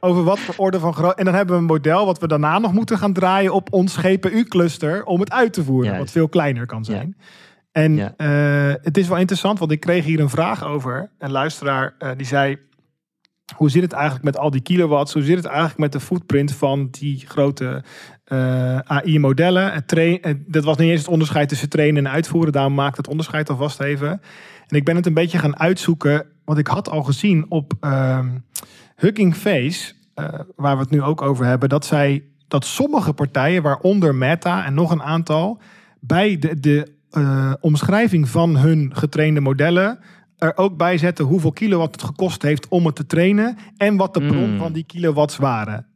over 0.00 0.24
wat 0.24 0.38
voor 0.38 0.54
orde 0.56 0.78
van 0.78 0.94
groot. 0.94 1.18
En 1.18 1.24
dan 1.24 1.34
hebben 1.34 1.54
we 1.54 1.60
een 1.60 1.66
model 1.66 2.06
wat 2.06 2.18
we 2.18 2.28
daarna 2.28 2.58
nog 2.58 2.72
moeten 2.72 2.98
gaan 2.98 3.12
draaien 3.12 3.52
op 3.52 3.72
ons 3.72 3.96
GPU-cluster 3.96 5.04
om 5.04 5.20
het 5.20 5.32
uit 5.32 5.52
te 5.52 5.64
voeren, 5.64 5.98
wat 5.98 6.10
veel 6.10 6.28
kleiner 6.28 6.66
kan 6.66 6.84
zijn. 6.84 7.16
En 7.72 7.98
uh, 7.98 8.72
het 8.82 8.96
is 8.96 9.08
wel 9.08 9.18
interessant, 9.18 9.58
want 9.58 9.70
ik 9.70 9.80
kreeg 9.80 10.04
hier 10.04 10.20
een 10.20 10.30
vraag 10.30 10.64
over. 10.64 11.10
Een 11.18 11.30
luisteraar 11.30 11.94
uh, 11.98 12.10
die 12.16 12.26
zei: 12.26 12.58
Hoe 13.56 13.70
zit 13.70 13.82
het 13.82 13.92
eigenlijk 13.92 14.24
met 14.24 14.38
al 14.38 14.50
die 14.50 14.60
kilowatts? 14.60 15.12
Hoe 15.12 15.22
zit 15.22 15.36
het 15.36 15.44
eigenlijk 15.44 15.78
met 15.78 15.92
de 15.92 16.00
footprint 16.00 16.52
van 16.52 16.88
die 16.90 17.24
grote 17.26 17.84
uh, 18.32 18.78
eh, 18.78 18.78
AI-modellen? 18.78 19.84
Dat 20.46 20.64
was 20.64 20.76
niet 20.76 20.90
eens 20.90 21.00
het 21.00 21.08
onderscheid 21.08 21.48
tussen 21.48 21.68
trainen 21.68 22.06
en 22.06 22.12
uitvoeren. 22.12 22.52
Daarom 22.52 22.74
maakt 22.74 22.96
het 22.96 23.08
onderscheid 23.08 23.50
alvast 23.50 23.80
even. 23.80 24.10
En 24.66 24.76
ik 24.76 24.84
ben 24.84 24.96
het 24.96 25.06
een 25.06 25.14
beetje 25.14 25.38
gaan 25.38 25.58
uitzoeken, 25.58 26.26
want 26.44 26.58
ik 26.58 26.66
had 26.66 26.88
al 26.90 27.02
gezien 27.02 27.46
op. 27.48 27.72
Hugging 29.00 29.34
Face, 29.34 29.92
uh, 30.16 30.28
waar 30.56 30.76
we 30.76 30.82
het 30.82 30.90
nu 30.90 31.02
ook 31.02 31.22
over 31.22 31.44
hebben, 31.44 31.68
dat 31.68 31.84
zij 31.86 32.24
dat 32.48 32.64
sommige 32.64 33.12
partijen, 33.12 33.62
waaronder 33.62 34.14
Meta 34.14 34.64
en 34.64 34.74
nog 34.74 34.90
een 34.90 35.02
aantal, 35.02 35.60
bij 36.00 36.38
de, 36.38 36.60
de 36.60 36.92
uh, 37.12 37.52
omschrijving 37.60 38.28
van 38.28 38.56
hun 38.56 38.90
getrainde 38.94 39.40
modellen 39.40 39.98
er 40.40 40.56
ook 40.56 40.76
bij 40.76 40.98
zetten 40.98 41.24
hoeveel 41.24 41.52
kilowatt 41.52 41.92
het 41.92 42.02
gekost 42.04 42.42
heeft 42.42 42.68
om 42.68 42.86
het 42.86 42.94
te 42.94 43.06
trainen. 43.06 43.56
En 43.76 43.96
wat 43.96 44.14
de 44.14 44.26
bron 44.26 44.50
Mm. 44.50 44.58
van 44.58 44.72
die 44.72 44.84
kilowatts 44.84 45.36
waren. 45.36 45.86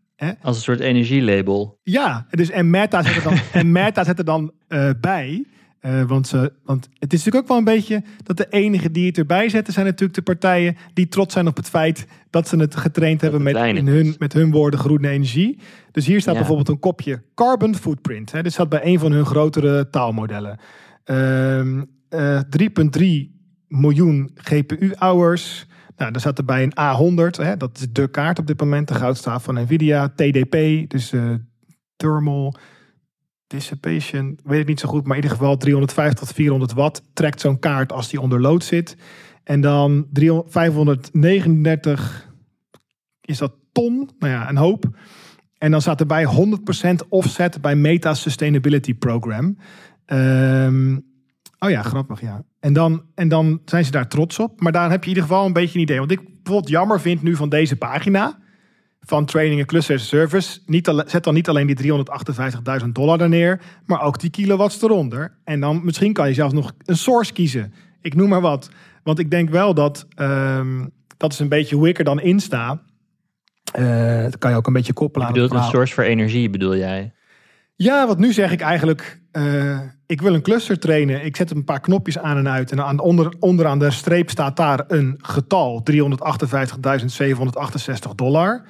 Als 0.43 0.57
een 0.57 0.63
soort 0.63 0.81
energielabel. 0.81 1.79
Ja, 1.83 2.27
dus 2.31 2.51
en 2.51 2.71
Meta 2.71 3.03
zet 3.03 3.17
er 3.17 3.23
dan, 3.23 3.39
en 3.61 3.73
Meta 3.73 4.05
zet 4.05 4.19
er 4.19 4.25
dan 4.25 4.53
eh, 4.69 4.91
bij. 5.01 5.45
Eh, 5.85 6.03
want, 6.03 6.27
ze, 6.27 6.53
want 6.63 6.89
het 6.99 7.13
is 7.13 7.19
natuurlijk 7.25 7.43
ook 7.43 7.49
wel 7.49 7.59
een 7.59 7.79
beetje 7.79 8.03
dat 8.23 8.37
de 8.37 8.47
enigen 8.51 8.93
die 8.93 9.07
het 9.07 9.19
erbij 9.19 9.49
zetten 9.49 9.73
zijn 9.73 9.87
natuurlijk 9.87 10.15
de 10.15 10.23
partijen 10.23 10.77
die 10.95 11.09
trots 11.09 11.33
zijn 11.33 11.47
op 11.47 11.57
het 11.57 11.69
feit 11.69 12.07
dat 12.31 12.49
ze 12.49 12.57
het 12.57 12.77
getraind 12.77 13.21
hebben 13.21 13.47
het 13.47 13.55
met, 13.55 13.77
in 13.77 13.87
hun, 13.87 14.15
met 14.19 14.33
hun 14.33 14.51
woorden 14.51 14.81
groene 14.81 15.09
energie. 15.09 15.59
Dus 15.91 16.07
hier 16.07 16.21
staat 16.21 16.33
Ja. 16.33 16.39
bijvoorbeeld 16.39 16.69
een 16.69 16.79
kopje 16.79 17.23
carbon 17.35 17.75
footprint. 17.75 18.33
Hè. 18.33 18.43
Dit 18.43 18.53
staat 18.53 18.69
bij 18.69 18.81
een 18.85 18.99
van 18.99 19.13
hun 19.13 19.27
grotere 19.27 19.91
taalmodellen. 19.91 20.59
Ehm, 21.05 21.83
eh, 22.09 22.41
3,3 22.49 23.41
miljoen 23.69 24.31
GPU-hours. 24.35 25.67
Nou, 25.97 26.11
daar 26.11 26.21
staat 26.21 26.39
er 26.39 26.45
bij 26.45 26.63
een 26.63 26.73
A100. 26.81 27.37
Hè, 27.37 27.57
dat 27.57 27.79
is 27.79 27.87
de 27.93 28.09
kaart 28.09 28.39
op 28.39 28.47
dit 28.47 28.61
moment, 28.61 28.89
de 28.89 28.95
goudstaaf 28.95 29.45
van 29.45 29.55
Nvidia. 29.55 30.09
TDP, 30.09 30.91
dus 30.91 31.13
eh, 31.13 31.31
thermal 31.97 32.57
dissipation, 33.47 34.39
weet 34.45 34.61
ik 34.61 34.67
niet 34.67 34.81
zo 34.81 34.89
goed, 34.89 35.07
maar 35.07 35.17
in 35.17 35.23
ieder 35.23 35.39
geval 35.39 35.57
350 35.57 36.19
tot 36.19 36.35
400 36.37 36.73
watt 36.73 37.03
trekt 37.13 37.41
zo'n 37.41 37.59
kaart 37.59 37.93
als 37.93 38.09
die 38.09 38.21
onder 38.21 38.41
lood 38.41 38.65
zit. 38.65 38.97
En 39.45 39.61
dan 39.61 40.07
300 40.13 40.53
539 40.53 42.33
is 43.21 43.39
dat 43.39 43.53
ton, 43.73 44.11
nou 44.19 44.33
ja, 44.33 44.49
een 44.49 44.57
hoop. 44.57 44.85
En 45.59 45.71
dan 45.71 45.81
staat 45.81 46.01
erbij 46.01 46.27
100% 46.27 47.09
offset 47.09 47.61
bij 47.61 47.77
Meta 47.77 48.15
Sustainability 48.15 48.95
Program. 48.95 49.59
Ehm, 50.07 50.99
oh 51.59 51.71
ja, 51.71 51.83
grappig, 51.83 52.21
ja. 52.21 52.45
En 52.61 52.73
dan, 52.73 53.03
en 53.15 53.29
dan 53.29 53.61
zijn 53.65 53.85
ze 53.85 53.91
daar 53.91 54.09
trots 54.09 54.39
op. 54.39 54.61
Maar 54.61 54.73
daar 54.73 54.91
heb 54.91 55.05
je 55.05 55.11
in 55.11 55.17
ieder 55.17 55.29
geval 55.29 55.47
een 55.47 55.53
beetje 55.53 55.77
een 55.77 55.85
idee. 55.85 55.99
Want 55.99 56.11
ik 56.11 56.21
bijvoorbeeld 56.25 56.69
jammer 56.69 57.01
vind 57.01 57.23
nu 57.23 57.37
van 57.37 57.49
deze 57.49 57.77
pagina 57.77 58.39
van 59.07 59.25
Training 59.25 59.61
en 59.61 59.67
Cluster 59.67 60.01
Service. 60.01 60.59
Niet 60.67 61.05
zet 61.07 61.25
dan 61.25 61.35
niet 61.35 61.49
alleen 61.49 61.67
die 61.67 61.93
358.000 62.83 62.89
dollar 62.93 63.21
er 63.21 63.29
neer, 63.29 63.61
maar 63.87 64.03
ook 64.03 64.21
die 64.21 64.31
kilowatts 64.31 64.83
eronder. 64.83 65.37
En 65.45 65.61
dan 65.61 65.85
misschien 65.85 66.13
kan 66.13 66.29
je 66.29 66.35
zelfs 66.35 66.55
nog 66.55 66.73
een 66.85 66.97
source 66.97 67.33
kiezen. 67.33 67.75
Ik 68.01 68.15
noem 68.15 68.29
maar 68.29 68.41
wat. 68.41 68.71
Want 69.03 69.19
ik 69.19 69.31
denk 69.31 69.51
wel 69.51 69.75
dat, 69.75 70.07
ehm, 70.15 70.85
dat 71.17 71.33
is 71.33 71.39
een 71.39 71.49
beetje 71.49 71.77
hoe 71.77 71.89
ik 71.89 71.99
er 71.99 72.05
dan 72.05 72.21
in 72.21 72.41
sta. 72.41 72.83
Eh, 73.73 74.23
dat 74.23 74.39
kan 74.39 74.51
je 74.51 74.57
ook 74.57 74.67
een 74.67 74.73
beetje 74.73 74.93
koppelen 74.93 75.27
Je 75.27 75.35
aan 75.35 75.41
bedoelt 75.41 75.63
een 75.63 75.71
source 75.71 75.95
voor 75.95 76.05
energie, 76.05 76.51
bedoel 76.51 76.77
jij? 76.77 77.13
Ja, 77.77 78.07
want 78.07 78.19
nu 78.19 78.33
zeg 78.33 78.53
ik 78.53 78.61
eigenlijk, 78.61 79.21
eh, 79.31 79.81
ik 80.07 80.21
wil 80.21 80.35
een 80.35 80.43
cluster 80.43 80.79
trainen. 80.79 81.25
Ik 81.25 81.37
zet 81.37 81.51
een 81.51 81.65
paar 81.65 81.81
knopjes 81.81 82.19
aan 82.19 82.37
en 82.37 82.49
uit. 82.49 82.73
En 82.73 82.85
aan 82.85 83.01
onder, 83.01 83.35
onderaan 83.39 83.79
de 83.79 83.91
streep 83.91 84.31
staat 84.31 84.57
daar 84.57 84.85
een 84.89 85.15
getal. 85.19 85.83
358.768 85.83 88.15
dollar. 88.15 88.65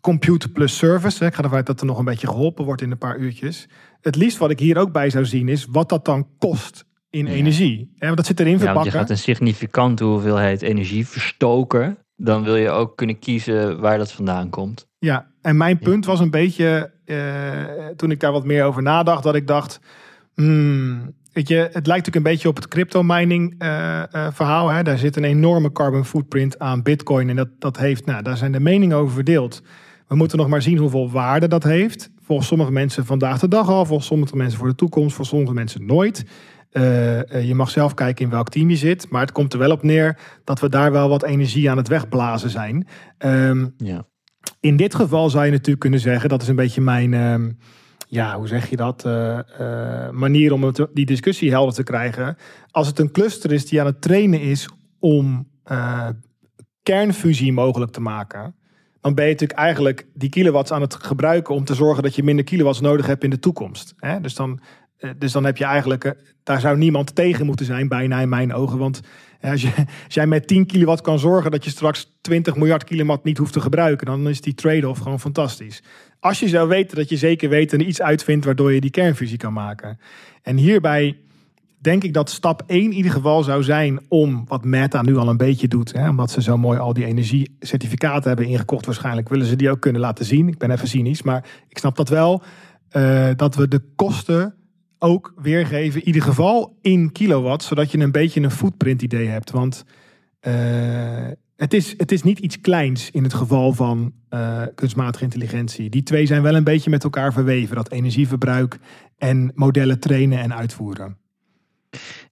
Compute 0.00 0.48
plus 0.48 0.76
service. 0.76 1.24
Ik 1.24 1.34
ga 1.34 1.42
ervan 1.42 1.56
uit 1.58 1.66
dat 1.66 1.80
er 1.80 1.86
nog 1.86 1.98
een 1.98 2.04
beetje 2.04 2.26
geholpen 2.26 2.64
wordt 2.64 2.82
in 2.82 2.90
een 2.90 2.98
paar 2.98 3.18
uurtjes. 3.18 3.68
Het 4.00 4.16
liefst 4.16 4.38
wat 4.38 4.50
ik 4.50 4.58
hier 4.58 4.78
ook 4.78 4.92
bij 4.92 5.10
zou 5.10 5.24
zien 5.24 5.48
is 5.48 5.66
wat 5.70 5.88
dat 5.88 6.04
dan 6.04 6.26
kost 6.38 6.84
in 7.10 7.26
Ja. 7.26 7.32
energie. 7.32 7.92
Want 7.98 8.16
dat 8.16 8.26
zit 8.26 8.40
erin 8.40 8.52
Ja, 8.52 8.58
want 8.58 8.68
je 8.68 8.74
verpakken. 8.74 9.00
gaat 9.00 9.10
een 9.10 9.18
significante 9.34 10.04
hoeveelheid 10.04 10.62
energie 10.62 11.06
verstoken. 11.06 11.98
Dan 12.16 12.42
wil 12.44 12.56
je 12.56 12.68
ook 12.70 12.96
kunnen 12.96 13.18
kiezen 13.18 13.80
waar 13.80 13.98
dat 13.98 14.12
vandaan 14.12 14.50
komt. 14.50 14.86
Ja, 14.98 15.26
en 15.42 15.56
mijn 15.56 15.78
punt 15.78 16.04
was 16.04 16.20
een 16.20 16.30
beetje, 16.30 16.92
eh, 17.04 17.16
toen 17.96 18.10
ik 18.10 18.20
daar 18.20 18.32
wat 18.32 18.44
meer 18.44 18.64
over 18.64 18.82
nadacht, 18.82 19.22
dat 19.22 19.34
ik 19.34 19.46
dacht, 19.46 19.80
hmm, 20.34 21.14
weet 21.32 21.48
je, 21.48 21.54
het 21.56 21.72
lijkt 21.72 21.88
natuurlijk 21.88 22.16
een 22.16 22.22
beetje 22.22 22.48
op 22.48 22.56
het 22.56 22.68
crypto 22.68 23.02
mining 23.02 23.54
eh, 23.58 24.02
eh, 24.14 24.32
verhaal. 24.32 24.68
Hè? 24.68 24.82
Daar 24.82 24.98
zit 24.98 25.16
een 25.16 25.24
enorme 25.24 25.72
carbon 25.72 26.04
footprint 26.04 26.58
aan 26.58 26.82
bitcoin 26.82 27.28
en 27.28 27.36
dat, 27.36 27.48
dat 27.58 27.78
heeft, 27.78 28.06
nou, 28.06 28.22
daar 28.22 28.36
zijn 28.36 28.52
de 28.52 28.60
meningen 28.60 28.96
over 28.96 29.14
verdeeld. 29.14 29.62
We 30.10 30.16
moeten 30.16 30.38
nog 30.38 30.48
maar 30.48 30.62
zien 30.62 30.78
hoeveel 30.78 31.10
waarde 31.10 31.48
dat 31.48 31.62
heeft. 31.62 32.10
Volgens 32.22 32.48
sommige 32.48 32.72
mensen 32.72 33.06
vandaag 33.06 33.38
de 33.38 33.48
dag 33.48 33.68
al, 33.68 33.84
volgens 33.84 34.08
sommige 34.08 34.36
mensen 34.36 34.58
voor 34.58 34.68
de 34.68 34.74
toekomst, 34.74 35.16
voor 35.16 35.26
sommige 35.26 35.54
mensen 35.54 35.86
nooit. 35.86 36.24
Eh, 36.70 37.34
eh, 37.34 37.46
je 37.46 37.54
mag 37.54 37.70
zelf 37.70 37.94
kijken 37.94 38.24
in 38.24 38.30
welk 38.30 38.48
team 38.48 38.70
je 38.70 38.76
zit, 38.76 39.10
maar 39.10 39.20
het 39.20 39.32
komt 39.32 39.52
er 39.52 39.58
wel 39.58 39.70
op 39.70 39.82
neer 39.82 40.18
dat 40.44 40.60
we 40.60 40.68
daar 40.68 40.92
wel 40.92 41.08
wat 41.08 41.22
energie 41.22 41.70
aan 41.70 41.76
het 41.76 41.88
wegblazen 41.88 42.50
zijn. 42.50 42.86
Ehm, 43.18 43.66
Ja. 43.76 44.08
in 44.60 44.76
dit 44.76 44.94
geval 44.94 45.30
zou 45.30 45.44
je 45.44 45.50
natuurlijk 45.50 45.80
kunnen 45.80 46.00
zeggen, 46.00 46.28
dat 46.28 46.42
is 46.42 46.48
een 46.48 46.56
beetje 46.56 46.80
mijn, 46.80 47.14
ehm, 47.14 47.50
ja, 48.08 48.36
hoe 48.36 48.48
zeg 48.48 48.70
je 48.70 48.76
dat, 48.76 49.04
eh, 49.04 50.10
manier 50.10 50.52
om 50.52 50.64
het, 50.64 50.86
die 50.92 51.06
discussie 51.06 51.50
helder 51.50 51.74
te 51.74 51.82
krijgen. 51.82 52.36
Als 52.70 52.86
het 52.86 52.98
een 52.98 53.10
cluster 53.10 53.52
is 53.52 53.66
die 53.66 53.80
aan 53.80 53.86
het 53.86 54.00
trainen 54.00 54.40
is 54.40 54.68
om 54.98 55.48
kernfusie 56.82 57.52
mogelijk 57.52 57.92
te 57.92 58.00
maken, 58.00 58.54
dan 59.00 59.14
ben 59.14 59.24
je 59.24 59.30
natuurlijk 59.30 59.60
eigenlijk 59.60 60.06
die 60.14 60.28
kilowatts 60.28 60.72
aan 60.72 60.80
het 60.80 60.94
gebruiken 60.94 61.54
om 61.54 61.64
te 61.64 61.74
zorgen 61.74 62.02
dat 62.02 62.14
je 62.14 62.22
minder 62.22 62.44
kilowatts 62.44 62.80
nodig 62.80 63.06
hebt 63.06 63.24
in 63.24 63.30
de 63.30 63.38
toekomst. 63.38 63.94
Hè? 63.96 64.20
Dus, 64.20 64.34
dan, 64.34 64.60
eh, 64.96 65.10
dus 65.18 65.32
dan 65.32 65.44
heb 65.44 65.56
je 65.56 65.64
eigenlijk, 65.64 66.04
eh, 66.04 66.12
daar 66.42 66.60
zou 66.60 66.78
niemand 66.78 67.14
tegen 67.14 67.46
moeten 67.46 67.66
zijn, 67.66 67.88
bijna 67.88 68.20
in 68.20 68.28
mijn 68.28 68.54
ogen. 68.54 68.78
Want 68.78 69.00
eh, 69.40 69.50
als, 69.50 69.62
je, 69.62 69.72
als 70.04 70.14
jij 70.14 70.26
met 70.26 70.46
10 70.46 70.66
kilowatt 70.66 71.00
kan 71.00 71.18
zorgen 71.18 71.50
dat 71.50 71.64
je 71.64 71.70
straks 71.70 72.18
20 72.20 72.56
miljard 72.56 72.84
kilowatt 72.84 73.24
niet 73.24 73.38
hoeft 73.38 73.52
te 73.52 73.60
gebruiken, 73.60 74.06
dan 74.06 74.28
is 74.28 74.40
die 74.40 74.54
trade-off 74.54 75.00
gewoon 75.00 75.20
fantastisch. 75.20 75.82
Als 76.18 76.40
je 76.40 76.48
zou 76.48 76.68
weten 76.68 76.96
dat 76.96 77.08
je 77.08 77.16
zeker 77.16 77.48
weten 77.48 77.78
er 77.78 77.86
iets 77.86 78.02
uitvindt 78.02 78.44
waardoor 78.44 78.72
je 78.72 78.80
die 78.80 78.90
kernfusie 78.90 79.38
kan 79.38 79.52
maken. 79.52 79.98
En 80.42 80.56
hierbij 80.56 81.18
denk 81.80 82.04
ik 82.04 82.14
dat 82.14 82.30
stap 82.30 82.62
1 82.66 82.82
in 82.84 82.92
ieder 82.92 83.12
geval 83.12 83.42
zou 83.42 83.62
zijn 83.62 84.00
om 84.08 84.44
wat 84.48 84.64
Meta 84.64 85.02
nu 85.02 85.16
al 85.16 85.28
een 85.28 85.36
beetje 85.36 85.68
doet. 85.68 85.92
Hè, 85.92 86.08
omdat 86.08 86.30
ze 86.30 86.42
zo 86.42 86.58
mooi 86.58 86.78
al 86.78 86.92
die 86.92 87.04
energiecertificaten 87.04 88.28
hebben 88.28 88.46
ingekocht. 88.46 88.86
Waarschijnlijk 88.86 89.28
willen 89.28 89.46
ze 89.46 89.56
die 89.56 89.70
ook 89.70 89.80
kunnen 89.80 90.00
laten 90.00 90.24
zien. 90.24 90.48
Ik 90.48 90.58
ben 90.58 90.70
even 90.70 90.88
cynisch, 90.88 91.22
maar 91.22 91.44
ik 91.68 91.78
snap 91.78 91.96
dat 91.96 92.08
wel. 92.08 92.42
eh, 92.88 93.28
dat 93.36 93.54
we 93.54 93.68
de 93.68 93.82
kosten 93.96 94.54
ook 94.98 95.32
weergeven, 95.36 96.00
in 96.00 96.06
ieder 96.06 96.22
geval 96.22 96.78
in 96.80 97.12
kilowatt. 97.12 97.62
Zodat 97.62 97.90
je 97.90 97.98
een 97.98 98.12
beetje 98.12 98.40
een 98.40 98.50
footprint 98.50 99.02
idee 99.02 99.26
hebt. 99.26 99.50
Want 99.50 99.84
eh, 100.40 100.54
het, 101.56 101.74
is, 101.74 101.94
het 101.96 102.12
is 102.12 102.22
niet 102.22 102.38
iets 102.38 102.60
kleins 102.60 103.10
in 103.10 103.22
het 103.22 103.34
geval 103.34 103.72
van 103.72 104.12
eh, 104.28 104.62
kunstmatige 104.74 105.24
intelligentie. 105.24 105.90
Die 105.90 106.02
twee 106.02 106.26
zijn 106.26 106.42
wel 106.42 106.54
een 106.54 106.64
beetje 106.64 106.90
met 106.90 107.04
elkaar 107.04 107.32
verweven. 107.32 107.76
Dat 107.76 107.90
energieverbruik 107.90 108.78
en 109.18 109.52
modellen 109.54 110.00
trainen 110.00 110.38
en 110.38 110.54
uitvoeren. 110.54 111.19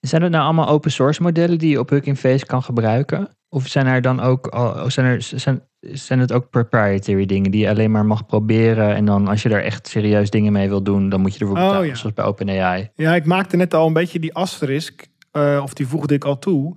Zijn 0.00 0.22
het 0.22 0.30
nou 0.32 0.44
allemaal 0.44 0.68
open 0.68 0.90
source 0.90 1.22
modellen 1.22 1.58
die 1.58 1.70
je 1.70 1.78
op 1.78 1.90
Hugging 1.90 2.18
Face 2.18 2.46
kan 2.46 2.62
gebruiken? 2.62 3.28
Of 3.48 3.66
zijn 3.66 3.86
er 3.86 4.00
dan 4.00 4.20
ook 4.20 4.46
al- 4.46 4.90
zijn, 4.90 5.06
er, 5.06 5.22
zijn, 5.22 5.62
zijn 5.80 6.18
het 6.18 6.32
ook 6.32 6.50
proprietary 6.50 7.26
dingen 7.26 7.50
die 7.50 7.60
je 7.60 7.68
alleen 7.68 7.90
maar 7.90 8.06
mag 8.06 8.26
proberen 8.26 8.94
en 8.94 9.04
dan 9.04 9.28
als 9.28 9.42
je 9.42 9.48
daar 9.48 9.60
echt 9.62 9.88
serieus 9.88 10.30
dingen 10.30 10.52
mee 10.52 10.68
wil 10.68 10.82
doen, 10.82 11.08
dan 11.08 11.20
moet 11.20 11.34
je 11.34 11.40
ervoor 11.40 11.56
Oh, 11.56 11.62
betalen, 11.64 11.86
ja. 11.86 11.94
zoals 11.94 12.14
bij 12.14 12.24
OpenAI. 12.24 12.90
Ja, 12.94 13.14
ik 13.14 13.24
maakte 13.24 13.56
net 13.56 13.74
al 13.74 13.86
een 13.86 13.92
beetje 13.92 14.18
die 14.18 14.34
asterisk, 14.34 15.06
eh, 15.30 15.60
of 15.62 15.74
die 15.74 15.86
voegde 15.86 16.14
ik 16.14 16.24
al 16.24 16.38
toe. 16.38 16.76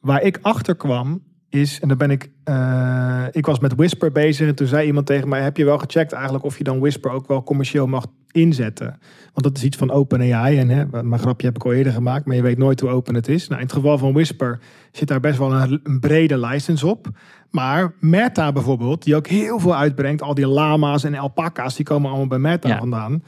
Waar 0.00 0.22
ik 0.22 0.38
achter 0.42 0.76
kwam 0.76 1.22
is, 1.48 1.80
en 1.80 1.88
dan 1.88 1.96
ben 1.98 2.10
ik, 2.10 2.30
eh, 2.44 3.24
ik 3.30 3.46
was 3.46 3.58
met 3.58 3.74
Whisper 3.74 4.12
bezig 4.12 4.48
en 4.48 4.54
toen 4.54 4.66
zei 4.66 4.86
iemand 4.86 5.06
tegen 5.06 5.28
mij, 5.28 5.40
heb 5.42 5.56
je 5.56 5.64
wel 5.64 5.78
gecheckt 5.78 6.12
eigenlijk 6.12 6.44
of 6.44 6.58
je 6.58 6.64
dan 6.64 6.80
Whisper 6.80 7.10
ook 7.10 7.28
wel 7.28 7.42
commercieel 7.42 7.86
mag 7.86 8.06
inzetten? 8.32 8.98
Want 9.32 9.42
dat 9.46 9.56
is 9.56 9.64
iets 9.64 9.76
van 9.76 9.90
OpenAI 9.90 10.58
en 10.58 10.68
hè, 10.68 11.02
mijn 11.02 11.20
grapje 11.20 11.46
heb 11.46 11.56
ik 11.56 11.64
al 11.64 11.72
eerder 11.72 11.92
gemaakt, 11.92 12.26
maar 12.26 12.36
je 12.36 12.42
weet 12.42 12.58
nooit 12.58 12.80
hoe 12.80 12.90
open 12.90 13.14
het 13.14 13.28
is. 13.28 13.48
Nou, 13.48 13.60
in 13.60 13.66
het 13.66 13.76
geval 13.76 13.98
van 13.98 14.12
Whisper 14.12 14.60
zit 14.92 15.08
daar 15.08 15.20
best 15.20 15.38
wel 15.38 15.52
een, 15.54 15.80
een 15.82 16.00
brede 16.00 16.38
license 16.38 16.86
op. 16.86 17.08
Maar 17.50 17.92
Meta 18.00 18.52
bijvoorbeeld, 18.52 19.02
die 19.04 19.16
ook 19.16 19.26
heel 19.26 19.58
veel 19.58 19.76
uitbrengt, 19.76 20.22
al 20.22 20.34
die 20.34 20.46
lama's 20.46 21.04
en 21.04 21.14
alpaca's, 21.14 21.76
die 21.76 21.84
komen 21.84 22.08
allemaal 22.08 22.26
bij 22.26 22.38
Meta 22.38 22.68
Ja. 22.68 22.78
vandaan. 22.78 23.22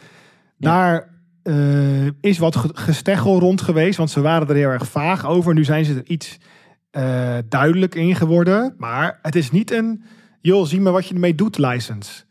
Daar 0.58 1.10
eh, 1.42 2.06
is 2.20 2.38
wat 2.38 2.56
ge- 2.56 2.70
gesteggel 2.74 3.38
rond 3.38 3.60
geweest, 3.60 3.96
want 3.96 4.10
ze 4.10 4.20
waren 4.20 4.48
er 4.48 4.54
heel 4.54 4.68
erg 4.68 4.86
vaag 4.86 5.26
over. 5.26 5.54
Nu 5.54 5.64
zijn 5.64 5.84
ze 5.84 5.94
er 5.94 6.06
iets 6.06 6.38
eh, 6.90 7.36
duidelijk 7.48 7.94
in 7.94 8.14
geworden. 8.16 8.74
Maar 8.78 9.18
het 9.22 9.34
is 9.36 9.50
niet 9.50 9.70
een, 9.72 10.02
joh, 10.40 10.66
zie 10.66 10.80
maar 10.80 10.92
wat 10.92 11.06
je 11.08 11.14
ermee 11.14 11.34
doet, 11.34 11.58
license. 11.58 12.22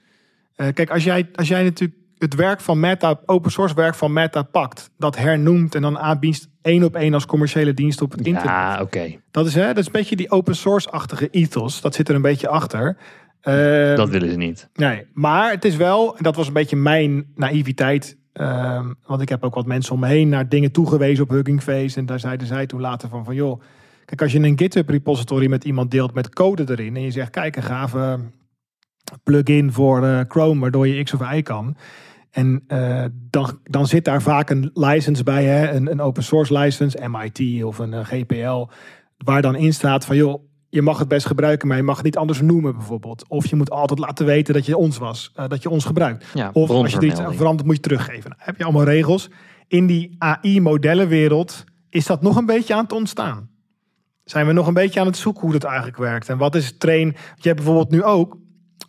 Eh, 0.56 0.68
kijk, 0.74 0.90
als 0.90 1.04
jij, 1.04 1.30
als 1.36 1.48
jij 1.48 1.64
natuurlijk 1.64 2.00
het 2.22 2.36
werk 2.36 2.62
van 2.62 2.80
Meta, 2.80 3.20
open 3.26 3.52
source 3.52 3.76
werk 3.76 3.96
van 3.96 4.14
Meta 4.14 4.42
pakt, 4.42 4.90
dat 4.98 5.18
hernoemt 5.18 5.76
en 5.76 5.82
dan 5.82 5.98
aanbiedt 6.00 6.50
één 6.62 6.84
op 6.84 6.96
één 6.96 7.14
als 7.14 7.26
commerciële 7.26 7.74
dienst 7.74 8.02
op 8.02 8.12
het 8.12 8.20
internet. 8.20 8.52
Ja, 8.52 8.82
oké. 8.82 9.16
Dat 9.32 9.46
is, 9.46 9.56
hè, 9.56 9.68
dat 9.68 9.78
is 9.78 9.86
een 9.86 9.92
beetje 9.92 10.16
die 10.16 10.32
open 10.32 10.56
source-achtige 10.56 11.28
ethos. 11.30 11.82
Dat 11.82 11.96
zit 11.96 12.10
er 12.10 12.16
een 12.16 12.22
beetje 12.22 12.48
achter. 12.48 12.98
Eh, 13.42 13.96
Dat 13.96 14.10
willen 14.10 14.30
ze 14.30 14.38
niet. 14.38 14.70
Nee, 14.74 15.06
maar 15.14 15.52
het 15.52 15.66
is 15.66 15.76
wel, 15.76 16.18
en 16.18 16.24
dat 16.24 16.36
was 16.36 16.48
een 16.48 16.54
beetje 16.54 16.76
mijn 16.76 17.26
naïviteit. 17.36 18.18
ehm, 18.34 18.92
want 19.06 19.22
ik 19.22 19.30
heb 19.30 19.44
ook 19.44 19.56
wat 19.56 19.66
mensen 19.66 19.94
om 19.94 20.00
me 20.00 20.08
heen 20.08 20.30
naar 20.30 20.50
dingen 20.50 20.72
toegewezen 20.72 21.24
op 21.24 21.30
Hugging 21.30 21.62
Face. 21.64 21.98
En 21.98 22.06
daar 22.06 22.20
zeiden 22.20 22.48
zij 22.48 22.66
toen 22.66 22.82
later 22.82 23.10
van, 23.10 23.26
van 23.26 23.36
joh, 23.36 23.62
kijk, 24.06 24.22
als 24.22 24.32
je 24.32 24.40
een 24.40 24.58
GitHub 24.58 24.90
repository 24.90 25.50
met 25.50 25.64
iemand 25.64 25.92
deelt 25.92 26.14
met 26.14 26.30
code 26.30 26.64
erin. 26.68 26.96
En 26.96 27.02
je 27.02 27.12
zegt, 27.12 27.30
kijk, 27.30 27.56
een 27.56 27.64
gave 27.64 28.20
plugin 29.24 29.72
voor 29.72 30.04
eh, 30.06 30.20
Chrome, 30.28 30.60
waardoor 30.60 30.88
je 30.88 31.04
X 31.04 31.14
of 31.14 31.34
Y 31.34 31.42
kan. 31.42 31.76
En 32.32 32.64
eh, 32.68 33.06
dan, 33.30 33.60
dan 33.64 33.88
zit 33.88 34.06
daar 34.06 34.22
vaak 34.22 34.50
een 34.50 34.70
license 34.74 35.24
bij, 35.24 35.46
hè? 35.46 35.72
Een, 35.72 35.92
een 35.92 36.02
open 36.02 36.24
source 36.24 36.58
license, 36.58 37.10
MIT 37.10 37.64
of 37.64 37.80
een 37.80 37.94
eh, 37.94 38.06
GPL. 38.06 38.68
Waar 39.18 39.42
dan 39.42 39.56
in 39.56 39.74
staat 39.74 40.06
van 40.06 40.16
joh, 40.16 40.44
je 40.70 40.82
mag 40.82 41.00
het 41.00 41.08
best 41.08 41.26
gebruiken, 41.26 41.68
maar 41.68 41.78
je 41.78 41.84
mag 41.84 41.96
het 41.96 42.06
niet 42.06 42.18
anders 42.18 42.42
noemen 42.42 42.76
bijvoorbeeld. 42.76 43.26
Of 43.28 43.46
je 43.46 43.56
moet 43.56 43.70
altijd 43.70 44.00
laten 44.00 44.26
weten 44.26 44.54
dat 44.54 44.66
je 44.66 44.78
ons 44.78 44.98
was, 44.98 45.32
eh, 45.36 45.48
dat 45.48 45.62
je 45.62 45.70
ons 45.70 45.86
gebruikt. 45.86 46.26
Ja, 46.34 46.50
Of 46.54 46.70
als 46.70 46.92
je 46.92 46.98
er 46.98 47.04
iets 47.04 47.20
aan 47.20 47.36
verandert, 47.36 47.66
moet 47.68 47.76
je 47.76 47.82
teruggeven. 47.82 48.30
Nou, 48.30 48.42
heb 48.44 48.58
je 48.58 48.64
allemaal 48.64 48.84
regels. 48.84 49.30
In 49.68 49.86
die 49.86 50.16
AI-modellenwereld 50.18 51.64
is 51.90 52.06
dat 52.06 52.22
nog 52.22 52.36
een 52.36 52.46
beetje 52.46 52.74
aan 52.76 52.84
het 52.84 52.92
ontstaan. 52.92 53.50
Zijn 54.24 54.48
we 54.48 54.54
nog 54.54 54.68
een 54.68 54.74
beetje 54.74 55.00
aan 55.00 55.06
het 55.06 55.18
zoeken 55.18 55.42
hoe 55.42 55.52
dat 55.52 55.64
eigenlijk 55.64 55.98
werkt. 55.98 56.30
En 56.30 56.38
wat 56.38 56.56
is 56.56 56.78
train... 56.78 57.08
Je 57.36 57.48
hebt 57.48 57.56
bijvoorbeeld 57.56 57.92
nu 57.92 58.04
ook, 58.04 58.38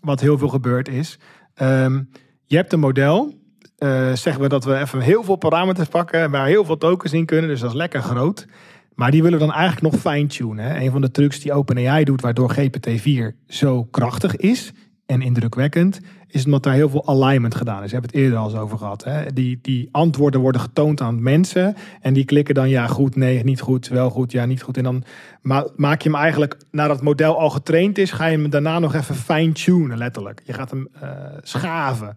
wat 0.01 0.21
heel 0.21 0.39
veel 0.39 0.49
gebeurd 0.49 0.89
is. 0.89 1.19
ehm, 1.55 2.03
je 2.47 2.57
hebt 2.57 2.73
een 2.73 2.81
model. 2.81 3.41
eh, 3.79 4.13
zeggen 4.13 4.43
we 4.43 4.49
dat 4.49 4.65
we 4.65 4.79
even 4.79 5.01
heel 5.01 5.25
veel 5.25 5.37
parameters 5.37 5.89
pakken... 5.89 6.31
waar 6.31 6.47
heel 6.47 6.65
veel 6.65 6.77
tokens 6.77 7.13
in 7.13 7.27
kunnen. 7.27 7.51
Dus 7.51 7.61
dat 7.61 7.71
is 7.71 7.77
lekker 7.77 8.03
groot. 8.03 8.47
Maar 8.95 9.11
die 9.11 9.23
willen 9.23 9.39
we 9.39 9.45
dan 9.45 9.55
eigenlijk 9.55 9.93
nog 9.93 10.01
fine-tunen. 10.01 10.83
Een 10.83 10.91
van 10.91 11.01
de 11.01 11.11
trucs 11.11 11.41
die 11.41 11.53
OpenAI 11.53 12.05
doet... 12.05 12.21
waardoor 12.21 12.55
GPT-4 12.59 13.37
zo 13.47 13.85
krachtig 13.85 14.37
is 14.37 14.73
en 15.07 15.23
indrukwekkend... 15.23 16.01
is 16.33 16.45
omdat 16.45 16.63
daar 16.63 16.75
heel 16.75 16.89
veel 16.89 17.07
alignment 17.07 17.55
gedaan 17.55 17.83
is. 17.83 17.87
We 17.91 17.93
hebben 17.93 18.11
het 18.11 18.21
eerder 18.21 18.39
al 18.39 18.45
eens 18.51 18.59
over 18.59 18.79
gehad. 18.79 19.05
Hè? 19.05 19.33
Die, 19.33 19.59
die 19.63 19.89
antwoorden 19.93 20.41
worden 20.41 20.61
getoond 20.61 21.01
aan 21.01 21.23
mensen... 21.23 21.75
en 22.01 22.13
die 22.13 22.25
klikken 22.25 22.55
dan 22.55 22.69
ja, 22.69 22.87
goed, 22.87 23.17
nee, 23.17 23.45
niet 23.45 23.61
goed, 23.61 23.89
wel 23.89 24.11
goed, 24.11 24.33
ja, 24.33 24.45
niet 24.45 24.63
goed. 24.63 24.77
En 24.77 24.83
dan 24.83 25.05
ma- 25.43 25.67
maak 25.77 26.03
je 26.03 26.11
hem 26.11 26.19
eigenlijk, 26.19 26.57
nadat 26.71 26.97
het 26.97 27.05
model 27.05 27.39
al 27.39 27.51
getraind 27.51 27.99
is... 27.99 28.11
ga 28.11 28.27
je 28.27 28.37
hem 28.39 28.51
daarna 28.51 28.79
nog 28.79 28.95
even 28.95 29.15
fine-tunen, 29.15 29.99
letterlijk. 29.99 30.43
Je 30.45 30.53
gaat 30.53 30.71
hem 30.71 30.89
eh, 31.01 31.09
schaven. 31.43 32.17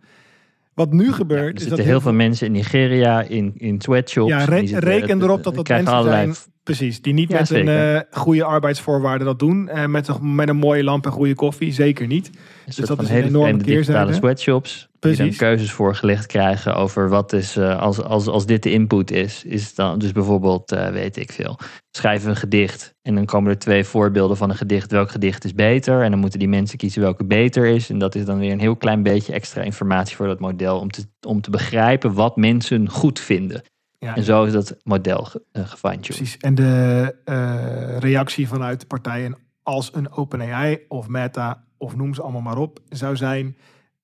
Wat 0.74 0.92
nu 0.92 1.06
Ja, 1.06 1.12
gebeurt, 1.12 1.42
er 1.50 1.54
is 1.56 1.60
zitten 1.60 1.78
dat 1.78 1.86
heel 1.86 2.02
veel 2.02 2.14
mensen 2.14 2.46
in 2.48 2.52
Nigeria, 2.52 3.22
in, 3.22 3.54
in 3.58 3.82
sweatshops. 3.82 4.30
Ja, 4.30 4.44
re- 4.46 4.80
reken 4.80 5.22
erop 5.22 5.44
dat 5.44 5.56
dat 5.56 5.68
mensen 5.68 6.04
zijn- 6.04 6.36
Precies, 6.66 7.02
die 7.02 7.14
niet 7.14 7.30
Ja, 7.30 7.40
met 7.40 7.50
een 7.50 7.68
eh, 7.68 8.00
goede 8.12 8.44
arbeidsvoorwaarden 8.44 9.28
dat 9.28 9.40
doen. 9.40 9.70
eh, 9.70 9.86
met, 9.86 10.08
een, 10.08 10.36
met 10.36 10.50
een 10.50 10.56
mooie 10.56 10.84
lamp 10.84 11.06
en 11.06 11.12
goede 11.12 11.36
koffie, 11.36 11.72
zeker 11.74 12.08
niet. 12.08 12.30
Dus 12.66 12.76
dat 12.76 12.88
van 12.88 12.98
is 12.98 13.10
een 13.10 13.16
hele 13.16 13.28
enorme 13.28 13.58
digitale 13.64 14.14
sweatshops. 14.14 14.74
Die 15.00 15.12
dan 15.12 15.16
Precies. 15.16 15.38
keuzes 15.38 15.72
voorgelegd 15.72 16.26
krijgen 16.26 16.76
over 16.76 17.10
wat 17.10 17.34
is, 17.34 17.58
eh, 17.58 17.80
als, 17.80 18.02
als, 18.02 18.28
als 18.28 18.46
dit 18.46 18.64
de 18.64 18.72
input 18.72 19.12
is. 19.12 19.44
Is 19.44 19.76
dan 19.76 20.00
dus 20.00 20.12
bijvoorbeeld, 20.12 20.70
weet 20.92 21.18
ik 21.18 21.32
veel, 21.32 21.58
schrijven 21.98 22.30
een 22.30 22.36
gedicht. 22.36 22.94
En 23.02 23.16
dan 23.16 23.26
komen 23.26 23.52
er 23.52 23.58
twee 23.58 23.84
voorbeelden 23.84 24.38
van 24.38 24.50
een 24.50 24.56
gedicht. 24.56 24.92
Welk 24.92 25.12
gedicht 25.12 25.44
is 25.46 25.54
beter? 25.54 26.02
En 26.02 26.12
dan 26.12 26.20
moeten 26.20 26.40
die 26.40 26.48
mensen 26.48 26.78
kiezen 26.78 27.02
welke 27.02 27.26
beter 27.26 27.66
is. 27.66 27.90
En 27.90 27.98
dat 27.98 28.16
is 28.16 28.26
dan 28.26 28.40
weer 28.40 28.52
een 28.52 28.60
heel 28.60 28.76
klein 28.76 29.04
beetje 29.04 29.34
extra 29.34 29.62
informatie 29.62 30.16
voor 30.16 30.28
dat 30.28 30.40
model. 30.40 30.80
Om 30.80 30.92
te, 30.92 31.04
om 31.28 31.42
te 31.42 31.50
begrijpen 31.50 32.14
wat 32.14 32.36
mensen 32.36 32.90
goed 32.90 33.20
vinden. 33.20 33.64
Ja, 34.06 34.16
En 34.16 34.24
zo 34.24 34.44
is 34.44 34.52
dat 34.52 34.78
model 34.84 35.24
ge, 35.24 35.44
uh, 35.54 35.68
gefine-tuned. 35.68 36.18
precies. 36.18 36.38
En 36.38 36.56
de 36.56 37.16
eh, 37.24 37.98
reactie 37.98 38.48
vanuit 38.48 38.80
de 38.80 38.86
partijen 38.86 39.38
als 39.64 39.90
een 39.94 40.12
OpenAI 40.12 40.80
of 40.88 41.08
Meta 41.08 41.64
of 41.78 41.96
noem 41.96 42.14
ze 42.14 42.22
allemaal 42.22 42.42
maar 42.42 42.58
op, 42.58 42.80
zou 42.90 43.16
zijn... 43.16 43.58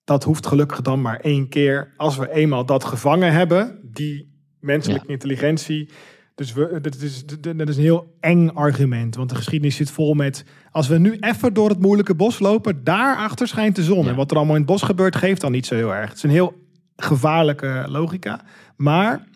dat 0.04 0.24
hoeft 0.24 0.48
gelukkig 0.48 0.82
dan 0.82 1.02
maar 1.02 1.20
één 1.20 1.50
keer. 1.50 1.94
Als 1.98 2.18
we 2.18 2.32
eenmaal 2.32 2.66
dat 2.66 2.84
gevangen 2.84 3.32
hebben, 3.32 3.80
die 3.84 4.34
menselijke 4.60 5.08
intelligentie... 5.08 5.90
Dus 6.36 6.54
we, 6.54 6.80
dat, 6.82 6.96
is, 6.96 7.26
dat 7.40 7.70
is 7.70 7.78
een 7.78 7.84
heel 7.84 8.16
eng 8.20 8.48
argument. 8.48 9.16
Want 9.16 9.30
de 9.30 9.36
geschiedenis 9.36 9.76
zit 9.76 9.92
vol 9.92 10.14
met... 10.14 10.46
als 10.72 10.88
we 10.88 10.98
nu 10.98 11.18
even 11.20 11.54
door 11.54 11.70
het 11.70 11.80
moeilijke 11.80 12.16
bos 12.16 12.40
lopen... 12.40 12.84
daarachter 12.84 13.48
schijnt 13.48 13.76
de 13.76 13.84
zon. 13.84 14.04
Ja. 14.04 14.10
En 14.10 14.16
wat 14.16 14.32
er 14.32 14.38
allemaal 14.38 14.56
in 14.56 14.62
het 14.62 14.72
bos 14.72 14.82
gebeurt... 14.82 15.16
geeft 15.16 15.42
dan 15.42 15.52
niet 15.52 15.66
zo 15.66 15.76
heel 15.76 15.94
erg. 15.94 16.08
Het 16.08 16.18
is 16.18 16.24
een 16.24 16.30
heel 16.30 16.54
gevaarlijke 16.96 17.86
logica. 17.88 18.42
Maar 18.76 19.28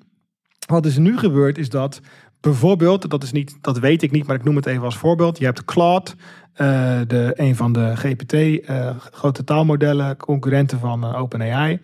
wat 0.65 0.85
is 0.85 0.97
nu 0.97 1.17
gebeurd 1.17 1.57
is 1.57 1.69
dat 1.69 2.01
bijvoorbeeld... 2.39 3.09
dat, 3.09 3.23
is 3.23 3.31
niet, 3.31 3.57
dat 3.61 3.79
weet 3.79 4.01
ik 4.01 4.11
niet, 4.11 4.27
maar 4.27 4.35
ik 4.35 4.43
noem 4.43 4.55
het 4.55 4.65
even 4.65 4.83
als 4.83 4.97
voorbeeld. 4.97 5.37
Je 5.37 5.45
hebt 5.45 5.65
Claude, 5.65 6.11
eh, 6.53 6.99
de, 7.07 7.33
een 7.35 7.55
van 7.55 7.73
de 7.73 7.95
GPT... 7.95 8.33
eh, 8.33 8.95
grote 8.97 9.43
taalmodellen, 9.43 10.17
concurrenten 10.17 10.79
van 10.79 11.03
eh, 11.03 11.21
OpenAI... 11.21 11.79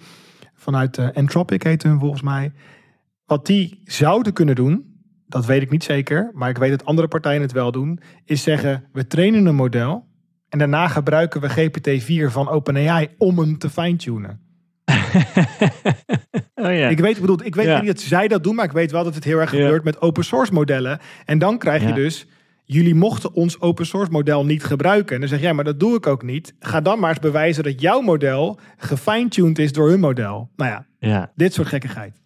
vanuit 0.53 1.13
Anthropic 1.13 1.63
heet 1.63 1.83
hun 1.83 1.99
volgens 1.99 2.21
mij... 2.21 2.51
Wat 3.25 3.45
die 3.45 3.81
zouden 3.85 4.33
kunnen 4.33 4.55
doen, 4.55 4.91
dat 5.27 5.45
weet 5.45 5.61
ik 5.61 5.69
niet 5.69 5.83
zeker, 5.83 6.31
maar 6.33 6.49
ik 6.49 6.57
weet 6.57 6.69
dat 6.69 6.85
andere 6.85 7.07
partijen 7.07 7.41
het 7.41 7.51
wel 7.51 7.71
doen, 7.71 7.99
is 8.25 8.43
zeggen: 8.43 8.83
we 8.91 9.07
trainen 9.07 9.45
een 9.45 9.55
model 9.55 10.07
en 10.49 10.59
daarna 10.59 10.87
gebruiken 10.87 11.41
we 11.41 11.49
GPT-4 11.49 12.31
van 12.31 12.49
OpenAI 12.49 13.09
om 13.17 13.39
hem 13.39 13.57
te 13.57 13.69
fine-tunen. 13.69 14.50
oh 16.65 16.73
ja. 16.75 16.87
Ik 16.89 16.99
weet, 16.99 17.15
ik 17.15 17.21
bedoel, 17.21 17.43
ik 17.45 17.55
weet 17.55 17.65
Ja. 17.65 17.77
niet 17.79 17.87
dat 17.87 17.99
zij 17.99 18.27
dat 18.27 18.43
doen, 18.43 18.55
maar 18.55 18.65
ik 18.65 18.71
weet 18.71 18.91
wel 18.91 19.03
dat 19.03 19.15
het 19.15 19.23
heel 19.23 19.39
erg 19.39 19.51
Ja. 19.51 19.57
gebeurt 19.63 19.83
met 19.83 20.01
open 20.01 20.23
source 20.23 20.53
modellen. 20.53 20.99
En 21.25 21.39
dan 21.39 21.57
krijg 21.57 21.83
je 21.87 21.93
dus. 21.93 22.27
Jullie 22.65 22.95
mochten 22.95 23.33
ons 23.33 23.59
open 23.61 23.85
source 23.85 24.11
model 24.11 24.45
niet 24.45 24.63
gebruiken. 24.63 25.13
En 25.15 25.19
dan 25.21 25.29
zeg 25.29 25.41
jij, 25.41 25.53
maar 25.53 25.63
dat 25.63 25.79
doe 25.79 25.95
ik 25.95 26.07
ook 26.07 26.23
niet. 26.23 26.53
Ga 26.59 26.81
dan 26.81 26.99
maar 26.99 27.09
eens 27.09 27.19
bewijzen 27.19 27.63
dat 27.63 27.81
jouw 27.81 28.01
model 28.01 28.59
gefine-tuned 28.77 29.59
is 29.59 29.71
door 29.71 29.89
hun 29.89 29.99
model. 29.99 30.49
Nou 30.55 30.71
ja, 30.71 30.85
ja. 30.99 31.31
dit 31.35 31.53
soort 31.53 31.67
gekkigheid. 31.67 32.19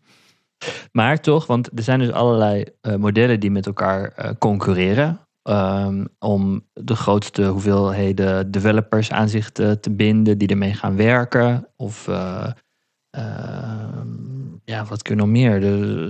Maar 0.92 1.20
toch, 1.22 1.48
want 1.48 1.70
er 1.76 1.84
zijn 1.84 2.00
dus 2.00 2.12
allerlei 2.12 2.64
eh, 2.82 2.96
modellen 2.96 3.40
die 3.40 3.52
met 3.52 3.66
elkaar 3.66 4.12
eh, 4.16 4.32
concurreren. 4.40 5.20
Ehm, 5.46 6.06
om 6.20 6.66
de 6.74 6.96
grootste 6.96 7.46
hoeveelheden 7.46 8.52
developers 8.52 9.12
aan 9.12 9.30
zich 9.30 9.52
te, 9.52 9.80
binden 9.92 10.38
die 10.38 10.48
ermee 10.48 10.74
gaan 10.74 10.96
werken. 10.96 11.68
Of 11.76 12.08
eh, 12.08 12.52
ehm, 13.10 14.08
ja, 14.66 14.86
wat 14.86 15.02
kun 15.02 15.16
je 15.16 15.22
nog 15.22 15.30
meer? 15.30 15.62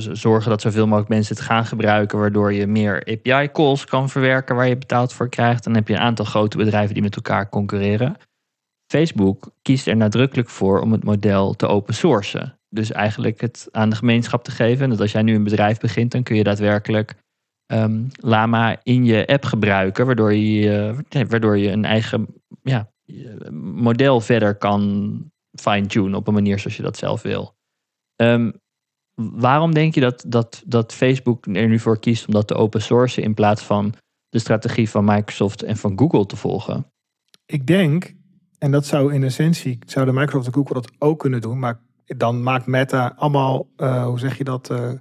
Z- 0.01 0.11
zorgen 0.11 0.49
dat 0.49 0.61
zoveel 0.61 0.85
mogelijk 0.85 1.09
mensen 1.09 1.35
het 1.35 1.45
gaan 1.45 1.65
gebruiken, 1.65 2.19
waardoor 2.19 2.53
je 2.53 2.67
meer 2.67 3.03
API-calls 3.05 3.85
kan 3.85 4.09
verwerken 4.09 4.55
waar 4.55 4.67
je 4.67 4.77
betaald 4.77 5.13
voor 5.13 5.29
krijgt. 5.29 5.63
Dan 5.63 5.75
heb 5.75 5.87
je 5.87 5.93
een 5.93 5.99
aantal 5.99 6.25
grote 6.25 6.57
bedrijven 6.57 6.93
die 6.93 7.03
met 7.03 7.15
elkaar 7.15 7.49
concurreren. 7.49 8.17
Facebook 8.91 9.51
kiest 9.61 9.87
er 9.87 9.97
nadrukkelijk 9.97 10.49
voor 10.49 10.81
om 10.81 10.91
het 10.91 11.03
model 11.03 11.53
te 11.53 11.67
open 11.67 11.93
sourcen. 11.93 12.59
Dus 12.69 12.91
eigenlijk 12.91 13.41
het 13.41 13.67
aan 13.71 13.89
de 13.89 13.95
gemeenschap 13.95 14.43
te 14.43 14.51
geven. 14.51 14.83
En 14.83 14.89
dat 14.89 15.01
als 15.01 15.11
jij 15.11 15.21
nu 15.21 15.35
een 15.35 15.43
bedrijf 15.43 15.79
begint, 15.79 16.11
dan 16.11 16.23
kun 16.23 16.35
je 16.35 16.43
daadwerkelijk 16.43 17.15
ehm, 17.65 18.03
Lama 18.15 18.79
in 18.83 19.05
je 19.05 19.27
app 19.27 19.45
gebruiken. 19.45 20.05
Waardoor 20.05 20.33
je, 20.33 20.95
eh, 21.09 21.21
waardoor 21.27 21.57
je 21.57 21.69
een 21.69 21.85
eigen 21.85 22.27
ja, 22.61 22.91
model 23.61 24.21
verder 24.21 24.55
kan 24.55 25.33
fine-tunen 25.51 26.15
op 26.15 26.27
een 26.27 26.33
manier 26.33 26.59
zoals 26.59 26.77
je 26.77 26.83
dat 26.83 26.97
zelf 26.97 27.21
wil. 27.21 27.55
Ehm, 28.15 28.51
waarom 29.15 29.73
denk 29.73 29.93
je 29.93 30.01
dat, 30.01 30.25
dat, 30.27 30.63
dat 30.65 30.93
Facebook 30.93 31.45
er 31.45 31.67
nu 31.67 31.79
voor 31.79 31.99
kiest 31.99 32.27
om 32.27 32.33
dat 32.33 32.47
te 32.47 32.53
open 32.53 32.81
sourcen 32.81 33.23
in 33.23 33.33
plaats 33.33 33.63
van 33.63 33.93
de 34.29 34.39
strategie 34.39 34.89
van 34.89 35.05
Microsoft 35.05 35.63
en 35.63 35.77
van 35.77 35.99
Google 35.99 36.25
te 36.25 36.35
volgen? 36.35 36.91
Ik 37.45 37.67
denk, 37.67 38.15
en 38.57 38.71
dat 38.71 38.85
zou 38.85 39.13
in 39.13 39.23
essentie, 39.23 39.79
zouden 39.85 40.15
Microsoft 40.15 40.47
en 40.47 40.53
Google 40.53 40.73
dat 40.73 40.91
ook 40.99 41.19
kunnen 41.19 41.41
doen, 41.41 41.59
maar 41.59 41.79
dan 42.05 42.43
maakt 42.43 42.65
Meta 42.65 43.13
allemaal, 43.17 43.67
eh, 43.75 44.05
hoe 44.05 44.19
zeg 44.19 44.37
je 44.37 44.43
dat, 44.43 44.69
eh, 44.69 44.91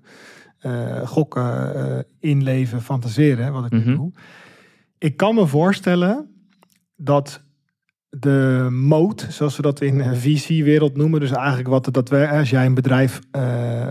gokken, 1.04 1.74
eh, 1.74 1.98
inleven, 2.20 2.82
fantaseren, 2.82 3.52
wat 3.52 3.64
ik 3.64 3.70
nu 3.72 3.78
Mhm. 3.78 3.94
doe. 3.94 4.12
Ik 4.98 5.16
kan 5.16 5.34
me 5.34 5.46
voorstellen 5.46 6.28
dat 6.96 7.42
de 8.18 8.68
moot, 8.70 9.26
zoals 9.30 9.56
we 9.56 9.62
dat 9.62 9.80
in 9.80 9.98
de 9.98 10.16
VC-wereld 10.16 10.96
noemen, 10.96 11.20
dus 11.20 11.30
eigenlijk 11.30 11.68
wat 11.68 11.88
dat 11.92 12.08
we, 12.08 12.28
als 12.28 12.50
jij 12.50 12.66
een 12.66 12.74
bedrijf 12.74 13.20
eh, 13.30 13.42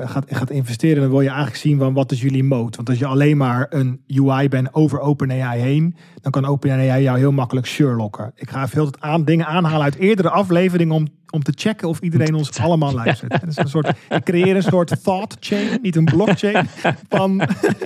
gaat, 0.10 0.26
gaat 0.28 0.50
investeren, 0.50 1.02
dan 1.02 1.10
wil 1.10 1.22
je 1.22 1.28
eigenlijk 1.28 1.58
zien 1.58 1.78
van 1.78 1.94
wat 1.94 2.12
is 2.12 2.22
jullie 2.22 2.44
moot. 2.44 2.76
Want 2.76 2.90
als 2.90 3.00
je 3.00 3.06
alleen 3.06 3.38
maar 3.38 3.68
een 3.70 4.04
UI 4.08 4.48
bent 4.48 4.74
over 4.74 5.00
OpenAI 5.00 5.60
heen, 5.62 5.96
dan 6.22 6.32
kan 6.32 6.46
OpenAI 6.46 7.04
jou 7.04 7.18
heel 7.18 7.32
makkelijk 7.32 7.68
Sherlocken. 7.68 8.32
Ik 8.36 8.50
ga 8.50 8.68
het 8.72 9.02
aan, 9.02 9.26
dingen 9.26 9.46
aanhalen 9.46 9.84
uit 9.84 9.96
eerdere 9.96 10.30
afleveringen 10.30 10.96
om, 10.96 11.08
om 11.34 11.44
te 11.44 11.54
checken 11.56 11.88
of 11.88 12.00
iedereen 12.00 12.36
ons 12.36 12.60
allemaal 12.60 12.94
luistert. 12.94 13.34
Het 13.34 13.48
is 13.48 13.58
een 13.58 13.68
soort, 13.70 13.88
ik 14.10 14.24
creëer 14.24 14.56
een 14.56 14.64
soort 14.64 15.04
thought 15.04 15.38
chain, 15.40 15.80
niet 15.82 15.96
een 15.96 16.06
blockchain. 16.06 16.68
Van, 17.10 17.38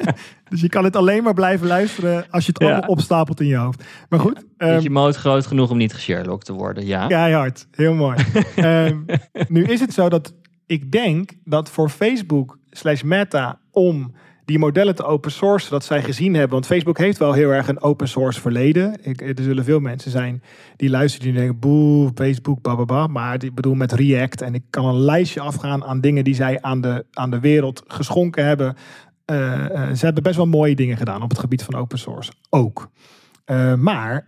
dus 0.49 0.61
je 0.61 0.69
kan 0.69 0.84
het 0.84 0.95
alleen 0.95 1.24
maar 1.24 1.34
blijven 1.34 1.68
luisteren 1.68 2.26
als 2.30 2.45
je 2.45 2.52
het 2.53 2.68
Ja. 2.68 2.84
opstapelt 2.86 3.40
in 3.40 3.48
je 3.48 3.56
hoofd. 3.56 3.84
Maar 4.10 4.19
goed. 4.19 4.38
Is 4.38 4.44
ehm, 4.57 4.80
je 4.80 4.90
moot 4.90 5.15
groot 5.15 5.45
genoeg 5.45 5.69
om 5.69 5.78
niet 5.78 5.94
gesharelocked 5.94 6.45
te 6.45 6.53
worden? 6.53 6.86
Ja. 6.86 7.07
Keihard, 7.07 7.68
heel 7.72 7.94
mooi. 7.94 8.18
Ehm, 8.56 8.98
nu 9.48 9.64
is 9.64 9.80
het 9.80 9.94
zo 9.94 10.10
dat 10.10 10.34
ik 10.65 10.91
denk 10.91 11.32
dat 11.44 11.69
voor 11.69 11.90
Facebook 11.90 12.57
slash 12.69 13.02
Meta 13.02 13.60
om 13.72 14.14
die 14.48 14.60
modellen 14.60 14.95
te 14.95 15.03
open 15.03 15.32
sourcen, 15.32 15.72
dat 15.72 15.84
zij 15.84 16.03
gezien 16.03 16.34
hebben. 16.34 16.52
Want 16.52 16.65
Facebook 16.65 16.98
heeft 16.98 17.18
wel 17.18 17.34
heel 17.34 17.49
erg 17.49 17.68
een 17.68 17.82
open 17.82 18.07
source 18.07 18.41
verleden. 18.41 18.98
Ik, 19.02 19.22
er 19.22 19.44
zullen 19.44 19.64
veel 19.64 19.80
mensen 19.80 20.11
zijn 20.11 20.44
die 20.76 20.90
luisteren 20.90 21.28
die 21.28 21.36
denken, 21.36 21.60
boe, 21.60 22.11
Facebook, 22.15 22.61
bababa. 22.61 23.07
Maar 23.07 23.44
ik 23.44 23.56
bedoel 23.56 23.74
met 23.74 23.91
React. 23.91 24.41
En 24.41 24.53
ik 24.53 24.64
kan 24.69 24.86
een 24.86 24.99
lijstje 24.99 25.40
afgaan 25.40 25.84
aan 25.84 26.02
dingen 26.02 26.24
die 26.24 26.36
zij 26.36 26.61
aan 26.61 26.82
de, 26.82 27.06
aan 27.11 27.30
de 27.30 27.40
wereld 27.40 27.84
geschonken 27.88 28.45
hebben. 28.45 28.76
Eh, 29.26 29.65
eh, 29.65 29.95
ze 29.95 30.06
hebben 30.06 30.24
best 30.24 30.36
wel 30.36 30.45
mooie 30.45 30.76
dingen 30.76 30.98
gedaan 30.98 31.22
op 31.22 31.30
het 31.30 31.40
gebied 31.40 31.64
van 31.64 31.76
open 31.76 31.99
source. 31.99 32.32
Ook. 32.49 32.90
Eh, 33.45 33.74
maar, 33.74 34.28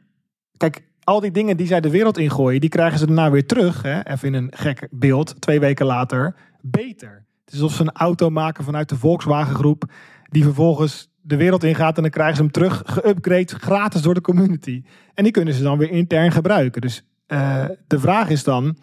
kijk, 0.57 0.83
al 1.03 1.19
die 1.19 1.31
dingen 1.31 1.57
die 1.57 1.67
zij 1.67 1.81
de 1.81 1.89
wereld 1.89 2.17
ingooien, 2.17 2.61
die 2.61 2.69
krijgen 2.69 2.99
ze 2.99 3.05
daarna 3.05 3.31
weer 3.31 3.45
terug. 3.45 3.81
Hè? 3.81 4.03
Even 4.03 4.27
in 4.27 4.33
een 4.33 4.51
gek 4.55 4.87
beeld, 4.91 5.41
twee 5.41 5.59
weken 5.59 5.85
later, 5.85 6.35
beter. 6.61 7.27
Het 7.49 7.57
is 7.57 7.63
alsof 7.63 7.77
ze 7.77 7.83
een 7.83 8.01
auto 8.01 8.29
maken 8.29 8.63
vanuit 8.63 8.89
de 8.89 8.95
Volkswagen 8.95 9.55
groep. 9.55 9.91
Die 10.29 10.43
vervolgens 10.43 11.11
de 11.21 11.35
wereld 11.35 11.63
ingaat 11.63 11.95
en 11.95 12.01
dan 12.01 12.11
krijgen 12.11 12.35
ze 12.35 12.41
hem 12.41 12.51
terug 12.51 12.83
geüpgrade 12.85 13.55
gratis 13.59 14.01
door 14.01 14.13
de 14.13 14.21
community. 14.21 14.83
En 15.13 15.23
die 15.23 15.33
kunnen 15.33 15.53
ze 15.53 15.63
dan 15.63 15.77
weer 15.77 15.91
intern 15.91 16.31
gebruiken. 16.31 16.81
Dus 16.81 17.03
uh, 17.27 17.65
de 17.87 17.99
vraag 17.99 18.29
is 18.29 18.43
dan, 18.43 18.77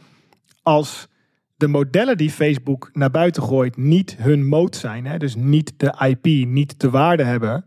als 0.62 1.08
de 1.56 1.66
modellen 1.66 2.16
die 2.16 2.30
Facebook 2.30 2.90
naar 2.92 3.10
buiten 3.10 3.42
gooit 3.42 3.76
niet 3.76 4.16
hun 4.18 4.46
mode 4.46 4.76
zijn, 4.76 5.06
hè, 5.06 5.18
dus 5.18 5.34
niet 5.34 5.72
de 5.76 5.94
IP, 6.08 6.46
niet 6.46 6.80
de 6.80 6.90
waarde 6.90 7.24
hebben, 7.24 7.64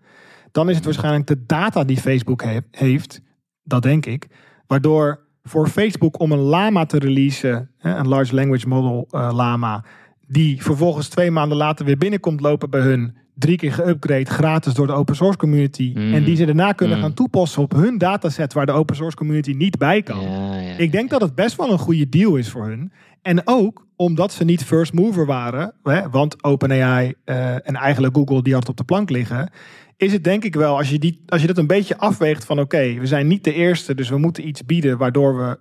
dan 0.52 0.70
is 0.70 0.76
het 0.76 0.86
waarschijnlijk 0.86 1.28
de 1.28 1.46
data 1.46 1.84
die 1.84 1.98
Facebook 1.98 2.44
he 2.44 2.60
heeft, 2.72 3.22
dat 3.64 3.82
denk 3.82 4.06
ik, 4.06 4.28
waardoor 4.68 5.28
voor 5.44 5.68
Facebook 5.68 6.20
om 6.20 6.32
een 6.32 6.40
Lama 6.40 6.86
te 6.86 7.00
releasen, 7.00 7.72
hè, 7.78 7.96
een 7.96 8.08
large 8.08 8.36
language 8.36 8.68
model 8.68 9.08
uh, 9.12 9.30
Lama, 9.34 9.86
die 10.32 10.64
vervolgens 10.64 11.08
twee 11.08 11.32
maanden 11.32 11.58
later 11.58 11.86
weer 11.86 11.98
binnenkomt 11.98 12.42
lopen 12.42 12.70
bij 12.70 12.82
hun, 12.82 13.16
drie 13.34 13.58
keer 13.58 13.74
geüpgrade 13.74 14.30
gratis 14.30 14.74
door 14.74 14.88
de 14.88 14.94
open 14.94 15.16
source 15.16 15.38
community. 15.38 15.92
Mm. 15.96 16.14
En 16.14 16.24
die 16.24 16.36
ze 16.36 16.46
daarna 16.46 16.72
kunnen 16.72 16.98
Mm. 16.98 17.04
gaan 17.04 17.14
toepassen 17.14 17.62
op 17.62 17.72
hun 17.72 17.98
dataset 17.98 18.54
waar 18.54 18.66
de 18.66 18.72
open 18.72 18.96
source 18.96 19.18
community 19.18 19.52
niet 19.52 19.78
bij 19.78 20.02
kan. 20.02 20.22
Ja, 20.22 20.60
ja. 20.60 20.78
Ik 20.78 20.92
denk 20.92 21.10
dat 21.10 21.22
het 21.22 21.36
best 21.36 21.56
wel 21.56 21.72
een 21.72 21.78
goede 21.78 22.10
deal 22.10 22.36
is 22.36 22.50
voor 22.50 22.66
hun. 22.66 22.92
En 23.22 23.42
ook 23.48 23.88
omdat 23.96 24.34
ze 24.34 24.44
niet 24.44 24.64
first 24.64 24.94
mover 24.94 25.26
waren, 25.26 25.74
hè, 25.84 26.10
want 26.10 26.44
OpenAI 26.44 27.14
eh, 27.24 27.54
en 27.54 27.76
eigenlijk 27.76 28.16
Google 28.16 28.44
die 28.44 28.54
hard 28.54 28.70
op 28.70 28.78
de 28.78 28.84
plank 28.84 29.10
liggen, 29.10 29.50
is 29.98 30.14
het 30.14 30.24
denk 30.24 30.44
ik 30.44 30.56
wel, 30.56 30.78
als 30.78 30.90
je, 30.90 31.00
die, 31.00 31.22
als 31.28 31.42
je 31.42 31.48
dat 31.48 31.58
een 31.58 31.68
beetje 31.68 31.98
afweegt 31.98 32.46
van 32.46 32.60
oké, 32.60 32.94
we 32.94 33.06
zijn 33.06 33.28
niet 33.28 33.44
de 33.44 33.54
eerste, 33.54 33.96
dus 33.96 34.10
we 34.10 34.18
moeten 34.18 34.48
iets 34.48 34.66
bieden 34.66 34.98
waardoor 34.98 35.38
we 35.38 35.60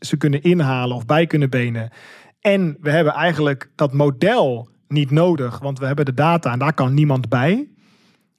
ze 0.00 0.16
kunnen 0.16 0.42
inhalen 0.42 0.96
of 0.96 1.06
bij 1.06 1.26
kunnen 1.26 1.50
benen. 1.50 1.90
En 2.46 2.76
we 2.80 2.90
hebben 2.90 3.12
eigenlijk 3.12 3.70
dat 3.74 3.92
model 3.92 4.68
niet 4.88 5.10
nodig, 5.10 5.58
want 5.58 5.78
we 5.78 5.86
hebben 5.86 6.04
de 6.04 6.14
data 6.14 6.52
en 6.52 6.58
daar 6.58 6.74
kan 6.74 6.94
niemand 6.94 7.28
bij. 7.28 7.68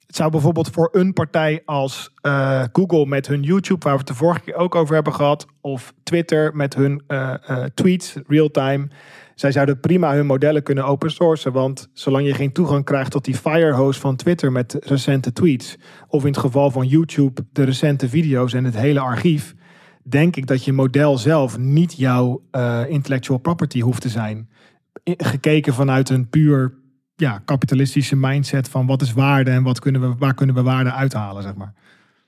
Het 0.06 0.16
zou 0.16 0.30
bijvoorbeeld 0.30 0.70
voor 0.70 0.88
een 0.92 1.12
partij 1.12 1.62
als 1.64 2.12
eh, 2.20 2.62
Google 2.72 3.06
met 3.06 3.26
hun 3.26 3.42
YouTube, 3.42 3.84
waar 3.84 3.92
we 3.92 3.98
het 3.98 4.08
de 4.08 4.14
vorige 4.14 4.40
keer 4.40 4.54
ook 4.54 4.74
over 4.74 4.94
hebben 4.94 5.14
gehad, 5.14 5.46
of 5.60 5.94
Twitter 6.02 6.56
met 6.56 6.74
hun 6.74 7.02
eh, 7.06 7.34
eh, 7.46 7.64
tweets, 7.74 8.14
real-time. 8.26 8.88
Zij 9.34 9.52
zouden 9.52 9.80
prima 9.80 10.14
hun 10.14 10.26
modellen 10.26 10.62
kunnen 10.62 10.84
open 10.84 11.10
sourcen, 11.10 11.52
want 11.52 11.88
zolang 11.92 12.26
je 12.26 12.34
geen 12.34 12.52
toegang 12.52 12.84
krijgt 12.84 13.10
tot 13.10 13.24
die 13.24 13.36
Firehose 13.36 14.00
van 14.00 14.16
Twitter 14.16 14.52
met 14.52 14.76
recente 14.80 15.32
tweets, 15.32 15.76
of 16.08 16.22
in 16.22 16.30
het 16.30 16.38
geval 16.38 16.70
van 16.70 16.86
YouTube 16.86 17.44
de 17.52 17.64
recente 17.64 18.08
video's 18.08 18.52
en 18.52 18.64
het 18.64 18.76
hele 18.76 19.00
archief, 19.00 19.54
denk 20.08 20.36
ik 20.36 20.46
dat 20.46 20.64
je 20.64 20.72
model 20.72 21.18
zelf 21.18 21.58
niet 21.58 21.92
jouw 21.96 22.42
eh, 22.50 22.82
intellectual 22.88 23.38
property 23.38 23.80
hoeft 23.80 24.02
te 24.02 24.08
zijn. 24.08 24.48
Gekeken 25.04 25.74
vanuit 25.74 26.08
een 26.08 26.28
puur 26.28 26.74
ja, 27.14 27.42
kapitalistische 27.44 28.16
mindset 28.16 28.68
van 28.68 28.86
wat 28.86 29.02
is 29.02 29.12
waarde 29.12 29.50
en 29.50 29.62
wat 29.62 29.78
kunnen 29.78 30.00
we, 30.00 30.14
waar 30.18 30.34
kunnen 30.34 30.54
we 30.54 30.62
waarde 30.62 30.92
uithalen, 30.92 31.42
zeg 31.42 31.54
maar. 31.54 31.74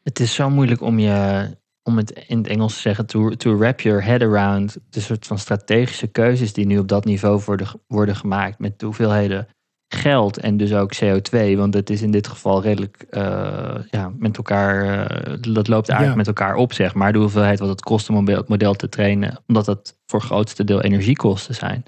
Het 0.03 0.21
is 0.21 0.35
zo 0.35 0.51
moeilijk 0.51 0.81
om 0.81 0.99
je, 0.99 1.49
om 1.83 1.97
het 1.97 2.25
in 2.27 2.39
het 2.39 2.47
Engels 2.47 2.75
te 2.75 2.81
zeggen, 2.81 3.07
to, 3.07 3.31
to 3.31 3.57
wrap 3.57 3.81
your 3.81 4.05
head 4.05 4.23
around 4.23 4.79
de 4.91 5.01
soort 5.01 5.27
van 5.27 5.39
strategische 5.39 6.07
keuzes 6.07 6.53
die 6.53 6.67
nu 6.67 6.79
op 6.79 6.89
dat 6.89 7.05
niveau 7.05 7.43
worden, 7.45 7.69
worden 7.87 8.17
gemaakt 8.17 8.59
met 8.59 8.79
de 8.79 8.87
hoeveelheden 8.87 9.49
geld 9.89 10.39
en 10.39 10.57
dus 10.57 10.75
ook 10.75 10.95
CO2, 11.03 11.57
want 11.57 11.75
het 11.75 11.91
is 11.91 12.03
in 12.03 12.11
dit 12.11 12.27
geval 12.27 12.63
redelijk 12.63 13.03
eh, 13.11 13.75
ja, 13.91 14.13
met 14.19 14.37
elkaar, 14.37 15.07
eh, 15.07 15.37
dat 15.41 15.69
loopt 15.69 15.89
eigenlijk 15.89 16.11
Ja. 16.11 16.15
met 16.15 16.27
elkaar 16.27 16.55
op, 16.55 16.73
zeg 16.73 16.95
maar, 16.95 17.13
de 17.13 17.19
hoeveelheid 17.19 17.59
wat 17.59 17.69
het 17.69 17.81
kost 17.81 18.11
om 18.11 18.17
een 18.29 18.45
model- 18.47 18.75
te 18.75 18.89
trainen, 18.89 19.43
omdat 19.47 19.65
dat 19.65 19.99
voor 20.07 20.19
het 20.19 20.29
grootste 20.29 20.65
deel 20.65 20.83
energiekosten 20.83 21.55
zijn. 21.55 21.83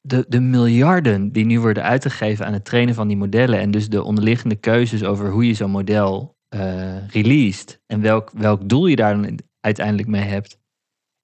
De, 0.00 0.24
de 0.28 0.40
miljarden 0.40 1.32
die 1.32 1.44
nu 1.44 1.60
worden 1.60 1.82
uitgegeven 1.82 2.46
aan 2.46 2.52
het 2.52 2.64
trainen 2.64 2.94
van 2.94 3.08
die 3.08 3.16
modellen 3.16 3.58
en 3.58 3.70
dus 3.70 3.88
de 3.88 4.02
onderliggende 4.02 4.56
keuzes 4.56 5.04
over 5.04 5.30
hoe 5.30 5.46
je 5.46 5.54
zo'n 5.54 5.70
model 5.70 6.36
eh 6.48 7.08
released 7.08 7.80
en 7.86 8.00
welk, 8.00 8.30
welk 8.34 8.68
doel 8.68 8.86
je 8.86 8.96
daar 8.96 9.22
dan 9.22 9.38
uiteindelijk 9.60 10.08
mee 10.08 10.22
hebt. 10.22 10.58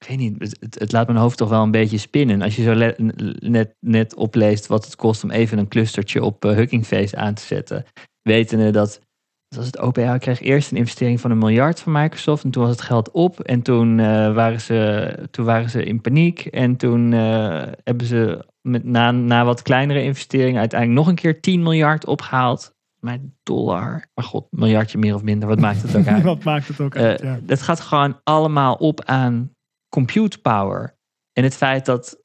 Ik 0.01 0.09
weet 0.09 0.19
niet, 0.19 0.57
het, 0.61 0.93
laat 0.93 1.07
mijn 1.07 1.19
hoofd 1.19 1.37
toch 1.37 1.49
wel 1.49 1.63
een 1.63 1.71
beetje 1.71 1.99
spinnen. 1.99 2.43
Als 2.43 2.57
je 2.57 2.63
zo 2.63 2.75
le- 2.75 2.95
net, 3.39 3.75
net 3.81 4.15
opleest 4.15 4.67
wat 4.67 4.85
het 4.85 4.97
kost 4.97 5.25
om 5.25 5.31
even 5.31 5.59
een 5.59 5.69
clustertje 5.69 6.25
op 6.25 6.45
eh, 6.45 6.55
Hugging 6.55 6.87
Face 6.87 7.17
aan 7.17 7.35
te 7.35 7.43
zetten. 7.43 7.85
Wetende 8.23 8.71
dat, 8.71 9.01
dat 9.49 9.65
het 9.65 9.79
OpenAI 9.79 10.19
kreeg 10.19 10.41
eerst 10.41 10.71
een 10.71 10.77
investering 10.77 11.21
van 11.21 11.31
een 11.31 11.39
miljard 11.39 11.81
van 11.81 11.93
Microsoft. 11.93 12.45
En 12.45 12.51
toen 12.51 12.63
was 12.63 12.73
het 12.73 12.81
geld 12.81 13.11
op. 13.11 13.41
En 13.41 13.63
toen, 13.63 13.99
eh, 13.99 14.35
waren, 14.35 14.61
ze, 14.61 15.29
toen 15.31 15.45
waren 15.45 15.71
ze 15.71 15.85
in 15.85 16.01
paniek. 16.01 16.47
En 16.47 16.77
toen 16.77 17.13
eh, 17.13 17.63
hebben 17.85 18.07
ze 18.07 18.45
met, 18.61 18.85
na, 18.85 19.11
na 19.11 19.45
wat 19.45 19.63
kleinere 19.63 20.03
investeringen 20.03 20.61
uiteindelijk 20.61 21.01
nog 21.01 21.09
een 21.09 21.21
keer 21.21 21.41
10 21.41 21.63
miljard 21.63 22.07
opgehaald. 22.07 22.75
Maar 23.01 23.19
dollar. 23.43 24.07
Maar 24.15 24.25
god, 24.25 24.47
miljardje 24.51 24.99
meer 24.99 25.15
of 25.15 25.23
minder. 25.23 25.49
Wat 25.49 25.61
maakt 25.61 25.83
het 25.83 25.97
ook 25.97 26.07
uit? 26.15 26.23
Wat 26.23 26.45
maakt 26.45 26.69
het 26.69 26.81
ook 26.81 26.97
uit? 26.97 27.21
Eh, 27.21 27.29
ja. 27.29 27.39
Het 27.47 27.63
gaat 27.63 27.81
gewoon 27.81 28.21
allemaal 28.23 28.75
op 28.75 29.05
aan 29.05 29.51
compute 29.91 30.39
power. 30.41 30.97
En 31.33 31.45
het 31.45 31.55
feit 31.57 31.85
dat 31.87 32.19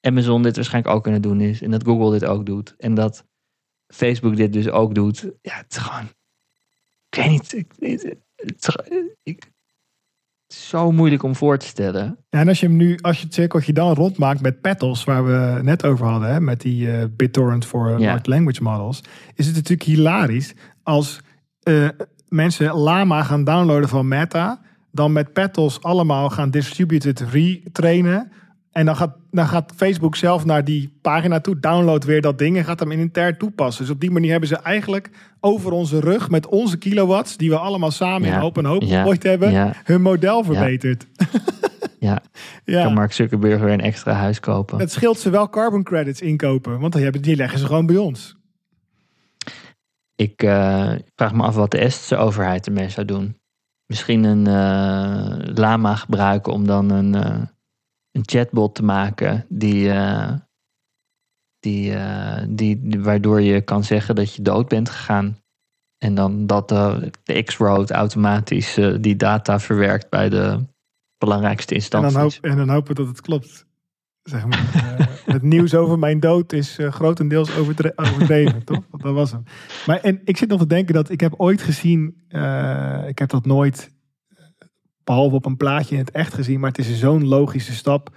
Amazon 0.00 0.42
dit 0.42 0.56
waarschijnlijk 0.56 0.94
ook 0.94 1.02
kunnen 1.02 1.22
doen 1.22 1.40
is. 1.40 1.62
En 1.62 1.70
dat 1.70 1.84
Google 1.84 2.10
dit 2.18 2.24
ook 2.28 2.46
doet. 2.46 2.74
En 2.78 2.94
dat 2.94 3.24
Facebook 3.94 4.36
dit 4.36 4.52
dus 4.52 4.68
ook 4.68 4.94
doet. 4.94 5.20
Ja, 5.42 5.56
het 5.56 5.66
is 5.70 5.76
gewoon... 5.76 6.08
Ik 7.08 7.18
weet 7.18 7.28
niet. 7.30 7.52
Ik, 7.54 7.72
het, 7.78 8.02
het, 8.36 8.76
ik- 9.22 9.50
het 10.46 10.60
is 10.60 10.68
zo 10.68 10.92
moeilijk 10.92 11.22
om 11.22 11.36
voor 11.36 11.58
te 11.58 11.66
stellen. 11.66 12.16
Ja, 12.30 12.40
en 12.40 12.48
als 12.48 12.60
je 12.60 12.66
hem 12.66 12.76
nu, 12.76 12.98
als 13.00 13.18
je 13.18 13.24
het 13.24 13.34
cirkeltje 13.34 13.72
dan 13.72 13.94
rondmaakt 13.94 14.40
met 14.40 14.60
Petals, 14.60 15.04
waar 15.04 15.24
we 15.24 15.62
net 15.62 15.84
over 15.84 16.06
hadden, 16.06 16.28
hè, 16.28 16.40
met 16.40 16.60
die 16.60 16.92
eh, 16.92 17.04
BitTorrent 17.10 17.66
voor 17.66 17.90
eh, 17.90 17.98
Ja. 17.98 18.06
large 18.06 18.30
language 18.30 18.62
models, 18.62 19.02
is 19.34 19.46
het 19.46 19.54
natuurlijk 19.54 19.82
hilarisch 19.82 20.54
als 20.82 21.20
eh, 21.62 21.88
mensen 22.28 22.74
Lama 22.74 23.22
gaan 23.22 23.44
downloaden 23.44 23.88
van 23.88 24.08
Meta, 24.08 24.60
dan 24.92 25.12
met 25.12 25.32
Petals 25.32 25.82
allemaal 25.82 26.30
gaan 26.30 26.50
distributed 26.50 27.20
retrainen. 27.20 28.32
En 28.72 28.86
dan 28.86 28.96
gaat, 28.96 29.16
dan 29.30 29.46
gaat 29.46 29.72
Facebook 29.76 30.16
zelf 30.16 30.44
naar 30.44 30.64
die 30.64 30.98
pagina 31.02 31.40
toe, 31.40 31.60
download 31.60 32.04
weer 32.04 32.20
dat 32.20 32.38
ding 32.38 32.56
en 32.56 32.64
gaat 32.64 32.80
hem 32.80 32.90
intern 32.92 33.38
toepassen. 33.38 33.84
Dus 33.84 33.92
op 33.94 34.00
die 34.00 34.10
manier 34.10 34.30
hebben 34.30 34.48
ze 34.48 34.56
eigenlijk 34.56 35.10
over 35.40 35.72
onze 35.72 36.00
rug 36.00 36.30
met 36.30 36.46
onze 36.46 36.78
kilowatts, 36.78 37.36
die 37.36 37.50
we 37.50 37.58
allemaal 37.58 37.90
samen 37.90 38.28
Ja. 38.28 38.36
in 38.36 38.42
open 38.42 38.64
hoop 38.64 38.82
Ja. 38.82 38.98
gegooid 38.98 39.22
hebben, 39.22 39.50
Ja, 39.52 39.72
hun 39.84 40.02
model 40.02 40.44
verbeterd. 40.44 41.06
Ja. 41.98 42.22
ja. 42.64 42.82
kan 42.82 42.92
Mark 42.94 43.12
Zuckerberg 43.12 43.60
weer 43.60 43.72
een 43.72 43.80
extra 43.80 44.12
huis 44.12 44.40
kopen. 44.40 44.78
Het 44.78 44.92
scheelt 44.92 45.18
ze 45.18 45.30
wel 45.30 45.48
carbon 45.48 45.82
credits 45.82 46.20
inkopen, 46.20 46.80
want 46.80 47.22
die 47.22 47.36
leggen 47.36 47.58
ze 47.58 47.66
gewoon 47.66 47.86
bij 47.86 47.96
ons. 47.96 48.36
Ik 50.16 50.42
eh, 50.42 50.92
vraag 51.16 51.32
me 51.34 51.42
af 51.42 51.54
wat 51.54 51.70
de 51.70 51.78
Estse 51.78 52.16
overheid 52.16 52.66
ermee 52.66 52.88
zou 52.88 53.06
doen. 53.06 53.36
Misschien 53.92 54.24
een 54.24 54.46
eh, 54.46 55.54
lama 55.54 55.94
gebruiken 55.94 56.52
om 56.52 56.66
dan 56.66 56.90
een, 56.90 57.14
eh, 57.14 57.42
een 58.10 58.22
chatbot 58.24 58.74
te 58.74 58.84
maken 58.84 59.46
die, 59.48 59.90
eh, 59.90 60.32
die, 61.58 61.94
die, 62.48 63.00
waardoor 63.00 63.40
je 63.40 63.60
kan 63.60 63.84
zeggen 63.84 64.14
dat 64.14 64.34
je 64.34 64.42
dood 64.42 64.68
bent 64.68 64.90
gegaan. 64.90 65.38
En 65.98 66.14
dan 66.14 66.46
dat 66.46 66.68
de, 66.68 67.10
X-Road 67.44 67.90
automatisch 67.90 68.78
die 69.00 69.16
data 69.16 69.60
verwerkt 69.60 70.10
bij 70.10 70.28
de 70.28 70.64
belangrijkste 71.18 71.74
En 71.74 71.80
instanties. 71.80 72.12
dan, 72.12 72.22
hoop, 72.22 72.38
en 72.40 72.56
dan 72.56 72.68
hopen 72.68 72.94
dat 72.94 73.06
het 73.06 73.20
klopt. 73.20 73.66
Zeg 74.22 74.46
maar. 74.46 74.70
Eh, 74.98 75.06
het 75.26 75.42
nieuws 75.42 75.74
over 75.74 75.98
mijn 75.98 76.20
dood 76.20 76.52
is 76.52 76.78
eh, 76.78 76.92
grotendeels 76.92 77.56
overdre- 77.56 77.92
overdreven, 77.96 78.64
toch? 78.70 78.82
Want 78.90 79.02
Dat 79.02 79.14
was 79.14 79.30
hem. 79.32 79.42
Maar 79.86 80.00
en 80.00 80.20
ik 80.24 80.36
zit 80.36 80.48
nog 80.48 80.58
te 80.58 80.66
denken 80.66 80.94
dat 80.94 81.10
ik 81.10 81.20
heb 81.20 81.34
ooit 81.36 81.62
gezien, 81.62 82.22
eh, 82.28 82.98
ik 83.06 83.18
heb 83.18 83.28
dat 83.28 83.46
nooit, 83.46 83.90
eh, 84.28 84.44
behalve 85.04 85.34
op 85.34 85.46
een 85.46 85.56
plaatje 85.56 85.94
in 85.94 86.00
het 86.00 86.10
echt 86.10 86.34
gezien, 86.34 86.60
maar 86.60 86.68
het 86.70 86.78
is 86.78 86.98
zo'n 86.98 87.26
logische 87.28 87.72
stap. 87.72 88.10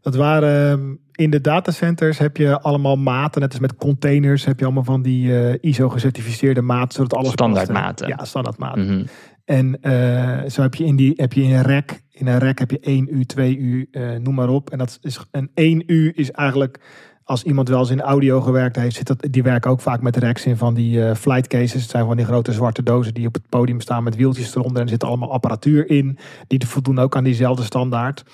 Dat 0.00 0.14
waren 0.14 0.78
ehm, 0.78 0.94
in 1.12 1.30
de 1.30 1.40
datacenters 1.40 2.18
heb 2.18 2.36
je 2.36 2.60
allemaal 2.60 2.96
maten, 2.96 3.40
net 3.40 3.50
als 3.50 3.60
met 3.60 3.76
containers 3.76 4.44
heb 4.44 4.58
je 4.58 4.64
allemaal 4.64 4.84
van 4.84 5.02
die 5.02 5.60
ISO 5.60 5.88
gecertificeerde 5.88 6.62
maten, 6.62 6.92
zodat 6.92 7.14
alles? 7.14 7.32
Standaardmaten. 7.32 8.08
Ja, 8.08 8.24
standaardmaten. 8.24 8.84
Mhm. 8.84 9.06
En 9.48 9.80
eh, 9.80 10.50
zo 10.50 10.62
heb 10.62 10.74
je 10.74 10.84
in, 10.84 10.96
die, 10.96 11.12
heb 11.16 11.32
je 11.32 11.42
in 11.42 11.52
een 11.52 11.62
rek. 11.62 12.02
In 12.10 12.26
een 12.26 12.38
rek 12.38 12.58
heb 12.58 12.70
je 12.70 12.80
1 12.80 13.08
u, 13.10 13.24
2 13.24 13.56
u, 13.56 13.88
noem 14.22 14.34
maar 14.34 14.48
op. 14.48 14.70
En 14.70 14.78
dat 14.78 14.98
is 15.02 15.20
een 15.30 15.50
1 15.54 15.82
u 15.86 16.12
is 16.14 16.30
eigenlijk. 16.30 16.80
Als 17.24 17.42
iemand 17.42 17.68
wel 17.68 17.78
eens 17.78 17.90
in 17.90 18.00
audio 18.00 18.40
gewerkt 18.40 18.76
heeft, 18.76 18.96
zit 18.96 19.06
dat, 19.06 19.26
die 19.30 19.42
werken 19.42 19.70
ook 19.70 19.80
vaak 19.80 20.02
met 20.02 20.16
racks 20.16 20.46
in 20.46 20.56
van 20.56 20.74
die 20.74 21.04
eh, 21.04 21.14
flight 21.14 21.46
cases. 21.46 21.82
Het 21.82 21.90
zijn 21.90 22.06
van 22.06 22.16
die 22.16 22.24
grote 22.24 22.52
zwarte 22.52 22.82
dozen 22.82 23.14
die 23.14 23.26
op 23.26 23.34
het 23.34 23.48
podium 23.48 23.80
staan 23.80 24.02
met 24.02 24.16
wieltjes 24.16 24.54
eronder. 24.54 24.76
En 24.76 24.82
er 24.82 24.88
zit 24.88 25.04
allemaal 25.04 25.32
apparatuur 25.32 25.90
in. 25.90 26.18
Die 26.46 26.66
voldoen 26.66 26.98
ook 26.98 27.16
aan 27.16 27.24
diezelfde 27.24 27.62
standaard. 27.62 28.24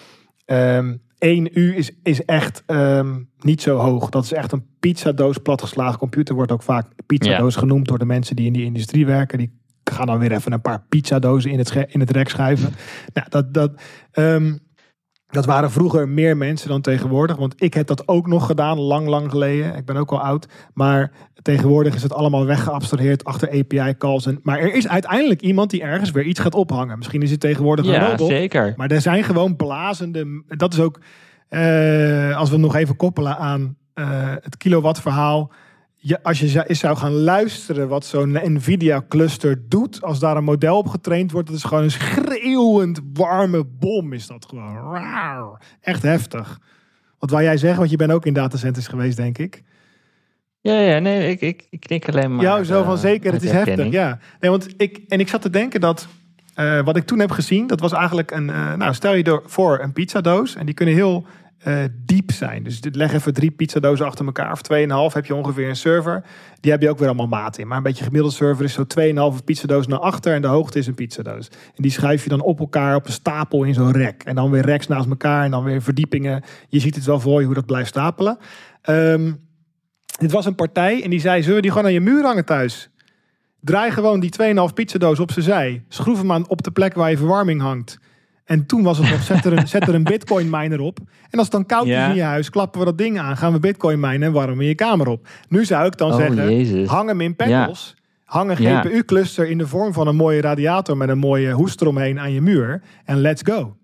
Ehm 0.44 0.94
1 1.18 1.48
u 1.52 1.76
is, 1.76 1.90
is 2.02 2.24
echt 2.24 2.62
ehm, 2.66 3.20
niet 3.38 3.62
zo 3.62 3.76
hoog. 3.76 4.08
Dat 4.08 4.24
is 4.24 4.32
echt 4.32 4.52
een 4.52 4.66
pizzadoos 4.80 5.38
platgeslagen 5.38 5.98
computer. 5.98 6.34
Wordt 6.34 6.52
ook 6.52 6.62
vaak 6.62 6.86
pizzadoos 7.06 7.56
genoemd 7.56 7.88
door 7.88 7.98
de 7.98 8.04
mensen 8.04 8.36
die 8.36 8.46
in 8.46 8.52
die 8.52 8.64
industrie 8.64 9.06
werken. 9.06 9.38
Die 9.38 9.52
gaan 9.84 10.06
dan 10.06 10.18
weer 10.18 10.32
even 10.32 10.52
een 10.52 10.60
paar 10.60 10.84
pizzadozen 10.88 11.50
in 11.50 11.58
het, 11.58 11.74
in 11.88 12.00
het 12.00 12.10
rek 12.10 12.28
schuiven. 12.28 12.74
nou, 13.14 13.26
dat, 13.30 13.54
dat, 13.54 13.72
ehm, 14.12 14.56
Dat 15.26 15.44
waren 15.44 15.70
vroeger 15.70 16.08
meer 16.08 16.36
mensen 16.36 16.68
dan 16.68 16.80
tegenwoordig. 16.80 17.36
Want 17.36 17.54
ik 17.62 17.74
heb 17.74 17.86
dat 17.86 18.08
ook 18.08 18.26
nog 18.26 18.46
gedaan, 18.46 18.78
lang, 18.80 19.06
lang 19.08 19.30
geleden. 19.30 19.76
Ik 19.76 19.84
ben 19.84 19.96
ook 19.96 20.10
al 20.12 20.20
oud. 20.20 20.48
Maar 20.74 21.12
tegenwoordig 21.42 21.94
is 21.94 22.02
het 22.02 22.12
allemaal 22.12 22.46
weggeabstraheerd 22.46 23.24
achter 23.24 23.48
API-calls. 23.50 24.28
Maar 24.42 24.58
er 24.58 24.74
is 24.74 24.88
uiteindelijk 24.88 25.40
iemand 25.40 25.70
die 25.70 25.82
ergens 25.82 26.10
weer 26.10 26.24
iets 26.24 26.40
gaat 26.40 26.54
ophangen. 26.54 26.96
Misschien 26.98 27.22
is 27.22 27.30
het 27.30 27.40
tegenwoordig 27.40 27.86
een 27.86 27.92
Ja, 27.92 28.10
robot. 28.10 28.28
zeker. 28.28 28.72
Maar 28.76 28.90
er 28.90 29.00
zijn 29.00 29.24
gewoon 29.24 29.56
blazende. 29.56 30.42
Dat 30.46 30.72
is 30.72 30.80
ook. 30.80 31.00
eh, 31.48 32.36
als 32.36 32.50
we 32.50 32.56
nog 32.56 32.74
even 32.74 32.96
koppelen 32.96 33.36
aan 33.38 33.76
eh, 33.94 34.32
het 34.40 34.56
kilowattverhaal. 34.56 35.52
Je, 36.06 36.22
als 36.22 36.40
je 36.40 36.64
zou- 36.74 36.96
gaan 36.96 37.12
luisteren 37.12 37.88
wat 37.88 38.04
zo'n 38.04 38.38
Nvidia-cluster 38.42 39.62
doet. 39.68 40.02
Als 40.02 40.18
daar 40.18 40.36
een 40.36 40.44
model 40.44 40.76
op 40.78 40.88
getraind 40.88 41.30
wordt. 41.32 41.48
Dat 41.48 41.56
is 41.56 41.64
gewoon 41.64 41.82
een 41.82 41.90
schreeuwend 41.90 43.00
warme 43.12 43.64
bom. 43.64 44.12
Is 44.12 44.26
dat 44.26 44.46
gewoon. 44.48 45.58
Echt 45.80 46.02
heftig. 46.02 46.58
Wat 47.18 47.30
wou 47.30 47.42
jij 47.42 47.56
zeggen? 47.56 47.78
Want 47.78 47.90
je 47.90 47.96
bent 47.96 48.12
ook 48.12 48.26
in 48.26 48.32
datacenters 48.32 48.86
geweest, 48.86 49.16
denk 49.16 49.38
ik. 49.38 49.62
Ja, 50.60 50.78
ja, 50.80 50.98
nee, 50.98 51.30
ik, 51.30 51.40
ik, 51.40 51.66
ik 51.70 51.80
knik 51.80 52.08
alleen 52.08 52.34
maar. 52.34 52.44
Ja, 52.44 52.62
zo 52.62 52.82
van 52.82 52.94
eh, 52.94 53.00
zeker. 53.00 53.32
Het 53.32 53.42
is 53.42 53.50
heftig. 53.50 53.90
Ja. 53.90 54.18
Nee, 54.40 54.50
want 54.50 54.68
ik, 54.76 55.00
en 55.08 55.20
ik 55.20 55.28
zat 55.28 55.42
te 55.42 55.50
denken 55.50 55.80
dat. 55.80 56.08
eh, 56.54 56.80
wat 56.84 56.96
ik 56.96 57.04
toen 57.04 57.18
heb 57.18 57.30
gezien, 57.30 57.66
dat 57.66 57.80
was 57.80 57.92
eigenlijk 57.92 58.30
een. 58.30 58.50
eh, 58.50 58.74
nou, 58.74 58.94
stel 58.94 59.14
je 59.14 59.22
door 59.24 59.42
voor 59.46 59.80
een 59.80 59.92
pizzadoos. 59.92 60.54
En 60.56 60.66
die 60.66 60.74
kunnen 60.74 60.94
heel 60.94 61.26
eh, 61.64 61.84
diep 62.04 62.32
zijn. 62.32 62.62
Dus 62.62 62.80
leg 62.92 63.12
even 63.12 63.34
drie 63.34 63.50
pizzadozen 63.50 64.06
achter 64.06 64.26
elkaar. 64.26 64.52
Of 64.52 64.60
2,5 65.10 65.14
heb 65.14 65.26
je 65.26 65.34
ongeveer 65.34 65.68
een 65.68 65.76
server. 65.76 66.24
Die 66.60 66.70
heb 66.70 66.82
je 66.82 66.90
ook 66.90 66.98
weer 66.98 67.06
allemaal 67.06 67.26
maat 67.26 67.58
in. 67.58 67.68
Maar 67.68 67.76
een 67.76 67.82
beetje 67.82 68.04
gemiddeld 68.04 68.32
server 68.32 68.64
is 68.64 68.72
zo 68.72 68.84
2,5 69.38 69.44
pizzadoos 69.44 69.86
naar 69.86 69.98
achter. 69.98 70.34
En 70.34 70.42
de 70.42 70.48
hoogte 70.48 70.78
is 70.78 70.86
een 70.86 70.94
pizzadoos. 70.94 71.48
En 71.48 71.82
die 71.82 71.90
schuif 71.90 72.22
je 72.22 72.28
dan 72.28 72.40
op 72.40 72.60
elkaar 72.60 72.96
op 72.96 73.06
een 73.06 73.12
stapel 73.12 73.62
in 73.62 73.74
zo'n 73.74 73.92
rek. 73.92 74.22
En 74.22 74.34
dan 74.34 74.50
weer 74.50 74.64
reks 74.64 74.86
naast 74.86 75.08
elkaar. 75.08 75.44
En 75.44 75.50
dan 75.50 75.64
weer 75.64 75.82
verdiepingen. 75.82 76.42
Je 76.68 76.80
ziet 76.80 76.94
het 76.94 77.04
wel 77.04 77.20
voor 77.20 77.40
je 77.40 77.46
hoe 77.46 77.54
dat 77.54 77.66
blijft 77.66 77.88
stapelen. 77.88 78.38
Ehm, 78.82 79.32
dit 80.18 80.32
was 80.32 80.46
een 80.46 80.54
partij 80.54 81.02
en 81.02 81.10
die 81.10 81.20
zei: 81.20 81.40
Zullen 81.40 81.56
we 81.56 81.62
die 81.62 81.70
gewoon 81.70 81.86
aan 81.86 81.92
je 81.92 82.00
muur 82.00 82.24
hangen 82.24 82.44
thuis? 82.44 82.90
Draai 83.60 83.90
gewoon 83.90 84.20
die 84.20 84.30
2,5 84.30 84.74
pizzadoos 84.74 85.20
op 85.20 85.32
zijn 85.32 85.44
zij. 85.44 85.84
Schroef 85.88 86.18
hem 86.18 86.32
aan 86.32 86.48
op 86.48 86.62
de 86.62 86.70
plek 86.70 86.94
waar 86.94 87.10
je 87.10 87.16
verwarming 87.16 87.60
hangt. 87.60 87.98
En 88.44 88.66
toen 88.66 88.82
was 88.82 88.98
het 88.98 89.10
nog, 89.10 89.22
zet 89.22 89.44
er 89.44 89.52
een, 89.58 89.68
zet 89.76 89.88
er 89.88 89.94
een 89.94 90.04
bitcoin 90.04 90.50
miner 90.50 90.80
op. 90.80 90.98
En 91.30 91.38
als 91.38 91.42
het 91.42 91.50
dan 91.50 91.66
koud 91.66 91.86
is 91.86 92.08
in 92.08 92.14
je 92.14 92.22
huis, 92.22 92.50
klappen 92.50 92.78
we 92.80 92.86
dat 92.86 92.98
ding 92.98 93.18
aan. 93.18 93.36
Gaan 93.36 93.52
we 93.52 93.58
bitcoin 93.58 94.00
minen 94.00 94.22
en 94.22 94.32
warmen 94.32 94.56
we 94.58 94.64
je 94.64 94.74
kamer 94.74 95.08
op. 95.08 95.28
Nu 95.48 95.64
zou 95.64 95.86
ik 95.86 95.96
dan 95.96 96.10
Oh, 96.10 96.16
zeggen, 96.16 96.50
Jezus. 96.54 96.88
hang 96.88 97.08
hem 97.08 97.20
in 97.20 97.36
panels. 97.36 97.94
Hang 98.24 98.50
een 98.50 98.62
Ja. 98.62 98.80
GPU-cluster 98.80 99.48
in 99.50 99.58
de 99.58 99.66
vorm 99.66 99.92
van 99.92 100.06
een 100.06 100.16
mooie 100.16 100.40
radiator 100.40 100.96
met 100.96 101.08
een 101.08 101.18
mooie 101.18 101.52
hoest 101.52 101.80
eromheen 101.80 102.20
aan 102.20 102.32
je 102.32 102.40
muur. 102.40 102.82
En 103.04 103.18
let's 103.20 103.42
go. 103.44 103.76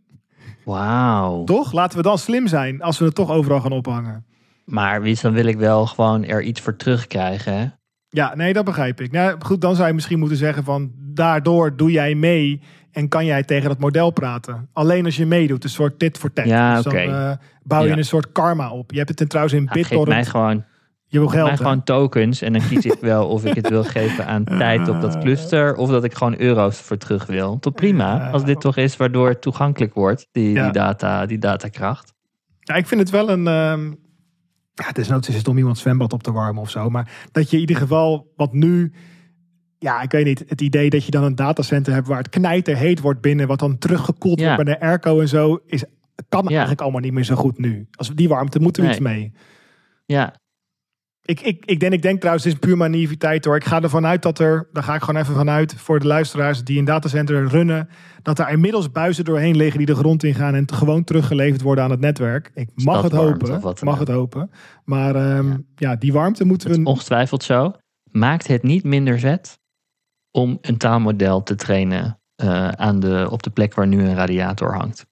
Wauw. 0.65 1.45
Toch? 1.45 1.73
Laten 1.73 1.97
we 1.97 2.03
dan 2.03 2.19
slim 2.19 2.47
zijn 2.47 2.83
als 2.83 2.99
we 2.99 3.05
het 3.05 3.15
toch 3.15 3.31
overal 3.31 3.61
gaan 3.61 3.73
ophangen. 3.73 4.25
Maar 4.65 5.03
wie 5.03 5.19
dan 5.23 5.33
wil 5.33 5.47
ik 5.47 5.59
wel 5.59 5.87
gewoon 5.87 6.25
er 6.25 6.43
iets 6.43 6.61
voor 6.61 6.77
terugkrijgen. 6.77 7.59
Hè? 7.59 7.67
Ja, 8.09 8.35
nee, 8.35 8.53
dat 8.53 8.65
begrijp 8.65 9.01
ik. 9.01 9.13
Nou, 9.13 9.37
goed, 9.39 9.61
dan 9.61 9.75
zou 9.75 9.89
je 9.89 9.95
misschien 9.95 10.19
moeten 10.19 10.37
zeggen 10.37 10.65
van... 10.65 10.91
daardoor 10.97 11.77
doe 11.77 11.91
jij 11.91 12.15
mee 12.15 12.61
en 12.93 13.09
kan 13.09 13.25
jij 13.25 13.43
tegen 13.43 13.69
dat 13.69 13.79
model 13.79 14.11
praten. 14.11 14.69
Alleen 14.73 15.05
als 15.05 15.17
je 15.17 15.27
meedoet, 15.27 15.65
een 15.65 15.71
soort 15.71 15.99
tit 15.99 16.19
voor 16.19 16.33
tat. 16.33 16.45
Ja, 16.47 16.75
dus 16.75 16.85
dan 16.85 16.95
eh, 16.95 17.33
bouw 17.63 17.83
je 17.83 17.89
Ja. 17.89 17.97
een 17.97 18.05
soort 18.05 18.33
karma 18.33 18.71
op. 18.71 18.91
Je 18.91 18.97
hebt 18.97 19.09
het 19.09 19.19
ten 19.19 19.29
trouwens 19.29 19.55
in 19.57 19.63
Ja, 19.63 19.73
geef 19.73 19.83
BitTorrent. 19.83 20.09
mij 20.17 20.25
gewoon, 20.25 20.65
je 21.07 21.19
wil 21.19 21.29
mij 21.29 21.37
geld, 21.37 21.51
hè? 21.51 21.57
gewoon 21.57 21.83
tokens. 21.83 22.43
En 22.43 22.53
dan 22.53 22.63
kies 22.69 22.85
ik 22.85 22.99
wel 23.01 23.29
of 23.29 23.45
ik 23.45 23.55
het 23.55 23.69
wil 23.69 23.85
geven 23.99 24.27
aan 24.27 24.45
tijd 24.45 24.89
op 24.89 25.01
dat 25.01 25.19
cluster. 25.19 25.75
Of 25.77 25.91
dat 25.91 26.05
ik 26.05 26.15
gewoon 26.15 26.41
euro's 26.41 26.79
voor 26.81 26.97
terug 26.97 27.27
wil. 27.27 27.59
Toch 27.59 27.73
prima. 27.75 28.31
Als 28.31 28.45
dit 28.45 28.61
toch 28.61 28.77
is 28.77 28.97
waardoor 28.97 29.29
het 29.29 29.41
toegankelijk 29.43 29.95
wordt. 29.95 30.29
Die, 30.33 30.51
Ja. 30.53 30.63
die, 30.63 30.73
data, 30.73 31.27
die 31.27 31.39
datakracht. 31.39 32.15
Ja, 32.61 32.75
ik 32.75 32.87
vind 32.87 33.01
het 33.01 33.11
wel 33.11 33.31
een... 33.31 33.47
ehm, 33.47 33.87
ja, 34.75 34.87
het 34.87 35.29
is 35.29 35.35
het 35.37 35.49
om 35.49 35.59
iemand 35.59 35.79
zwembad 35.79 36.13
op 36.13 36.23
te 36.23 36.33
warmen 36.33 36.63
of 36.63 36.71
zo. 36.71 36.91
Maar 36.91 37.11
dat 37.33 37.51
je 37.51 37.55
in 37.57 37.61
ieder 37.61 37.77
geval 37.77 38.33
wat 38.37 38.53
nu... 38.53 38.93
Ja, 39.83 40.03
ik 40.03 40.11
weet 40.11 40.25
niet. 40.25 40.45
Het 40.49 40.61
idee 40.61 40.91
dat 40.91 41.05
je 41.05 41.11
dan 41.11 41.25
een 41.25 41.35
datacenter 41.35 41.93
hebt 41.93 42.07
waar 42.07 42.19
het 42.19 42.29
knijter 42.29 42.77
heet 42.77 43.01
wordt 43.01 43.21
binnen. 43.21 43.47
Wat 43.47 43.59
dan 43.59 43.79
teruggekoeld 43.79 44.41
Ja. 44.41 44.47
wordt 44.55 44.65
bij 44.65 44.75
de 44.75 44.81
airco 44.81 45.21
en 45.21 45.29
zo. 45.29 45.61
Is, 45.67 45.85
kan 46.29 46.43
Ja. 46.43 46.49
eigenlijk 46.51 46.81
allemaal 46.81 47.01
niet 47.01 47.13
meer 47.13 47.25
zo 47.25 47.35
goed 47.35 47.59
nu. 47.59 47.87
Als 47.91 48.09
we 48.09 48.15
die 48.15 48.29
warmte 48.29 48.59
moeten 48.61 48.83
we 48.83 48.89
Nee. 48.89 48.97
iets 48.99 49.07
mee. 49.07 49.33
Ja, 50.07 50.35
Ik, 51.23 51.41
ik, 51.41 51.65
ik, 51.65 51.81
denk, 51.81 51.93
ik 51.93 52.03
denk 52.03 52.19
trouwens, 52.19 52.45
het 52.45 52.55
is 52.55 52.59
puur 52.59 52.77
maar 52.77 52.91
naïviteit 52.91 53.45
hoor. 53.45 53.57
Ik 53.57 53.65
ga 53.65 53.83
ervan 53.83 54.07
uit 54.07 54.23
dat 54.23 54.39
er, 54.39 54.69
daar 54.73 54.83
ga 54.83 54.95
ik 54.95 55.03
gewoon 55.03 55.21
even 55.23 55.35
vanuit 55.35 55.75
voor 55.75 56.01
de 56.01 56.07
luisteraars 56.07 56.65
die 56.65 56.79
een 56.79 56.85
datacenter 56.85 57.49
runnen, 57.49 57.89
dat 58.23 58.37
daar 58.37 58.53
inmiddels 58.53 58.93
buizen 58.93 59.25
doorheen 59.25 59.57
liggen 59.57 59.79
die 59.79 59.87
de 59.87 59.95
grond 59.95 60.23
ingaan 60.25 60.55
en 60.55 60.73
gewoon 60.73 61.05
teruggeleverd 61.05 61.61
worden 61.63 61.85
aan 61.85 61.91
het 61.91 62.01
netwerk. 62.01 62.51
Ik 62.55 62.69
mag 62.75 63.03
het 63.03 63.13
hopen. 63.13 63.61
mag 63.85 63.99
het 63.99 64.09
hopen. 64.09 64.51
Maar 64.85 65.15
ehm, 65.15 65.49
ja. 65.49 65.59
Ja. 65.77 65.97
die 65.97 66.13
warmte 66.13 66.45
moeten 66.45 66.71
we. 66.71 66.85
ongetwijfeld 66.85 67.43
zo. 67.43 67.73
Maakt 68.11 68.47
het 68.47 68.63
niet 68.63 68.85
minder 68.85 69.19
vet 69.19 69.59
om 70.31 70.59
een 70.61 70.77
taalmodel 70.77 71.43
te 71.43 71.55
trainen 71.55 72.21
eh, 72.37 72.69
aan 72.69 73.01
de, 73.01 73.27
op 73.31 73.43
de 73.43 73.51
plek 73.51 73.75
waar 73.75 73.87
nu 73.87 74.01
een 74.03 74.15
radiator 74.15 74.75
hangt. 74.75 75.01
Ik 75.01 75.07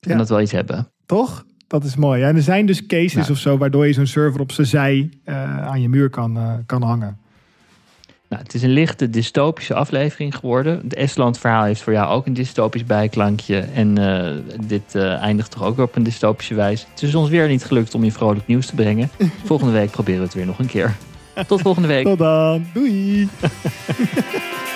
kan 0.00 0.12
Ja. 0.12 0.18
dat 0.18 0.28
wel 0.28 0.40
iets 0.40 0.52
hebben. 0.52 0.92
Toch? 1.06 1.44
Dat 1.66 1.84
is 1.84 1.96
mooi. 1.96 2.20
Ja, 2.20 2.28
en 2.28 2.36
er 2.36 2.42
zijn 2.42 2.66
dus 2.66 2.86
cases 2.86 3.30
of 3.30 3.38
zo 3.38 3.58
waardoor 3.58 3.86
je 3.86 3.92
zo'n 3.92 4.06
server 4.06 4.40
op 4.40 4.52
zijn 4.52 4.66
zij 4.66 5.10
eh, 5.24 5.66
aan 5.66 5.80
je 5.80 5.88
muur 5.88 6.10
kan, 6.10 6.36
eh, 6.36 6.52
kan 6.66 6.82
hangen. 6.82 7.18
Nou, 8.28 8.42
het 8.42 8.54
is 8.54 8.62
een 8.62 8.70
lichte 8.70 9.10
dystopische 9.10 9.74
aflevering 9.74 10.36
geworden. 10.36 10.80
Het 10.82 10.94
Estland-verhaal 10.94 11.64
heeft 11.64 11.80
voor 11.82 11.92
jou 11.92 12.08
ook 12.10 12.26
een 12.26 12.32
dystopisch 12.34 12.84
bijklankje. 12.84 13.58
En 13.58 13.94
dit 14.66 14.94
eindigt 14.94 15.50
toch 15.50 15.62
ook 15.62 15.78
op 15.78 15.96
een 15.96 16.02
dystopische 16.02 16.54
wijze. 16.54 16.86
Het 16.90 17.02
is 17.02 17.14
ons 17.14 17.28
weer 17.28 17.48
niet 17.48 17.64
gelukt 17.64 17.94
om 17.94 18.04
je 18.04 18.12
vrolijk 18.12 18.46
nieuws 18.46 18.66
te 18.66 18.74
brengen. 18.74 19.08
Volgende 19.44 19.72
week 19.72 19.90
proberen 19.90 20.20
we 20.20 20.26
het 20.26 20.34
weer 20.34 20.46
nog 20.46 20.58
een 20.58 20.66
keer. 20.66 20.96
Tot 21.46 21.60
volgende 21.60 21.88
week. 21.88 22.04
Tot 22.04 22.18
dan. 22.18 22.66
Doei. 22.72 23.28